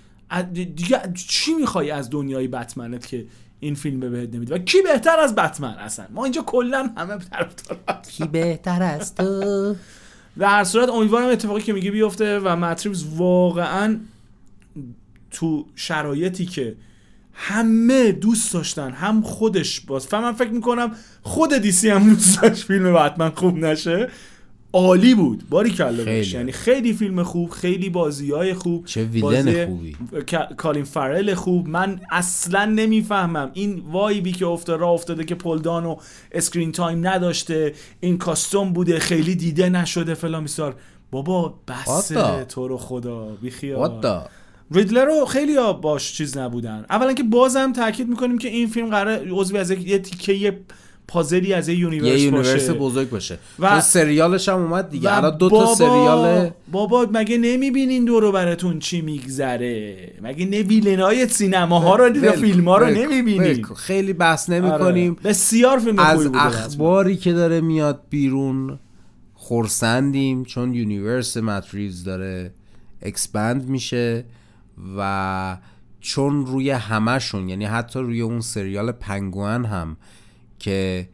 دیگه 0.54 1.12
چی 1.28 1.54
می‌خوای 1.54 1.90
از 1.90 2.10
دنیای 2.10 2.48
بتمنت 2.48 3.06
که 3.06 3.26
این 3.60 3.74
فیلم 3.74 4.00
بهت 4.00 4.34
نمیده 4.34 4.54
و 4.54 4.58
کی 4.58 4.82
بهتر 4.82 5.18
از 5.18 5.34
بتمن 5.34 5.74
اصلا؟ 5.74 6.06
ما 6.10 6.24
اینجا 6.24 6.42
کلا 6.42 6.90
همه 6.96 7.18
طرفدار. 7.18 7.78
کی 8.10 8.24
بهتر 8.24 8.82
از 8.82 9.14
تو؟ 9.14 9.74
در 10.38 10.48
هر 10.48 10.64
صورت 10.64 10.88
امیدوارم 10.88 11.28
اتفاقی 11.28 11.62
که 11.62 11.72
میگه 11.72 11.90
بیفته 11.90 12.38
و 12.38 12.56
متریوز 12.56 13.04
واقعا 13.16 14.00
تو 15.30 15.66
شرایطی 15.74 16.46
که 16.46 16.76
همه 17.32 18.12
دوست 18.12 18.52
داشتن 18.52 18.90
هم 18.90 19.22
خودش 19.22 19.80
باز 19.80 20.14
من 20.14 20.32
فکر 20.32 20.50
می‌کنم 20.50 20.94
خود 21.22 21.54
DC 21.54 21.90
هم 21.90 22.08
دوست 22.08 22.42
داشت 22.42 22.64
فیلم 22.64 22.94
بتمن 22.94 23.30
خوب 23.30 23.56
نشه. 23.56 24.10
عالی 24.72 25.14
بود. 25.14 25.42
باریکلا. 25.50 26.12
یعنی 26.12 26.52
خیلی 26.52 26.92
فیلم 26.92 27.22
خوب 27.22 27.50
خیلی 27.50 27.90
بازی 27.90 28.30
های 28.30 28.54
خوب. 28.54 28.86
چه 28.86 29.04
villain 29.04 29.20
بازی 29.22 29.66
خوبی. 29.66 29.96
کا- 30.26 30.54
کالین 30.56 30.84
فرل 30.84 31.34
خوب. 31.34 31.68
من 31.68 32.00
اصلا 32.10 32.64
نمی‌فهمم. 32.64 33.50
این 33.54 33.82
vibe 33.90 34.24
ی 34.24 34.32
که 34.32 34.46
افتاده 34.46 34.80
راه 34.80 34.90
افتاده 34.90 35.24
که 35.24 35.34
پال 35.34 35.84
دانو 35.86 35.96
screen 36.32 36.72
time 36.72 37.06
نداشته 37.08 37.74
این 38.00 38.18
costume 38.18 38.72
بوده 38.72 38.98
خیلی 38.98 39.34
دیده 39.34 39.68
نشده 39.68 40.14
فلان 40.14 40.42
بیسار. 40.42 40.76
بابا 41.10 41.54
بس 41.68 42.08
تو 42.48 42.68
رو 42.68 42.76
خدا 42.76 43.26
بیخیال 43.42 43.78
ریدلر 44.72 45.04
رو 45.04 45.24
خیلی 45.24 45.56
ها 45.56 45.72
باش 45.72 46.12
چیز 46.12 46.38
نبودن. 46.38 46.84
اولا 46.90 47.12
که 47.12 47.22
بازم 47.22 47.72
تاکید 47.72 48.08
می‌کنیم 48.08 48.38
که 48.38 48.48
این 48.48 48.68
فیلم 48.68 48.90
قرار 48.90 49.20
عضوی 49.30 49.58
از 49.58 49.70
یک- 49.70 49.86
یه 49.88 49.98
تیکه 49.98 50.58
پازلی 51.10 51.52
از 51.52 51.68
یه 51.68 51.74
universe 51.78 52.06
یه 52.08 52.20
universe 52.20 52.52
باشه. 52.52 52.72
بزرگ 52.72 53.10
باشه. 53.10 53.38
و- 53.58 53.76
و 53.76 53.80
سریالش 53.80 54.48
هم 54.48 54.58
اومد 54.58 54.90
دیگه. 54.90 55.10
و 55.10 55.12
الان 55.16 55.36
دو 55.38 55.50
تا 55.50 55.56
بابا- 55.58 55.74
سریال 55.74 56.50
بابا 56.72 57.06
مگه 57.12 57.38
نمی‌بینین 57.38 58.04
دور 58.04 58.25
و 58.25 58.32
براتون 58.32 58.78
چی 58.78 59.00
میگذره؟ 59.00 59.96
مگه 60.22 60.46
نه 60.46 60.62
villain 60.62 61.20
ای 61.20 61.28
سینماها 61.28 61.96
رو 61.96 62.16
یا 62.16 62.32
فیلم 62.32 62.68
ها 62.68 62.78
رو 62.78 62.86
نمی‌بینین. 62.86 63.64
خیلی 63.64 64.12
بحث 64.12 64.50
نمی 64.50 64.70
کنیم 64.70 65.12
آره. 65.12 65.20
بسیار 65.30 65.78
فیلم 65.78 65.98
از 65.98 66.24
بوده 66.24 66.46
اخباری 66.46 67.16
که 67.16 67.32
داره 67.32 67.60
میاد 67.60 68.00
بیرون 68.10 68.78
خرسندیم 69.34 70.44
چون 70.44 70.74
universe 70.74 71.36
مت 71.36 71.59
ریوز 71.59 72.04
داره 72.04 72.52
expand 73.02 73.68
میشه 73.68 74.24
و 74.98 75.56
چون 76.00 76.46
روی 76.46 76.70
همهشون 76.70 77.48
یعنی 77.48 77.64
حتی 77.64 77.98
روی 78.00 78.20
اون 78.20 78.40
سریال 78.40 78.92
پنگوئن 78.92 79.64
هم 79.64 79.96
که 80.60 81.08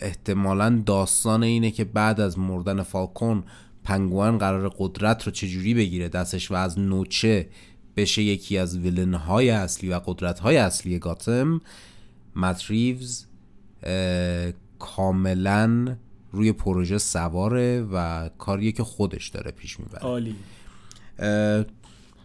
احتمالا 0.00 0.82
داستان 0.86 1.42
اینه 1.42 1.70
که 1.70 1.84
بعد 1.84 2.20
از 2.20 2.38
مردن 2.38 2.82
فالکون 2.82 3.44
پنگوئن 3.84 4.38
قرار 4.38 4.74
قدرت 4.78 5.22
رو 5.22 5.32
چجوری 5.32 5.74
بگیره 5.74 6.08
دستش 6.08 6.50
و 6.50 6.54
از 6.54 6.78
نوچه 6.78 7.48
بشه 7.96 8.22
یکی 8.22 8.58
از 8.58 8.78
villain 8.78 9.14
های 9.14 9.50
اصلی 9.50 9.90
و 9.90 10.00
قدرت 10.06 10.40
های 10.40 10.56
اصلی 10.56 10.98
گاتم 10.98 11.60
مت 12.36 12.70
ریوز 12.70 13.26
اه، 13.82 14.52
کاملا 14.78 15.96
روی 16.32 16.52
پروژه 16.52 16.98
سواره 16.98 17.86
و 17.92 18.28
کاریه 18.38 18.72
که 18.72 18.84
خودش 18.84 19.28
داره 19.28 19.50
پیش 19.50 19.80
می‌بره. 19.80 20.02
عالی. 20.02 20.34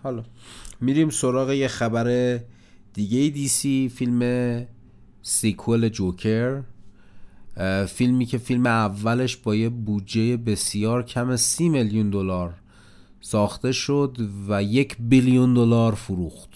حالا 0.04 0.24
میریم 0.82 1.10
سراغ 1.10 1.52
یه 1.52 1.68
خبر 1.68 2.40
دیگه 2.94 3.30
دی 3.30 3.48
سی 3.48 3.92
فیلم 3.96 4.20
سیکوال 5.28 5.90
جوکر. 5.90 6.62
فیلمی 7.88 8.26
که 8.26 8.38
فیلم 8.38 8.66
اولش 8.66 9.38
با 9.38 9.56
یه 9.56 9.70
بودجه 9.70 10.38
بسیار 10.38 11.04
کم 11.04 11.36
سی 11.36 11.70
میلیون 11.70 12.10
دلار 12.10 12.54
ساخته 13.22 13.72
شد 13.72 14.18
و 14.50 14.64
یک 14.64 14.96
بیلیون 15.00 15.54
دلار 15.54 15.96
فروخت. 15.96 16.50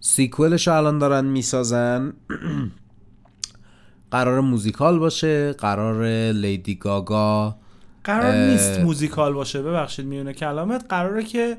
sequel 0.00 0.51
ش 0.51 0.68
رو 0.68 0.76
الان 0.76 0.98
دارن 0.98 1.24
می‌سازن. 1.24 2.12
قرار 4.10 4.40
موزیکال 4.40 4.98
باشه 4.98 5.52
قرار 5.52 6.32
لیدی 6.32 6.74
گاگا 6.74 7.56
قرار 8.04 8.34
نیست 8.34 8.80
موزیکال 8.80 9.32
باشه 9.32 9.62
ببخشید 9.62 10.06
میونه 10.06 10.32
کلامت. 10.32 10.84
قراره 10.88 11.24
که 11.24 11.56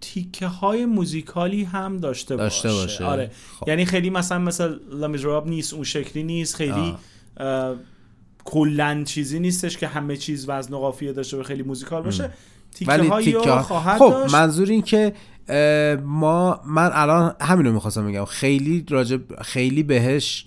تیکه 0.00 0.46
های 0.46 0.86
موزیکالی 0.86 1.64
هم 1.64 1.96
داشته, 1.96 2.36
داشته 2.36 2.72
باشه. 2.72 3.04
آره. 3.04 3.30
خب. 3.60 3.68
یعنی 3.68 3.84
خیلی 3.84 4.10
مثلا 4.10 4.38
مثل 4.38 4.74
Les 4.92 5.05
Misérables 5.05 5.48
نیست 5.48 5.74
اون 5.74 5.84
شکلی 5.84 6.22
نیست. 6.22 6.56
خیلی 6.56 6.94
کلا 8.44 9.02
چیزی 9.04 9.40
نیستش 9.40 9.78
که 9.78 9.86
همه 9.86 10.16
چیز 10.16 10.48
وزن 10.48 10.74
و 10.74 10.78
قافیه 10.78 11.12
داشته 11.12 11.36
و 11.36 11.42
خیلی 11.42 11.62
موزیکال 11.62 12.02
باشه. 12.02 12.30
تیکه 12.74 12.90
ولی 12.90 13.08
هایی 13.08 13.24
تیکه 13.24 13.38
رو 13.38 13.52
ها- 13.52 13.62
خواهد 13.62 13.98
خب 13.98 14.10
داشت. 14.10 14.34
منظور 14.34 14.68
این 14.68 14.82
که 14.82 15.12
ما 16.04 16.60
من 16.66 16.90
الان 16.92 17.34
همینو 17.40 17.72
می‌خواستم 17.72 18.06
بگم. 18.06 18.24
خیلی 18.24 18.84
راجب 18.88 19.42
خیلی 19.42 19.82
بهش 19.82 20.46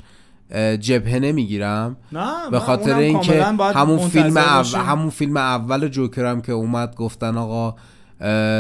جبهه 0.80 1.20
نمی‌گیرم. 1.20 1.98
نه 2.12 2.50
به 2.52 2.60
خاطر 2.60 2.98
اینکه 2.98 3.44
همون 3.44 4.10
فیلم 4.10 4.38
اول. 4.38 4.80
همون 4.80 5.10
فیلم 5.10 5.38
اول 5.38 5.88
جوکرم 5.88 6.42
که 6.42 6.52
اومد 6.52 6.96
گفتن 6.96 7.38
آقا 7.38 7.76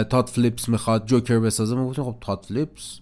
تاد 0.10 0.28
فلیپس 0.28 0.70
می‌خواد 0.70 1.05
جوکر 1.05 1.39
بسازه. 1.39 1.76
ما 1.76 1.88
گفتیم 1.88 2.03
خب 2.03 2.16
تاد 2.22 2.45
فلیپس 2.47 2.99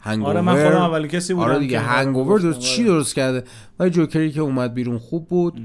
هنگوور 0.00 0.30
آره 0.30 0.40
من 0.40 0.64
خودم 0.64 0.82
اول 0.82 1.06
کسی 1.06 1.34
بودم 1.34 1.46
آره 1.46 1.58
دیگه 1.58 1.78
هنگوور 1.80 2.40
درست 2.40 2.58
چی 2.58 2.82
آره. 2.82 2.92
درست 2.92 3.14
کرده؟ 3.14 3.44
ولی 3.78 3.90
جوکری 3.90 4.32
که 4.32 4.40
اومد 4.40 4.74
بیرون 4.74 4.98
خوب 4.98 5.28
بود. 5.28 5.60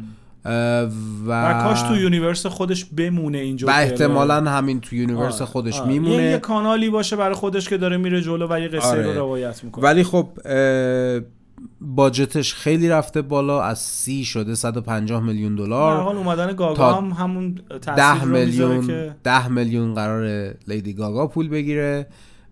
و 0.46 0.82
و 1.28 1.64
کاش 1.64 1.82
تو 1.82 1.96
universe 1.96 2.46
خودش 2.46 2.86
بمونه 2.86 3.38
این 3.38 3.60
و 3.64 3.70
احتمالا 3.70 4.52
همین 4.52 4.82
تو 4.82 4.96
universe 4.96 5.42
آره، 5.42 5.52
خودش 5.52 5.80
آره. 5.80 5.94
یه, 5.94 6.00
میمونه 6.00 6.24
یه 6.24 6.38
کانالی 6.38 6.90
باشه 6.90 7.16
برای 7.16 7.36
خودش 7.36 7.70
که 7.70 7.78
داره 7.78 7.98
میره 7.98 8.22
جلو 8.22 8.48
و 8.50 8.60
یه 8.60 8.68
قصه 8.68 8.88
آره. 8.88 9.04
رو 9.04 9.14
روایت 9.14 9.64
می‌کنه. 9.64 9.84
ولی 9.84 10.04
خب 10.04 10.28
اه، 10.46 11.20
budget 11.82 12.36
ش 12.36 12.54
خیلی 12.54 12.90
رفته 12.90 13.22
بالا 13.22 13.62
از 13.64 13.80
سی 13.80 14.26
شده 14.26 14.56
150 14.56 15.24
میلیون 15.24 15.56
دلار. 15.56 16.02
حال 16.02 16.16
اومدن 16.18 16.54
گاگا 16.54 16.94
هم 16.94 17.10
همون 17.10 17.60
ده 17.98 18.26
میلیون 18.26 18.88
که 18.88 19.16
ده 19.24 19.48
میلیون 19.48 19.94
قرار 19.94 20.54
لیدی 20.68 20.94
گاگا 20.94 21.28
پول 21.28 21.50
بگیره 21.50 22.08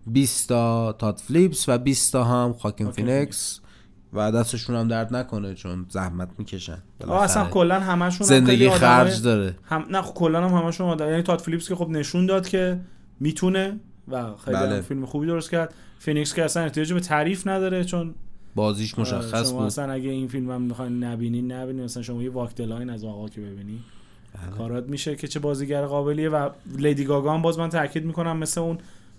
20 0.06 0.48
تا 0.48 0.92
تاد 0.92 1.18
فیلیپس 1.18 1.68
و 1.68 1.78
20 1.78 2.12
تا 2.12 2.24
هم 2.24 2.52
واکین 2.58 2.90
فینیکس 2.90 3.60
و 4.12 4.32
دستشون 4.32 4.76
هم 4.76 4.88
درد 4.88 5.16
نکنه 5.16 5.54
چون 5.54 5.86
زحمت 5.88 6.28
می‌کشن. 6.38 6.78
آه 7.08 7.22
اصلا 7.22 7.46
کلا 7.46 7.80
همشون 7.80 8.26
هم 8.26 8.34
زندگی 8.34 8.66
آدمای- 8.66 8.78
خرج 8.78 9.22
داره. 9.22 9.54
هم 9.64 9.84
نه 9.90 10.02
خب 10.02 10.14
کلا 10.14 10.48
هم 10.48 10.62
همشون 10.64 10.86
آدم 10.88 11.08
یعنی 11.08 11.22
تاد 11.22 11.38
فیلیپس 11.40 11.68
که 11.68 11.74
خب 11.74 11.88
نشون 11.88 12.26
داد 12.26 12.48
که 12.48 12.80
می‌تونه 13.20 13.80
و 14.08 14.34
خیلی 14.44 14.56
بله. 14.56 14.74
هم 14.76 14.80
فیلم 14.80 15.06
خوبی 15.06 15.26
درست 15.26 15.50
کرد. 15.50 15.74
فینیکس 15.98 16.34
که 16.34 16.44
اصلا 16.44 16.62
احتیاج 16.62 16.92
به 16.92 17.00
تعریف 17.00 17.46
نداره 17.46 17.84
چون 17.84 18.14
بازیش 18.54 18.98
مشخص 18.98 19.34
آره، 19.34 19.44
شما 19.44 19.58
بود 19.58 19.66
اصلا 19.66 19.92
اگه 19.92 20.10
این 20.10 20.28
فیلم 20.28 20.50
هم 20.50 20.62
می‌خواین 20.62 21.04
نبینین 21.04 21.52
نبینین 21.52 21.84
مثلا 21.84 22.02
شما 22.02 22.22
یه 22.22 22.30
Walk 22.30 22.52
the 22.52 22.68
Line 22.68 22.90
از 22.90 23.04
آقا 23.04 23.28
که 23.28 23.40
ببینی 23.40 23.80
بله. 24.34 24.56
کارات 24.56 24.88
میشه 24.88 25.16
که 25.16 25.28
چه 25.28 25.40
بازیگر 25.40 25.86
قابلیه 25.86 26.28
و 26.28 26.50
لیدی 26.78 27.04
گاگا 27.04 27.34
هم 27.34 27.42
باز 27.42 27.58
من 27.58 27.68
تاکید 27.68 28.04
می‌کنم 28.04 28.36
مثل 28.36 28.60
اون 28.60 28.78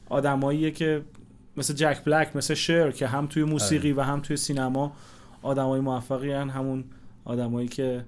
آدماییه 0.10 0.72
که 0.72 1.02
مثل 1.58 1.74
جک 1.74 2.04
بلک 2.04 2.36
مثل 2.36 2.54
شر 2.54 2.92
که 2.92 3.08
هم 3.08 3.28
توی 3.28 3.44
موسیقی 3.44 3.92
آره. 3.92 4.02
و 4.02 4.04
هم 4.04 4.20
توی 4.20 4.38
سینما 4.38 4.92
آدمای 5.42 5.80
موفقی 5.80 6.32
هن 6.32 6.50
همون 6.50 6.84
آدمایی 7.26 7.68
که 7.68 8.06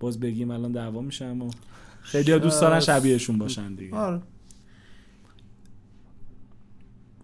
باز 0.00 0.20
بگیم 0.20 0.50
الان 0.50 0.72
دعوا 0.72 1.00
میشن 1.00 1.40
و 1.40 1.50
خیلی 2.00 2.32
ها 2.32 2.38
دوست 2.38 2.60
دارن 2.60 2.80
شبیهشون 2.80 3.38
باشن 3.38 3.74
دیگه 3.74 3.96
آره. 3.96 4.22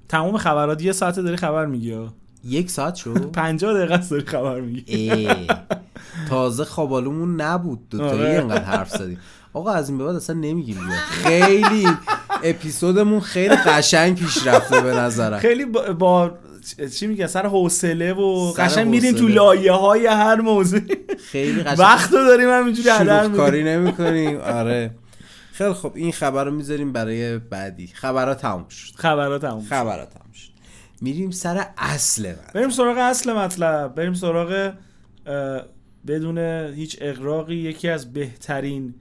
تمام 0.09 0.37
خبرات 0.37 0.83
یه 0.83 0.93
ساعت 0.93 1.21
داری 1.21 1.37
خبر 1.37 1.67
میگی. 1.67 2.09
یک 2.45 2.71
ساعت 2.71 2.95
شد؟ 2.95 3.31
50 3.33 3.75
دقیقه 3.75 3.95
است 3.95 4.11
داری 4.11 4.25
خبر 4.27 4.61
میگی. 4.61 5.29
تازه 6.29 6.65
خوابالومون 6.65 7.41
نبود. 7.41 7.89
دوتایی 7.89 8.13
آره. 8.13 8.41
انقدر 8.41 8.65
حرف 8.65 8.91
زدیم. 8.91 9.19
آقا 9.53 9.71
از 9.73 9.89
این 9.89 9.99
به 9.99 10.05
بعد 10.05 10.17
اصلا 10.17 10.37
نمیگیم 10.37 10.79
خیلی 11.11 11.89
اپیزودمون 12.43 13.21
خیلی 13.21 13.55
قشنگ 13.55 14.19
پیش 14.19 14.47
رفته 14.47 14.81
به 14.81 14.95
نظرم. 14.95 15.39
خیلی 15.39 15.65
با, 15.65 15.93
با 15.93 16.31
چی 16.99 17.07
میگه 17.07 17.27
سر 17.27 17.47
حوصله 17.47 18.13
و 18.13 18.53
قشنگ 18.53 18.89
میریم 18.89 19.15
تو. 19.15 19.29
لایه 19.29 19.73
های 19.73 20.07
هر 20.07 20.41
موضوع 20.41 20.81
خیلی 21.31 21.63
قشنگ. 21.63 21.79
وقت 21.79 22.13
رو 22.13 22.19
داریم 22.25 22.49
همینجوری 22.49 22.89
هدر. 22.89 23.29
کاری 23.29 23.65
نمی 23.65 23.93
کنیم 23.93 24.41
آره. 24.41 24.91
خیلی 25.53 25.73
خب 25.73 25.93
این 25.95 26.13
خبر 26.13 26.45
رو 26.45 26.51
می‌ذاریم 26.51 26.93
برای 26.93 27.39
بعدی. 27.39 27.87
خبرها 27.87 28.35
تموم 28.35 28.69
شد. 28.69 28.95
تموم. 28.95 28.99
خبرها 28.99 29.39
تموم 29.39 29.63
شد. 29.65 30.22
میریم 31.03 31.31
سر 31.31 31.67
اصل 31.79 32.29
من 32.29 32.37
بریم 32.55 32.71
سراغ 32.71 32.99
اصل 32.99 33.33
مطلب 33.33 33.95
بریم 33.95 34.15
سراغ 34.15 34.73
بدون 36.07 36.39
هیچ 36.75 36.99
اقراقی 37.01 37.55
یکی 37.55 37.89
از 37.89 38.13
بهترین 38.13 38.95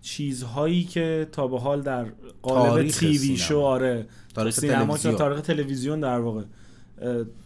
چیزهایی 0.00 0.84
که 0.84 1.28
تا 1.32 1.46
به 1.46 1.58
حال 1.58 1.82
در 1.82 2.06
قالب 2.42 2.88
تیوی. 2.88 3.36
شو 3.36 3.60
آره 3.60 4.06
تاریخ 4.34 4.54
سینما 4.54 4.84
تلویزیون. 4.86 5.16
تاریخ 5.16 5.40
تلویزیون 5.40 6.00
در 6.00 6.18
واقع 6.18 6.42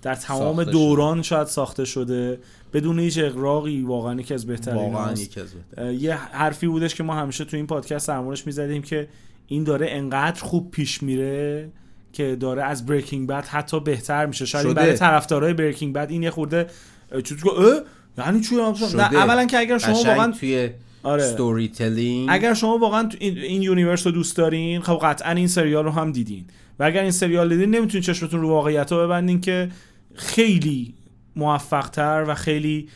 در 0.03 0.15
تمام 0.15 0.65
دوران 0.65 1.23
شاید 1.23 1.47
ساخته 1.47 1.85
شده 1.85 2.39
بدون 2.73 2.99
هیچ 2.99 3.19
اقراقی 3.19 3.83
واقعا 3.83 4.21
یکی 4.21 4.35
از 4.35 4.47
بهترین 4.47 4.93
واقعا. 4.93 5.13
یکی 5.13 5.41
از 5.41 5.55
بهترین. 5.55 6.01
یه 6.01 6.15
حرفی 6.15 6.67
بودش 6.67 6.95
که 6.95 7.03
ما 7.03 7.15
همیشه 7.15 7.45
تو 7.45 7.57
این 7.57 7.67
پادکست 7.67 8.09
درمونش 8.09 8.47
می‌زدیم 8.47 8.83
که 8.83 9.09
این 9.47 9.65
داره 9.65 9.87
انقدر 9.91 10.45
خوب 10.45 10.71
پیش 10.71 11.03
میره 11.03 11.71
که 12.13 12.37
داره 12.37 12.63
از 12.63 12.87
بریکینگ 12.87 13.29
بد 13.29 13.47
حتی 13.47 13.81
بهتر 13.81 14.27
میشه 14.27 14.47
شاید. 14.47 14.75
برای 14.75 14.95
طرفدارای 14.95 15.53
بریکینگ 15.53 15.95
بد 15.95 16.11
این 16.11 16.23
یه 16.23 16.31
خورده 16.31 16.67
که 17.11 17.49
اه 17.49 17.81
یعنی 18.19 18.41
چی 18.41 18.57
نه. 18.57 19.15
اولا 19.15 19.45
که 19.45 19.59
اگر 19.59 19.79
شما 19.79 20.03
واقعا 20.03 20.33
توی 20.33 20.71
آره. 21.03 21.23
storytelling 21.23 22.29
اگر 22.31 22.55
شما 22.55 22.79
واقعا 22.79 23.03
تو 23.03 23.17
این, 23.21 23.39
این 23.39 23.63
universe 23.63 24.07
رو 24.07 24.13
دوست 24.13 24.37
دارین 24.37 24.81
خب 24.81 24.99
قطعا 25.03 25.33
این 25.33 25.49
سریال 25.49 25.85
رو 25.85 25.91
هم 25.91 26.13
دیدین 26.13 26.45
و 26.79 26.85
اگر 26.85 27.03
این 27.03 27.11
سریال 27.11 27.49
دیدین 27.49 27.71
نمی‌تونین 27.71 28.03
چشمتون 28.03 28.41
رو 28.41 28.49
واقعیت 28.49 28.93
رو 28.93 28.99
ببندین 28.99 29.41
که 29.41 29.69
خیلی 30.15 30.95
موفق 31.37 31.89
تر 31.89 32.25
و 32.29 32.35
خیلی 32.35 32.89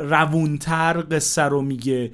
روونتر 0.00 1.04
قصه 1.10 1.42
رو 1.42 1.62
میگه. 1.62 2.10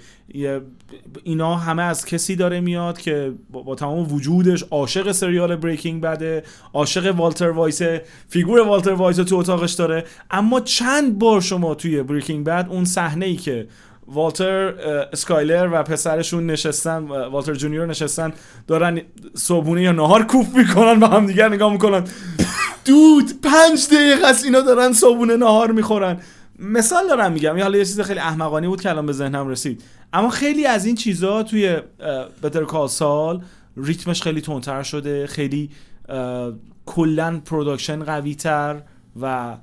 اینا 1.22 1.56
همه 1.56 1.82
از 1.82 2.04
کسی 2.04 2.36
داره 2.36 2.60
میاد 2.60 2.98
که 2.98 3.32
با, 3.50 3.74
تمام 3.74 4.12
وجودش 4.12 4.64
عاشق 4.70 5.12
سریال 5.12 5.56
Breaking 5.56 6.02
Bad 6.02 6.32
ه 6.32 6.42
عاشق 6.74 7.14
والتر 7.16 7.50
وایت 7.50 7.82
فیگور 8.28 8.60
والتر 8.60 8.92
وایت 8.92 9.16
تو 9.16 9.36
اتاقش 9.36 9.72
داره. 9.72 10.04
اما 10.30 10.60
چند 10.60 11.18
بار 11.18 11.40
شما 11.40 11.74
توی 11.74 12.02
Breaking 12.02 12.46
Bad 12.46 12.66
اون 12.70 12.84
صحنه 12.84 13.26
ای 13.26 13.36
که 13.36 13.68
والتر 14.06 14.74
اسکایلر 15.12 15.68
و 15.72 15.82
پسرشون 15.82 16.46
نشستن 16.46 16.98
والتر 17.04 17.54
جونیور 17.54 17.86
نشستن 17.86 18.32
دارن 18.66 19.00
صبحونه 19.34 19.82
یا 19.82 19.92
نهار 19.92 20.22
کوفت 20.22 20.56
می‌کنن 20.56 21.00
و 21.00 21.06
هم 21.06 21.26
دیگر 21.26 21.48
نگاه 21.48 21.72
می‌کنن. 21.72 22.04
حدود 22.86 23.40
پنج 23.42 23.88
دقیقه 23.88 24.26
است 24.26 24.44
اینا 24.44 24.60
دارن 24.60 24.92
صبحونه 24.92 25.36
نهار 25.36 25.72
می‌خورن. 25.72 26.20
مثال 26.58 27.08
دارم 27.08 27.32
میگم 27.32 27.56
یه 27.56 27.62
حالا 27.62 27.78
یه 27.78 27.84
چیز 27.84 28.00
خیلی 28.00 28.20
احمقانه 28.20 28.68
بود 28.68 28.80
که 28.80 28.90
الان 28.90 29.06
به 29.06 29.12
ذهنم 29.12 29.48
رسید 29.48 29.82
اما 30.12 30.30
خیلی 30.30 30.66
از 30.66 30.86
این 30.86 30.94
چیزا 30.94 31.42
توی 31.42 31.76
Better 32.42 32.64
Call 32.64 32.88
Saul 32.88 33.42
ریتمش 33.76 34.22
خیلی 34.22 34.40
تندتر 34.40 34.82
شده 34.82 35.26
خیلی 35.26 35.70
کلا 36.86 37.40
production 37.44 38.04
قوی 38.04 38.34
تر 38.34 38.82
و 39.20 39.56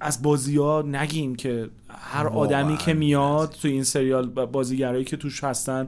از 0.00 0.22
بازی 0.22 0.56
ها 0.56 0.84
نگیم 0.86 1.34
که 1.34 1.68
هر. 1.88 2.26
آدمی 2.26 2.76
که 2.76 2.94
میاد 2.94 3.56
توی 3.62 3.72
این 3.72 3.84
سریال 3.84 4.26
بازیگرایی 4.26 5.04
که 5.04 5.16
توش 5.16 5.44
هستن 5.44 5.86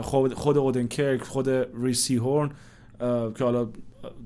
خود 0.00 0.34
خود 0.34 0.58
اودنکرک 0.58 1.22
خود 1.22 1.48
ری 1.82 2.16
سیهورن 2.16 2.50
که 3.34 3.44
حالا 3.44 3.68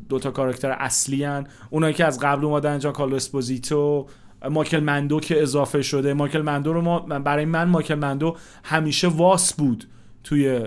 دو 0.09 0.18
تا 0.18 0.30
کاراکتر 0.30 0.70
اصلی 0.70 1.24
هن. 1.24 1.47
اونایی 1.70 1.95
که 1.95 2.05
از 2.05 2.20
قبل 2.20 2.45
اومدن 2.45 2.78
جان 2.78 2.92
کارلو 2.92 3.16
اسپوزیتو 3.16 4.07
مایکل 4.51 4.80
مندو 4.80 5.20
که 5.20 5.42
اضافه 5.42 5.82
شده. 5.82 6.14
مایکل 6.14 6.42
مندو 6.42 6.72
رو 6.72 6.80
ما 6.80 7.01
برای 7.01 7.45
من 7.45 7.64
مایکل 7.64 7.95
مندو 7.95 8.36
همیشه 8.64 9.09
واس 9.09 9.55
بود 9.55 9.88
توی 10.24 10.61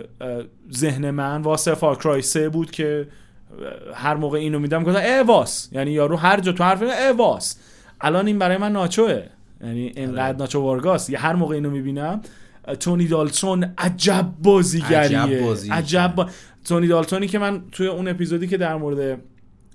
ذهن 0.74 1.12
من. 1.12 1.42
واس 1.42 1.68
فارکرای 1.68 2.22
3 2.22 2.50
بود 2.50 2.72
که 2.72 3.08
هر 3.94 4.16
موقع 4.16 4.38
اینو 4.38 4.60
میدم 4.60 4.84
گفتم 4.84 5.02
اه 5.04 5.22
واس. 5.22 5.70
یعنی 5.72 5.92
یارو 5.92 6.16
هر 6.16 6.40
جا 6.40 6.52
تو 6.52 6.64
حرف 6.64 6.84
اه 6.84 7.12
واس. 7.12 7.58
الان 8.02 8.28
این 8.28 8.40
برای 8.40 8.58
من 8.58 8.72
ناچوه. 8.72 9.24
یعنی 9.62 9.92
اینقدر 9.96 10.38
ناچو 10.38 10.62
وارگاس 10.62 11.10
یه 11.10 11.20
هر 11.20 11.34
موقع 11.34 11.56
اینو 11.56 11.70
می‌بینم 11.70 12.22
تونی 12.80 13.08
دالتون 13.08 13.74
عجب 13.78 14.26
بازیگریه. 14.44 15.20
عجب 15.20 15.42
بازی 15.42 15.70
عجب 15.70 16.14
با... 16.16 16.30
تونی 16.66 16.88
دالتونی 16.88 17.28
که 17.28 17.40
من 17.40 17.62
توی 17.72 17.88
اون 17.88 18.08
اپیزودی 18.08 18.48
که 18.48 18.58
در 18.58 18.76
مورد 18.76 19.20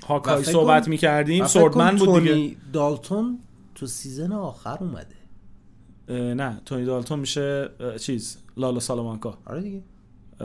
هاکای 0.06 0.44
صحبت 0.44 0.88
می‌کردیم 0.88 1.46
سوردمن 1.46 1.96
بود 1.96 2.18
دیگه. 2.18 2.30
تونی 2.30 2.56
دالتون 2.72 3.38
تو 3.82 3.88
season 3.88 4.32
آخر 4.32 4.78
اومده. 4.80 6.34
نه 6.34 6.60
تونی 6.64 6.84
دالتون 6.84 7.18
میشه 7.18 7.70
چیز 8.00 8.38
لالو 8.56 8.80
سالامانکا. 8.80 9.38
آره 9.46 9.60
دیگه. 9.60 9.82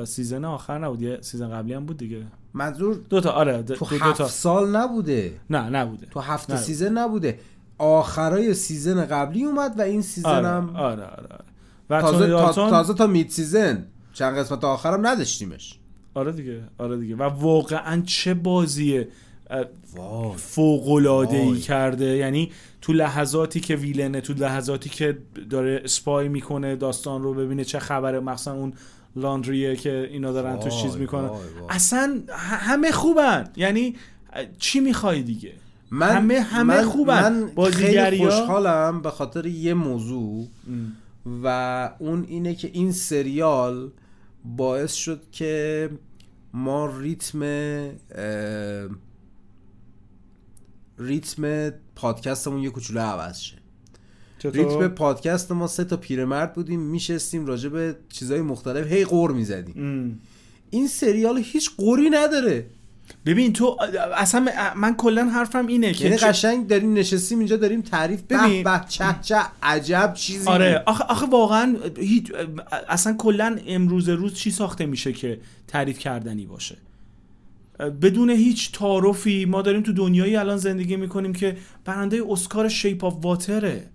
season 0.06 0.46
آخر 0.46 0.78
نبود 0.78 1.02
یه 1.02 1.18
season 1.22 1.50
قبلی 1.50 1.74
هم 1.74 1.86
بود 1.86 1.98
دیگه. 1.98 2.28
منظور 2.54 2.96
دو 3.10 3.22
تا 3.22 3.32
آره 3.32 3.64
تو 3.64 3.86
دو, 3.86 3.96
هفت 3.96 4.18
تا. 4.18 4.28
سال 4.28 4.76
نبوده؟ 4.76 5.40
نه 5.50 5.70
نبوده. 5.70 6.08
تو 6.12 6.20
هفت 6.20 6.52
نه. 6.52 6.58
season 6.58 6.98
نبوده. 6.98 7.40
آخرای 7.78 8.54
season 8.54 9.06
قبلی 9.06 9.44
اومد 9.44 9.80
و 9.80 9.82
این 9.82 10.02
season 10.02 10.30
آره 10.30 10.48
هم 10.48 10.76
آره 10.76 11.04
آره, 11.04 11.28
آره. 11.28 11.46
و 11.90 12.02
تازه, 12.02 12.28
دالتون؟ 12.28 12.70
تازه 12.70 12.94
تا 12.94 13.08
mid 13.08 13.30
season. 13.30 13.88
چند 14.14 14.38
قسمت 14.38 14.64
آخرم 14.64 15.08
نداشتیمش. 15.08 15.80
آره 16.14 16.32
دیگه 16.32 16.64
آره 16.78 16.98
دیگه. 16.98 17.16
و 17.16 17.24
واقعا 17.24 18.02
چه 18.06 18.34
بازیه؟ 18.34 19.08
وای 19.96 20.32
فوق 20.38 20.90
العاده 20.90 21.38
ای. 21.38 21.60
کرده. 21.60 22.06
یعنی 22.06 22.52
تو 22.82 22.94
لحظاتی 22.94 23.60
که 23.60 23.76
ویلنه 23.76 24.22
تو 24.22 24.34
لحظاتی 24.34 24.90
که 24.90 25.18
داره 25.50 25.82
اسپای 25.84 26.28
می‌کنه 26.30 26.76
داستان 26.76 27.24
رو 27.24 27.34
ببینه 27.34 27.64
چه 27.64 27.80
خبره 27.80 28.20
مثلا 28.20 28.54
اون 28.54 28.74
لاندریه 29.16 29.76
که 29.76 30.10
اینا 30.12 30.32
دارن 30.32 30.60
توش 30.60 30.82
چیز 30.82 30.98
می‌کنن. 30.98 31.28
وای، 31.28 31.40
وای. 31.40 31.70
اصلا 31.70 32.20
همه 32.38 32.92
خوبن. 32.92 33.50
یعنی 33.56 33.96
چی 34.60 34.80
می‌خوای 34.80 35.22
دیگه؟ 35.24 35.52
من 35.92 36.10
همه- 36.16 36.42
همه 36.42 36.78
من 36.78 36.84
خوبن. 36.84 37.52
من 37.58 37.72
خیلی 37.72 38.18
خوشحالم 38.18 39.02
به 39.02 39.10
خاطر 39.12 39.46
یه 39.46 39.74
موضوع 39.74 40.48
و 41.44 41.90
اون 42.00 42.26
اینه 42.28 42.56
که 42.56 42.70
این 42.74 42.92
سریال 42.92 43.92
باعث 44.46 44.94
شد 44.94 45.22
که 45.32 45.90
ما 46.54 46.98
ریتم 47.00 47.42
ریتم 51.00 51.70
پادکستمون 51.96 52.64
یه 52.64 52.70
کوچولو 52.70 53.00
عوض 53.00 53.40
شه. 53.40 53.56
ریتم 54.44 54.88
پادکست 54.88 55.52
ما 55.52 55.68
سه 55.68 55.84
تا 55.84 55.98
پیرمرد 55.98 56.54
بودیم 56.54 56.80
میشستیم 56.80 57.46
راجع 57.46 57.70
به 57.70 57.96
چیزهای 58.10 58.42
مختلف 58.42 58.88
هی 58.92 59.06
قور 59.06 59.32
می‌زدیم. 59.32 59.76
ام. 59.78 60.20
این 60.70 60.88
سریال 60.88 61.38
هیچ 61.46 61.72
قوری 61.78 62.10
نداره. 62.10 62.66
ببین 63.26 63.54
تو 63.54 63.78
اصلا 64.16 64.48
من 64.76 64.96
کلا 64.96 65.26
حرفم 65.26 65.68
اینه 65.68 65.94
که 65.94 66.06
یعنی 66.06 66.18
چه- 66.18 66.28
قشنگ 66.28 66.68
داریم 66.68 66.94
نشستیم 66.94 67.38
اینجا 67.38 67.58
داریم 67.58 67.82
تعریف 67.82 68.22
ببین. 68.22 68.64
به 68.64 68.82
چه 68.90 69.16
چه 69.22 69.38
عجب 69.64 70.14
چیزی. 70.14 70.50
آره 70.50 70.84
آخه, 70.86 71.04
آخه 71.04 71.26
واقعا 71.26 71.76
هیچ 71.98 72.32
اصلا 72.90 73.14
کلا 73.14 73.58
امروز 73.68 74.10
روز 74.10 74.34
چی 74.34 74.52
ساخته 74.52 74.86
میشه 74.86 75.14
که 75.14 75.40
تعریف 75.68 76.00
کردنی 76.00 76.46
باشه؟ 76.46 76.78
بدون 77.80 78.30
هیچ 78.30 78.72
تعارفی 78.72 79.46
ما 79.46 79.62
داریم 79.62 79.82
تو 79.82 79.94
دنیایی 79.94 80.36
الان 80.36 80.58
زندگی 80.58 80.96
می‌کنیم 80.96 81.34
که 81.34 81.58
برنده 81.86 82.24
اسکار 82.30 82.70
Shape 82.70 83.06
of 83.06 83.18
Water 83.22 83.79
ه 83.79 83.90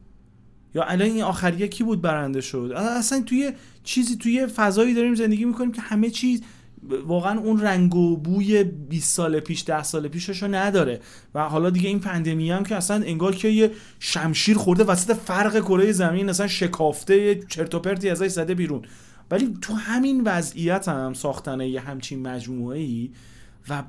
یا 0.75 0.83
الان 0.83 1.09
این 1.09 1.23
آخریه 1.23 1.69
کی 1.69 1.85
بود 1.85 2.03
برنده 2.03 2.41
شد. 2.41 2.73
اصلا 2.77 3.23
توی 3.27 3.53
چیزی 3.85 4.17
توی 4.17 4.47
فضایی 4.47 4.95
داریم 4.95 5.15
زندگی 5.15 5.45
می‌کنیم 5.45 5.73
که 5.73 5.83
همه 5.83 6.11
چیز 6.11 6.43
واقعا 7.07 7.41
اون 7.41 7.61
رنگ 7.61 7.95
و 7.95 8.17
بوی 8.17 8.65
20 8.65 9.15
سال 9.15 9.41
پیش 9.41 9.65
10 9.67 9.83
سال 9.83 10.09
پیشش 10.09 10.43
رو 10.43 10.55
نداره. 10.55 11.01
و 11.35 11.49
حالا 11.49 11.71
دیگه 11.71 11.89
این 11.89 12.01
pandemic 12.01 12.51
هم 12.51 12.65
که 12.65 12.77
اصلا 12.77 12.97
انگار 12.97 13.35
که 13.35 13.49
یه 13.49 13.71
شمشیر 13.99 14.57
خورده 14.57 14.85
وسط 14.85 15.13
فرق 15.13 15.61
کره 15.61 15.93
زمین 15.93 16.29
اصلا 16.29 16.47
شکافته 16.47 17.41
چرت 17.49 17.75
و 17.75 17.79
پرتی 17.79 18.11
ازش 18.11 18.29
زده 18.29 18.55
بیرون. 18.55 18.83
ولی 19.31 19.55
تو 19.61 19.75
همین 19.75 20.23
وضعیت 20.25 20.89
هم 20.89 21.15
ساختن 21.15 21.61
یه 21.61 21.81
همچین 21.81 22.23
مجموعه 22.23 22.79
ای 22.79 23.11
و 23.69 23.83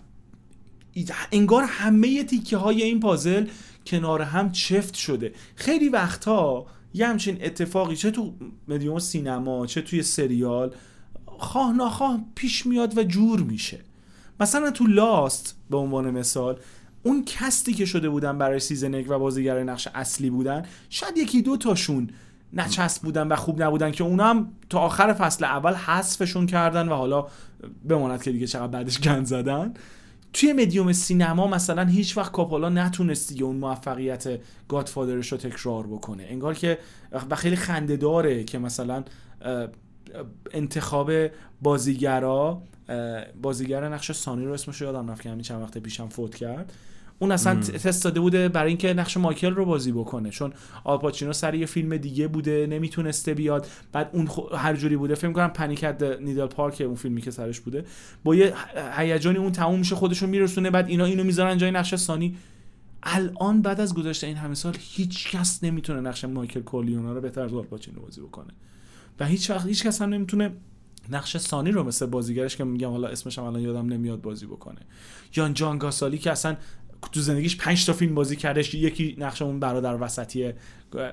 انگار 1.31 1.63
همه 1.63 2.23
تیکه 2.23 2.57
های 2.57 2.83
این 2.83 2.99
پازل 2.99 3.47
کنار 3.85 4.21
هم 4.21 4.51
چفت 4.51 4.93
شده. 4.93 5.33
خیلی 5.55 5.89
وقتها 5.89 6.65
یه 6.93 7.07
همچین 7.07 7.37
اتفاقی 7.41 7.95
چه 7.95 8.11
تو 8.11 8.33
مدیوم 8.67 8.99
سینما 8.99 9.65
چه 9.65 9.81
توی 9.81 10.03
سریال 10.03 10.75
خواه 11.25 11.73
ناخواه 11.73 12.19
پیش 12.35 12.65
میاد 12.65 12.97
و 12.97 13.03
جور 13.03 13.39
میشه. 13.39 13.79
مثلا 14.39 14.71
تو 14.71 14.87
لاست 14.87 15.57
به 15.69 15.77
عنوان 15.77 16.11
مثال 16.11 16.59
اون 17.03 17.25
cast 17.25 17.64
ی 17.64 17.73
که 17.73 17.85
شده 17.85 18.09
بودن 18.09 18.37
برای 18.37 18.59
season 18.59 18.93
یک 18.93 19.05
و 19.09 19.19
بازیگر 19.19 19.63
نقش 19.63 19.87
اصلی 19.95 20.29
بودن 20.29 20.65
شاید 20.89 21.17
یکی 21.17 21.41
دو 21.41 21.57
تاشون 21.57 22.09
نچسب 22.53 23.01
بودن 23.01 23.27
و 23.27 23.35
خوب 23.35 23.63
نبودن 23.63 23.91
که 23.91 24.03
اونا 24.03 24.29
هم 24.29 24.51
تا 24.69 24.79
آخر 24.79 25.13
فصل 25.13 25.45
اول 25.45 25.73
حذفشون 25.73 26.45
کردن 26.45 26.89
و 26.89 26.93
حالا 26.93 27.27
بماند 27.89 28.23
که 28.23 28.31
دیگه 28.31 28.47
چقدر 28.47 28.67
بعدش 28.67 29.01
گند 29.01 29.25
زدن. 29.25 29.73
توی 30.33 30.53
مدیوم 30.53 30.93
سینما 30.93 31.47
مثلا 31.47 31.85
هیچ 31.85 32.17
وقت 32.17 32.31
کوپولا 32.31 32.69
نتونست 32.69 33.29
دیگه 33.29 33.43
اون 33.43 33.55
موفقیت 33.55 34.39
Godfather 34.67 35.20
ش 35.20 35.31
رو 35.31 35.37
تکرار 35.37 35.87
بکنه. 35.87 36.25
انگار 36.29 36.53
که 36.53 36.77
و 37.29 37.35
خیلی 37.35 37.55
خنده 37.55 37.97
داره 37.97 38.43
که 38.43 38.59
مثلا 38.59 39.03
انتخاب 40.51 41.11
بازیگرا 41.61 42.61
بازیگر 43.41 43.89
نقش 43.89 44.11
سانی 44.11 44.45
رو 44.45 44.53
اسمش 44.53 44.81
یادم 44.81 45.11
رفت 45.11 45.21
که 45.21 45.29
همین 45.29 45.41
چند 45.41 45.61
وقت 45.61 45.77
پیشم 45.77 46.07
فوت 46.07 46.35
کرد. 46.35 46.73
اون 47.23 47.31
اصلا 47.31 47.55
تست 47.59 48.03
داده 48.03 48.19
بوده 48.19 48.49
برای 48.49 48.67
اینکه 48.67 48.93
نقش 48.93 49.17
مایکل 49.17 49.53
رو 49.53 49.65
بازی 49.65 49.91
بکنه. 49.91 50.29
چون 50.29 50.53
آلپاچینو 50.83 51.33
سر 51.33 51.55
یه 51.55 51.65
فیلم 51.65 51.97
دیگه 51.97 52.27
بوده 52.27 52.67
نمی‌تونسته 52.69 53.33
بیاد. 53.33 53.67
بعد 53.91 54.09
اون 54.13 54.29
هر 54.55 54.75
جوری 54.75 54.97
بوده. 54.97 55.15
فکر 55.15 55.31
کنم 55.31 55.47
پنیکت 55.47 56.03
نیدل 56.21 56.45
پارک 56.45 56.81
اون 56.81 56.95
فیلمی 56.95 57.21
که 57.21 57.31
سرش 57.31 57.59
بوده. 57.59 57.85
با 58.23 58.35
یه 58.35 58.53
هیجانی 58.97 59.37
اون 59.37 59.51
تموم 59.51 59.79
میشه 59.79 59.95
خودشون 59.95 60.29
میرسونه 60.29 60.69
بعد 60.69 60.87
اینا 60.87 61.05
اینو 61.05 61.23
می‌ذارن 61.23 61.57
جای 61.57 61.71
نقش 61.71 61.95
سانی. 61.95 62.35
الان 63.03 63.61
بعد 63.61 63.81
از 63.81 63.93
گذشته 63.93 64.27
این 64.27 64.37
همه 64.37 64.55
سال 64.55 64.73
هیچ 64.79 65.31
کس 65.31 65.63
نمی‌تونه 65.63 66.01
نقش 66.01 66.25
مایکل 66.25 66.61
کورلیونا 66.61 67.13
رو 67.13 67.21
بهتر 67.21 67.41
از 67.41 67.53
آلپاچینو 67.53 68.01
بازی 68.01 68.21
بکنه. 68.21 68.53
و 69.19 69.25
هیچ 69.25 69.49
وقت 69.49 69.67
هیچ 69.67 69.83
کس 69.83 70.01
هم 70.01 70.09
نمی‌تونه 70.09 70.51
نقش 71.09 71.37
سانی 71.37 71.71
رو 71.71 71.83
مثل 71.83 72.05
بازیگرش 72.05 72.55
که 72.55 72.63
میگم 72.63 72.89
حالا 72.89 73.07
اسمش 73.07 73.39
هم 73.39 73.45
الان 73.45 73.61
یادم 73.61 73.85
نمیاد 73.85 74.21
بازی 74.21 74.45
بکنه. 74.45 74.79
یا 75.35 75.49
جان 75.49 75.77
کازالی 75.77 76.17
که 76.17 76.31
اصلا 76.31 76.55
تو 77.09 77.19
زندگیش 77.19 77.57
5 77.57 77.85
تا 77.85 77.93
فیلم 77.93 78.15
بازی 78.15 78.35
کردش. 78.35 78.73
یکی 78.73 79.15
نقش 79.19 79.41
اون 79.41 79.59
برادر 79.59 79.97
وسطی 80.01 80.53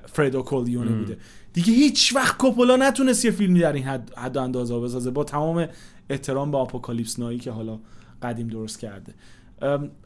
فردو 0.06 0.42
کورلئونه 0.42 0.90
بوده. 0.90 1.18
دیگه 1.52 1.72
هیچ 1.72 2.16
وقت 2.16 2.36
کوپولا 2.36 2.76
نتونست 2.76 3.24
یه 3.24 3.30
فیلمی 3.30 3.60
در 3.60 3.72
این 3.72 3.84
حد, 3.84 4.12
حد 4.16 4.38
اندازه 4.38 4.80
بسازه. 4.80 5.10
با 5.10 5.24
تمام 5.24 5.66
احترام 6.10 6.50
به 6.50 6.58
Apocalypse 6.58 7.18
Now 7.18 7.33
ی 7.33 7.38
که 7.38 7.50
حالا 7.50 7.80
قدیم 8.22 8.48
درست 8.48 8.78
کرده. 8.78 9.14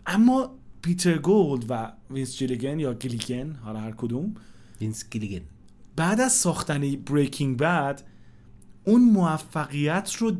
اما 0.07 0.55
پیتر 0.83 1.19
گولد 1.19 1.65
و 1.69 1.93
وینس 2.11 2.37
جیلیگن 2.37 2.81
یا 2.81 2.95
گلیگن 2.95 3.53
حالا 3.53 3.81
هر 3.81 3.93
کدوم. 3.93 4.35
وینس 4.81 5.11
گلیگن. 5.11 5.45
بعد 5.97 6.21
از 6.21 6.33
ساختن 6.33 6.97
Breaking 6.97 7.59
Bad 7.59 8.03
اون 8.85 9.03
موفقیت 9.03 10.17
رو 10.19 10.33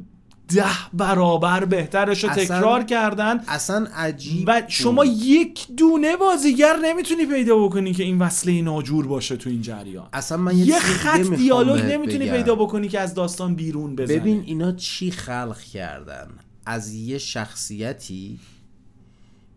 ده 0.49 0.65
برابر 0.93 1.65
بهترش 1.65 2.25
رو 2.25 2.31
تکرار 2.31 2.85
کردن. 2.85 3.45
اصلا 3.49 3.87
عجیب 3.95 4.45
و. 4.47 4.63
شما 4.69 5.05
یک 5.05 5.67
دونه 5.77 6.17
بازیگر 6.17 6.77
نمی‌تونی 6.85 7.27
پیدا 7.27 7.59
بکنی 7.59 7.93
که 7.93 8.03
این 8.03 8.19
وصله 8.19 8.63
ناجور 8.63 9.07
باشه 9.07 9.37
تو 9.37 9.51
این 9.51 9.63
جریان. 9.63 10.09
اصلا 10.13 10.39
من 10.39 10.59
یه 10.59 10.67
یه 10.67 10.79
خط 10.79 11.21
دیالوگ 11.21 11.81
نمی‌تونی 11.81 12.25
بگم. 12.25 12.33
پیدا 12.33 12.55
بکنی 12.55 12.89
که 12.89 13.01
از 13.01 13.15
داستان 13.15 13.55
بیرون 13.55 13.97
بزنه 13.97 14.19
ببین 14.19 14.43
اینا 14.47 14.73
چی 14.73 15.11
خلق 15.11 15.61
کردن؟ 15.61 16.29
از 16.67 16.95
یه 16.95 17.19
شخصیتی 17.19 18.39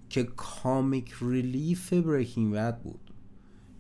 که 0.10 0.24
comic 0.24 1.14
relief 1.22 1.94
Breaking 1.94 2.54
Bad 2.54 2.82
بود. 2.82 3.00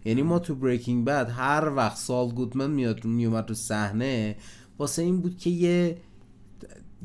یعنی 0.05 0.21
ما 0.21 0.39
تو 0.39 0.55
Breaking 0.55 1.05
Bad 1.05 1.29
هر 1.29 1.69
وقت 1.75 1.97
سال 1.97 2.27
گودمن 2.29 2.69
میاد 2.69 3.05
میومد 3.05 3.45
تو 3.45 3.53
صحنه 3.53 4.35
واسه 4.79 5.01
این 5.01 5.21
بود 5.21 5.37
که 5.37 5.49
یه 5.49 5.97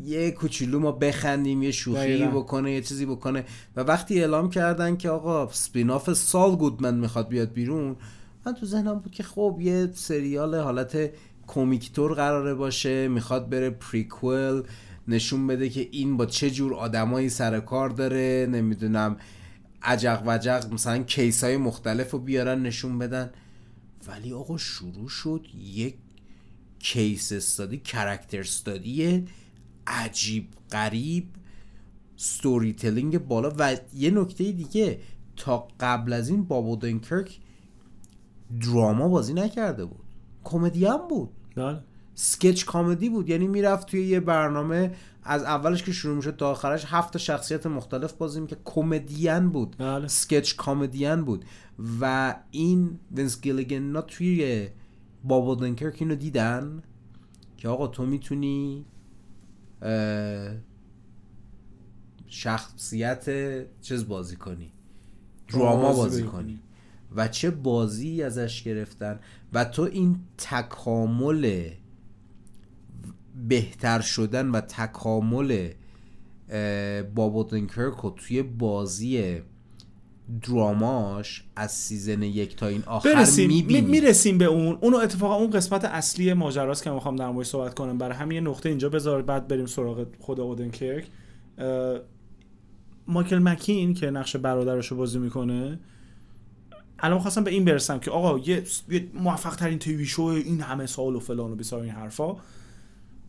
یه 0.05 0.31
کوچولو 0.31 0.79
ما 0.79 0.93
بخندیم 0.93 1.63
یه 1.63 1.71
شوخی. 1.71 2.27
بکنه 2.27 2.73
یه 2.73 2.81
چیزی 2.81 3.07
بکنه. 3.07 3.45
و 3.77 3.81
وقتی 3.81 4.21
اعلام 4.21 4.51
کردن 4.51 4.97
که 4.97 5.11
آقا 5.11 5.53
spin-off 5.53 6.13
سال 6.13 6.57
گودمن 6.57 6.95
می‌خواد 6.95 7.29
بیاد 7.29 7.53
بیرون 7.53 7.97
من 8.47 8.55
تو 8.55 8.67
ذهنم 8.67 8.99
بود 8.99 9.13
که 9.13 9.23
خب 9.23 9.59
یه 9.61 9.91
سریال 9.95 10.55
حالت 10.55 11.11
comic 11.47 11.89
طور 11.89 12.15
قراره 12.15 12.55
باشه 12.55 13.09
می‌خواد 13.09 13.49
بره 13.49 13.71
prequel 13.71 14.63
نشون 15.09 15.47
بده 15.47 15.69
که 15.69 15.89
این 15.91 16.17
با 16.17 16.27
چه 16.27 16.51
جور 16.51 16.75
آدمایی 16.75 17.29
سر 17.29 17.61
کار 17.61 17.89
داره 17.89 18.49
نمی‌دونم 18.51 19.17
عجق 19.83 20.23
وجق 20.27 20.73
مثلا 20.73 21.03
case 21.03 21.45
های 21.45 21.57
مختلف 21.57 22.11
رو 22.11 22.19
بیارن 22.19 22.63
نشون 22.63 22.99
بدن. 22.99 23.31
ولی 24.09 24.33
آقا 24.33 24.57
شروع 24.57 25.09
شد 25.09 25.47
یک 25.65 25.95
case 26.79 27.33
study 27.33 27.79
character 27.79 28.41
study 28.41 29.27
عجیب 29.87 30.49
غریب 30.71 31.29
storytelling 32.17 33.19
بالا 33.19 33.53
و 33.59 33.77
یه 33.95 34.11
نکته 34.11 34.53
دیگه 34.53 35.01
تا 35.37 35.69
قبل 35.81 36.13
از 36.13 36.29
این 36.29 36.45
باب 36.45 36.77
اودنکرک 36.77 37.41
drama 38.61 39.09
بازی 39.09 39.35
نکرده 39.35 39.85
بود. 39.85 40.01
کمدی 40.45 40.87
هم 40.87 41.09
بود. 41.09 41.31
بله. 41.57 41.81
سکچ 42.15 42.65
کامدی 42.65 43.09
بود. 43.09 43.29
یعنی 43.29 43.49
می‌رفت 43.49 43.87
توی 43.87 44.07
یه 44.07 44.21
برنامه 44.21 44.95
از 45.23 45.43
اولش 45.43 45.83
که 45.83 45.93
شروع 45.93 46.17
می‌شد 46.17 46.37
تا 46.37 46.51
آخرش 46.51 46.85
هفت 46.87 47.17
شخصیت 47.17 47.67
مختلف 47.67 48.13
بازی 48.13 48.41
می‌کرد. 48.41 48.61
کمدین 48.65 49.49
بود. 49.49 49.77
بله. 49.79 50.09
سکچ 50.09 50.55
کامدین 50.57 51.25
بود. 51.25 51.45
و 52.01 52.35
این 52.51 52.99
ونس 53.17 53.41
گیلگن 53.41 54.01
توی 54.01 54.69
بابا 55.25 55.55
دنکرک 55.55 55.97
اینو 55.99 56.15
دیدن؟ 56.15 56.83
که 57.57 57.69
آقا 57.69 57.87
تو 57.87 58.07
می‌تونی 58.07 58.85
شخصیت 62.27 63.27
چیز 63.81 64.09
بازی 64.09 64.37
کنی. 64.37 64.73
دراما 65.49 65.93
بازی. 65.93 66.23
کنی. 66.23 66.61
و 67.17 67.29
چه 67.29 67.51
بازی 67.51 68.23
ازش 68.23 68.63
گرفتن. 68.63 69.21
و 69.53 69.65
تو 69.65 69.83
این 69.83 70.21
تکامل 70.39 71.71
بهتر 73.49 74.01
شدن 74.01 74.49
و 74.49 74.61
تکامل 74.61 75.71
اه، 76.49 77.03
بابا 77.03 77.43
دنکرک 77.43 77.95
رو 78.03 78.11
توی 78.11 78.43
بازی 78.43 79.43
دراماش 80.49 81.45
از 81.57 81.73
سیزن 81.73 82.23
یک 82.23 82.57
تا 82.57 82.67
این 82.67 82.83
آخر 82.87 83.15
برسیم 83.15 83.49
می- 83.49 83.63
می‌بینی 83.63 83.81
می‌رسیم 83.81 84.39
به 84.39 84.45
اون. 84.45 84.79
اونو 84.81 84.97
اتفاقا 84.97 85.35
اون 85.35 85.51
قسمت 85.51 85.85
اصلی 85.85 86.33
ماجراست 86.33 86.83
که 86.83 86.91
می‌خوام 86.91 87.17
در 87.17 87.31
موردش 87.31 87.49
صحبت 87.49 87.75
کنم. 87.75 87.99
برای 87.99 88.15
همین 88.17 88.35
یه 88.35 88.51
نقطه 88.51 88.69
اینجا 88.69 88.89
بذار 88.89 89.23
بعد 89.23 89.49
بریم 89.49 89.67
سراغ 89.67 90.07
خود 90.19 90.41
اودنکرک 90.41 91.07
مایکل 93.07 93.39
مکین 93.39 93.95
که 93.95 94.11
نقش 94.11 94.37
برادرش 94.37 94.87
رو 94.87 94.97
بازی 94.97 95.19
می‌کنه 95.19 95.79
الان 96.99 97.19
خواستم 97.19 97.45
به 97.45 97.51
این 97.51 97.65
برسم 97.65 97.99
که 97.99 98.11
آقا 98.11 98.39
یه, 98.39 98.63
یه 98.91 99.09
موفق 99.15 99.57
ترین 99.57 99.79
TV 99.79 100.07
show 100.07 100.23
این 100.23 100.61
همه 100.61 100.87
سال 100.87 101.17
و 101.17 101.21
فلان 101.21 101.53
و 101.53 101.55
بیسار 101.55 101.83
این 101.83 101.91
حرفا. 101.93 102.37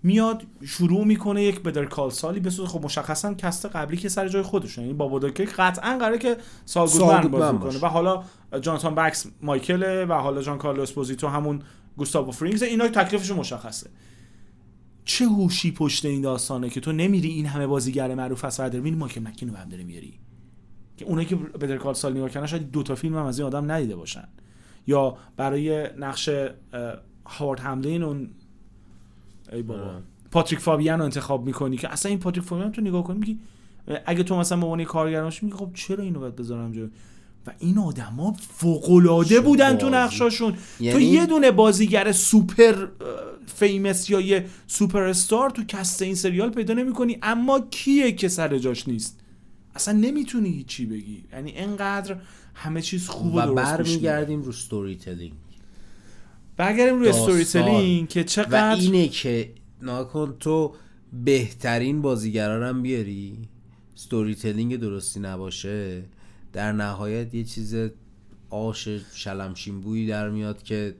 میاد 0.04 0.44
شروع 0.66 1.06
می‌کنه 1.06 1.44
یک 1.44 1.60
Better 1.60 1.86
Call 1.86 2.10
Saul 2.10 2.34
ی 2.34 2.40
بسوز 2.40 2.70
خب 2.70 2.86
مشخصا 2.86 3.34
cast 3.34 3.66
قبلی 3.66 3.98
که 3.98 4.10
سر 4.10 4.28
جای 4.28 4.42
خودش 4.42 4.78
یعنی 4.78 4.94
باب 4.94 5.20
اودنکرک 5.20 5.54
قطعا 5.58 5.98
قراره 5.98 6.18
که 6.18 6.38
سال 6.66 6.88
گودمن 6.88 7.28
بازی. 7.28 7.58
کنه. 7.58 7.80
و 7.80 7.86
حالا 7.86 8.24
جاناتان 8.62 8.96
بنکس 8.96 9.28
مایکه 9.42 10.06
و 10.06 10.14
حالا 10.14 10.42
جان 10.42 10.58
کارلو 10.58 10.82
اسپوزیتو 10.82 11.28
همون 11.28 11.62
گوستاوو 11.98 12.32
فرینگه 12.32 12.64
اینا 12.64 12.88
تکلیفشون 12.88 13.38
مشخصه. 13.38 13.90
چه 15.06 15.26
هوشی 15.26 15.72
پشت 15.72 16.06
این 16.06 16.22
داستانه 16.22 16.70
که 16.70 16.80
تو 16.80 16.92
نمیری 16.92 17.30
این 17.30 17.46
همه 17.46 17.68
بازیگر 17.68 18.16
معروف 18.16 18.46
و 18.46 18.70
داری 18.70 18.80
میری؟ 18.80 18.96
مایکل 18.96 19.22
مکین 19.22 19.50
رو 19.50 19.56
هم 19.56 19.70
داری 19.70 19.84
میاری. 19.84 20.20
که 20.98 21.06
اونایی 21.06 21.28
که 21.28 21.36
Better 21.36 21.78
Call 21.78 21.94
Saul 21.94 22.18
نگاه 22.18 22.30
کردن 22.30 22.46
شاید 22.46 22.72
دو 22.72 22.84
تا 22.84 22.96
فیلم 22.96 23.18
هم 23.18 23.26
از 23.26 23.40
این 23.40 23.48
آدم 23.48 23.72
ندیده 23.72 23.96
باشن. 23.96 24.28
یا 24.88 25.18
برای 25.38 25.88
نقش 25.98 26.30
هاوارد 27.26 27.60
هملین 27.60 28.04
اون 28.04 28.30
ای 29.54 29.62
بابا. 29.62 29.82
آه. 29.84 30.02
پاتریک 30.32 30.60
فابیان 30.60 31.00
رو 31.00 31.06
انتخاب 31.06 31.46
می‌کنی 31.46 31.78
که 31.78 31.92
اصلا 31.92 32.10
این 32.10 32.20
پاتریک 32.20 32.44
فابیان 32.46 32.72
تو 32.72 32.82
نگاه 32.82 33.04
کنی 33.04 33.20
میگی 33.20 33.40
اگه 34.06 34.24
تو 34.24 34.38
مثلا 34.38 34.58
به 34.58 34.66
عنوان 34.66 35.22
باشی 35.24 35.46
میگی 35.46 35.58
خب 35.58 35.70
چرا 35.74 36.04
اینو 36.04 36.20
باید 36.20 36.36
بذارم 36.36 36.72
جا 36.72 36.88
و 37.48 37.52
این 37.60 37.78
آدما 37.78 38.34
فوق 38.34 38.90
العاده 38.90 39.40
بودن 39.40 39.78
تو. 39.78 39.90
نقشاشون. 39.90 40.52
تو 40.54 40.84
یعنی- 40.84 41.04
یه 41.04 41.26
دونه 41.26 41.52
بازیگر 41.52 42.12
سوپر 42.12 42.88
famous 43.56 44.10
یا 44.10 44.22
یه 44.22 44.46
سوپر 44.68 45.04
استار 45.04 45.50
تو 45.50 45.64
cast 45.64 46.02
این 46.02 46.16
سریال 46.16 46.50
پیدا 46.50 46.74
نمی‌کنی 46.74 47.18
اما 47.22 47.60
کیه 47.60 48.12
که 48.12 48.28
سر 48.28 48.58
جاش 48.58 48.88
نیست؟ 48.88 49.20
اصلا 49.76 49.94
نمی‌تونی 50.00 50.50
هیچی 50.50 50.86
بگی. 50.86 51.24
یعنی 51.34 51.54
انقدر 51.56 52.18
همه 52.54 52.82
چیز 52.82 53.08
خوب 53.08 53.36
و, 53.36 53.40
و 53.40 53.46
درست. 53.46 53.56
برمیگردیم 53.56 54.42
رو 54.42 54.52
storytelling 54.52 55.34
برگردیم 56.58 57.00
روی. 57.00 57.10
storytelling 57.10 58.10
که 58.10 58.20
و 58.20 58.24
چقدر 58.24 58.76
اینه 58.76 59.08
که 59.08 59.54
ناکن 59.82 60.36
تو 60.40 60.76
بهترین 61.24 62.02
بازیگرا 62.02 62.68
هم 62.68 62.82
بیاری. 62.82 63.38
storytelling 63.96 64.76
درستی 64.76 65.20
نباشه. 65.20 66.04
در 66.54 66.72
نهایت 66.72 67.34
یه 67.34 67.44
چیز 67.44 67.76
آش 68.50 68.88
شلمشین 69.14 69.82
بویی 69.82 70.08
در 70.08 70.30
میاد 70.30 70.64
که 70.64 70.96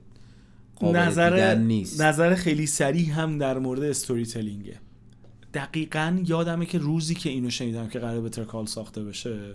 قابل 0.76 0.98
نظر 0.98 1.54
نیست. 1.54 2.00
نظر 2.00 2.34
خیلی 2.34 2.66
سریع 2.66 3.10
هم 3.10 3.38
در 3.38 3.58
مورد 3.58 3.82
استوری 3.82 4.26
تلینگه 4.26 4.80
دقیقا 5.54 6.22
یادمه 6.26 6.66
که 6.66 6.78
روزی 6.78 7.14
که 7.14 7.30
اینو 7.30 7.50
شنیدم 7.50 7.88
که 7.88 7.98
قرار 7.98 8.20
بتر 8.20 8.44
کال 8.44 8.66
ساخته 8.66 9.04
بشه 9.04 9.54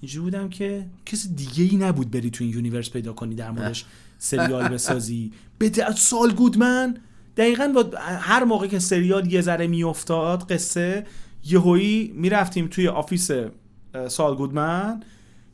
اینجوری 0.00 0.24
بودم 0.24 0.48
که 0.48 0.86
کسی 1.06 1.34
دیگه 1.34 1.64
ای 1.64 1.76
نبود 1.76 2.10
بری 2.10 2.30
تو 2.30 2.44
این 2.44 2.52
یونیورس 2.52 2.90
پیدا 2.90 3.12
کنی 3.12 3.34
در 3.34 3.50
موردش. 3.50 3.84
سریال 4.22 4.68
بسازی. 4.68 5.32
به 5.58 5.70
سال 5.96 6.32
گودمن 6.32 6.96
دقیقا 7.36 7.72
با 7.74 7.98
هر 7.98 8.44
موقع 8.44 8.66
که 8.66 8.78
سریال 8.78 9.32
یه 9.32 9.40
ذره 9.40 9.66
میافتاد 9.66 10.52
قصه 10.52 11.06
یهویی 11.44 12.12
می‌رفتیم 12.16 12.66
توی 12.66 12.88
آفیس 12.88 13.30
سال 14.08 14.36
گودمن 14.36 15.02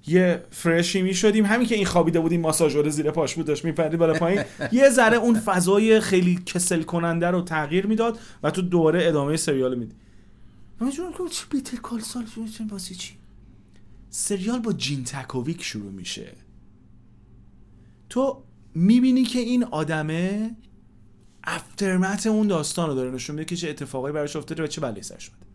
یه 0.07 0.43
فرشی 0.51 1.03
می 1.03 1.14
شدیم 1.14 1.47
همین 1.47 1.66
که 1.66 1.75
این 1.75 1.87
خوابیده 1.87 2.21
بودیم 2.21 2.41
ماساژور 2.41 2.89
زیر 2.89 3.11
پاش 3.11 3.35
بود 3.35 3.47
داشت 3.47 3.64
میپرید 3.64 3.99
بالا 3.99 4.14
پایین. 4.14 4.45
یه 4.73 4.91
ذره 4.91 5.16
اون 5.16 5.41
فضای 5.41 6.01
خیلی 6.01 6.41
کسل 6.47 6.83
کننده 6.83 7.27
رو 7.27 7.43
تغییر 7.43 7.87
می‌داد 7.87 8.19
و 8.43 8.51
تو 8.51 8.62
دوباره 8.62 9.09
ادامه 9.09 9.37
سریال 9.37 9.79
میدی 9.79 9.95
من 10.81 10.91
جون 10.91 11.12
چی 11.31 11.45
بیتر 11.51 11.77
کال 11.77 12.01
سال 12.01 12.25
واسه 12.71 12.95
چی؟ 12.95 13.14
سریال 14.11 14.59
با 14.59 14.73
جین 14.73 15.05
تکوویک 15.05 15.62
شروع 15.62 15.93
میشه. 15.93 16.33
تو 18.09 18.43
می‌بینی 18.75 19.23
که 19.23 19.39
این 19.39 19.64
آدمه 19.64 20.57
افترمت 21.45 22.27
اون 22.27 22.47
داستان 22.47 22.89
رو 22.89 22.95
داره 22.95 23.11
نشون 23.11 23.37
میده 23.37 23.45
که 23.45 23.57
چه 23.57 23.69
اتفاقایی 23.69 24.14
براش 24.14 24.37
افتاده 24.37 24.62
و 24.62 24.66
چه 24.66 24.81
بلایی 24.81 25.03
سرش 25.03 25.31
اومده. 25.31 25.47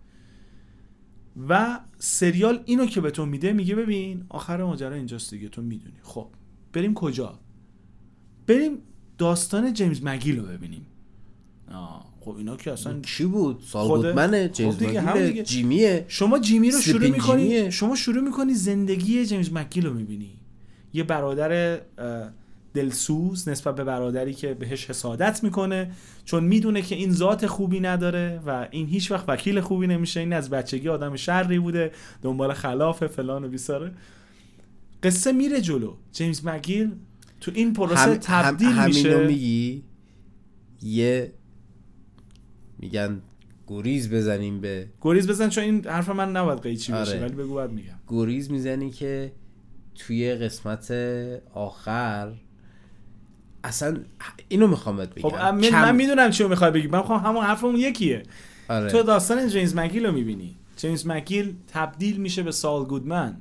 و 1.49 1.79
سریال 1.97 2.63
اینو 2.65 2.85
که 2.85 3.01
به 3.01 3.11
تو 3.11 3.25
میده 3.25 3.53
میگه 3.53 3.75
ببین 3.75 4.25
آخر 4.29 4.63
ماجرا 4.63 4.95
اینجاست 4.95 5.31
دیگه 5.31 5.49
تو 5.49 5.61
می‌دونی. 5.61 5.97
خب 6.03 6.27
بریم 6.73 6.93
کجا؟ 6.93 7.39
بریم 8.47 8.77
داستان 9.17 9.73
جیمز 9.73 9.99
مگیل 10.03 10.39
رو 10.39 10.45
ببینیم. 10.45 10.85
آه 11.71 12.13
خب 12.19 12.35
اینا 12.35 12.55
که 12.55 12.71
اصلا 12.71 12.99
کی 12.99 13.25
بود؟ 13.25 13.63
سال 13.67 13.87
گودمنه. 13.87 14.47
خب 14.47 14.53
جیمز 14.53 14.77
دیگه، 14.77 15.01
هم 15.01 15.13
مگیله 15.13 15.27
دیگه. 15.27 15.43
جیمیه. 15.43 16.05
شما 16.07 16.39
جیمی 16.39 16.71
رو 16.71 16.81
شروع 16.81 17.09
می‌کنی 17.09 17.41
جیمیه. 17.43 17.69
شما 17.69 17.95
شروع 17.95 18.23
می‌کنی 18.23 18.53
زندگی 18.53 19.25
جیمز 19.25 19.53
مکگیل 19.53 19.85
رو 19.85 19.93
می‌بینی. 19.93 20.39
یه 20.93 21.03
برادر 21.03 21.81
دلسوز 22.73 23.49
نسبت 23.49 23.75
به 23.75 23.83
برادری 23.83 24.33
که 24.33 24.53
بهش 24.53 24.89
حسادت 24.89 25.43
می‌کنه 25.43 25.91
چون 26.25 26.43
می‌دونه 26.43 26.81
که 26.81 26.95
این 26.95 27.11
ذات 27.11 27.47
خوبی 27.47 27.79
نداره 27.79 28.41
و 28.45 28.67
این 28.71 28.87
هیچ 28.87 29.11
وقت 29.11 29.25
وکیل 29.27 29.61
خوبی 29.61 29.87
نمیشه. 29.87 30.19
این 30.19 30.33
از 30.33 30.49
بچگی 30.49 30.89
آدم 30.89 31.15
شری 31.15 31.59
بوده 31.59 31.91
دنبال 32.21 32.53
خلاف 32.53 33.07
فلان 33.07 33.43
و 33.43 33.47
بیساره. 33.47 33.91
قصه 35.03 35.31
میره 35.31 35.61
جلو. 35.61 35.93
جیمز 36.11 36.45
مگیل 36.45 36.91
تو 37.41 37.51
این 37.55 37.73
پروسه 37.73 38.01
هم 38.01 38.15
تبدیل 38.15 38.67
هم 38.67 38.85
میشه. 38.85 39.27
میگی؟ 39.27 39.83
یه 40.81 41.33
میگن 42.79 43.21
گریز 43.67 44.09
بزنیم 44.09 44.61
به 44.61 44.87
گریز 45.01 45.27
بزن 45.27 45.49
چون 45.49 45.63
این 45.63 45.87
حرف 45.87 46.09
من 46.09 46.31
نباید 46.31 46.59
قیچی 46.59 46.91
بشه 46.91 47.11
آره. 47.11 47.21
ولی 47.21 47.35
بگو 47.35 47.55
بعد 47.55 47.71
میگم. 47.71 47.99
گریز 48.07 48.51
می‌زنی 48.51 48.91
که 48.91 49.31
توی 49.95 50.35
قسمت 50.35 50.91
آخر 51.53 52.33
اصلا 53.63 53.97
اینو 54.47 54.67
می‌خوام 54.67 54.97
بهت 54.97 55.09
بگم. 55.15 55.29
خب 55.29 55.35
من, 55.35 55.61
کم- 55.61 55.81
من 55.81 55.95
می‌دونم 55.95 56.31
چی 56.31 56.43
رو 56.43 56.49
می‌خوای 56.49 56.71
بگی. 56.71 56.87
من 56.87 56.99
می‌خوام 56.99 57.19
همون 57.19 57.43
حرفمون 57.43 57.75
یکیه. 57.75 58.23
آره. 58.69 58.91
تو 58.91 59.03
داستان 59.03 59.47
جیمز 59.47 59.75
مکیل 59.75 60.05
رو 60.05 60.11
می‌بینی. 60.11 60.55
جیمز 60.77 61.07
مکیل 61.07 61.55
تبدیل 61.67 62.17
میشه 62.17 62.43
به 62.43 62.51
سال 62.51 62.85
گودمن. 62.85 63.37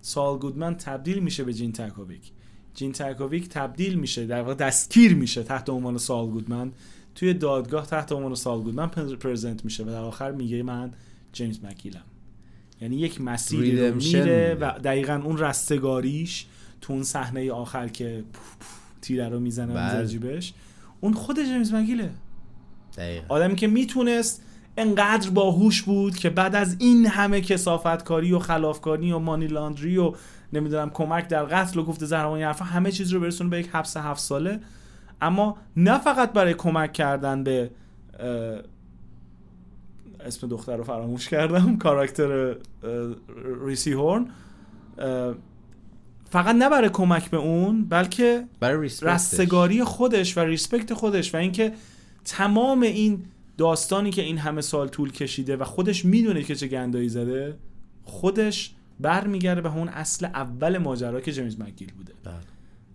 سال 0.00 0.38
گودمن 0.38 0.74
تبدیل 0.74 1.18
میشه 1.18 1.44
به 1.44 1.54
جین 1.54 1.72
تاکوویک 1.72 2.30
جین 2.74 2.92
تاکوویک 2.92 3.48
تبدیل 3.48 3.94
میشه 3.94 4.26
در 4.26 4.40
واقع 4.42 4.54
دستگیر 4.54 5.14
میشه 5.14 5.42
تحت 5.42 5.70
عنوان 5.70 5.98
سال 5.98 6.26
گودمن. 6.26 6.72
توی 7.14 7.34
دادگاه 7.34 7.86
تحت 7.86 8.12
عنوان 8.12 8.34
سال 8.34 8.62
گودمن 8.62 8.86
پر- 8.86 9.16
پرزنت 9.16 9.64
میشه 9.64 9.84
و 9.84 9.86
در 9.86 10.02
آخر 10.02 10.32
میگه 10.32 10.62
من 10.62 10.90
جیمز 11.32 11.64
مکیلم. 11.64 12.02
یعنی 12.80 12.96
یک 12.96 13.20
مسیری 13.20 13.88
رو 13.88 13.94
میره. 13.94 14.56
و 14.60 14.78
دقیقا 14.84 15.20
اون 15.24 15.38
رستگاریش 15.38 16.46
تو 16.80 16.92
اون 16.92 17.02
صحنه 17.02 17.52
آخر 17.52 17.88
که 17.88 18.24
پوف 18.32 18.56
پوف 18.60 18.81
تیره 19.02 19.28
رو 19.28 19.40
می‌زنه 19.40 19.74
بله. 19.74 20.06
جیبش 20.06 20.54
اون 21.00 21.12
خود 21.12 21.44
جیمز 21.44 21.74
مکیله 21.74 22.10
دقیقا. 22.96 23.34
آدمی 23.34 23.56
که 23.56 23.66
می‌تونست 23.66 24.42
انقدر 24.76 25.30
باهوش 25.30 25.82
بود 25.82 26.16
که 26.16 26.30
بعد 26.30 26.54
از 26.54 26.76
این 26.78 27.06
همه 27.06 27.40
کسافتکاری 27.40 28.32
و 28.32 28.38
خلافکاری 28.38 29.12
و 29.12 29.18
مانی 29.18 29.46
لاندری 29.46 29.98
و 29.98 30.12
نمی‌دونم 30.52 30.90
کمک 30.90 31.28
در 31.28 31.44
قتل 31.44 31.80
و 31.80 31.84
گفته 31.84 32.06
زهرمانی 32.06 32.42
حرفا 32.42 32.64
همه 32.64 32.92
چیز 32.92 33.12
رو 33.12 33.20
برسونه 33.20 33.50
به 33.50 33.58
یک 33.58 33.68
حبس 33.72 33.96
هفت 33.96 34.20
ساله 34.20 34.60
اما 35.20 35.56
نه 35.76 35.98
فقط 35.98 36.32
برای 36.32 36.54
کمک 36.54 36.92
کردن 36.92 37.44
به 37.44 37.70
اسم 40.20 40.48
دختر 40.48 40.76
رو 40.76 40.84
فراموش 40.84 41.28
کردم 41.28 41.76
کاراکتر 41.76 42.56
ریسی 43.64 43.92
هورن 43.92 44.26
فقط 46.32 46.54
نه 46.54 46.70
برای 46.70 46.88
کمک 46.88 47.30
به 47.30 47.36
اون 47.36 47.84
بلکه 47.84 48.44
برای. 48.60 48.90
رستگاری 49.02 49.84
خودش 49.84 50.36
و 50.36 50.40
respect 50.40 50.94
خودش 50.94 51.34
و 51.34 51.36
اینکه 51.36 51.72
تمام 52.24 52.82
این 52.82 53.24
داستانی 53.58 54.10
که 54.10 54.22
این 54.22 54.38
همه 54.38 54.60
سال 54.60 54.88
طول 54.88 55.12
کشیده 55.12 55.56
و 55.56 55.64
خودش 55.64 56.04
می‌دونه 56.04 56.42
که 56.42 56.54
چه 56.54 56.66
گندایی 56.66 57.08
زده 57.08 57.56
خودش 58.04 58.74
برمیگرده 59.00 59.60
به 59.60 59.76
اون 59.76 59.88
اصل 59.88 60.26
اول 60.26 60.78
ماجرا 60.78 61.20
که 61.20 61.32
جیمز 61.32 61.60
مکگیل 61.60 61.92
بوده 61.92 62.12
بله. 62.24 62.34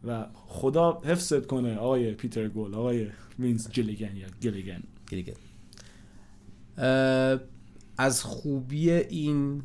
و 0.03 0.25
خدا 0.33 1.01
حفظت 1.05 1.45
کنه 1.45 1.75
آقای 1.75 2.13
پیتر 2.13 2.47
گولد 2.47 2.75
آقای 2.75 3.07
وینس 3.39 3.71
جیلیگن 3.71 4.15
یا 4.15 4.27
گیلیگن 4.41 4.84
گیلیگن. 5.11 5.34
اه، 6.77 7.39
از 7.97 8.23
خوبی 8.23 8.91
این 8.91 9.63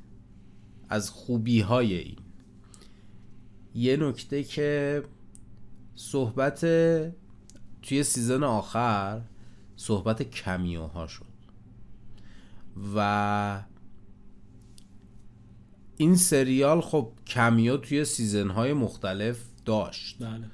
از 0.88 1.10
خوبی 1.10 1.60
های 1.60 1.94
این 1.94 2.16
یه 3.74 3.96
نکته 3.96 4.44
که 4.44 5.02
صحبت 5.94 6.60
توی 7.82 8.02
season 8.02 8.42
آخر 8.42 9.20
صحبت 9.76 10.22
cameo 10.22 10.92
ها 10.92 11.06
شد. 11.06 11.24
و 12.96 13.62
این 15.96 16.16
سریال 16.16 16.80
خب 16.80 17.12
cameo 17.26 17.76
توی 17.76 18.04
season 18.04 18.50
های 18.50 18.72
مختلف 18.72 19.38
داشت. 19.64 20.16
بله. 20.20 20.44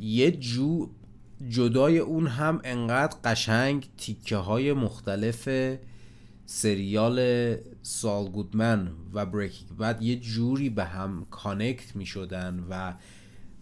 یه 0.00 0.30
جو 0.30 0.88
جدای 1.48 1.98
اون 1.98 2.26
هم 2.26 2.60
انقدر 2.64 3.16
قشنگ 3.24 3.88
تیکه 3.96 4.36
های 4.36 4.72
مختلف 4.72 5.48
سریال 6.46 7.18
سال 7.82 8.28
گودمن 8.28 8.90
و 9.12 9.26
Breaking 9.26 9.76
Bad 9.76 10.02
یه 10.02 10.16
جوری 10.16 10.70
به 10.70 10.84
هم 10.84 11.26
connect 11.30 11.96
می 11.96 12.06
شدن 12.06 12.66
و 12.70 12.94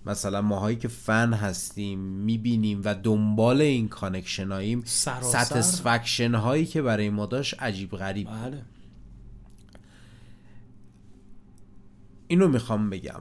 مثلا 0.06 0.42
ماهایی 0.42 0.76
که 0.76 0.88
فن 0.88 1.32
هستیم 1.32 1.98
می‌بینیم 1.98 2.80
و 2.84 2.94
دنبال 2.94 3.60
این 3.60 3.88
connection 3.88 4.52
هاییم. 4.52 4.82
satisfaction 4.84 6.34
هایی 6.34 6.66
که 6.66 6.82
برای 6.82 7.10
ما 7.10 7.26
داشت 7.26 7.62
عجیب 7.62 7.90
غریب. 7.90 8.28
بله. 8.28 8.62
اینو 12.28 12.48
می‌خوام 12.48 12.90
بگم. 12.90 13.20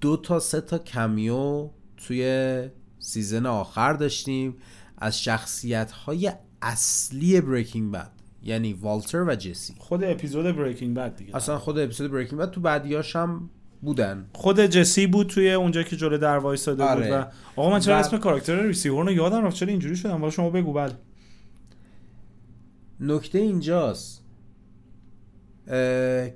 دو 0.00 0.16
تا 0.16 0.40
سه 0.40 0.60
تا 0.60 0.78
cameo 0.78 1.70
توی 1.96 2.68
season 2.98 3.46
آخر 3.46 3.92
داشتیم. 3.92 4.56
از 4.98 5.22
شخصیت 5.22 5.90
های 5.90 6.32
اصلی 6.62 7.40
بریکینگ 7.40 7.92
بد. 7.92 8.12
یعنی 8.42 8.72
والتر 8.72 9.24
و 9.24 9.34
جسی. 9.34 9.74
خود 9.78 10.04
اپیزود 10.04 10.56
بریکینگ 10.56 10.96
بد 10.96 11.16
دیگه. 11.16 11.36
اصلا 11.36 11.58
خود 11.58 11.78
اپیزود 11.78 12.10
بریکینگ 12.12 12.40
بد 12.40 12.50
تو 12.50 12.60
بعدیاش 12.60 13.16
هم 13.16 13.50
بودن. 13.82 14.26
خود 14.34 14.60
جسی 14.60 15.06
بود 15.06 15.26
توی 15.26 15.52
اونجا 15.52 15.82
که 15.82 15.96
جلو 15.96 16.18
در 16.18 16.38
وایساده 16.38 16.82
بود 16.82 16.92
آره. 16.92 17.16
و 17.18 17.24
آقا 17.56 17.70
من 17.70 17.80
چرا 17.80 17.94
و- 17.94 17.98
اسم 17.98 18.18
کاراکتر 18.18 18.62
ریسی 18.62 18.88
هورن 18.88 19.06
رو 19.06 19.12
یادم 19.12 19.44
رفت. 19.44 19.56
چرا 19.56 19.68
اینجوری 19.68 19.96
شدم؟ 19.96 20.22
ولی 20.22 20.30
شما 20.30 20.50
بگو 20.50 20.72
بله. 20.72 20.92
نکته 23.00 23.38
اینجاست. 23.38 24.20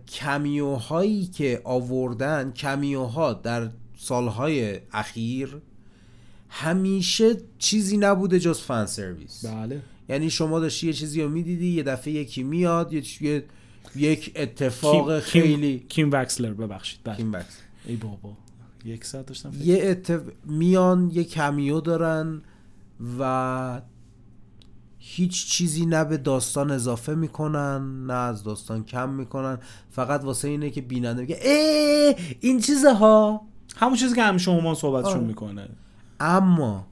کمیوهایی 0.08 1.26
که 1.26 1.60
آوردن 1.64 2.50
کمیوها 2.52 3.32
در 3.32 3.70
سالهای 3.98 4.80
اخیر 4.92 5.56
همیشه 6.48 7.36
چیزی 7.58 7.96
نبوده 7.96 8.38
جز 8.38 8.60
فن 8.60 8.86
سرویس. 8.86 9.46
بله. 9.46 9.80
یعنی 10.08 10.30
شما 10.30 10.60
داشتی 10.60 10.86
یه 10.86 10.92
چیزی 10.92 11.22
رو 11.22 11.28
می‌دیدی 11.28 11.66
یه 11.66 11.82
دفعه 11.82 12.12
یکی 12.12 12.42
میاد 12.42 12.92
یه 12.92 13.02
یه- 13.22 13.44
یک 13.96 14.32
اتفاق 14.36 15.18
کیم- 15.20 15.20
خیلی 15.20 15.86
کیم, 15.88 16.10
وکسلر 16.12 16.52
ببخشید. 16.54 17.00
بله. 17.04 17.16
کیم 17.16 17.30
بکس. 17.30 17.58
ای 17.86 17.96
بابا. 17.96 18.32
یک 18.84 19.04
ساعت 19.04 19.26
داشتم 19.26 19.50
فکر 19.50 19.64
یه 19.64 19.90
اتف... 19.90 20.20
میان 20.44 21.10
یه 21.14 21.24
کمیو 21.24 21.80
دارن 21.80 22.42
و 23.18 23.80
هیچ 24.98 25.46
چیزی 25.46 25.86
نه 25.86 26.04
به 26.04 26.16
داستان 26.16 26.70
اضافه 26.70 27.14
می‌کنن 27.14 28.06
نه 28.06 28.12
از 28.12 28.42
داستان 28.42 28.84
کم 28.84 29.08
می‌کنن. 29.08 29.58
فقط 29.90 30.24
واسه 30.24 30.48
اینه 30.48 30.70
که 30.70 30.80
بیننده 30.80 31.22
بگه 31.22 31.40
ای 31.44 32.14
این 32.40 32.60
چیزه 32.60 32.94
ها 32.94 33.40
همون 33.76 33.96
چیزی 33.96 34.14
که 34.14 34.22
همیشه 34.22 34.74
صحبتشون 34.74 35.12
آره. 35.12 35.26
می‌کنه. 35.26 35.68
اما 36.20 36.86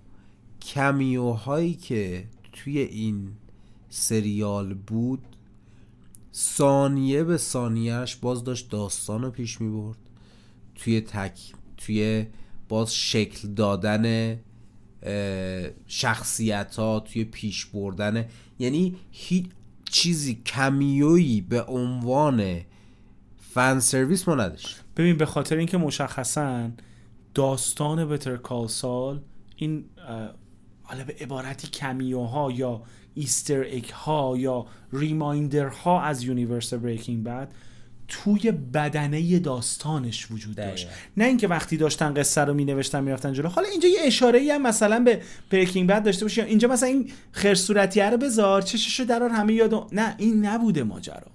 کمیوهایی 0.60 1.74
که 1.74 2.24
توی 2.52 2.78
این 2.78 3.32
سریال 3.88 4.74
بود 4.74 5.22
ثانیه 6.34 7.24
به 7.24 7.36
ثانیهش 7.36 8.16
باز 8.16 8.44
داشت 8.44 8.70
داستان 8.70 9.22
رو 9.22 9.30
پیش 9.30 9.60
می 9.60 9.70
برد 9.70 9.98
توی 10.74 11.00
تک 11.00 11.52
توی 11.76 12.26
باز 12.68 12.94
شکل 12.94 13.48
دادن 13.48 14.38
شخصیت 15.86 16.76
ها 16.76 17.00
توی 17.00 17.24
پیش 17.24 17.66
بردن. 17.66 18.28
یعنی 18.58 18.96
هیچ 19.10 19.46
چیزی 19.90 20.34
cameo 20.34 21.10
یی 21.10 21.40
به 21.40 21.62
عنوان 21.62 22.60
fan 23.36 23.80
service 23.80 24.28
ما 24.28 24.34
نداشت. 24.34 24.84
ببین 24.96 25.16
به 25.16 25.26
خاطر 25.26 25.56
اینکه 25.56 25.78
مشخصا 25.78 26.70
داستان 27.34 28.08
Better 28.08 28.36
Call 28.36 28.68
Saul 28.68 29.20
این 29.56 29.84
حالا 30.92 31.04
به 31.04 31.14
عبارتی 31.20 31.68
cameo 31.68 32.36
ها 32.36 32.50
یا 32.50 32.82
Easter 33.14 33.60
egg 33.60 33.84
ها 33.84 34.34
یا 34.38 34.66
reminder 34.92 35.66
ها 35.66 36.02
از 36.02 36.22
universe 36.22 36.74
Breaking 36.74 37.24
Bad 37.24 37.48
توی 38.08 38.52
بدنه 38.52 39.38
داستانش 39.38 40.30
وجود 40.30 40.56
داشت. 40.56 40.86
دقیقاً. 40.86 41.00
نه 41.16 41.24
اینکه 41.24 41.48
وقتی 41.48 41.76
داشتن 41.76 42.14
قصه 42.14 42.40
رو 42.40 42.54
می 42.54 42.64
نوشتن 42.64 43.04
می‌رفتن 43.04 43.32
جلو. 43.32 43.48
حالا 43.48 43.68
اینجا 43.68 43.88
یه 43.88 44.00
اشاره 44.04 44.38
ای 44.38 44.50
هم 44.50 44.62
مثلا 44.62 45.00
به 45.00 45.22
Breaking 45.50 45.88
Bad 45.88 46.04
داشته 46.04 46.24
باشی 46.24 46.40
اینجا 46.40 46.68
مثلا 46.68 46.88
این 46.88 47.10
خرس 47.32 47.63
صورتیه 47.63 48.10
رو 48.10 48.16
بذار 48.16 48.62
چششو 48.62 49.04
دراومده 49.04 49.52
یادم 49.52 49.86
نه 49.92 50.14
این 50.18 50.46
نبوده 50.46 50.82
ماجرا. 50.82 51.26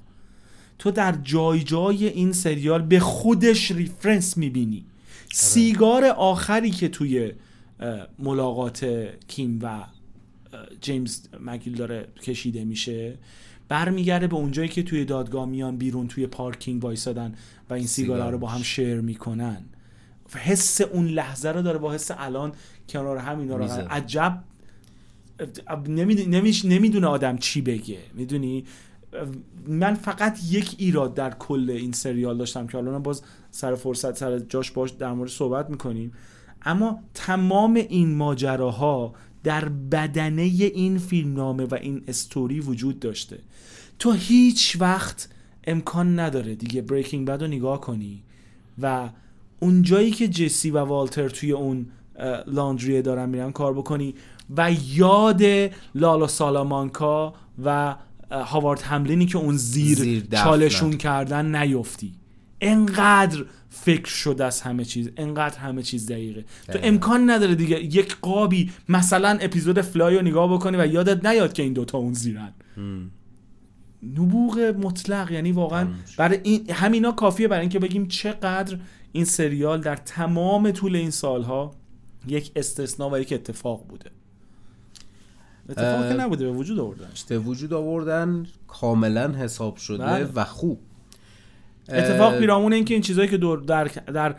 تو 0.79 0.91
در 0.91 1.15
جای 1.23 1.63
جای 1.63 2.07
این 2.07 2.33
سریال 2.33 2.81
به 2.81 2.99
خودش 2.99 3.71
reference 3.71 4.37
می‌بینی. 4.37 4.85
سیگار 5.33 6.05
آخری 6.05 6.71
که 6.71 6.87
توی 6.87 7.31
ملاقات 8.19 9.09
کیم 9.27 9.59
و 9.61 9.83
جیمز 10.81 11.21
مک‌گیل 11.39 11.75
داره 11.75 12.07
کشیده 12.21 12.63
میشه. 12.65 13.17
برمیگرده 13.69 14.27
به 14.27 14.35
اونجایی 14.35 14.69
که 14.69 14.83
توی 14.83 15.05
دادگاه 15.05 15.45
میان 15.45 15.77
بیرون 15.77 16.07
توی 16.07 16.27
پارکینگ 16.27 16.83
وایسادن 16.83 17.35
و 17.69 17.73
این 17.73 17.87
سیگارا 17.87 18.19
سیگار 18.19 18.31
رو 18.31 18.37
با 18.37 18.47
هم 18.47 18.61
share 18.61 19.01
می‌کنن. 19.01 19.65
حس 20.35 20.81
اون 20.81 21.07
لحظه 21.07 21.49
رو 21.49 21.61
داره 21.61 21.77
با 21.77 21.93
حس 21.93 22.11
الان 22.17 22.51
کنار 22.89 23.17
هم 23.17 23.39
اینا 23.39 23.57
رو. 23.57 23.63
عجب 23.63 24.43
نمی‌دونه 26.65 27.07
آدم 27.07 27.37
چی 27.37 27.61
بگه. 27.61 27.99
می‌دونی؟ 28.13 28.65
من 29.67 29.93
فقط 29.93 30.39
یک 30.49 30.75
ایراد 30.77 31.13
در 31.13 31.33
کل 31.33 31.69
این 31.69 31.91
سریال 31.91 32.37
داشتم 32.37 32.67
که 32.67 32.77
حالا 32.77 32.99
باز 32.99 33.21
سر 33.51 33.75
فرصت 33.75 34.17
سر 34.17 34.39
جاش 34.39 34.71
باش 34.71 34.91
در 34.91 35.13
مورد 35.13 35.29
صحبت 35.29 35.69
می‌کنیم. 35.69 36.11
اما 36.67 36.99
تمام 37.13 37.75
این 37.75 38.15
ماجراها 38.15 39.13
در 39.43 39.69
بدنه 39.69 40.41
این 40.41 40.97
فیلمنامه 40.97 41.65
و 41.65 41.77
این 41.81 42.03
استوری 42.07 42.59
وجود 42.59 42.99
داشته 42.99 43.39
تو 43.99 44.11
هیچ 44.11 44.77
وقت 44.79 45.29
امکان 45.67 46.19
نداره 46.19 46.55
دیگه 46.55 46.81
بریکینگ 46.81 47.27
بد 47.27 47.41
رو 47.41 47.47
نگاه 47.47 47.81
کنی 47.81 48.23
و 48.81 49.09
اون 49.59 49.81
جایی 49.81 50.11
که 50.11 50.27
جسی 50.27 50.71
و 50.71 50.77
والتر 50.77 51.29
توی 51.29 51.51
اون 51.51 51.85
لاندریه 52.47 53.01
دارن 53.01 53.29
میرن 53.29 53.51
کار 53.51 53.73
بکنی 53.73 54.15
و 54.57 54.71
یاد 54.87 55.41
لالا 55.95 56.27
سالامانکا 56.27 57.33
و 57.63 57.95
هاوارد 58.31 58.81
هملینی 58.81 59.25
که 59.25 59.37
اون 59.37 59.57
زیر, 59.57 59.97
زیر. 59.97 60.27
چالشون 60.31 60.97
کردن 60.97 61.55
نیفتی 61.55 62.13
انقدر 62.61 63.45
فکر 63.69 64.09
شده 64.09 64.45
از 64.45 64.61
همه 64.61 64.85
چیز 64.85 65.09
انقدر 65.17 65.57
همه 65.57 65.83
چیز 65.83 66.11
دقیقه 66.11 66.41
تو 66.41 66.73
دقیقا. 66.73 66.87
امکان 66.87 67.29
نداره 67.29 67.55
دیگه 67.55 67.83
یک 67.83 68.17
قابی 68.21 68.71
مثلا 68.89 69.37
اپیزود 69.41 69.81
فلای 69.81 70.15
رو 70.15 70.21
نگاه 70.21 70.53
بکنی 70.53 70.77
و 70.77 70.85
یادت 70.85 71.25
نیاد 71.25 71.53
که 71.53 71.63
این 71.63 71.73
دوتا 71.73 71.97
اون 71.97 72.13
زیرن 72.13 72.53
نبوغ 74.03 74.59
مطلق 74.59 75.31
یعنی 75.31 75.51
واقعا. 75.51 75.87
برای 76.17 76.39
این 76.43 76.69
همینا 76.69 77.11
کافیه 77.11 77.47
برای 77.47 77.61
اینکه 77.61 77.79
بگیم 77.79 78.07
چقدر 78.07 78.77
این 79.11 79.25
سریال 79.25 79.81
در 79.81 79.95
تمام 79.95 80.71
طول 80.71 80.95
این 80.95 81.11
سالها 81.11 81.75
یک 82.27 82.51
استثناء 82.55 83.09
و 83.09 83.19
یک 83.19 83.33
اتفاق 83.33 83.87
بوده 83.87 84.11
اتفاقی 85.69 86.13
نبوده 86.17 86.45
به 86.45 86.51
وجود 86.51 86.79
آوردنش 86.79 87.23
به 87.23 87.39
وجود 87.39 87.73
آوردن 87.73 88.45
کاملا 88.67 89.31
حساب 89.31 89.77
شده 89.77 90.05
بله. 90.05 90.29
و 90.35 90.43
خوب 90.43 90.79
اتفاق 91.89 92.39
پیرامون 92.39 92.73
این 92.73 92.85
که 92.85 92.93
این 92.93 93.03
چیزایی 93.03 93.27
که 93.27 93.37
دور 93.37 93.59
در 93.59 93.87
در 93.87 94.35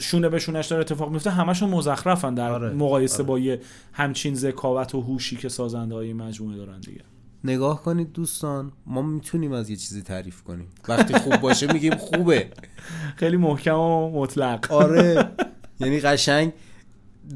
شونه 0.00 0.28
به 0.28 0.38
شونش 0.38 0.66
داره 0.66 0.80
اتفاق 0.80 1.10
میفته 1.10 1.30
همشون 1.30 1.70
مزخرفن 1.70 2.34
در 2.34 2.50
آره، 2.52 2.70
مقایسه 2.70 3.16
آره. 3.16 3.26
با 3.26 3.38
یه 3.38 3.60
همچین 3.92 4.34
ذکاوت 4.34 4.94
و 4.94 5.00
هوشی 5.00 5.36
که 5.36 5.48
سازنده 5.48 5.94
های 5.94 6.12
مجموعه 6.12 6.56
دارن 6.56 6.80
دیگه. 6.80 7.00
نگاه 7.44 7.82
کنید 7.82 8.12
دوستان 8.12 8.72
ما 8.86 9.02
می‌تونیم 9.02 9.52
از 9.52 9.70
یه 9.70 9.76
چیزی 9.76 10.02
تعریف 10.02 10.42
کنیم. 10.42 10.66
وقتی 10.88 11.14
خوب 11.14 11.36
باشه 11.36 11.72
میگیم 11.72 11.94
خوبه. 11.94 12.48
خیلی 13.20 13.36
محکم 13.36 13.78
و 13.78 14.10
مطلق. 14.10 14.72
آره. 14.72 15.28
یعنی 15.80 16.00
قشنگ 16.00 16.52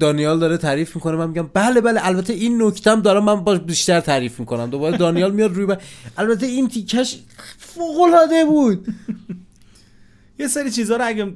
دانیال 0.01 0.39
داره 0.39 0.57
تعریف 0.57 0.97
می‌کنه 0.97 1.17
من 1.17 1.29
میگم 1.29 1.51
بله 1.55 1.81
بله 1.81 2.07
البته 2.07 2.33
این 2.33 2.63
نکتم 2.63 3.01
دارم 3.01 3.25
من 3.25 3.45
باش 3.45 3.59
بیشتر 3.59 4.01
تعریف 4.01 4.41
می‌کنم. 4.41 4.71
دوباره 4.71 4.97
دانیال 4.97 5.33
میاد 5.33 5.55
روی 5.55 5.67
من. 5.67 5.77
البته 6.19 6.47
این 6.47 6.69
تیکش 6.69 7.19
فوق 7.59 8.01
العاده 8.01 8.45
بود. 8.45 8.95
یه 10.39 10.49
سری 10.49 10.71
چیزها 10.71 10.97
رو 10.97 11.07
اگه 11.07 11.35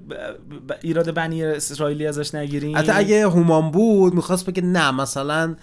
ایراد 0.83 1.15
بنی 1.15 1.45
اسرائیلی 1.45 2.07
ازش 2.07 2.35
نگیریم. 2.35 2.79
حتی 2.79 2.93
اگه 2.93 3.29
هومان 3.29 3.71
بود 3.71 4.15
می‌خواست 4.15 4.47
بگه 4.47 4.63
نه 4.63 4.91
مثلا 4.91 5.57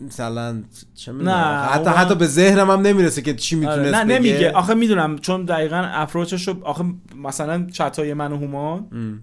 مثلا 0.00 0.62
چه. 0.94 1.12
نه، 1.12 1.32
حتی 1.32 1.90
حتی 1.90 2.14
به 2.14 2.26
ذهنم 2.26 2.70
هم 2.70 2.80
نمی‌رسه 2.80 3.22
که 3.22 3.34
چی 3.34 3.56
آره، 3.56 3.76
می‌تونست 3.76 3.94
نه 3.94 4.04
بگه. 4.04 4.18
نمیگه. 4.18 4.52
آخه 4.52 4.74
می‌دونم 4.74 5.18
چون 5.18 5.44
دقیقا 5.44 5.82
approach 5.86 6.36
ش 6.36 6.48
رو 6.48 6.64
آخه 6.64 6.84
مثلا 7.16 7.66
چتای 7.72 8.14
من 8.14 8.32
و 8.32 8.36
هومان. 8.36 8.86
ام. 8.92 9.22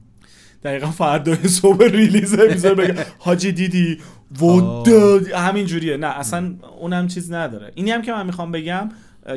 دقیقا 0.66 0.88
فردای 0.88 1.48
صبح 1.48 1.86
release 1.86 2.40
اپیزود 2.40 2.78
بگه 2.78 3.06
حاجی 3.20 3.52
دیدی؟ 3.52 3.98
ود 4.42 4.88
همین 5.34 5.66
جوریه. 5.66 5.98
نه 5.98 6.08
اصلا 6.08 6.56
اونم 6.80 7.08
چیز 7.08 7.32
نداره. 7.32 7.72
اینی 7.76 7.92
هم 7.92 8.02
که 8.02 8.12
من 8.12 8.26
می‌خوام 8.26 8.52
بگم 8.52 8.90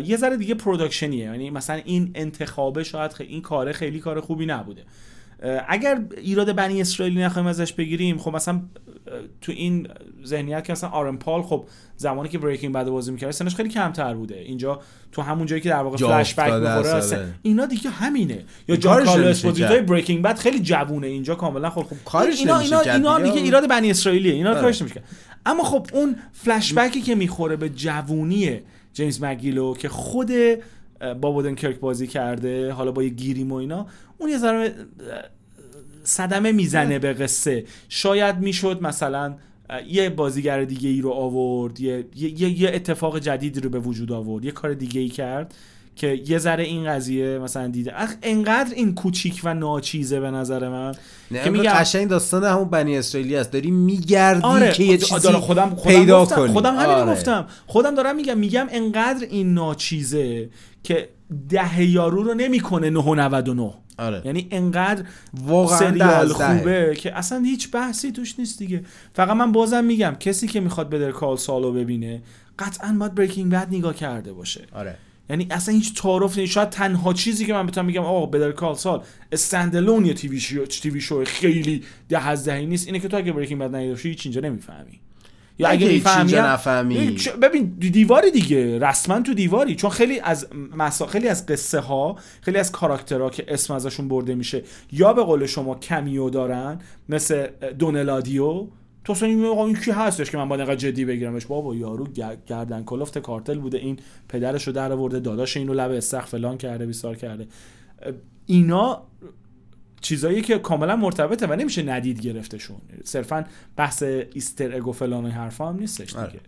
یه 0.04 0.16
ذره 0.16 0.36
دیگه 0.36 0.54
production 0.54 1.12
یه 1.12 1.24
یعنی 1.24 1.50
مثلا 1.50 1.80
این 1.84 2.10
انتخابه 2.14 2.84
شاید 2.84 3.12
خ... 3.12 3.20
این 3.20 3.42
کاره 3.42 3.72
خیلی 3.72 3.98
کار 3.98 4.20
خوبی 4.20 4.46
نبوده. 4.46 4.84
اگر 5.68 6.00
ایراد 6.16 6.56
بنی 6.56 6.80
اسرائیلی 6.80 7.22
نخوایم 7.22 7.48
ازش 7.48 7.72
بگیریم 7.72 8.18
خب 8.18 8.34
مثلا 8.34 8.60
تو 9.40 9.52
این 9.52 9.88
ذهنیت 10.24 10.64
که 10.64 10.72
مثلا 10.72 10.90
آرون 10.90 11.16
پال 11.16 11.42
خب 11.42 11.64
زمانی 11.96 12.28
که 12.28 12.38
Breaking 12.38 12.74
Bad 12.74 12.88
بازی 12.88 13.12
می‌کرد 13.12 13.30
سنش 13.30 13.54
خیلی 13.54 13.68
کمتر 13.68 14.14
بوده 14.14 14.38
اینجا 14.38 14.80
تو 15.12 15.22
همون 15.22 15.46
جایی 15.46 15.62
که 15.62 15.68
در 15.68 15.82
واقع 15.82 15.96
فلش 15.96 16.34
بک 16.34 16.52
می‌خوره. 16.52 17.34
اینا 17.42 17.66
دیگه 17.66 17.90
همینه 17.90 18.44
یا 18.68 18.94
اسپوزیتو 18.98 19.74
کرد. 19.74 19.86
Breaking 19.86 20.22
Bad 20.22 20.38
خیلی 20.38 20.60
جوونه 20.60 21.06
اینجا 21.06 21.34
کاملا 21.34 21.70
خب 21.70 21.82
خب 21.82 21.96
کارش 22.04 22.38
اینا 22.38 22.58
اینا 22.58 22.80
اینا 22.80 23.18
دیگه. 23.18 23.36
ایراد 23.36 23.68
بنی 23.68 23.90
اسرائیلیه 23.90 24.32
اینا 24.32 24.50
آره. 24.50 24.60
کارش 24.60 24.82
نمیشه. 24.82 25.02
اما 25.46 25.64
خب 25.64 25.86
اون 25.92 26.16
فلش 26.32 26.74
بکی 26.74 27.00
که 27.00 27.14
می‌خوره 27.14 27.56
به 27.56 27.68
جوونی 27.68 28.60
جیمز 28.92 29.22
مک‌گیلو 29.22 29.74
که 29.74 29.88
خود 29.88 30.30
اه، 31.00 31.14
باب 31.14 31.54
کرک 31.54 31.80
بازی 31.80 32.06
کرده 32.06 32.72
حالا 32.72 32.92
با 32.92 33.02
یه 33.02 33.08
گیریم 33.08 33.52
و 33.52 33.54
اینا 33.54 33.86
اون 34.18 34.30
یه 34.30 34.38
ذره 34.38 34.74
صدمه 36.04 36.52
می‌زنه 36.52 36.98
به 36.98 37.12
قصه. 37.12 37.64
شاید 37.88 38.38
می‌شد 38.38 38.78
مثلا 38.82 39.34
یه 39.88 40.10
بازیگر 40.10 40.64
دیگه 40.64 40.88
ای 40.88 41.00
رو 41.00 41.10
آورد 41.10 41.80
یه, 41.80 42.04
یه, 42.16 42.42
یه- 42.42 42.60
یه 42.60 42.70
اتفاق 42.74 43.18
جدیدی 43.18 43.60
رو 43.60 43.70
به 43.70 43.78
وجود 43.78 44.12
آورد 44.12 44.44
یه 44.44 44.50
کار 44.50 44.74
دیگه 44.74 45.00
ای 45.00 45.08
کرد 45.08 45.54
که 45.96 46.22
یه 46.26 46.38
ذره 46.38 46.64
این 46.64 46.86
قضیه 46.86 47.38
مثلا 47.38 47.68
دیده. 47.68 48.02
اخ 48.02 48.14
انقدر 48.22 48.74
این 48.74 48.94
کوچیک 48.94 49.40
و 49.44 49.54
ناچیزه 49.54 50.20
به 50.20 50.30
نظر 50.30 50.68
من 50.68 50.94
نه 51.30 51.44
که 51.44 51.50
میگم 51.50 51.62
میگم- 51.62 51.74
قشنگ 51.74 52.08
داستان 52.08 52.44
همون 52.44 52.68
بنی 52.70 52.98
اسرائیلی 52.98 53.36
است. 53.36 53.50
داری 53.52 53.70
میگردی 53.70 54.40
آره 54.42 54.72
که 54.72 54.84
یه 54.84 54.94
آ- 54.94 54.96
چیزی 54.96 55.28
خودم 55.28 55.40
خودم 55.40 55.76
پیدا 55.84 56.22
گفتم. 56.22 56.36
کنی. 56.36 56.52
خودم 56.52 56.74
همین 56.76 56.86
آره. 56.96 57.12
گفتم. 57.12 57.46
خودم 57.66 57.94
دارم 57.94 58.16
میگم 58.16 58.38
میگم 58.38 58.66
انقدر 58.70 59.26
این 59.30 59.54
ناچیزه 59.54 60.48
که 60.82 61.08
ده 61.48 61.82
یارو 61.82 62.22
رو 62.22 62.34
نمی‌کنه 62.34 62.90
999 62.90 63.74
آره. 63.98 64.22
یعنی 64.24 64.48
انقدر 64.50 65.04
واقعا 65.34 65.78
سریال. 65.78 66.28
خوبه 66.28 66.94
که 66.98 67.18
اصلا 67.18 67.38
هیچ 67.38 67.70
بحثی 67.70 68.12
توش 68.12 68.38
نیست 68.38 68.58
دیگه. 68.58 68.84
فقط 69.14 69.36
من 69.36 69.52
بازم 69.52 69.84
میگم 69.84 70.16
کسی 70.20 70.46
که 70.46 70.60
می‌خواد 70.60 70.90
بدر 70.90 71.10
کال 71.10 71.36
سالو 71.36 71.72
ببینه 71.72 72.22
قطعا 72.58 72.96
باید 72.98 73.14
بریکینگ 73.14 73.52
بد 73.52 73.68
نگاه 73.70 73.94
کرده 73.94 74.32
باشه. 74.32 74.66
آره. 74.72 74.96
یعنی 75.30 75.46
اصلا 75.50 75.74
هیچ 75.74 76.02
تعارف 76.02 76.38
نیست. 76.38 76.52
شاید 76.52 76.70
تنها 76.70 77.12
چیزی 77.12 77.46
که 77.46 77.52
من 77.52 77.66
بتونم 77.66 77.86
بگم 77.86 78.02
آقا 78.02 78.26
بدر 78.26 78.52
کال 78.52 78.74
سال 78.74 79.02
استندالون 79.32 80.06
یه 80.06 80.14
تیوی 80.14 80.40
شو 80.40 80.64
تیوی 80.64 81.00
شو 81.00 81.24
خیلی 81.24 81.84
ده 82.08 82.28
از 82.28 82.44
دهی 82.44 82.66
نیست. 82.66 82.86
اینه 82.86 82.98
که 82.98 83.08
تو 83.08 83.16
اگه 83.16 83.32
بریکینگ 83.32 83.60
بد 83.60 83.70
باشی 83.90 84.08
هیچ 84.08 84.26
اینجا 84.26 84.40
نمی‌فهمی. 84.40 85.00
یا 85.58 85.68
اگه 85.68 85.88
می‌فهمی 85.88 86.32
نفهمی. 86.32 87.16
چ- 87.18 87.28
ببین 87.28 87.64
دیواری 87.64 88.30
دیگه 88.30 88.78
رسما 88.78 89.20
تو 89.20 89.34
دیواری. 89.34 89.74
چون 89.74 89.90
خیلی 89.90 90.20
از 90.20 90.46
مسا... 90.76 91.06
خیلی 91.06 91.28
از 91.28 91.46
قصه 91.46 91.80
ها 91.80 92.16
خیلی 92.40 92.58
از 92.58 92.72
کاراکترها 92.72 93.30
که 93.30 93.44
اسم 93.48 93.74
ازشون 93.74 94.08
برده 94.08 94.34
میشه 94.34 94.62
یا 94.92 95.12
به 95.12 95.22
قول 95.22 95.46
شما 95.46 95.74
کمیو 95.74 96.30
دارن 96.30 96.78
مثل 97.08 97.46
دونلادیو. 97.78 98.66
تو 99.04 99.12
اصلا 99.12 99.28
این 99.28 99.44
آقا 99.44 99.72
کی 99.72 99.90
هستش 99.90 100.30
که 100.30 100.38
من 100.38 100.48
با 100.48 100.56
انقدر 100.56 100.76
جدی 100.76 101.04
بگیرمش؟ 101.04 101.46
بابا 101.46 101.74
یارو 101.74 102.06
گردن 102.46 102.84
کلفت 102.84 103.18
کارتل 103.18 103.58
بوده. 103.58 103.78
این 103.78 103.98
پدرش 104.28 104.66
رو 104.66 104.72
در 104.72 104.92
آورده 104.92 105.20
داداش 105.20 105.56
اینو 105.56 105.74
لب 105.74 105.90
استخ 105.90 106.26
فلان 106.26 106.58
کرده 106.58 106.86
بیسار 106.86 107.16
کرده. 107.16 107.46
اینا 108.46 109.02
چیزایی 110.00 110.42
که 110.42 110.58
کاملا 110.58 110.96
مرتبطه 110.96 111.46
و 111.46 111.52
نمیشه 111.52 111.82
ندید 111.82 112.20
گرفتشون. 112.20 112.76
صرفا 113.04 113.44
بحث 113.76 114.02
Easter 114.02 114.76
egg 114.76 114.88
و 114.88 114.92
فلان 114.92 115.26
و 115.26 115.28
حرفا 115.28 115.68
هم 115.68 115.76
نیستش 115.76 116.08
دیگه. 116.08 116.20
آره. 116.20 116.40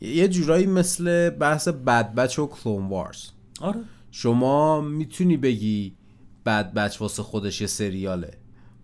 یه 0.00 0.28
جورایی 0.28 0.66
مثل 0.66 1.30
بحث 1.30 1.68
Bad 1.68 2.14
Batch 2.14 2.38
و 2.38 2.46
Clone 2.46 2.88
Wars 2.88 3.28
آره. 3.60 3.80
شما 4.10 4.80
می‌تونی 4.80 5.36
بگی 5.36 5.94
Bad 6.46 6.72
Batch 6.74 7.00
واسه 7.00 7.22
خودش 7.22 7.60
یه 7.60 7.66
سریاله 7.66 8.30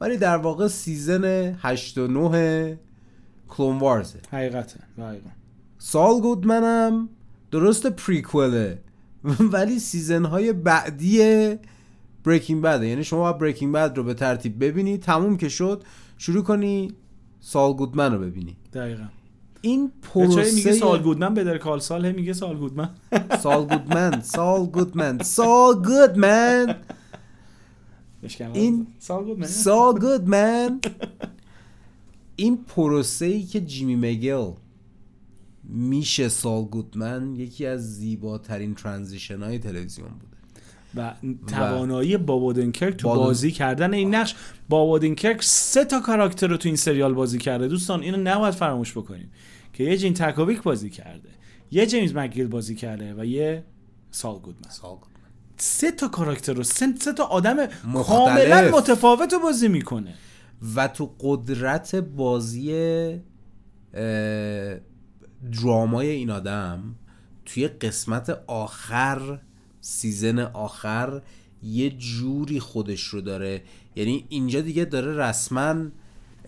ولی 0.01 0.17
در 0.17 0.37
واقع 0.37 0.69
season 0.69 1.25
8 1.63 1.99
و 1.99 2.07
9 2.07 2.79
Clone 3.49 3.79
Wars 3.79 4.11
ه 4.11 4.19
حقیقته 4.31 4.81
دقیقاً. 4.99 5.31
سال 5.79 6.21
گودمنم 6.21 7.09
درست 7.51 7.87
prequel 7.87 8.58
ه. 8.58 8.79
ولی 9.53 9.79
season 9.79 10.25
های 10.25 10.53
بعدی 10.53 11.21
Breaking 12.25 12.63
Bad 12.63 12.81
ه 12.81 12.87
یعنی 12.89 13.05
شما 13.05 13.21
باید 13.21 13.39
Breaking 13.39 13.75
Bad 13.75 13.97
رو 13.97 14.05
به 14.05 14.15
ترتیب 14.15 14.65
ببینی. 14.65 14.99
تموم 14.99 15.37
که 15.37 15.49
شد. 15.49 15.85
شروع 16.19 16.43
کنی 16.45 16.93
سال 17.41 17.73
گودمن 17.73 18.13
رو 18.13 18.19
ببینی. 18.19 18.57
دقیقاً. 18.73 19.05
این 19.61 19.93
پروسه 20.03 20.55
میگه 20.55 20.73
سال 20.73 21.03
گودمن 21.03 21.35
Better 21.35 21.59
Call 21.59 21.79
Saul 21.79 22.07
هی 22.07 22.13
میگه 22.13 22.33
سال 22.33 22.57
گودمن. 22.59 22.91
سال 23.43 23.67
گودمن 23.67 24.21
سال 24.21 24.67
گودمن 24.67 25.19
سال 25.19 25.75
گودمن. 25.75 26.75
این- 28.53 28.87
سال 28.99 29.25
گودمن. 29.25 29.47
سال 29.47 29.99
گودمن. 29.99 30.81
این 32.37 32.57
پروسه 32.65 33.27
ای 33.27 33.43
که 33.43 33.61
جیمی 33.61 33.97
مک‌گیل 33.97 34.51
میشه 35.65 36.29
سال 36.29 36.63
گودمن 36.65 37.35
یکی 37.37 37.67
از 37.67 37.97
زیباترین 37.97 38.75
transition 38.75 39.43
های 39.43 39.59
تلویزیون 39.59 40.09
بوده 40.09 40.30
و 40.95 41.15
توانایی 41.47 42.17
بابودنکرک 42.17 42.97
تو 42.97 43.09
بابودن- 43.09 43.27
بازی 43.27 43.51
کردن 43.53 43.95
این 43.95 44.15
نقش 44.15 44.35
بابودنکرک 44.69 45.43
سه 45.43 45.85
تا 45.85 46.01
کاراکتر 46.01 46.47
رو 46.47 46.57
تو 46.57 46.69
این 46.69 46.77
سریال 46.77 47.15
بازی 47.15 47.39
کرده 47.39 47.69
دوستان 47.69 48.03
اینو 48.03 48.17
نباید 48.17 48.55
فراموش 48.55 48.93
بکنیم 48.93 49.31
که 49.73 49.85
یه 49.85 49.97
جین 49.97 50.15
تاکوویک 50.15 50.63
بازی 50.63 50.91
کرده 50.91 51.29
یه 51.71 51.87
جیمز 51.87 52.15
مکگیل 52.15 52.47
بازی 52.47 52.75
کرده 52.75 53.15
و 53.19 53.25
یه 53.25 53.65
سال 54.11 54.39
گودمن 54.39 54.71
سال. 54.71 54.97
سه 55.57 55.91
تا 55.93 56.09
کاراکتر 56.09 56.53
رو 56.53 56.63
سه, 56.63 56.87
سه 57.01 57.13
تا 57.13 57.25
آدم 57.25 57.57
مختلف. 57.85 58.07
کاملا 58.07 58.71
متفاوت 58.77 59.33
رو 59.33 59.39
بازی 59.39 59.69
می‌کنه 59.69 60.15
و 60.75 60.89
تو 60.89 61.15
قدرت 61.21 61.95
بازی 61.97 62.71
درامای 65.63 66.09
این 66.11 66.31
آدم 66.31 66.95
توی 67.45 67.69
قسمت 67.69 68.31
آخر 68.47 69.41
season 69.81 70.39
آخر 70.39 71.23
یه 71.63 71.91
جوری 71.91 72.61
خودش 72.61 73.03
رو 73.03 73.21
داره 73.21 73.63
یعنی 73.97 74.25
اینجا 74.29 74.61
دیگه 74.61 74.85
داره 74.85 75.17
رسما 75.17 75.75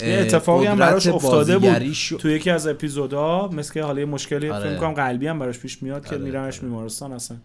یه 0.00 0.18
اتفاقی 0.18 0.66
هم 0.66 0.76
براش 0.76 1.06
افتاده 1.06 1.58
بود 1.58 1.92
شو... 1.92 2.16
تو 2.16 2.28
یکی 2.28 2.50
از 2.50 2.66
اپیزودا 2.66 3.48
مثل 3.48 3.74
که 3.74 3.82
حالا 3.82 4.00
یه 4.00 4.06
مشکلی 4.06 4.48
آره. 4.48 4.70
فکر 4.70 4.78
کنم 4.78 4.92
قلبی 4.92 5.26
هم 5.26 5.38
براش 5.38 5.58
پیش 5.58 5.82
میاد 5.82 6.06
که 6.06 6.14
آره، 6.14 6.24
میرنش 6.24 6.58
آره. 6.58 6.68
بیمارستان 6.68 7.12
اصلا 7.12 7.36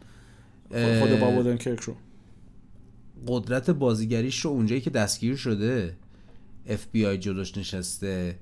خود 0.72 1.20
باب 1.20 1.34
ادنکرک 1.34 1.80
رو 1.80 1.96
قدرت 3.28 3.70
بازیگریش 3.70 4.40
رو 4.40 4.52
اونجایی 4.52 4.82
که 4.82 4.90
دستگیر 4.90 5.36
شده 5.36 5.96
اف 6.68 6.86
بی 6.92 7.06
آی 7.06 7.18
جلوش 7.18 7.58
نشسته 7.58 8.40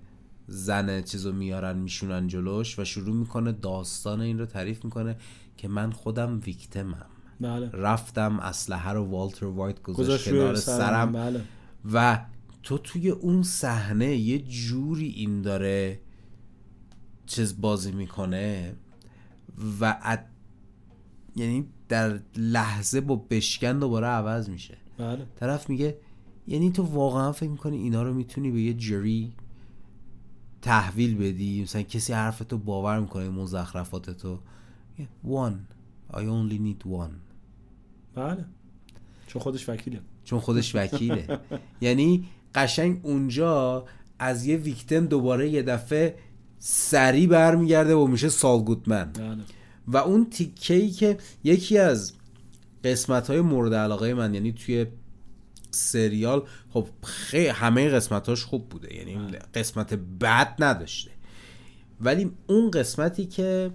زن 0.48 1.02
چیزو 1.02 1.34
میارن 1.34 1.78
میشونن 1.78 2.28
جلوش 2.28 2.80
و 2.80 2.86
شروع 2.86 3.16
می‌کنه 3.16 3.52
داستان 3.52 4.22
این 4.22 4.40
رو 4.40 4.46
تعریف 4.46 4.86
می‌کنه 4.86 5.16
که 5.58 5.68
من 5.68 5.92
خودم 5.92 6.42
ویکتمم 6.46 7.06
بله. 7.42 7.70
رفتم 7.70 8.40
اسلحه 8.40 8.92
رو 8.92 9.04
والتر 9.04 9.46
وایت 9.46 9.82
گذاشت 9.82 10.30
کنار 10.30 10.56
سرم 10.56 10.78
سرم. 10.78 11.12
بله. 11.12 11.42
و 11.94 12.26
تو 12.64 12.78
توی 12.78 13.10
اون 13.10 13.44
صحنه 13.44 14.16
یه 14.16 14.40
جوری 14.40 15.08
این 15.08 15.42
داره 15.42 16.00
چیز 17.26 17.62
بازی 17.62 17.92
می‌کنه 17.92 18.76
و 19.82 20.00
اد... 20.04 20.26
یعنی 21.36 21.68
در 21.90 22.20
لحظه 22.36 23.02
با 23.02 23.16
بشکن 23.16 23.80
دوباره 23.80 24.08
عوض 24.08 24.50
میشه. 24.50 24.78
بله. 24.98 25.26
طرف 25.36 25.70
میگه 25.70 25.98
یعنی 26.48 26.72
تو 26.72 26.84
واقعا 26.84 27.32
فکر 27.32 27.50
می‌کنی 27.50 27.78
اینا 27.78 28.04
رو 28.04 28.14
می‌تونی 28.14 28.52
به 28.52 28.62
یه 28.62 28.74
جری 28.74 29.34
تحویل 30.62 31.18
بدی؟ 31.18 31.64
مثلا 31.64 31.82
کسی 31.82 32.14
حرفتو 32.14 32.58
باور 32.58 33.00
می‌کنه 33.00 33.30
مزخرفاتتو 33.30 34.40
میگه، 34.98 35.12
one. 35.50 35.56
I 36.14 36.18
only 36.18 36.60
need 36.60 36.88
one. 36.88 37.25
بله. 38.16 38.46
چون 39.28 39.42
خودش 39.42 39.70
وکیله. 39.70 40.00
چون 40.24 40.40
خودش 40.40 40.76
وکیله. 40.76 41.40
یعنی 41.82 42.26
قشنگ 42.56 43.00
اونجا 43.04 43.86
از 44.20 44.46
یه 44.46 44.58
ویکتم 44.58 45.06
دوباره 45.06 45.50
یه 45.50 45.64
دفعه 45.64 46.16
سری 46.60 47.28
برمیگرده 47.28 47.96
و 47.96 48.08
میشه 48.08 48.30
سال 48.30 48.60
گودمن 48.60 49.12
بله. 49.14 49.38
و 49.88 49.98
اون 49.98 50.30
تیکه 50.30 50.74
ای 50.74 50.90
که 50.90 51.18
یکی 51.44 51.78
از 51.78 52.14
قسمت 52.84 53.30
های 53.30 53.42
مورد 53.42 53.74
علاقه 53.74 54.14
من 54.14 54.34
یعنی 54.34 54.54
توی 54.54 54.86
سریال 55.72 56.44
خب 56.70 56.88
خیلی 57.04 57.48
همه 57.48 57.90
قسمتاش 57.90 58.44
خوب 58.44 58.70
بوده. 58.70 58.96
یعنی 58.96 59.18
قسمت 59.54 59.94
بد 59.94 60.56
نداشته. 60.60 61.12
ولی 62.02 62.32
اون 62.48 62.72
قسمتی 62.72 63.26
که 63.26 63.72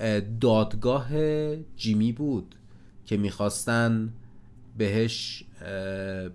اه، 0.00 0.20
دادگاه 0.20 1.08
جیمی 1.76 2.12
بود. 2.12 2.54
که 3.06 3.16
می‌خواستن 3.16 4.12
بهش 4.78 5.44
اه، 5.60 6.30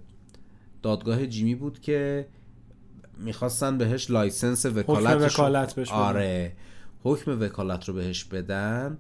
دادگاه 0.82 1.28
جیمی 1.28 1.56
بود 1.56 1.80
که 1.80 2.28
می‌خواستن 3.18 3.78
بهش 3.78 4.12
license 4.12 4.66
وکالت 4.66 5.22
وکالت 5.22 5.76
بهش. 5.76 5.92
آره. 5.92 6.56
حکم 7.04 7.42
وکالت 7.42 7.86
رو 7.86 7.94
بهش 7.94 8.24
بدن. 8.24 8.98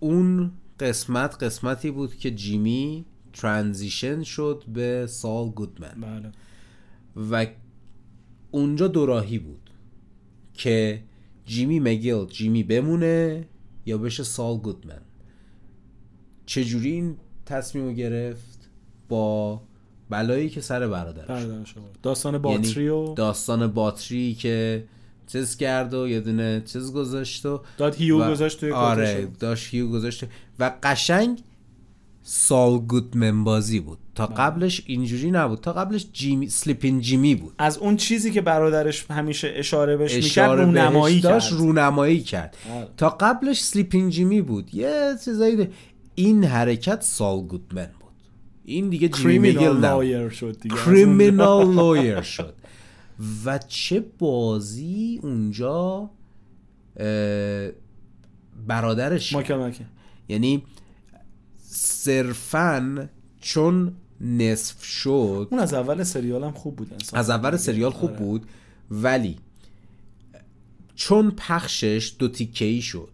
اون 0.00 0.52
قسمت 0.80 1.42
قسمتی 1.42 1.90
بود 1.90 2.16
که 2.16 2.30
جیمی 2.30 3.04
ترانزیشن 3.32 4.22
شد 4.22 4.64
به 4.72 5.06
سال 5.06 5.48
گودمن. 5.48 5.94
بله. 6.00 6.32
و 7.30 7.46
اونجا 8.50 8.88
دوراهی 8.88 9.38
بود 9.38 9.70
که 10.54 11.02
جیمی 11.46 11.80
مگیل 11.80 12.26
جیمی 12.26 12.62
بمونه 12.62 13.46
یا 13.86 13.98
بشه 13.98 14.22
سال 14.22 14.56
گودمن. 14.56 15.00
چجوری 16.52 16.90
این 16.90 17.16
تصمیم 17.46 17.84
رو 17.84 17.92
گرفت 17.92 18.68
با 19.08 19.60
بلایی 20.10 20.48
که 20.50 20.60
سر 20.60 20.88
برادرش. 20.88 21.74
داستان 22.02 22.38
باتری 22.38 22.88
و 22.88 23.02
یعنی 23.02 23.14
داستان 23.14 23.66
باتری 23.66 24.34
که 24.34 24.84
چیز 25.26 25.56
کرد 25.56 25.94
و 25.94 26.08
یه 26.08 26.20
دونه 26.20 26.62
چیز 26.66 26.92
گذاشت 26.92 27.46
و 27.46 27.60
داد 27.76 27.94
هیو 27.94 28.24
و- 28.24 28.30
گذاشت 28.30 28.60
توی 28.60 28.72
آره. 28.72 29.28
داشت 29.40 29.74
هیو 29.74 29.88
گذاشت 29.88 30.24
و 30.58 30.72
قشنگ 30.82 31.42
سال 32.22 32.78
گودمن 32.78 33.44
بازی 33.44 33.80
بود 33.80 33.98
تا 34.14 34.26
بله. 34.26 34.36
قبلش 34.36 34.82
اینجوری 34.86 35.30
نبود 35.30 35.60
تا 35.60 35.72
قبلش 35.72 36.06
جیمی 36.12 36.48
Slippin' 36.48 37.00
Jimmy 37.00 37.34
بود 37.34 37.54
از 37.58 37.78
اون 37.78 37.96
چیزی 37.96 38.30
که 38.30 38.40
برادرش 38.40 39.06
همیشه 39.10 39.52
اشاره 39.56 39.96
بهش 39.96 40.14
می‌کرد 40.14 40.28
اشاره 40.30 40.64
رونمایی 40.64 41.14
بهش 41.14 41.24
داشت 41.24 41.50
کرد 41.50 41.58
رونمایی 41.58 42.20
کرد 42.20 42.56
بله. 42.68 42.88
تا 42.96 43.08
قبلش 43.08 43.62
Slippin' 43.62 44.10
Jimmy 44.10 44.42
بود 44.42 44.74
یه 44.74 45.14
چیزایی 45.24 45.56
ده. 45.56 45.70
این 46.14 46.44
حرکت 46.44 47.02
سال 47.02 47.40
گودمن 47.40 47.90
بود. 48.00 48.12
این 48.64 48.88
دیگه 48.90 49.08
criminal 49.08 49.80
lawyer 49.80 50.28
شد 50.28 50.60
دیگه. 50.60 50.76
criminal 50.76 51.74
lawyer 51.74 52.20
شد. 52.20 52.54
و 53.44 53.58
چه 53.58 54.04
بازی 54.18 55.20
اونجا 55.22 56.10
برادرش. 58.66 59.32
مایکل 59.32 59.54
مکن 59.54 59.84
یعنی 60.28 60.62
صرفا 61.68 63.08
چون 63.40 63.92
نصف 64.20 64.84
شد 64.84 65.48
اون 65.50 65.60
از 65.60 65.74
اول 65.74 66.02
سریال 66.02 66.44
هم 66.44 66.52
خوب 66.52 66.76
بود. 66.76 66.94
از 67.12 67.30
اول 67.30 67.56
سریال 67.56 67.90
خوب 67.90 68.10
آره. 68.10 68.18
بود 68.18 68.46
ولی 68.90 69.36
چون 70.94 71.30
پخشش 71.30 72.14
دو 72.18 72.28
تیکه 72.28 72.80
شد. 72.80 73.08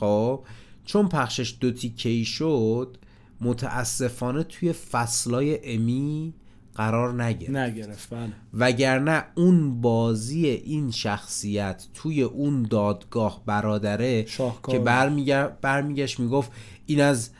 خب؟ 0.00 0.44
چون 0.88 1.08
پخشش 1.08 1.56
دو 1.60 1.70
تیکه 1.70 2.24
شد 2.24 2.96
متاسفانه 3.40 4.42
توی 4.42 4.72
فصلای 4.72 5.58
امی 5.64 6.34
قرار 6.74 7.22
نگرفت. 7.22 7.50
نگرفت 7.50 8.14
بله. 8.14 8.32
وگرنه 8.54 9.24
اون 9.34 9.80
بازی 9.80 10.46
این 10.46 10.90
شخصیت 10.90 11.86
توی 11.94 12.22
اون 12.22 12.62
دادگاه 12.62 13.42
برادره 13.46 14.26
شاهکار. 14.26 14.74
که. 14.74 15.48
برمیگشت 15.62 16.20
می‌گفت 16.20 16.52
این 16.86 17.00
از 17.00 17.30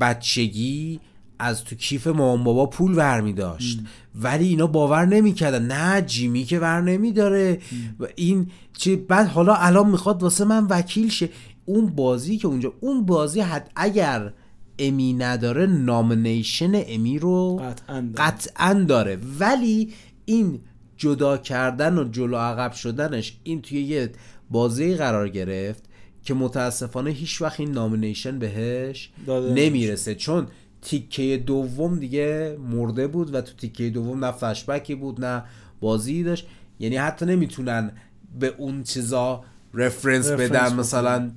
بچگی 0.00 1.00
از 1.38 1.64
تو 1.64 1.76
کیف 1.76 2.06
مامان 2.06 2.44
بابا 2.44 2.66
پول 2.66 2.94
برمی 2.94 3.32
داشت 3.32 3.80
ولی 4.14 4.48
اینا 4.48 4.66
باور 4.66 5.06
نمی‌کردن. 5.06 5.66
نه 5.72 6.02
جیمی 6.02 6.44
که 6.44 6.58
بر 6.58 6.80
نمیداره. 6.80 7.60
و 8.00 8.06
این 8.16 8.50
چه 8.78 8.96
بعد 8.96 9.26
حالا 9.26 9.54
الان 9.54 9.90
می‌خواد 9.90 10.22
واسه 10.22 10.44
من 10.44 10.66
وکیل 10.66 11.08
شه. 11.08 11.28
اون 11.64 11.86
بازی 11.86 12.38
که 12.38 12.48
اونجا 12.48 12.72
اون 12.80 13.06
بازی 13.06 13.40
حد 13.40 13.70
اگر 13.76 14.32
امی 14.78 15.12
نداره 15.12 15.66
نامنیشن 15.66 16.72
امی 16.74 17.18
رو 17.18 17.56
قطعا 17.56 18.00
داره. 18.00 18.30
قطعا 18.30 18.84
داره. 18.88 19.18
ولی 19.38 19.92
این 20.24 20.60
جدا 20.96 21.36
کردن 21.36 21.98
و 21.98 22.08
جلو 22.08 22.36
عقب 22.36 22.72
شدنش 22.72 23.36
این 23.44 23.62
توی 23.62 23.82
یه 23.82 24.10
بازی 24.50 24.94
قرار 24.94 25.28
گرفت 25.28 25.84
که 26.24 26.34
متاسفانه 26.34 27.10
هیچ 27.10 27.42
وقت 27.42 27.60
این 27.60 27.70
نامینیشن 27.70 28.38
بهش 28.38 29.10
نمی‌رسه. 29.54 30.14
چون 30.14 30.46
تیکه 30.82 31.42
دوم 31.46 31.98
دیگه 31.98 32.58
مرده 32.70 33.06
بود 33.06 33.34
و 33.34 33.40
تو 33.40 33.54
تیکه 33.54 33.90
دوم 33.90 34.24
نه 34.24 34.32
فلشبکی 34.32 34.94
بود 34.94 35.24
نه 35.24 35.42
بازی 35.80 36.22
داشت. 36.22 36.46
یعنی 36.80 36.96
حتی 36.96 37.26
نمی‌تونن 37.26 37.92
به 38.40 38.54
اون 38.58 38.82
چیزا 38.82 39.44
رفرنس 39.74 40.30
رفرنس 40.30 40.50
بدن. 40.50 40.74
مثلا 40.74 41.30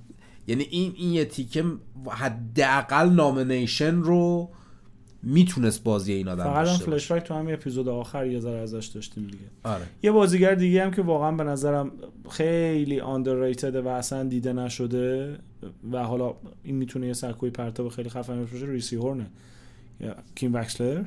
یعنی 0.47 0.63
این 0.63 0.93
این 0.97 1.13
یه 1.13 1.25
تیکه 1.25 1.63
حداقل 2.09 3.09
نامینیشن 3.09 3.95
رو 3.95 4.49
می‌تونست 5.23 5.83
بازی 5.83 6.13
این 6.13 6.27
آدم 6.27 6.43
فقط 6.43 6.67
هم. 6.67 6.77
فلش 6.77 7.11
بک 7.11 7.23
تو 7.23 7.33
همین 7.33 7.53
اپیزود 7.53 7.89
آخر 7.89 8.27
یه 8.27 8.39
ذره 8.39 8.59
ازش 8.59 8.85
داشتیم 8.85 9.23
دیگه. 9.23 9.43
آره. 9.63 9.83
یه 10.03 10.11
بازیگر 10.11 10.55
دیگه 10.55 10.83
هم 10.83 10.91
که 10.91 11.01
واقعا 11.01 11.31
به 11.31 11.43
نظرم 11.43 11.91
خیلی 12.29 12.99
underrated 12.99 13.75
و 13.85 13.87
اصلا 13.87 14.23
دیده 14.23 14.53
نشده 14.53 15.37
و 15.91 16.03
حالا 16.03 16.33
این 16.63 16.75
می‌تونه 16.75 17.07
یه 17.07 17.13
سرکوی 17.13 17.49
پرتاب 17.49 17.89
خیلی 17.89 18.09
خفن 18.09 18.45
باشه 18.45 18.65
ریسی 18.65 18.95
هورنه. 18.95 19.25
یا 19.99 20.15
کیم 20.35 20.53
وکسلر 20.53 21.03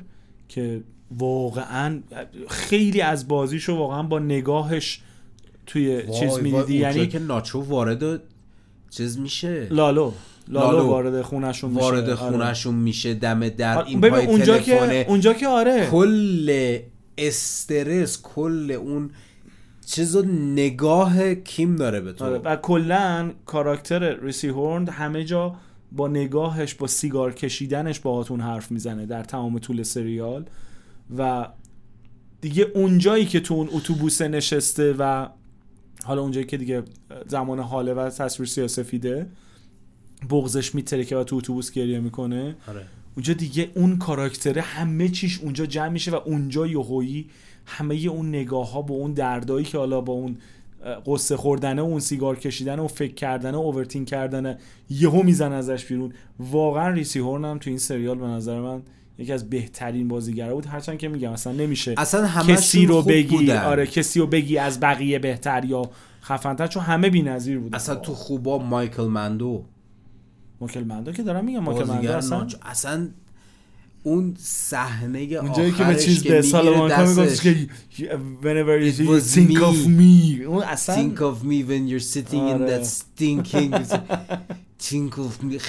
که 0.47 0.81
واقعا 1.17 2.01
خیلی 2.49 3.01
از 3.01 3.27
بازیشو 3.27 3.75
واقعا 3.75 4.03
با 4.03 4.19
نگاهش 4.19 5.01
توی 5.65 6.03
چیز 6.19 6.37
می‌دیدی. 6.37 6.77
یعنی 6.77 7.07
که 7.07 7.19
ناچو 7.19 7.61
وارد 7.61 8.21
چیز 8.97 9.19
میشه؟ 9.19 9.67
لالو. 9.71 10.11
لالو. 10.47 10.87
وارد 10.87 11.21
خونشون 11.21 11.69
میشه. 11.69 11.81
وارد 11.81 12.03
آره. 12.03 12.15
خونهشون 12.15 12.75
میشه 12.75 13.13
دم 13.13 13.49
در 13.49 13.83
این 13.83 14.01
ببین 14.01 14.11
پای 14.11 14.25
اونجا 14.25 14.57
که 14.57 15.05
اونجا 15.09 15.33
که 15.33 15.47
آره. 15.47 15.87
کل 15.91 16.77
استرس 17.17 18.21
کل 18.21 18.71
اون 18.71 19.09
چیزو 19.85 20.21
نگاه 20.55 21.35
کیم 21.35 21.75
داره 21.75 22.01
به 22.01 22.13
تو. 22.13 22.25
آره 22.25 22.37
و 22.37 22.55
کلا 22.55 23.31
کاراکتر 23.45 24.15
ریسی 24.21 24.47
هورند 24.47 24.89
همه 24.89 25.23
جا 25.23 25.55
با 25.91 26.07
نگاهش 26.07 26.73
با 26.73 26.87
سیگار 26.87 27.33
کشیدنش 27.33 27.99
باهاتون 27.99 28.41
حرف 28.41 28.71
می‌زنه 28.71 29.05
در 29.05 29.23
تمام 29.23 29.59
طول 29.59 29.83
سریال. 29.83 30.45
و 31.17 31.47
دیگه 32.41 32.67
اونجایی 32.75 33.25
که 33.25 33.39
تو 33.39 33.53
اون 33.53 33.69
اتوبوس 33.71 34.21
نشسته 34.21 34.95
و 34.99 35.27
حالا 36.07 36.21
اونجایی 36.21 36.45
که 36.45 36.57
دیگه 36.57 36.83
زمان 37.27 37.59
حاله 37.59 37.93
و 37.93 38.09
تصویر 38.09 38.49
سیاسفیده 38.49 39.27
بغزش 40.29 40.75
میترکه 40.75 41.17
و 41.17 41.23
تو 41.23 41.35
اتوبوس 41.35 41.71
گریه 41.71 41.99
می‌کنه. 41.99 42.55
آره. 42.67 42.85
اونجا 43.15 43.33
دیگه 43.33 43.71
اون 43.75 43.97
کاراکتره 43.97 44.61
همه 44.61 45.09
چیش 45.09 45.39
اونجا 45.39 45.65
جمع 45.65 45.87
میشه 45.89 46.11
و 46.11 46.15
اونجا 46.25 46.67
یهویی 46.67 47.29
همه 47.65 47.95
اون 47.95 48.29
نگاه 48.29 48.71
ها 48.71 48.81
با 48.81 48.95
اون 48.95 49.13
دردایی 49.13 49.65
که 49.65 49.77
حالا 49.77 50.01
با 50.01 50.13
اون 50.13 50.37
قصه 51.05 51.37
خوردنه 51.37 51.81
و 51.81 51.85
اون 51.85 51.99
سیگار 51.99 52.39
کشیدن 52.39 52.79
و 52.79 52.87
فکر 52.87 53.13
کردن 53.13 53.55
و 53.55 53.59
اوورتین 53.59 54.05
کردن 54.05 54.57
یهو 54.89 55.23
میزن 55.23 55.51
ازش 55.51 55.85
بیرون. 55.85 56.13
واقعا 56.39 56.89
ریسی 56.89 57.19
هورن 57.19 57.45
هم 57.45 57.57
تو 57.57 57.69
این 57.69 57.79
سریال 57.79 58.17
به 58.17 58.25
نظر 58.27 58.61
من 58.61 58.81
یکی 59.19 59.33
از 59.33 59.49
بهترین 59.49 60.07
بازیگرا 60.07 60.55
بود. 60.55 60.65
هرچند 60.65 60.97
که 60.97 61.07
میگم 61.07 61.31
اصلا 61.31 61.53
نمیشه 61.53 61.93
اصلا 61.97 62.27
همه 62.27 62.53
کسی 62.53 62.85
رو 62.85 63.01
بگی. 63.01 63.37
بودن. 63.37 63.63
آره 63.63 63.87
کسی 63.87 64.19
رو 64.19 64.27
بگی 64.27 64.57
از 64.57 64.79
بقیه 64.79 65.19
بهتر 65.19 65.65
یا 65.65 65.89
خفنتر 66.23 66.67
چون 66.67 66.83
همه 66.83 67.09
بی‌نظیر 67.09 67.59
بودن. 67.59 67.75
اصلا 67.75 67.95
تو 67.95 68.13
خوبا 68.13 68.57
مایکل 68.57 69.03
مندو. 69.03 69.65
ماکل 70.61 70.83
مندو 70.83 71.11
که 71.11 71.23
دارم 71.23 71.45
میگم 71.45 71.59
ماکل 71.59 71.83
مندو 71.83 72.11
اصلا 72.11 72.47
اصلا 72.61 73.07
اون 74.03 74.35
صحنه 74.39 75.19
اونجایی 75.19 75.71
که 75.71 75.83
به 75.83 75.95
چیز 75.95 76.23
به 76.23 76.41
سالمانکا 76.41 77.05
میگفتش 77.05 77.41
که 77.41 77.67
whenever 78.41 78.93
you 78.93 79.21
think 79.21 79.57
of 79.57 79.87
me. 79.87 80.45
اون 80.45 80.63
اصلا 80.63 80.95
think 80.95 81.17
of 81.17 81.45
me 81.45 81.69
when 81.69 81.91
you're 81.91 82.13
sitting 82.13 82.33
in 82.33 82.61
آره. 82.61 82.83
that 82.83 82.85
stinking 82.85 83.73
think 84.87 85.13
of 85.17 85.43
me 85.43 85.59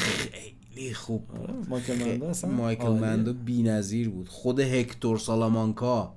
خیلی 0.79 0.95
خوب 0.95 1.27
بود. 1.27 1.41
آره، 1.41 1.55
مایکل 1.69 1.95
مندو 1.95 2.25
اصلا 2.27 2.51
مایکل 2.51 2.83
عالیه. 2.83 3.01
مندو 3.01 3.33
بی‌نظیر 3.33 4.09
بود 4.09 4.29
خود 4.29 4.61
هکتور 4.61 5.19
سالامانکا 5.19 6.15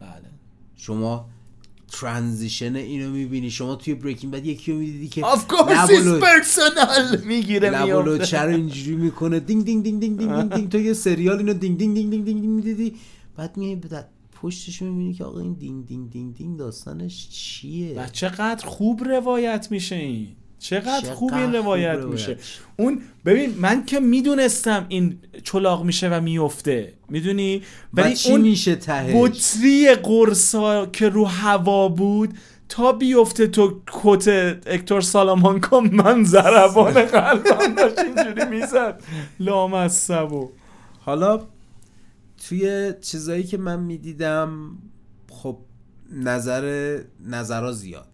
بله 0.00 0.30
شما 0.76 1.28
ترانزیشن 1.92 2.76
اینو 2.76 3.10
می‌بینی 3.10 3.50
شما 3.50 3.74
توی 3.74 3.94
بریکینگ 3.94 4.32
بد 4.32 4.46
یکی 4.46 4.72
رو 4.72 4.78
می‌دیدی 4.78 5.08
که 5.08 5.22
it's 5.22 6.04
لو- 6.04 6.20
personal 6.20 7.24
می‌گیره 7.26 7.70
لب 7.70 7.82
و 7.82 7.86
میفته 7.86 8.10
لوچه 8.10 8.40
رو 8.40 8.50
اینجوری 8.50 8.96
می‌کنه 8.96 9.40
دینگ 9.40 9.64
دینگ 9.64 9.82
دینگ 9.82 10.00
دینگ 10.00 10.18
دینگ 10.18 10.30
دینگ 10.38 10.54
دینگ 10.54 10.68
تو 10.68 10.78
یه 10.78 10.92
سریال 10.92 11.38
اینو 11.38 11.54
دینگ 11.54 11.78
دینگ 11.78 11.94
دینگ 11.94 12.10
دینگ 12.10 12.24
دینگ 12.24 12.44
می‌دیدی 12.44 12.94
بعد 13.36 13.56
میای 13.56 13.76
بعد 13.76 14.08
پشتش 14.42 14.82
می‌بینی 14.82 15.14
که 15.14 15.24
آقا 15.24 15.40
این 15.40 15.52
دینگ 15.52 15.86
دینگ 15.86 16.10
دینگ 16.10 16.34
دینگ 16.34 16.58
داستانش 16.58 17.28
چیه 17.28 17.94
و 18.00 18.06
چقدر 18.06 18.66
خوب 18.66 19.04
روایت 19.04 19.68
میشه 19.70 19.96
این 19.96 20.28
چقدر 20.64 21.00
چقدر 21.00 21.14
خوب 21.14 21.34
این 21.34 21.54
روایت 21.54 21.98
میشه. 21.98 22.38
اون 22.76 23.00
ببین 23.24 23.54
من 23.58 23.84
که 23.84 24.00
می‌دونستم 24.00 24.86
این 24.88 25.18
چلاق 25.42 25.84
میشه 25.84 26.08
و 26.08 26.20
میفته 26.20 26.92
می‌دونی؟ 27.08 27.62
ولی 27.94 28.14
اون 28.26 28.40
میشه 28.40 28.76
تهش؟ 28.76 29.12
بطری 29.14 29.94
قرصا 29.94 30.86
که 30.86 31.08
رو 31.08 31.24
هوا 31.24 31.88
بود 31.88 32.38
تا 32.68 32.92
بیفته 32.92 33.46
تو 33.46 33.80
کت 33.86 34.28
اکتور 34.66 35.00
سالامانکا 35.00 35.80
من 35.80 36.24
ضربان 36.24 36.92
قلبم 36.92 37.74
داشت 37.74 37.98
اینجوری 37.98 38.44
می‌زد. 38.44 39.02
لامصبو. 39.40 40.50
حالا 41.00 41.40
توی 42.48 42.94
چیزایی 43.00 43.44
که 43.44 43.58
من 43.58 43.80
می‌دیدم 43.80 44.78
خب 45.28 45.58
نظر 46.12 46.98
نظرها 47.26 47.72
زیاد. 47.72 48.13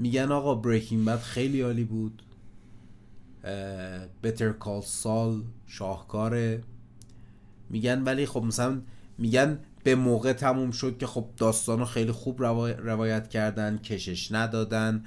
میگن 0.00 0.32
آقا 0.32 0.54
بریکینگ 0.54 1.06
بد 1.06 1.20
خیلی 1.20 1.60
عالی 1.60 1.84
بود. 1.84 2.22
بتر 4.22 4.52
کال 4.52 4.82
سال 4.82 5.42
شاهکاره. 5.66 6.62
میگن 7.70 8.02
ولی 8.02 8.26
خب 8.26 8.42
مثلا 8.42 8.82
میگن 9.18 9.58
به 9.84 9.94
موقع 9.94 10.32
تموم 10.32 10.70
شد 10.70 10.98
که 10.98 11.06
خب 11.06 11.26
داستانو 11.36 11.84
خیلی 11.84 12.12
خوب 12.12 12.38
روا- 12.38 12.78
روایت 12.78 13.28
کردن 13.28 13.78
کشش 13.78 14.32
ندادن. 14.32 15.04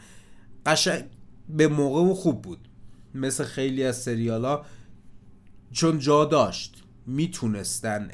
قشنگ 0.65 1.03
به 1.49 1.67
موقع 1.67 2.01
و 2.01 2.13
خوب 2.13 2.41
بود. 2.41 2.67
مثل 3.15 3.43
خیلی 3.43 3.83
از 3.83 3.97
سریال 4.01 4.45
ها 4.45 4.65
چون 5.71 5.99
جا 5.99 6.25
داشت 6.25 6.83
می‌تونستن 7.07 8.09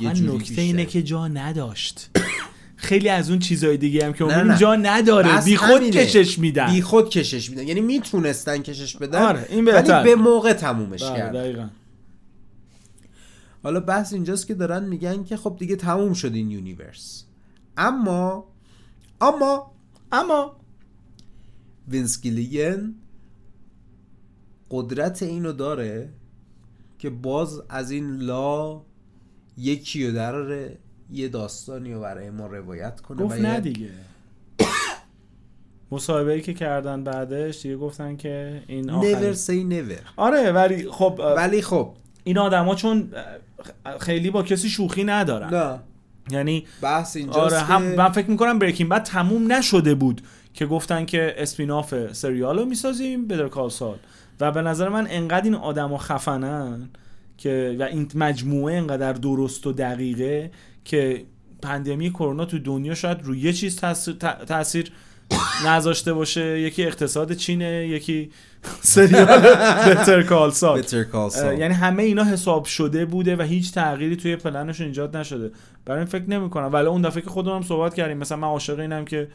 یه 0.00 0.08
نکته 0.08 0.38
بیشتر. 0.38 0.62
اینه 0.62 0.84
که 0.84 1.02
جا 1.02 1.28
نداشت. 1.28 2.10
خیلی 2.82 3.08
از 3.08 3.30
اون 3.30 3.38
چیزهای 3.38 3.76
دیگه 3.76 4.06
هم 4.06 4.12
که 4.12 4.24
نه. 4.24 4.58
جا 4.58 4.76
نداره 4.76 5.44
بی 5.44 5.56
خود 5.56 5.70
همینه. 5.70 5.90
کشش 5.90 6.38
میدن 6.38 6.72
بی 6.72 6.82
خود 6.82 7.08
کشش 7.08 7.50
میدن 7.50 7.68
یعنی 7.68 7.80
می‌تونستن 7.80 8.58
کشش 8.58 8.96
بدن 8.96 9.22
آره، 9.22 9.46
این. 9.50 9.64
ولی 9.64 10.04
به 10.04 10.14
موقع 10.14 10.52
تمومش 10.52 11.02
بله، 11.02 11.16
کردن. 11.16 11.70
حالا 13.62 13.80
بحث 13.80 14.12
اینجاست 14.12 14.46
که 14.46 14.54
دارن 14.54 14.84
میگن 14.84 15.24
که 15.24 15.36
خب 15.36 15.56
دیگه 15.58 15.76
تموم 15.76 16.12
شد 16.12 16.34
این 16.34 16.50
universe 16.50 17.24
اما 17.76 18.44
اما 19.20 19.72
اما 20.12 20.56
وینس 21.88 22.20
گیلیگن 22.20 22.94
قدرت 24.70 25.22
اینو 25.22 25.52
داره 25.52 26.12
که 26.98 27.10
باز 27.10 27.62
از 27.68 27.90
این 27.90 28.16
لا 28.16 28.82
یکی 29.56 30.06
رو 30.06 30.12
دراره 30.12 30.78
یه 31.12 31.28
داستانی 31.28 31.92
رو 31.92 32.00
برای 32.00 32.30
ما 32.30 32.46
روایت 32.46 33.00
کنه 33.00 33.22
گفت 33.22 33.40
نه 33.40 33.60
دیگه. 33.60 33.88
مصاحبه 35.90 36.40
که 36.40 36.54
کردن 36.54 37.04
بعدش 37.04 37.62
دیگه 37.62 37.76
گفتن 37.76 38.16
که 38.16 38.62
این 38.66 38.90
never 38.90 38.92
آخر 38.92 39.34
say 39.34 39.72
never. 39.72 40.00
آره 40.16 40.52
ولی 40.52 40.90
خب 40.90 41.20
ولی 41.36 41.62
خب. 41.62 41.90
این 42.24 42.38
آدما 42.38 42.74
چون 42.74 43.08
خیلی 44.00 44.30
با 44.30 44.42
کسی 44.42 44.68
شوخی 44.68 45.04
ندارن. 45.04 45.54
نه. 45.54 45.78
یعنی 46.30 46.66
بحث 46.82 47.16
اینجاست 47.16 47.54
آره 47.54 47.66
که 47.66 47.72
هم 47.72 47.82
من 47.82 48.08
فکر 48.08 48.30
می‌کنم 48.30 48.58
بریکینگ 48.58 48.90
بعد 48.90 49.02
تموم 49.02 49.52
نشده 49.52 49.94
بود 49.94 50.22
که 50.54 50.66
گفتن 50.66 51.04
که 51.04 51.34
اسپیناف 51.36 52.12
سریال 52.12 52.58
رو 52.58 52.64
می‌سازیم 52.64 53.26
بدر 53.28 53.48
کال 53.48 53.70
سال 53.70 53.98
و 54.40 54.52
به 54.52 54.62
نظر 54.62 54.88
من 54.88 55.06
انقدر 55.10 55.44
این 55.44 55.54
آدما 55.54 55.98
خفنن 55.98 56.88
که 57.38 57.76
و 57.80 57.82
این 57.82 58.08
مجموعه 58.14 58.74
انقدر 58.74 59.12
درست 59.12 59.66
و 59.66 59.72
دقیقه 59.72 60.50
که 60.84 61.24
پندمی 61.62 62.10
کرونا 62.10 62.44
تو 62.44 62.58
دنیا 62.58 62.94
شاید 62.94 63.18
روی 63.22 63.38
یه 63.38 63.52
چیز 63.52 63.76
تاثیر, 63.76 64.14
تاثیر 64.46 64.92
نذاشته 65.66 66.12
باشه. 66.12 66.60
یکی 66.60 66.84
اقتصاد 66.84 67.32
چینه 67.32 67.88
یکی 67.88 68.30
سریال 68.80 69.38
بتر 69.94 70.22
کال 70.22 70.50
سال 70.50 70.82
Better 70.82 71.12
Call 71.12 71.34
Saul. 71.34 71.38
اه، 71.38 71.58
یعنی 71.58 71.74
همه 71.74 72.02
اینا 72.02 72.24
حساب 72.24 72.64
شده 72.64 73.04
بوده 73.04 73.36
و 73.36 73.42
هیچ 73.42 73.72
تغییری 73.72 74.16
توی 74.16 74.36
پلنشون 74.36 74.86
ایجاد 74.86 75.16
نشده. 75.16 75.50
برای 75.84 75.98
این 75.98 76.08
فکر 76.08 76.30
نمی 76.30 76.50
کنم 76.50 76.72
ولی 76.72 76.86
اون 76.86 77.02
دفعه 77.02 77.22
که 77.22 77.30
خودمون 77.30 77.56
هم 77.56 77.62
صحبت 77.62 77.94
کردیم 77.94 78.18
مثلا 78.18 78.38
من 78.38 78.48
عاشق 78.48 78.78
اینم 78.78 79.04
که 79.04 79.28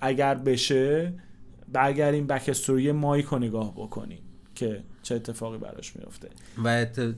اگر 0.00 0.34
بشه 0.34 1.12
برگردیم 1.72 2.26
بک 2.26 2.44
استوری 2.48 2.92
مایک 2.92 3.26
رو 3.26 3.38
نگاه 3.38 3.74
بکنیم 3.74 4.18
که 4.54 4.82
چه 5.02 5.14
اتفاقی 5.14 5.58
براش 5.58 5.96
میفته 5.96 6.28
و 6.58 6.68
ات... 6.68 7.14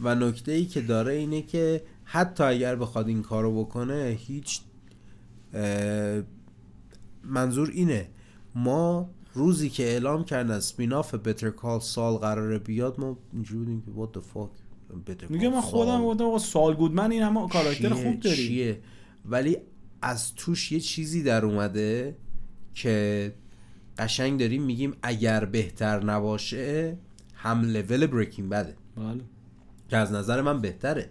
و 0.00 0.14
نکته 0.14 0.52
ای 0.52 0.64
که 0.64 0.80
داره 0.80 1.12
اینه 1.12 1.42
که 1.42 1.82
حتی 2.08 2.44
اگر 2.44 2.76
بخواد 2.76 3.08
این 3.08 3.22
کارو 3.22 3.64
بکنه 3.64 4.16
هیچ 4.18 4.60
منظور 7.24 7.70
اینه. 7.70 8.08
ما 8.54 9.10
روزی 9.34 9.70
که 9.70 9.82
اعلام 9.82 10.24
کردن 10.24 10.60
سپیناف 10.60 11.14
بتر 11.14 11.50
کال 11.50 11.80
سال 11.80 12.16
قراره 12.16 12.58
بیاد 12.58 13.00
ما 13.00 13.18
اینجوری 13.32 13.58
بودیم 13.58 13.82
که 13.82 13.90
what 13.90 14.18
the 14.18 14.22
fuck 14.34 14.50
میگه 15.28 15.48
من 15.48 15.60
خودم 15.60 16.04
گفتم 16.04 16.24
آقا 16.24 16.38
سال 16.38 16.74
گودمن 16.74 17.12
این 17.12 17.22
همه 17.22 17.48
کاراکتر؟ 17.48 17.88
خوب 17.88 18.20
داری 18.20 18.36
چیه؟ 18.36 18.80
ولی 19.24 19.56
از 20.02 20.34
توش 20.34 20.72
یه 20.72 20.80
چیزی 20.80 21.22
در 21.22 21.44
اومده 21.44 22.16
که 22.74 23.32
قشنگ 23.98 24.40
داریم 24.40 24.62
میگیم 24.62 24.94
اگر 25.02 25.44
بهتر 25.44 26.04
نباشه 26.04 26.96
هم 27.34 27.62
لول 27.62 28.06
بریکینگ 28.06 28.48
بده. 28.48 28.74
بله. 28.96 29.20
که 29.88 29.96
از 29.96 30.12
نظر 30.12 30.42
من 30.42 30.60
بهتره. 30.60 31.10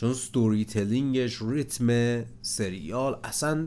چون 0.00 0.12
ستوری 0.12 0.64
تلینگش 0.64 1.42
ریتم 1.42 2.22
سریال 2.42 3.18
اصلا 3.24 3.66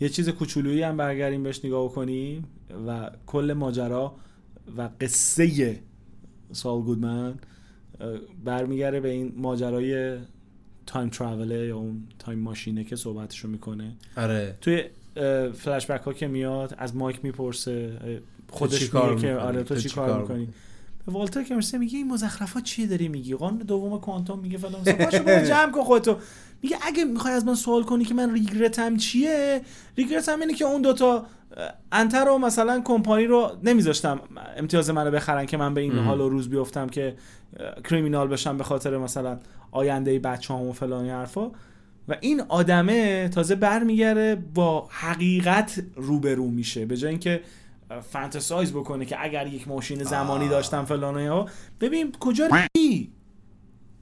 یه 0.00 0.08
چیز 0.08 0.28
کوچولویی 0.28 0.82
هم 0.82 0.96
برگردیم 0.96 1.42
بهش 1.42 1.64
نگاه 1.64 1.92
کنیم 1.92 2.44
و 2.86 3.10
کل 3.26 3.52
ماجرا 3.52 4.14
و 4.76 4.88
قصه 5.00 5.80
سال 6.52 6.80
گودمن 6.80 7.34
برمیگره 8.44 9.00
به 9.00 9.08
این 9.08 9.32
ماجرای 9.36 10.18
time 10.86 11.08
travel 11.08 11.58
ه 11.58 11.66
یا 11.66 11.76
اون 11.76 12.02
time 12.18 12.38
machine 12.38 12.78
ه 12.78 12.84
که 12.84 12.96
صحبتشو 12.96 13.48
می‌کنه. 13.48 13.96
آره. 14.16 14.58
توی 14.60 14.84
فلش 15.52 15.86
بک 15.90 16.02
ها 16.02 16.12
که 16.12 16.26
میاد 16.26 16.74
از 16.78 16.96
مایک 16.96 17.24
می‌پرسه 17.24 17.98
خودش 18.50 18.94
میگه 18.94 19.16
که؟ 19.16 19.34
آره 19.34 19.62
تو 19.62 19.76
چی 19.76 19.88
کار 19.88 20.20
می‌کنی؟ 20.20 20.48
والتر 21.08 21.42
که 21.42 21.54
می‌رسه 21.54 21.78
میگه 21.78 21.98
این 21.98 22.08
مزخرفات 22.08 22.62
چیه 22.62 22.86
داری 22.86 23.08
میگی؟ 23.08 23.34
قانون 23.34 23.58
دوم 23.58 24.00
کوانتوم 24.00 24.38
میگه 24.38 24.58
فلان 24.58 24.84
پاشو 24.84 25.22
برو 25.22 25.46
جمع 25.46 25.72
کن 25.72 25.82
خودتو. 25.82 26.16
میگه 26.62 26.76
اگه 26.82 27.04
می‌خوای 27.04 27.34
از 27.34 27.46
من 27.46 27.54
سوال 27.54 27.82
کنی 27.82 28.04
که 28.04 28.14
من 28.14 28.32
regret 28.32 28.87
م 28.87 28.96
چیه 28.96 29.60
regret 29.96 30.34
م 30.34 30.40
اینه 30.40 30.54
که 30.54 30.64
اون 30.64 30.82
دوتا 30.82 31.26
انتر 31.92 32.24
رو 32.24 32.38
مثلا 32.38 32.80
کمپانی 32.80 33.24
رو 33.24 33.50
نمیذاشتم 33.62 34.20
امتیاز 34.56 34.90
منو 34.90 35.10
بخرن 35.10 35.46
که 35.46 35.56
من 35.56 35.74
به 35.74 35.80
این. 35.80 35.98
حال 35.98 36.20
و 36.20 36.28
روز 36.28 36.50
بیفتم 36.50 36.86
که 36.86 37.14
کریمینال 37.84 38.28
بشم 38.28 38.58
به 38.58 38.64
خاطر 38.64 38.98
مثلا 38.98 39.38
آینده 39.70 40.18
بچه 40.18 40.54
و 40.54 40.72
فلان 40.72 41.08
حرفا. 41.08 41.50
و 42.08 42.16
این 42.20 42.40
آدمه 42.40 43.28
تازه 43.28 43.54
برمیگره 43.54 44.42
با 44.54 44.88
حقیقت 44.90 45.82
روبرو 45.96 46.50
میشه. 46.50 46.86
به 46.86 46.96
جای 46.96 47.10
اینکه 47.10 47.40
فانتزایز 48.02 48.72
بکنه 48.72 49.04
که 49.04 49.24
اگر 49.24 49.46
یک 49.46 49.68
ماشین 49.68 50.04
زمانی. 50.04 50.48
داشتم 50.48 50.84
فلان 50.84 51.26
ها 51.26 51.48
ببین 51.80 52.12
کجا 52.20 52.48
ری 52.76 53.12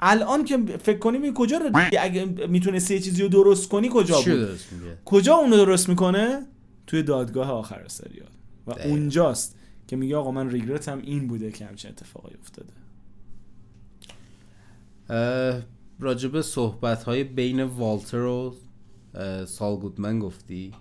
الان 0.00 0.44
که 0.44 0.58
فکر 0.82 0.98
کنیم 0.98 1.22
این 1.22 1.34
کجا 1.34 1.58
ری 1.58 1.96
اگه 1.96 2.24
می‌تونستی 2.24 2.94
یه 2.94 3.00
چیزی 3.00 3.22
رو 3.22 3.28
درست 3.28 3.68
کنی 3.68 3.90
کجا 3.92 4.20
بود؟ 4.20 4.58
کجا 5.04 5.34
اونو 5.34 5.56
درست 5.56 5.88
می‌کنه؟ 5.88 6.46
توی 6.86 7.02
دادگاه 7.02 7.50
آخر 7.50 7.88
سریال. 7.88 8.28
و 8.66 8.72
دقیقا. 8.72 8.88
اونجاست 8.88 9.56
که 9.86 9.96
میگه 9.96 10.16
آقا 10.16 10.30
من 10.30 10.50
ریگرتم 10.50 10.98
این 10.98 11.28
بوده 11.28 11.50
که 11.50 11.66
همچین 11.66 11.90
اتفاقی 11.90 12.34
افتاده. 12.40 12.72
راجب 16.00 16.40
صحبت 16.40 17.02
های 17.02 17.24
بین 17.24 17.62
والتر 17.62 18.18
و 18.18 18.54
سال 19.46 19.76
گودمن 19.76 20.18
گفتی. 20.18 20.72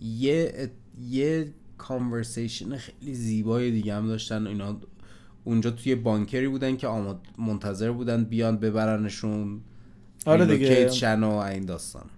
یه 0.00 0.70
یه 1.08 1.54
کانورسیشن 1.80 2.76
خیلی 2.76 3.14
زیبای 3.14 3.70
دیگه 3.70 3.94
هم 3.94 4.06
داشتن. 4.06 4.46
اینا 4.46 4.80
اونجا 5.44 5.70
توی 5.70 5.94
بانکری 5.94 6.48
بودن 6.48 6.76
که 6.76 6.86
آماد 6.86 7.26
منتظر 7.38 7.92
بودن 7.92 8.24
بیان 8.24 8.56
ببرنشون. 8.56 9.60
آره 10.26 10.46
دیگه. 10.46 10.88
شن 10.88 11.22
و 11.22 11.30
این 11.30 11.64
داستان. 11.64 12.10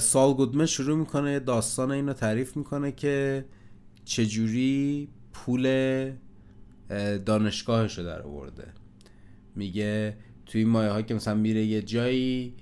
سال 0.00 0.34
گودمن 0.34 0.66
شروع 0.66 0.98
می‌کنه 0.98 1.38
داستان 1.38 1.90
اینو 1.90 2.12
تعریف 2.12 2.56
می‌کنه 2.56 2.92
که 2.92 3.44
چجوری 4.04 5.08
پول 5.32 5.66
اه، 6.90 7.18
دانشگاهشو 7.18 8.02
در 8.02 8.22
آورده. 8.22 8.68
میگه 9.54 10.16
توی 10.46 10.64
مایه 10.64 10.90
ها 10.90 11.02
که 11.02 11.14
مثلا 11.14 11.34
میره 11.34 11.64
یه 11.64 11.82
جایی 11.82 12.54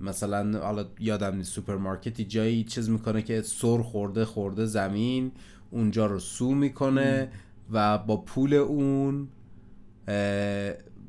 مثلا 0.00 0.60
حالا 0.60 0.84
یادم 0.98 1.36
نیست 1.36 1.52
سوپرمارکتی 1.52 2.24
جایی 2.24 2.64
چیز 2.64 2.90
می‌کنه 2.90 3.22
که 3.22 3.42
سر 3.42 3.82
خورده 3.82 4.24
خورده 4.24 4.66
زمین 4.66 5.32
اونجا 5.70 6.06
رو 6.06 6.18
سو 6.18 6.54
می‌کنه 6.54 7.28
و 7.72 7.98
با 7.98 8.16
پول 8.16 8.54
اون 8.54 9.28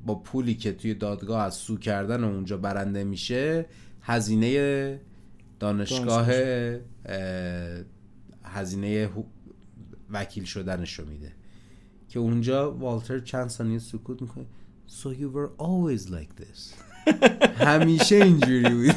با 0.05 0.15
پولی 0.15 0.55
که 0.55 0.73
توی 0.73 0.93
دادگاه 0.93 1.41
از 1.41 1.53
سو 1.53 1.77
کردن 1.77 2.23
اونجا 2.23 2.57
برنده 2.57 3.03
میشه 3.03 3.65
هزینه 4.01 4.99
دانشگاه 5.59 6.27
اه، 7.05 7.84
هزینه 8.43 9.09
وکیل 10.09 10.43
شدنش 10.43 10.99
رو 10.99 11.05
میده. 11.05 11.31
که 12.09 12.19
اونجا 12.19 12.72
والتر 12.72 13.19
چند 13.19 13.49
ثانیه 13.49 13.80
سکوت 13.80 14.22
می‌کنه. 14.22 14.45
So 14.88 15.07
you 15.22 15.30
were 15.35 15.51
always 15.57 16.09
like 16.09 16.43
this. 16.43 16.90
همیشه 17.57 18.15
اینجوری 18.15 18.69
بود. 18.69 18.95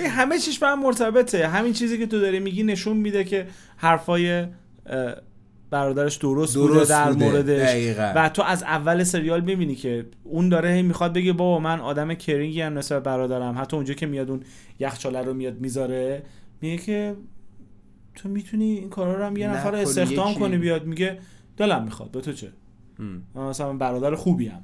همه 0.16 0.38
چیش 0.38 0.58
به 0.58 0.66
هم 0.66 0.82
مرتبطه. 0.82 1.48
همین 1.48 1.72
چیزی 1.72 1.98
که 1.98 2.06
تو 2.06 2.20
داری 2.20 2.40
میگی 2.40 2.62
نشون 2.62 2.96
میده 2.96 3.24
که 3.24 3.46
حرفای 3.76 4.46
برادرش 5.70 6.16
درست, 6.16 6.56
بوده 6.56 6.74
درست 6.74 6.90
در 6.90 7.12
بوده. 7.12 7.24
موردش. 7.24 7.62
دقیقاً. 7.62 8.12
و 8.16 8.28
تو 8.28 8.42
از 8.42 8.62
اول 8.62 9.04
سریال 9.04 9.40
می‌بینی 9.40 9.74
که 9.74 10.06
اون 10.24 10.48
داره 10.48 10.70
هی 10.72 10.82
می‌خواد 10.82 11.12
بگه 11.12 11.32
بابا 11.32 11.58
من 11.58 11.80
آدم 11.80 12.14
کرینگی 12.14 12.60
هم 12.60 12.78
نسبت 12.78 13.02
برادرم. 13.02 13.58
حتی 13.58 13.76
اونجا 13.76 13.94
که 13.94 14.06
میاد 14.06 14.30
اون 14.30 14.42
یخچاله 14.78 15.22
رو 15.22 15.34
میاد 15.34 15.60
می‌ذاره 15.60 16.22
میگه 16.60 16.76
که 16.76 17.16
تو 18.14 18.28
می‌تونی 18.28 18.64
این 18.64 18.88
کارا 18.88 19.14
رو 19.18 19.24
هم 19.24 19.36
یه 19.36 19.48
نفر 19.48 19.70
رو 19.70 19.76
استخدام 19.78 20.34
کنی 20.34 20.56
بیاد. 20.56 20.86
میگه 20.86 21.18
دلم 21.56 21.84
می‌خواد. 21.84 22.10
به 22.10 22.20
تو 22.20 22.32
چه. 22.32 22.48
من 23.34 23.48
مثلا 23.48 23.72
برادر 23.72 24.14
خوبی 24.14 24.46
هم 24.46 24.60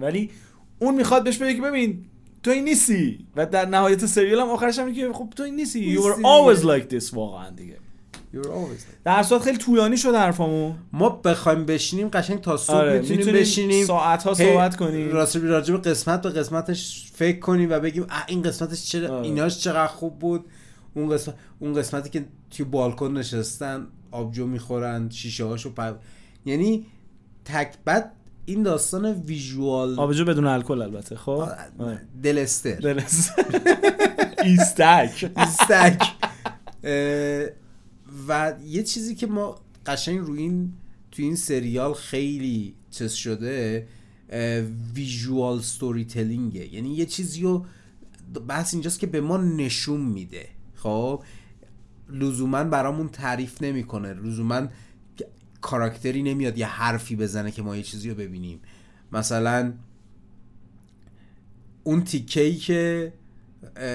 ولی 0.00 0.30
اون 0.78 0.94
می‌خواد 0.94 1.24
بهش 1.24 1.36
بگه 1.36 1.54
که 1.54 1.62
ببین 1.62 2.04
تو 2.42 2.50
این 2.50 2.64
نیستی. 2.64 3.26
و 3.36 3.46
در 3.46 3.66
نهایت 3.66 4.06
سریال 4.06 4.40
هم 4.40 4.48
آخرش 4.48 4.78
هم 4.78 4.86
میگه 4.86 5.12
خب 5.12 5.32
تو 5.36 5.42
این 5.42 5.56
نیستی. 5.56 5.96
You 5.96 6.00
were 6.00 6.16
always 6.16 6.62
like 6.62 6.94
this 6.94 7.14
واقعا 7.14 7.50
دیگه. 7.50 7.76
در 9.04 9.22
صورت 9.22 9.42
خیلی 9.42 9.58
طولانی 9.58 9.96
شد 9.96 10.14
حرفامون 10.14 10.74
ما 10.92 11.08
بخوایم 11.08 11.64
بشینیم 11.64 12.08
قشنگ 12.08 12.40
تا 12.40 12.56
صبح 12.56 12.76
آره 12.76 12.92
می‌تونیم 12.92 13.18
می‌تونیم 13.18 13.40
بشینیم. 13.40 13.86
ساعت 13.86 14.22
ها 14.22 14.34
صحبت 14.34 14.76
کنیم. 14.76 15.12
راست 15.12 15.36
راجع 15.36 15.76
به 15.76 15.90
قسمت 15.90 16.22
به 16.22 16.30
قسمتش 16.30 17.10
فکر 17.14 17.38
کنیم 17.38 17.70
و 17.70 17.80
بگیم 17.80 18.06
اه 18.10 18.24
این 18.28 18.42
قسمتش 18.42 18.84
چرا 18.84 19.16
آره. 19.16 19.26
ایناش 19.26 19.58
چقدر 19.58 19.86
خوب 19.86 20.18
بود؟ 20.18 20.44
اون 20.94 21.10
قسمت 21.10 21.34
اون 21.58 21.74
قسمتی 21.74 22.10
که 22.10 22.24
توی 22.50 22.64
بالکن 22.64 23.12
نشستن 23.12 23.86
آبجو 24.10 24.46
می‌خورن 24.46 25.10
شیشه 25.10 25.44
هاشو 25.44 25.74
پر... 25.74 25.92
یعنی 26.44 26.86
تک 27.44 27.72
بعد 27.84 28.12
این 28.46 28.62
داستان 28.62 29.06
ویژوال 29.12 30.00
آبجو 30.00 30.24
بدون 30.24 30.46
الکل 30.46 30.82
البته 30.82 31.16
خب. 31.16 31.48
دلستر 32.22 32.74
دلس 32.74 33.30
ایستک. 34.44 35.32
استک 35.36 36.02
اه، 36.84 37.46
و 38.28 38.54
یه 38.66 38.82
چیزی 38.82 39.14
که 39.14 39.26
ما 39.26 39.54
قشنگ 39.86 40.18
روی 40.18 40.42
این 40.42 40.72
تو 41.10 41.22
این 41.22 41.36
سریال 41.36 41.94
خیلی 41.94 42.74
چیز 42.90 43.12
شده 43.12 43.86
ویژوال 44.94 45.60
ستوری 45.60 46.04
تلینگه 46.04 46.74
یعنی 46.74 46.94
یه 46.94 47.06
چیزی 47.06 47.42
رو 47.42 47.66
بحث 48.48 48.74
اینجاست 48.74 48.98
که 48.98 49.06
به 49.06 49.20
ما 49.20 49.36
نشون 49.36 50.00
میده. 50.00 50.48
خب؟ 50.74 51.22
لزوما 52.10 52.64
برامون 52.64 53.08
تعریف 53.08 53.62
نمی‌کنه. 53.62 54.14
لزوما 54.14 54.66
کاراکتری 55.66 56.22
نمیاد 56.22 56.58
یه 56.58 56.66
حرفی 56.66 57.16
بزنه 57.16 57.50
که 57.50 57.62
ما 57.62 57.76
یه 57.76 57.82
چیزی 57.82 58.10
رو 58.10 58.14
ببینیم. 58.14 58.60
مثلا 59.12 59.72
اون 61.84 62.04
تیکه 62.04 62.54
که 62.54 63.12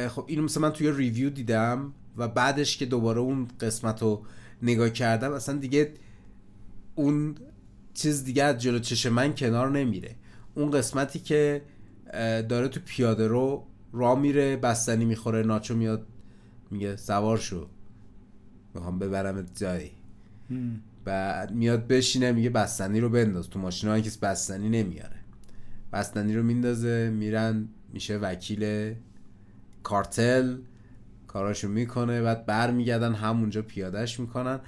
خب 0.10 0.26
اینو 0.28 0.44
مثلا 0.44 0.62
من 0.62 0.74
توی 0.74 0.92
ریویو 0.92 1.30
دیدم 1.30 1.94
و 2.18 2.28
بعدش 2.28 2.78
که 2.78 2.86
دوباره 2.86 3.20
اون 3.20 3.48
قسمت 3.60 4.02
رو 4.02 4.26
نگاه 4.62 4.90
کردم 4.90 5.32
اصلا 5.32 5.58
دیگه 5.58 5.94
اون 6.96 7.36
چیز 7.94 8.24
دیگه 8.24 8.44
از 8.44 8.58
جلو 8.58 8.80
چش 8.80 9.06
من 9.06 9.36
کنار 9.36 9.72
نمیره. 9.72 10.16
اون 10.56 10.72
قسمتی 10.72 11.20
که 11.20 11.62
داره 12.50 12.68
تو 12.68 12.80
پیاده 12.86 13.28
رو 13.28 13.68
را 13.94 14.16
میره 14.16 14.58
بستنی 14.58 15.06
می‌خوره 15.06 15.44
ناچو 15.44 15.76
میاد 15.76 16.08
میگه 16.72 16.96
سوار 16.96 17.38
شو. 17.38 17.68
می‌خوام 18.76 19.00
ببرم 19.00 19.46
جایی. 19.56 19.92
بعد 21.06 21.52
میاد 21.52 21.88
بشینه 21.88 22.32
میگه 22.32 22.50
بستنی 22.50 23.00
رو 23.00 23.10
بنداز. 23.10 23.50
تو 23.50 23.60
ماشین 23.60 23.90
ها 23.90 24.00
کسی 24.00 24.20
بستنی 24.20 24.70
نمیاره. 24.70 25.16
بستنی 25.94 26.34
رو 26.34 26.44
میندازه 26.44 27.10
میرن 27.10 27.68
میشه 27.94 28.18
وکیل 28.18 28.94
کارتل. 29.84 30.58
کاراشو 31.28 31.68
می‌کنه 31.68 32.22
بعد 32.22 32.46
برمیگردن 32.46 33.14
همونجا 33.14 33.62
پیادش 33.62 34.20
می‌کنن 34.20 34.60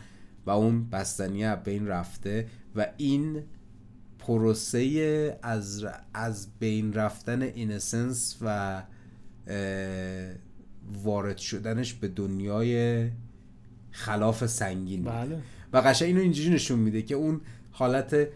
و 0.45 0.49
اون 0.49 0.89
بستنی 0.89 1.45
از 1.45 1.63
بین 1.63 1.87
رفته 1.87 2.47
و 2.75 2.87
این 2.97 3.43
پروسه 4.19 5.39
از, 5.41 5.85
از 6.13 6.47
بین 6.59 6.93
رفتن 6.93 7.41
innocence 7.41 8.37
و 8.41 8.83
وارد 11.03 11.37
شدنش 11.37 11.93
به 11.93 12.07
دنیای 12.07 13.09
خلاف 13.91 14.45
سنگین. 14.45 15.03
بله. 15.03 15.41
و 15.73 15.77
قشنگ 15.77 16.07
اینو 16.07 16.21
اینجوری 16.21 16.49
نشون 16.49 16.79
میده 16.79 17.01
که 17.01 17.15
اون 17.15 17.41
حالت 17.71 18.27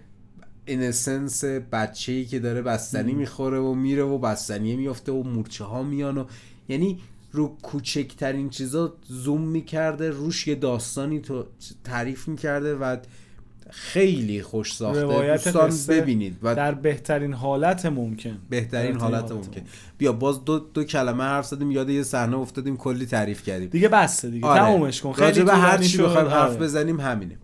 innocence 0.65 1.43
بچه 1.45 2.11
ای 2.11 2.25
که 2.25 2.39
داره 2.39 2.61
بستنی 2.61 3.13
می‌خوره 3.13 3.59
و 3.59 3.73
میره 3.73 4.03
و 4.03 4.17
بستنیه 4.17 4.75
میافته 4.75 5.11
و 5.11 5.23
مورچه 5.23 5.63
ها 5.63 5.83
میان 5.83 6.17
و 6.17 6.25
یعنی 6.69 6.99
رو 7.31 7.57
کوچکترین 7.61 8.49
چیزا 8.49 8.95
زوم 9.07 9.41
می‌کرده 9.41 10.09
روش 10.09 10.47
یه 10.47 10.55
داستانی 10.55 11.19
تو 11.19 11.45
تعریف 11.83 12.27
می‌کرده 12.27 12.75
و 12.75 12.97
خیلی 13.69 14.41
خوش 14.41 14.75
ساخته. 14.75 15.37
دوستان 15.37 15.71
ببینید 15.89 16.37
و 16.43 16.55
در 16.55 16.73
بهترین 16.73 17.33
حالت 17.33 17.85
ممکن. 17.85 18.37
بهترین 18.49 18.99
حالت 18.99 19.31
حالت 19.31 19.31
ممکن. 19.31 19.61
بیا 19.97 20.11
باز 20.11 20.45
دو, 20.45 20.59
دو 20.59 20.83
کلمه 20.83 21.23
حرف 21.23 21.45
زدیم 21.45 21.71
یاد 21.71 21.89
یه 21.89 22.03
صحنه 22.03 22.37
افتادیم 22.37 22.77
کلی 22.77 23.05
تعریف 23.05 23.43
کردیم. 23.43 23.69
دیگه 23.69 23.87
بسته 23.87 24.29
دیگه 24.29 24.47
آره. 24.47 24.61
تمومش 24.61 25.01
کن. 25.01 25.11
خیلی 25.13 25.43
به 25.43 25.53
هر 25.53 25.77
چی. 25.77 25.97
بخوایم 25.97 26.27
حرف 26.27 26.49
آره. 26.49 26.59
بزنیم 26.59 26.99
همینه. 26.99 27.37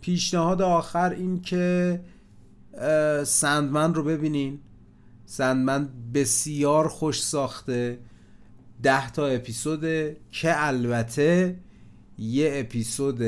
پیشنهاد 0.00 0.62
آخر 0.62 1.10
این 1.10 1.42
که 1.42 2.00
سندمن 3.24 3.94
رو 3.94 4.02
ببینین. 4.02 4.58
سندمن 5.26 5.88
بسیار 6.14 6.88
خوش 6.88 7.22
ساخته. 7.22 7.98
ده 8.82 9.10
تا 9.10 9.26
اپیزوده 9.26 10.16
که 10.30 10.66
البته 10.66 11.56
یه 12.18 12.50
اپیزود 12.54 13.22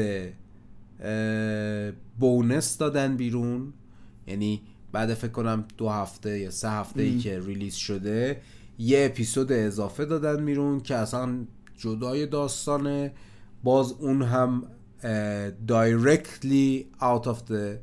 بونس 2.19 2.79
دادن 2.79 3.17
بیرون. 3.17 3.73
یعنی 4.27 4.63
بعد 4.93 5.15
فکر 5.15 5.31
کنم 5.31 5.65
دو 5.79 5.89
هفته 5.89 6.39
یا 6.39 6.51
سه 6.51 6.71
هفته 6.71 7.03
ای 7.03 7.19
که 7.19 7.41
ریلیز 7.41 7.75
شده 7.75 8.41
یه 8.79 9.07
اپیزود 9.07 9.53
اضافه 9.53 10.05
دادن 10.05 10.45
بیرون 10.45 10.81
که 10.81 10.97
اصلا 10.97 11.47
جدای 11.77 12.27
داستانه. 12.27 13.13
باز 13.65 13.93
اون 13.93 14.23
هم 14.23 14.65
دایرکتلی 15.67 16.87
out 17.01 17.25
of 17.25 17.37
the 17.51 17.79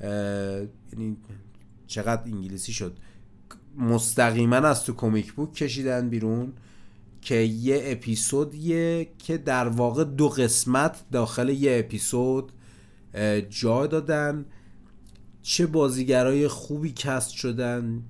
اه، 0.00 0.10
یعنی 0.92 1.16
چقدر 1.86 2.22
انگلیسی 2.26 2.72
شد؟ 2.72 2.96
مستقیما 3.78 4.56
از 4.56 4.84
تو 4.84 4.92
کمیک 4.92 5.32
بوک 5.32 5.52
کشیدن 5.52 6.08
بیرون. 6.08 6.52
که 7.24 7.34
یه 7.34 7.82
اپیزودیه 7.84 9.08
که 9.18 9.38
در 9.38 9.68
واقع 9.68 10.04
دو 10.04 10.28
قسمت 10.28 11.04
داخل 11.12 11.48
یه 11.48 11.78
اپیزود 11.78 12.52
جا 13.50 13.86
دادن. 13.86 14.44
چه 15.42 15.66
بازیگرای 15.66 16.48
خوبی 16.48 16.92
کست 16.92 17.30
شدن 17.30 18.02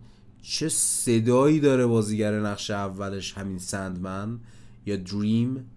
چه 0.42 0.68
صدایی 0.68 1.60
داره 1.60 1.86
بازیگر 1.86 2.40
نقش 2.40 2.70
اولش 2.70 3.32
همین 3.32 3.58
سندمن 3.58 4.40
یا 4.86 4.96
دریم. 4.96 5.70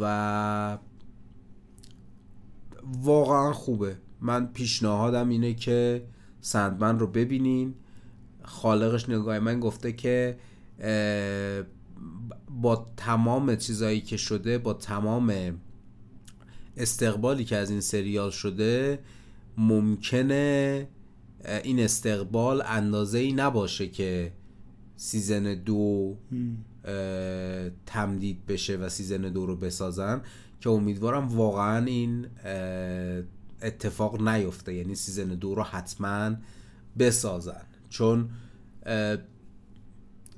و 0.00 0.78
واقعا 3.02 3.52
خوبه. 3.52 3.96
من 4.20 4.46
پیشنهادم 4.46 5.28
اینه 5.28 5.54
که 5.54 6.04
Sandman 6.40 6.98
رو 6.98 7.06
ببینین. 7.06 7.74
خالقش 8.42 9.08
نیل 9.08 9.38
گیمن 9.38 9.60
گفته 9.60 9.92
که 9.92 10.36
با 12.50 12.92
تمام 12.96 13.56
چیزایی 13.56 14.00
که 14.00 14.16
شده 14.16 14.58
با 14.58 14.74
تمام 14.74 15.60
استقبالی 16.76 17.44
که 17.44 17.56
از 17.56 17.70
این 17.70 17.80
سریال 17.80 18.30
شده 18.30 18.98
ممکنه 19.56 20.88
این 21.64 21.80
استقبال 21.80 22.62
اندازه 22.66 23.18
ای 23.18 23.32
نباشه 23.32 23.88
که 23.88 24.32
season 24.96 25.54
دو 25.54 26.16
تمدید 27.86 28.46
بشه 28.46 28.76
و 28.76 28.88
season 28.88 29.20
دو 29.20 29.46
رو 29.46 29.56
بسازن 29.56 30.22
که 30.60 30.70
امیدوارم 30.70 31.28
واقعا 31.28 31.86
این 31.86 32.26
اتفاق 33.62 34.28
نیفته. 34.28 34.74
یعنی 34.74 34.94
season 34.94 35.28
دو 35.28 35.54
رو 35.54 35.62
حتما 35.62 36.36
بسازن. 36.98 37.62
چون 37.88 38.30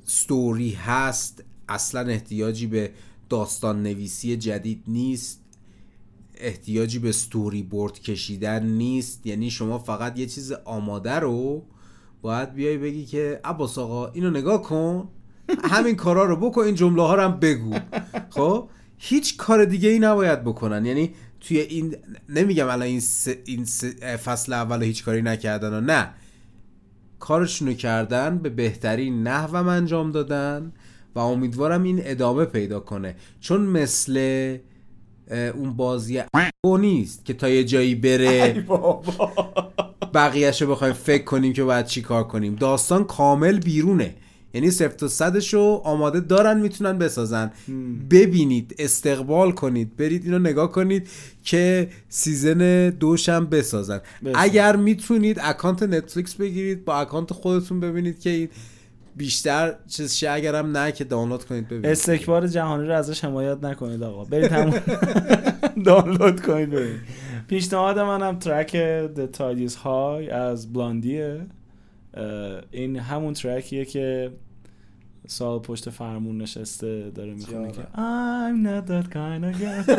ستوری 0.04 0.72
هست 0.72 1.44
اصلا 1.72 2.00
احتیاجی 2.00 2.66
به 2.66 2.90
داستان 3.28 3.82
نویسی 3.82 4.36
جدید 4.36 4.82
نیست 4.88 5.42
احتیاجی 6.34 6.98
به 6.98 7.12
ستوری 7.12 7.62
بورد 7.62 8.00
کشیدن 8.00 8.66
نیست. 8.66 9.26
یعنی 9.26 9.50
شما 9.50 9.78
فقط 9.78 10.18
یه 10.18 10.26
چیز 10.26 10.52
آماده 10.52 11.14
رو 11.14 11.64
باید 12.22 12.54
بیای 12.54 12.78
بگی 12.78 13.04
که 13.06 13.40
عباس 13.44 13.78
آقا 13.78 14.08
اینو 14.08 14.30
نگاه 14.30 14.62
کن. 14.62 15.08
همین 15.64 15.96
کارا 15.96 16.24
رو 16.24 16.36
بکن 16.36 16.62
این 16.62 16.74
جمله 16.74 17.02
ها 17.02 17.14
رو 17.14 17.22
هم 17.22 17.40
بگو. 17.40 17.78
خب؟ 18.30 18.68
هیچ 18.98 19.36
کار 19.36 19.64
دیگه 19.64 19.88
ای 19.88 19.98
نباید 19.98 20.44
بکنن. 20.44 20.86
یعنی 20.86 21.14
توی 21.40 21.58
این 21.58 21.96
نمیگم 22.28 22.66
الان 22.66 22.82
این, 22.82 23.00
س... 23.00 23.28
این 23.44 23.64
س... 23.64 23.84
فصل 24.02 24.52
اول 24.52 24.82
هیچ 24.82 25.04
کاری 25.04 25.22
نکردن 25.22 25.72
و 25.72 25.80
نه. 25.80 26.10
کارشونو 27.18 27.72
کردن 27.72 28.38
به 28.38 28.48
بهترین 28.48 29.22
نحوم 29.22 29.68
انجام 29.68 30.12
دادن. 30.12 30.72
و 31.14 31.18
امیدوارم 31.18 31.82
این 31.82 32.00
ادامه 32.02 32.44
پیدا 32.44 32.80
کنه. 32.80 33.16
چون 33.40 33.60
مثل 33.60 34.56
اون 35.30 35.76
بازی 35.76 36.22
نیست 36.64 37.24
که 37.24 37.34
تا 37.34 37.48
یه 37.48 37.64
جایی 37.64 37.94
بره. 37.94 38.66
بقیهش 40.14 40.62
رو 40.62 40.70
بخوایم 40.70 40.94
فکر 40.94 41.24
کنیم 41.24 41.52
که 41.52 41.64
باید 41.64 41.86
چی 41.86 42.02
کار 42.02 42.24
کنیم. 42.24 42.54
داستان 42.54 43.04
کامل 43.04 43.58
بیرونه. 43.58 44.14
یعنی 44.54 44.70
صفر 44.70 44.88
تا 44.88 45.08
صدش 45.08 45.54
رو 45.54 45.80
آماده 45.84 46.20
دارن 46.20 46.60
می‌تونن 46.60 46.98
بسازن. 46.98 47.52
ببینید 48.10 48.74
استقبال 48.78 49.52
کنید. 49.52 49.96
برید 49.96 50.24
اینو 50.24 50.38
نگاه 50.38 50.72
کنید 50.72 51.08
که 51.44 51.88
season 52.08 52.90
دوشم 52.90 53.46
بسازن. 53.46 54.00
بسازن. 54.24 54.38
اگر 54.38 54.76
می‌تونید 54.76 55.38
اکانت 55.42 55.82
نتفلیکس 55.82 56.34
بگیرید 56.34 56.84
با 56.84 56.94
اکانت 56.94 57.32
خودتون 57.32 57.80
ببینید 57.80 58.20
که 58.20 58.30
این 58.30 58.48
بیشتر 59.16 59.74
چیز 59.88 60.14
شه 60.14 60.30
اگرم 60.30 60.76
نه 60.76 60.92
که 60.92 61.04
دانلود 61.04 61.44
کنید 61.44 61.66
ببینید. 61.66 61.86
استکبار 61.86 62.46
جهانی 62.46 62.88
رو 62.88 62.94
ازش 62.94 63.24
حمایت 63.24 63.64
نکنید 63.64 64.02
آقا. 64.02 64.24
برید 64.24 64.52
همون 64.52 64.74
دانلود 65.86 66.40
کنید 66.40 66.70
ببینید. 66.70 67.00
پیشنهاد 67.48 67.98
منم 67.98 68.38
track 68.38 68.70
The 69.14 69.36
Tide 69.38 69.68
is 69.70 69.74
High 69.74 70.32
از 70.32 70.72
بلاندیه. 70.72 71.40
این 72.70 72.96
همون 72.96 73.34
ترکیه 73.34 73.84
که 73.84 74.30
سال 75.26 75.58
پشت 75.58 75.90
فرمون 75.90 76.38
نشسته 76.42 77.10
داره 77.14 77.34
می‌خونه 77.34 77.72
که 77.72 77.80
I'm 77.82 78.66
not 78.66 78.90
that 78.90 79.12
kind 79.12 79.44
of 79.44 79.60
girl 79.62 79.92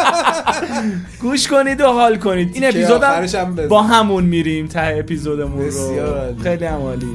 گوش 1.22 1.48
کنید 1.48 1.80
و 1.80 1.84
حال 1.86 2.16
کنید. 2.18 2.50
این 2.54 2.64
اپیزودم. 2.64 3.68
با 3.68 3.82
همون 3.82 4.24
میریم 4.24 4.66
ته 4.66 4.94
اپیزودمون 4.98 5.62
رو. 5.66 6.42
خیلی 6.42 6.64
هم 6.64 6.80
عالی. 6.80 7.06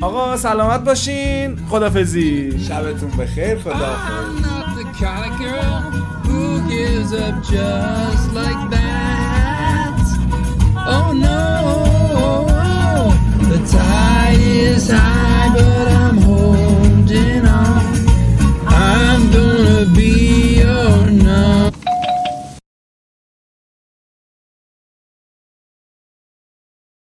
آقا 0.00 0.36
سلامت 0.36 0.80
باشین. 0.80 1.58
خدافزی. 1.70 2.58
شبتون 2.68 3.10
بخیر. 3.10 3.58
خداحافظ. 3.58 4.20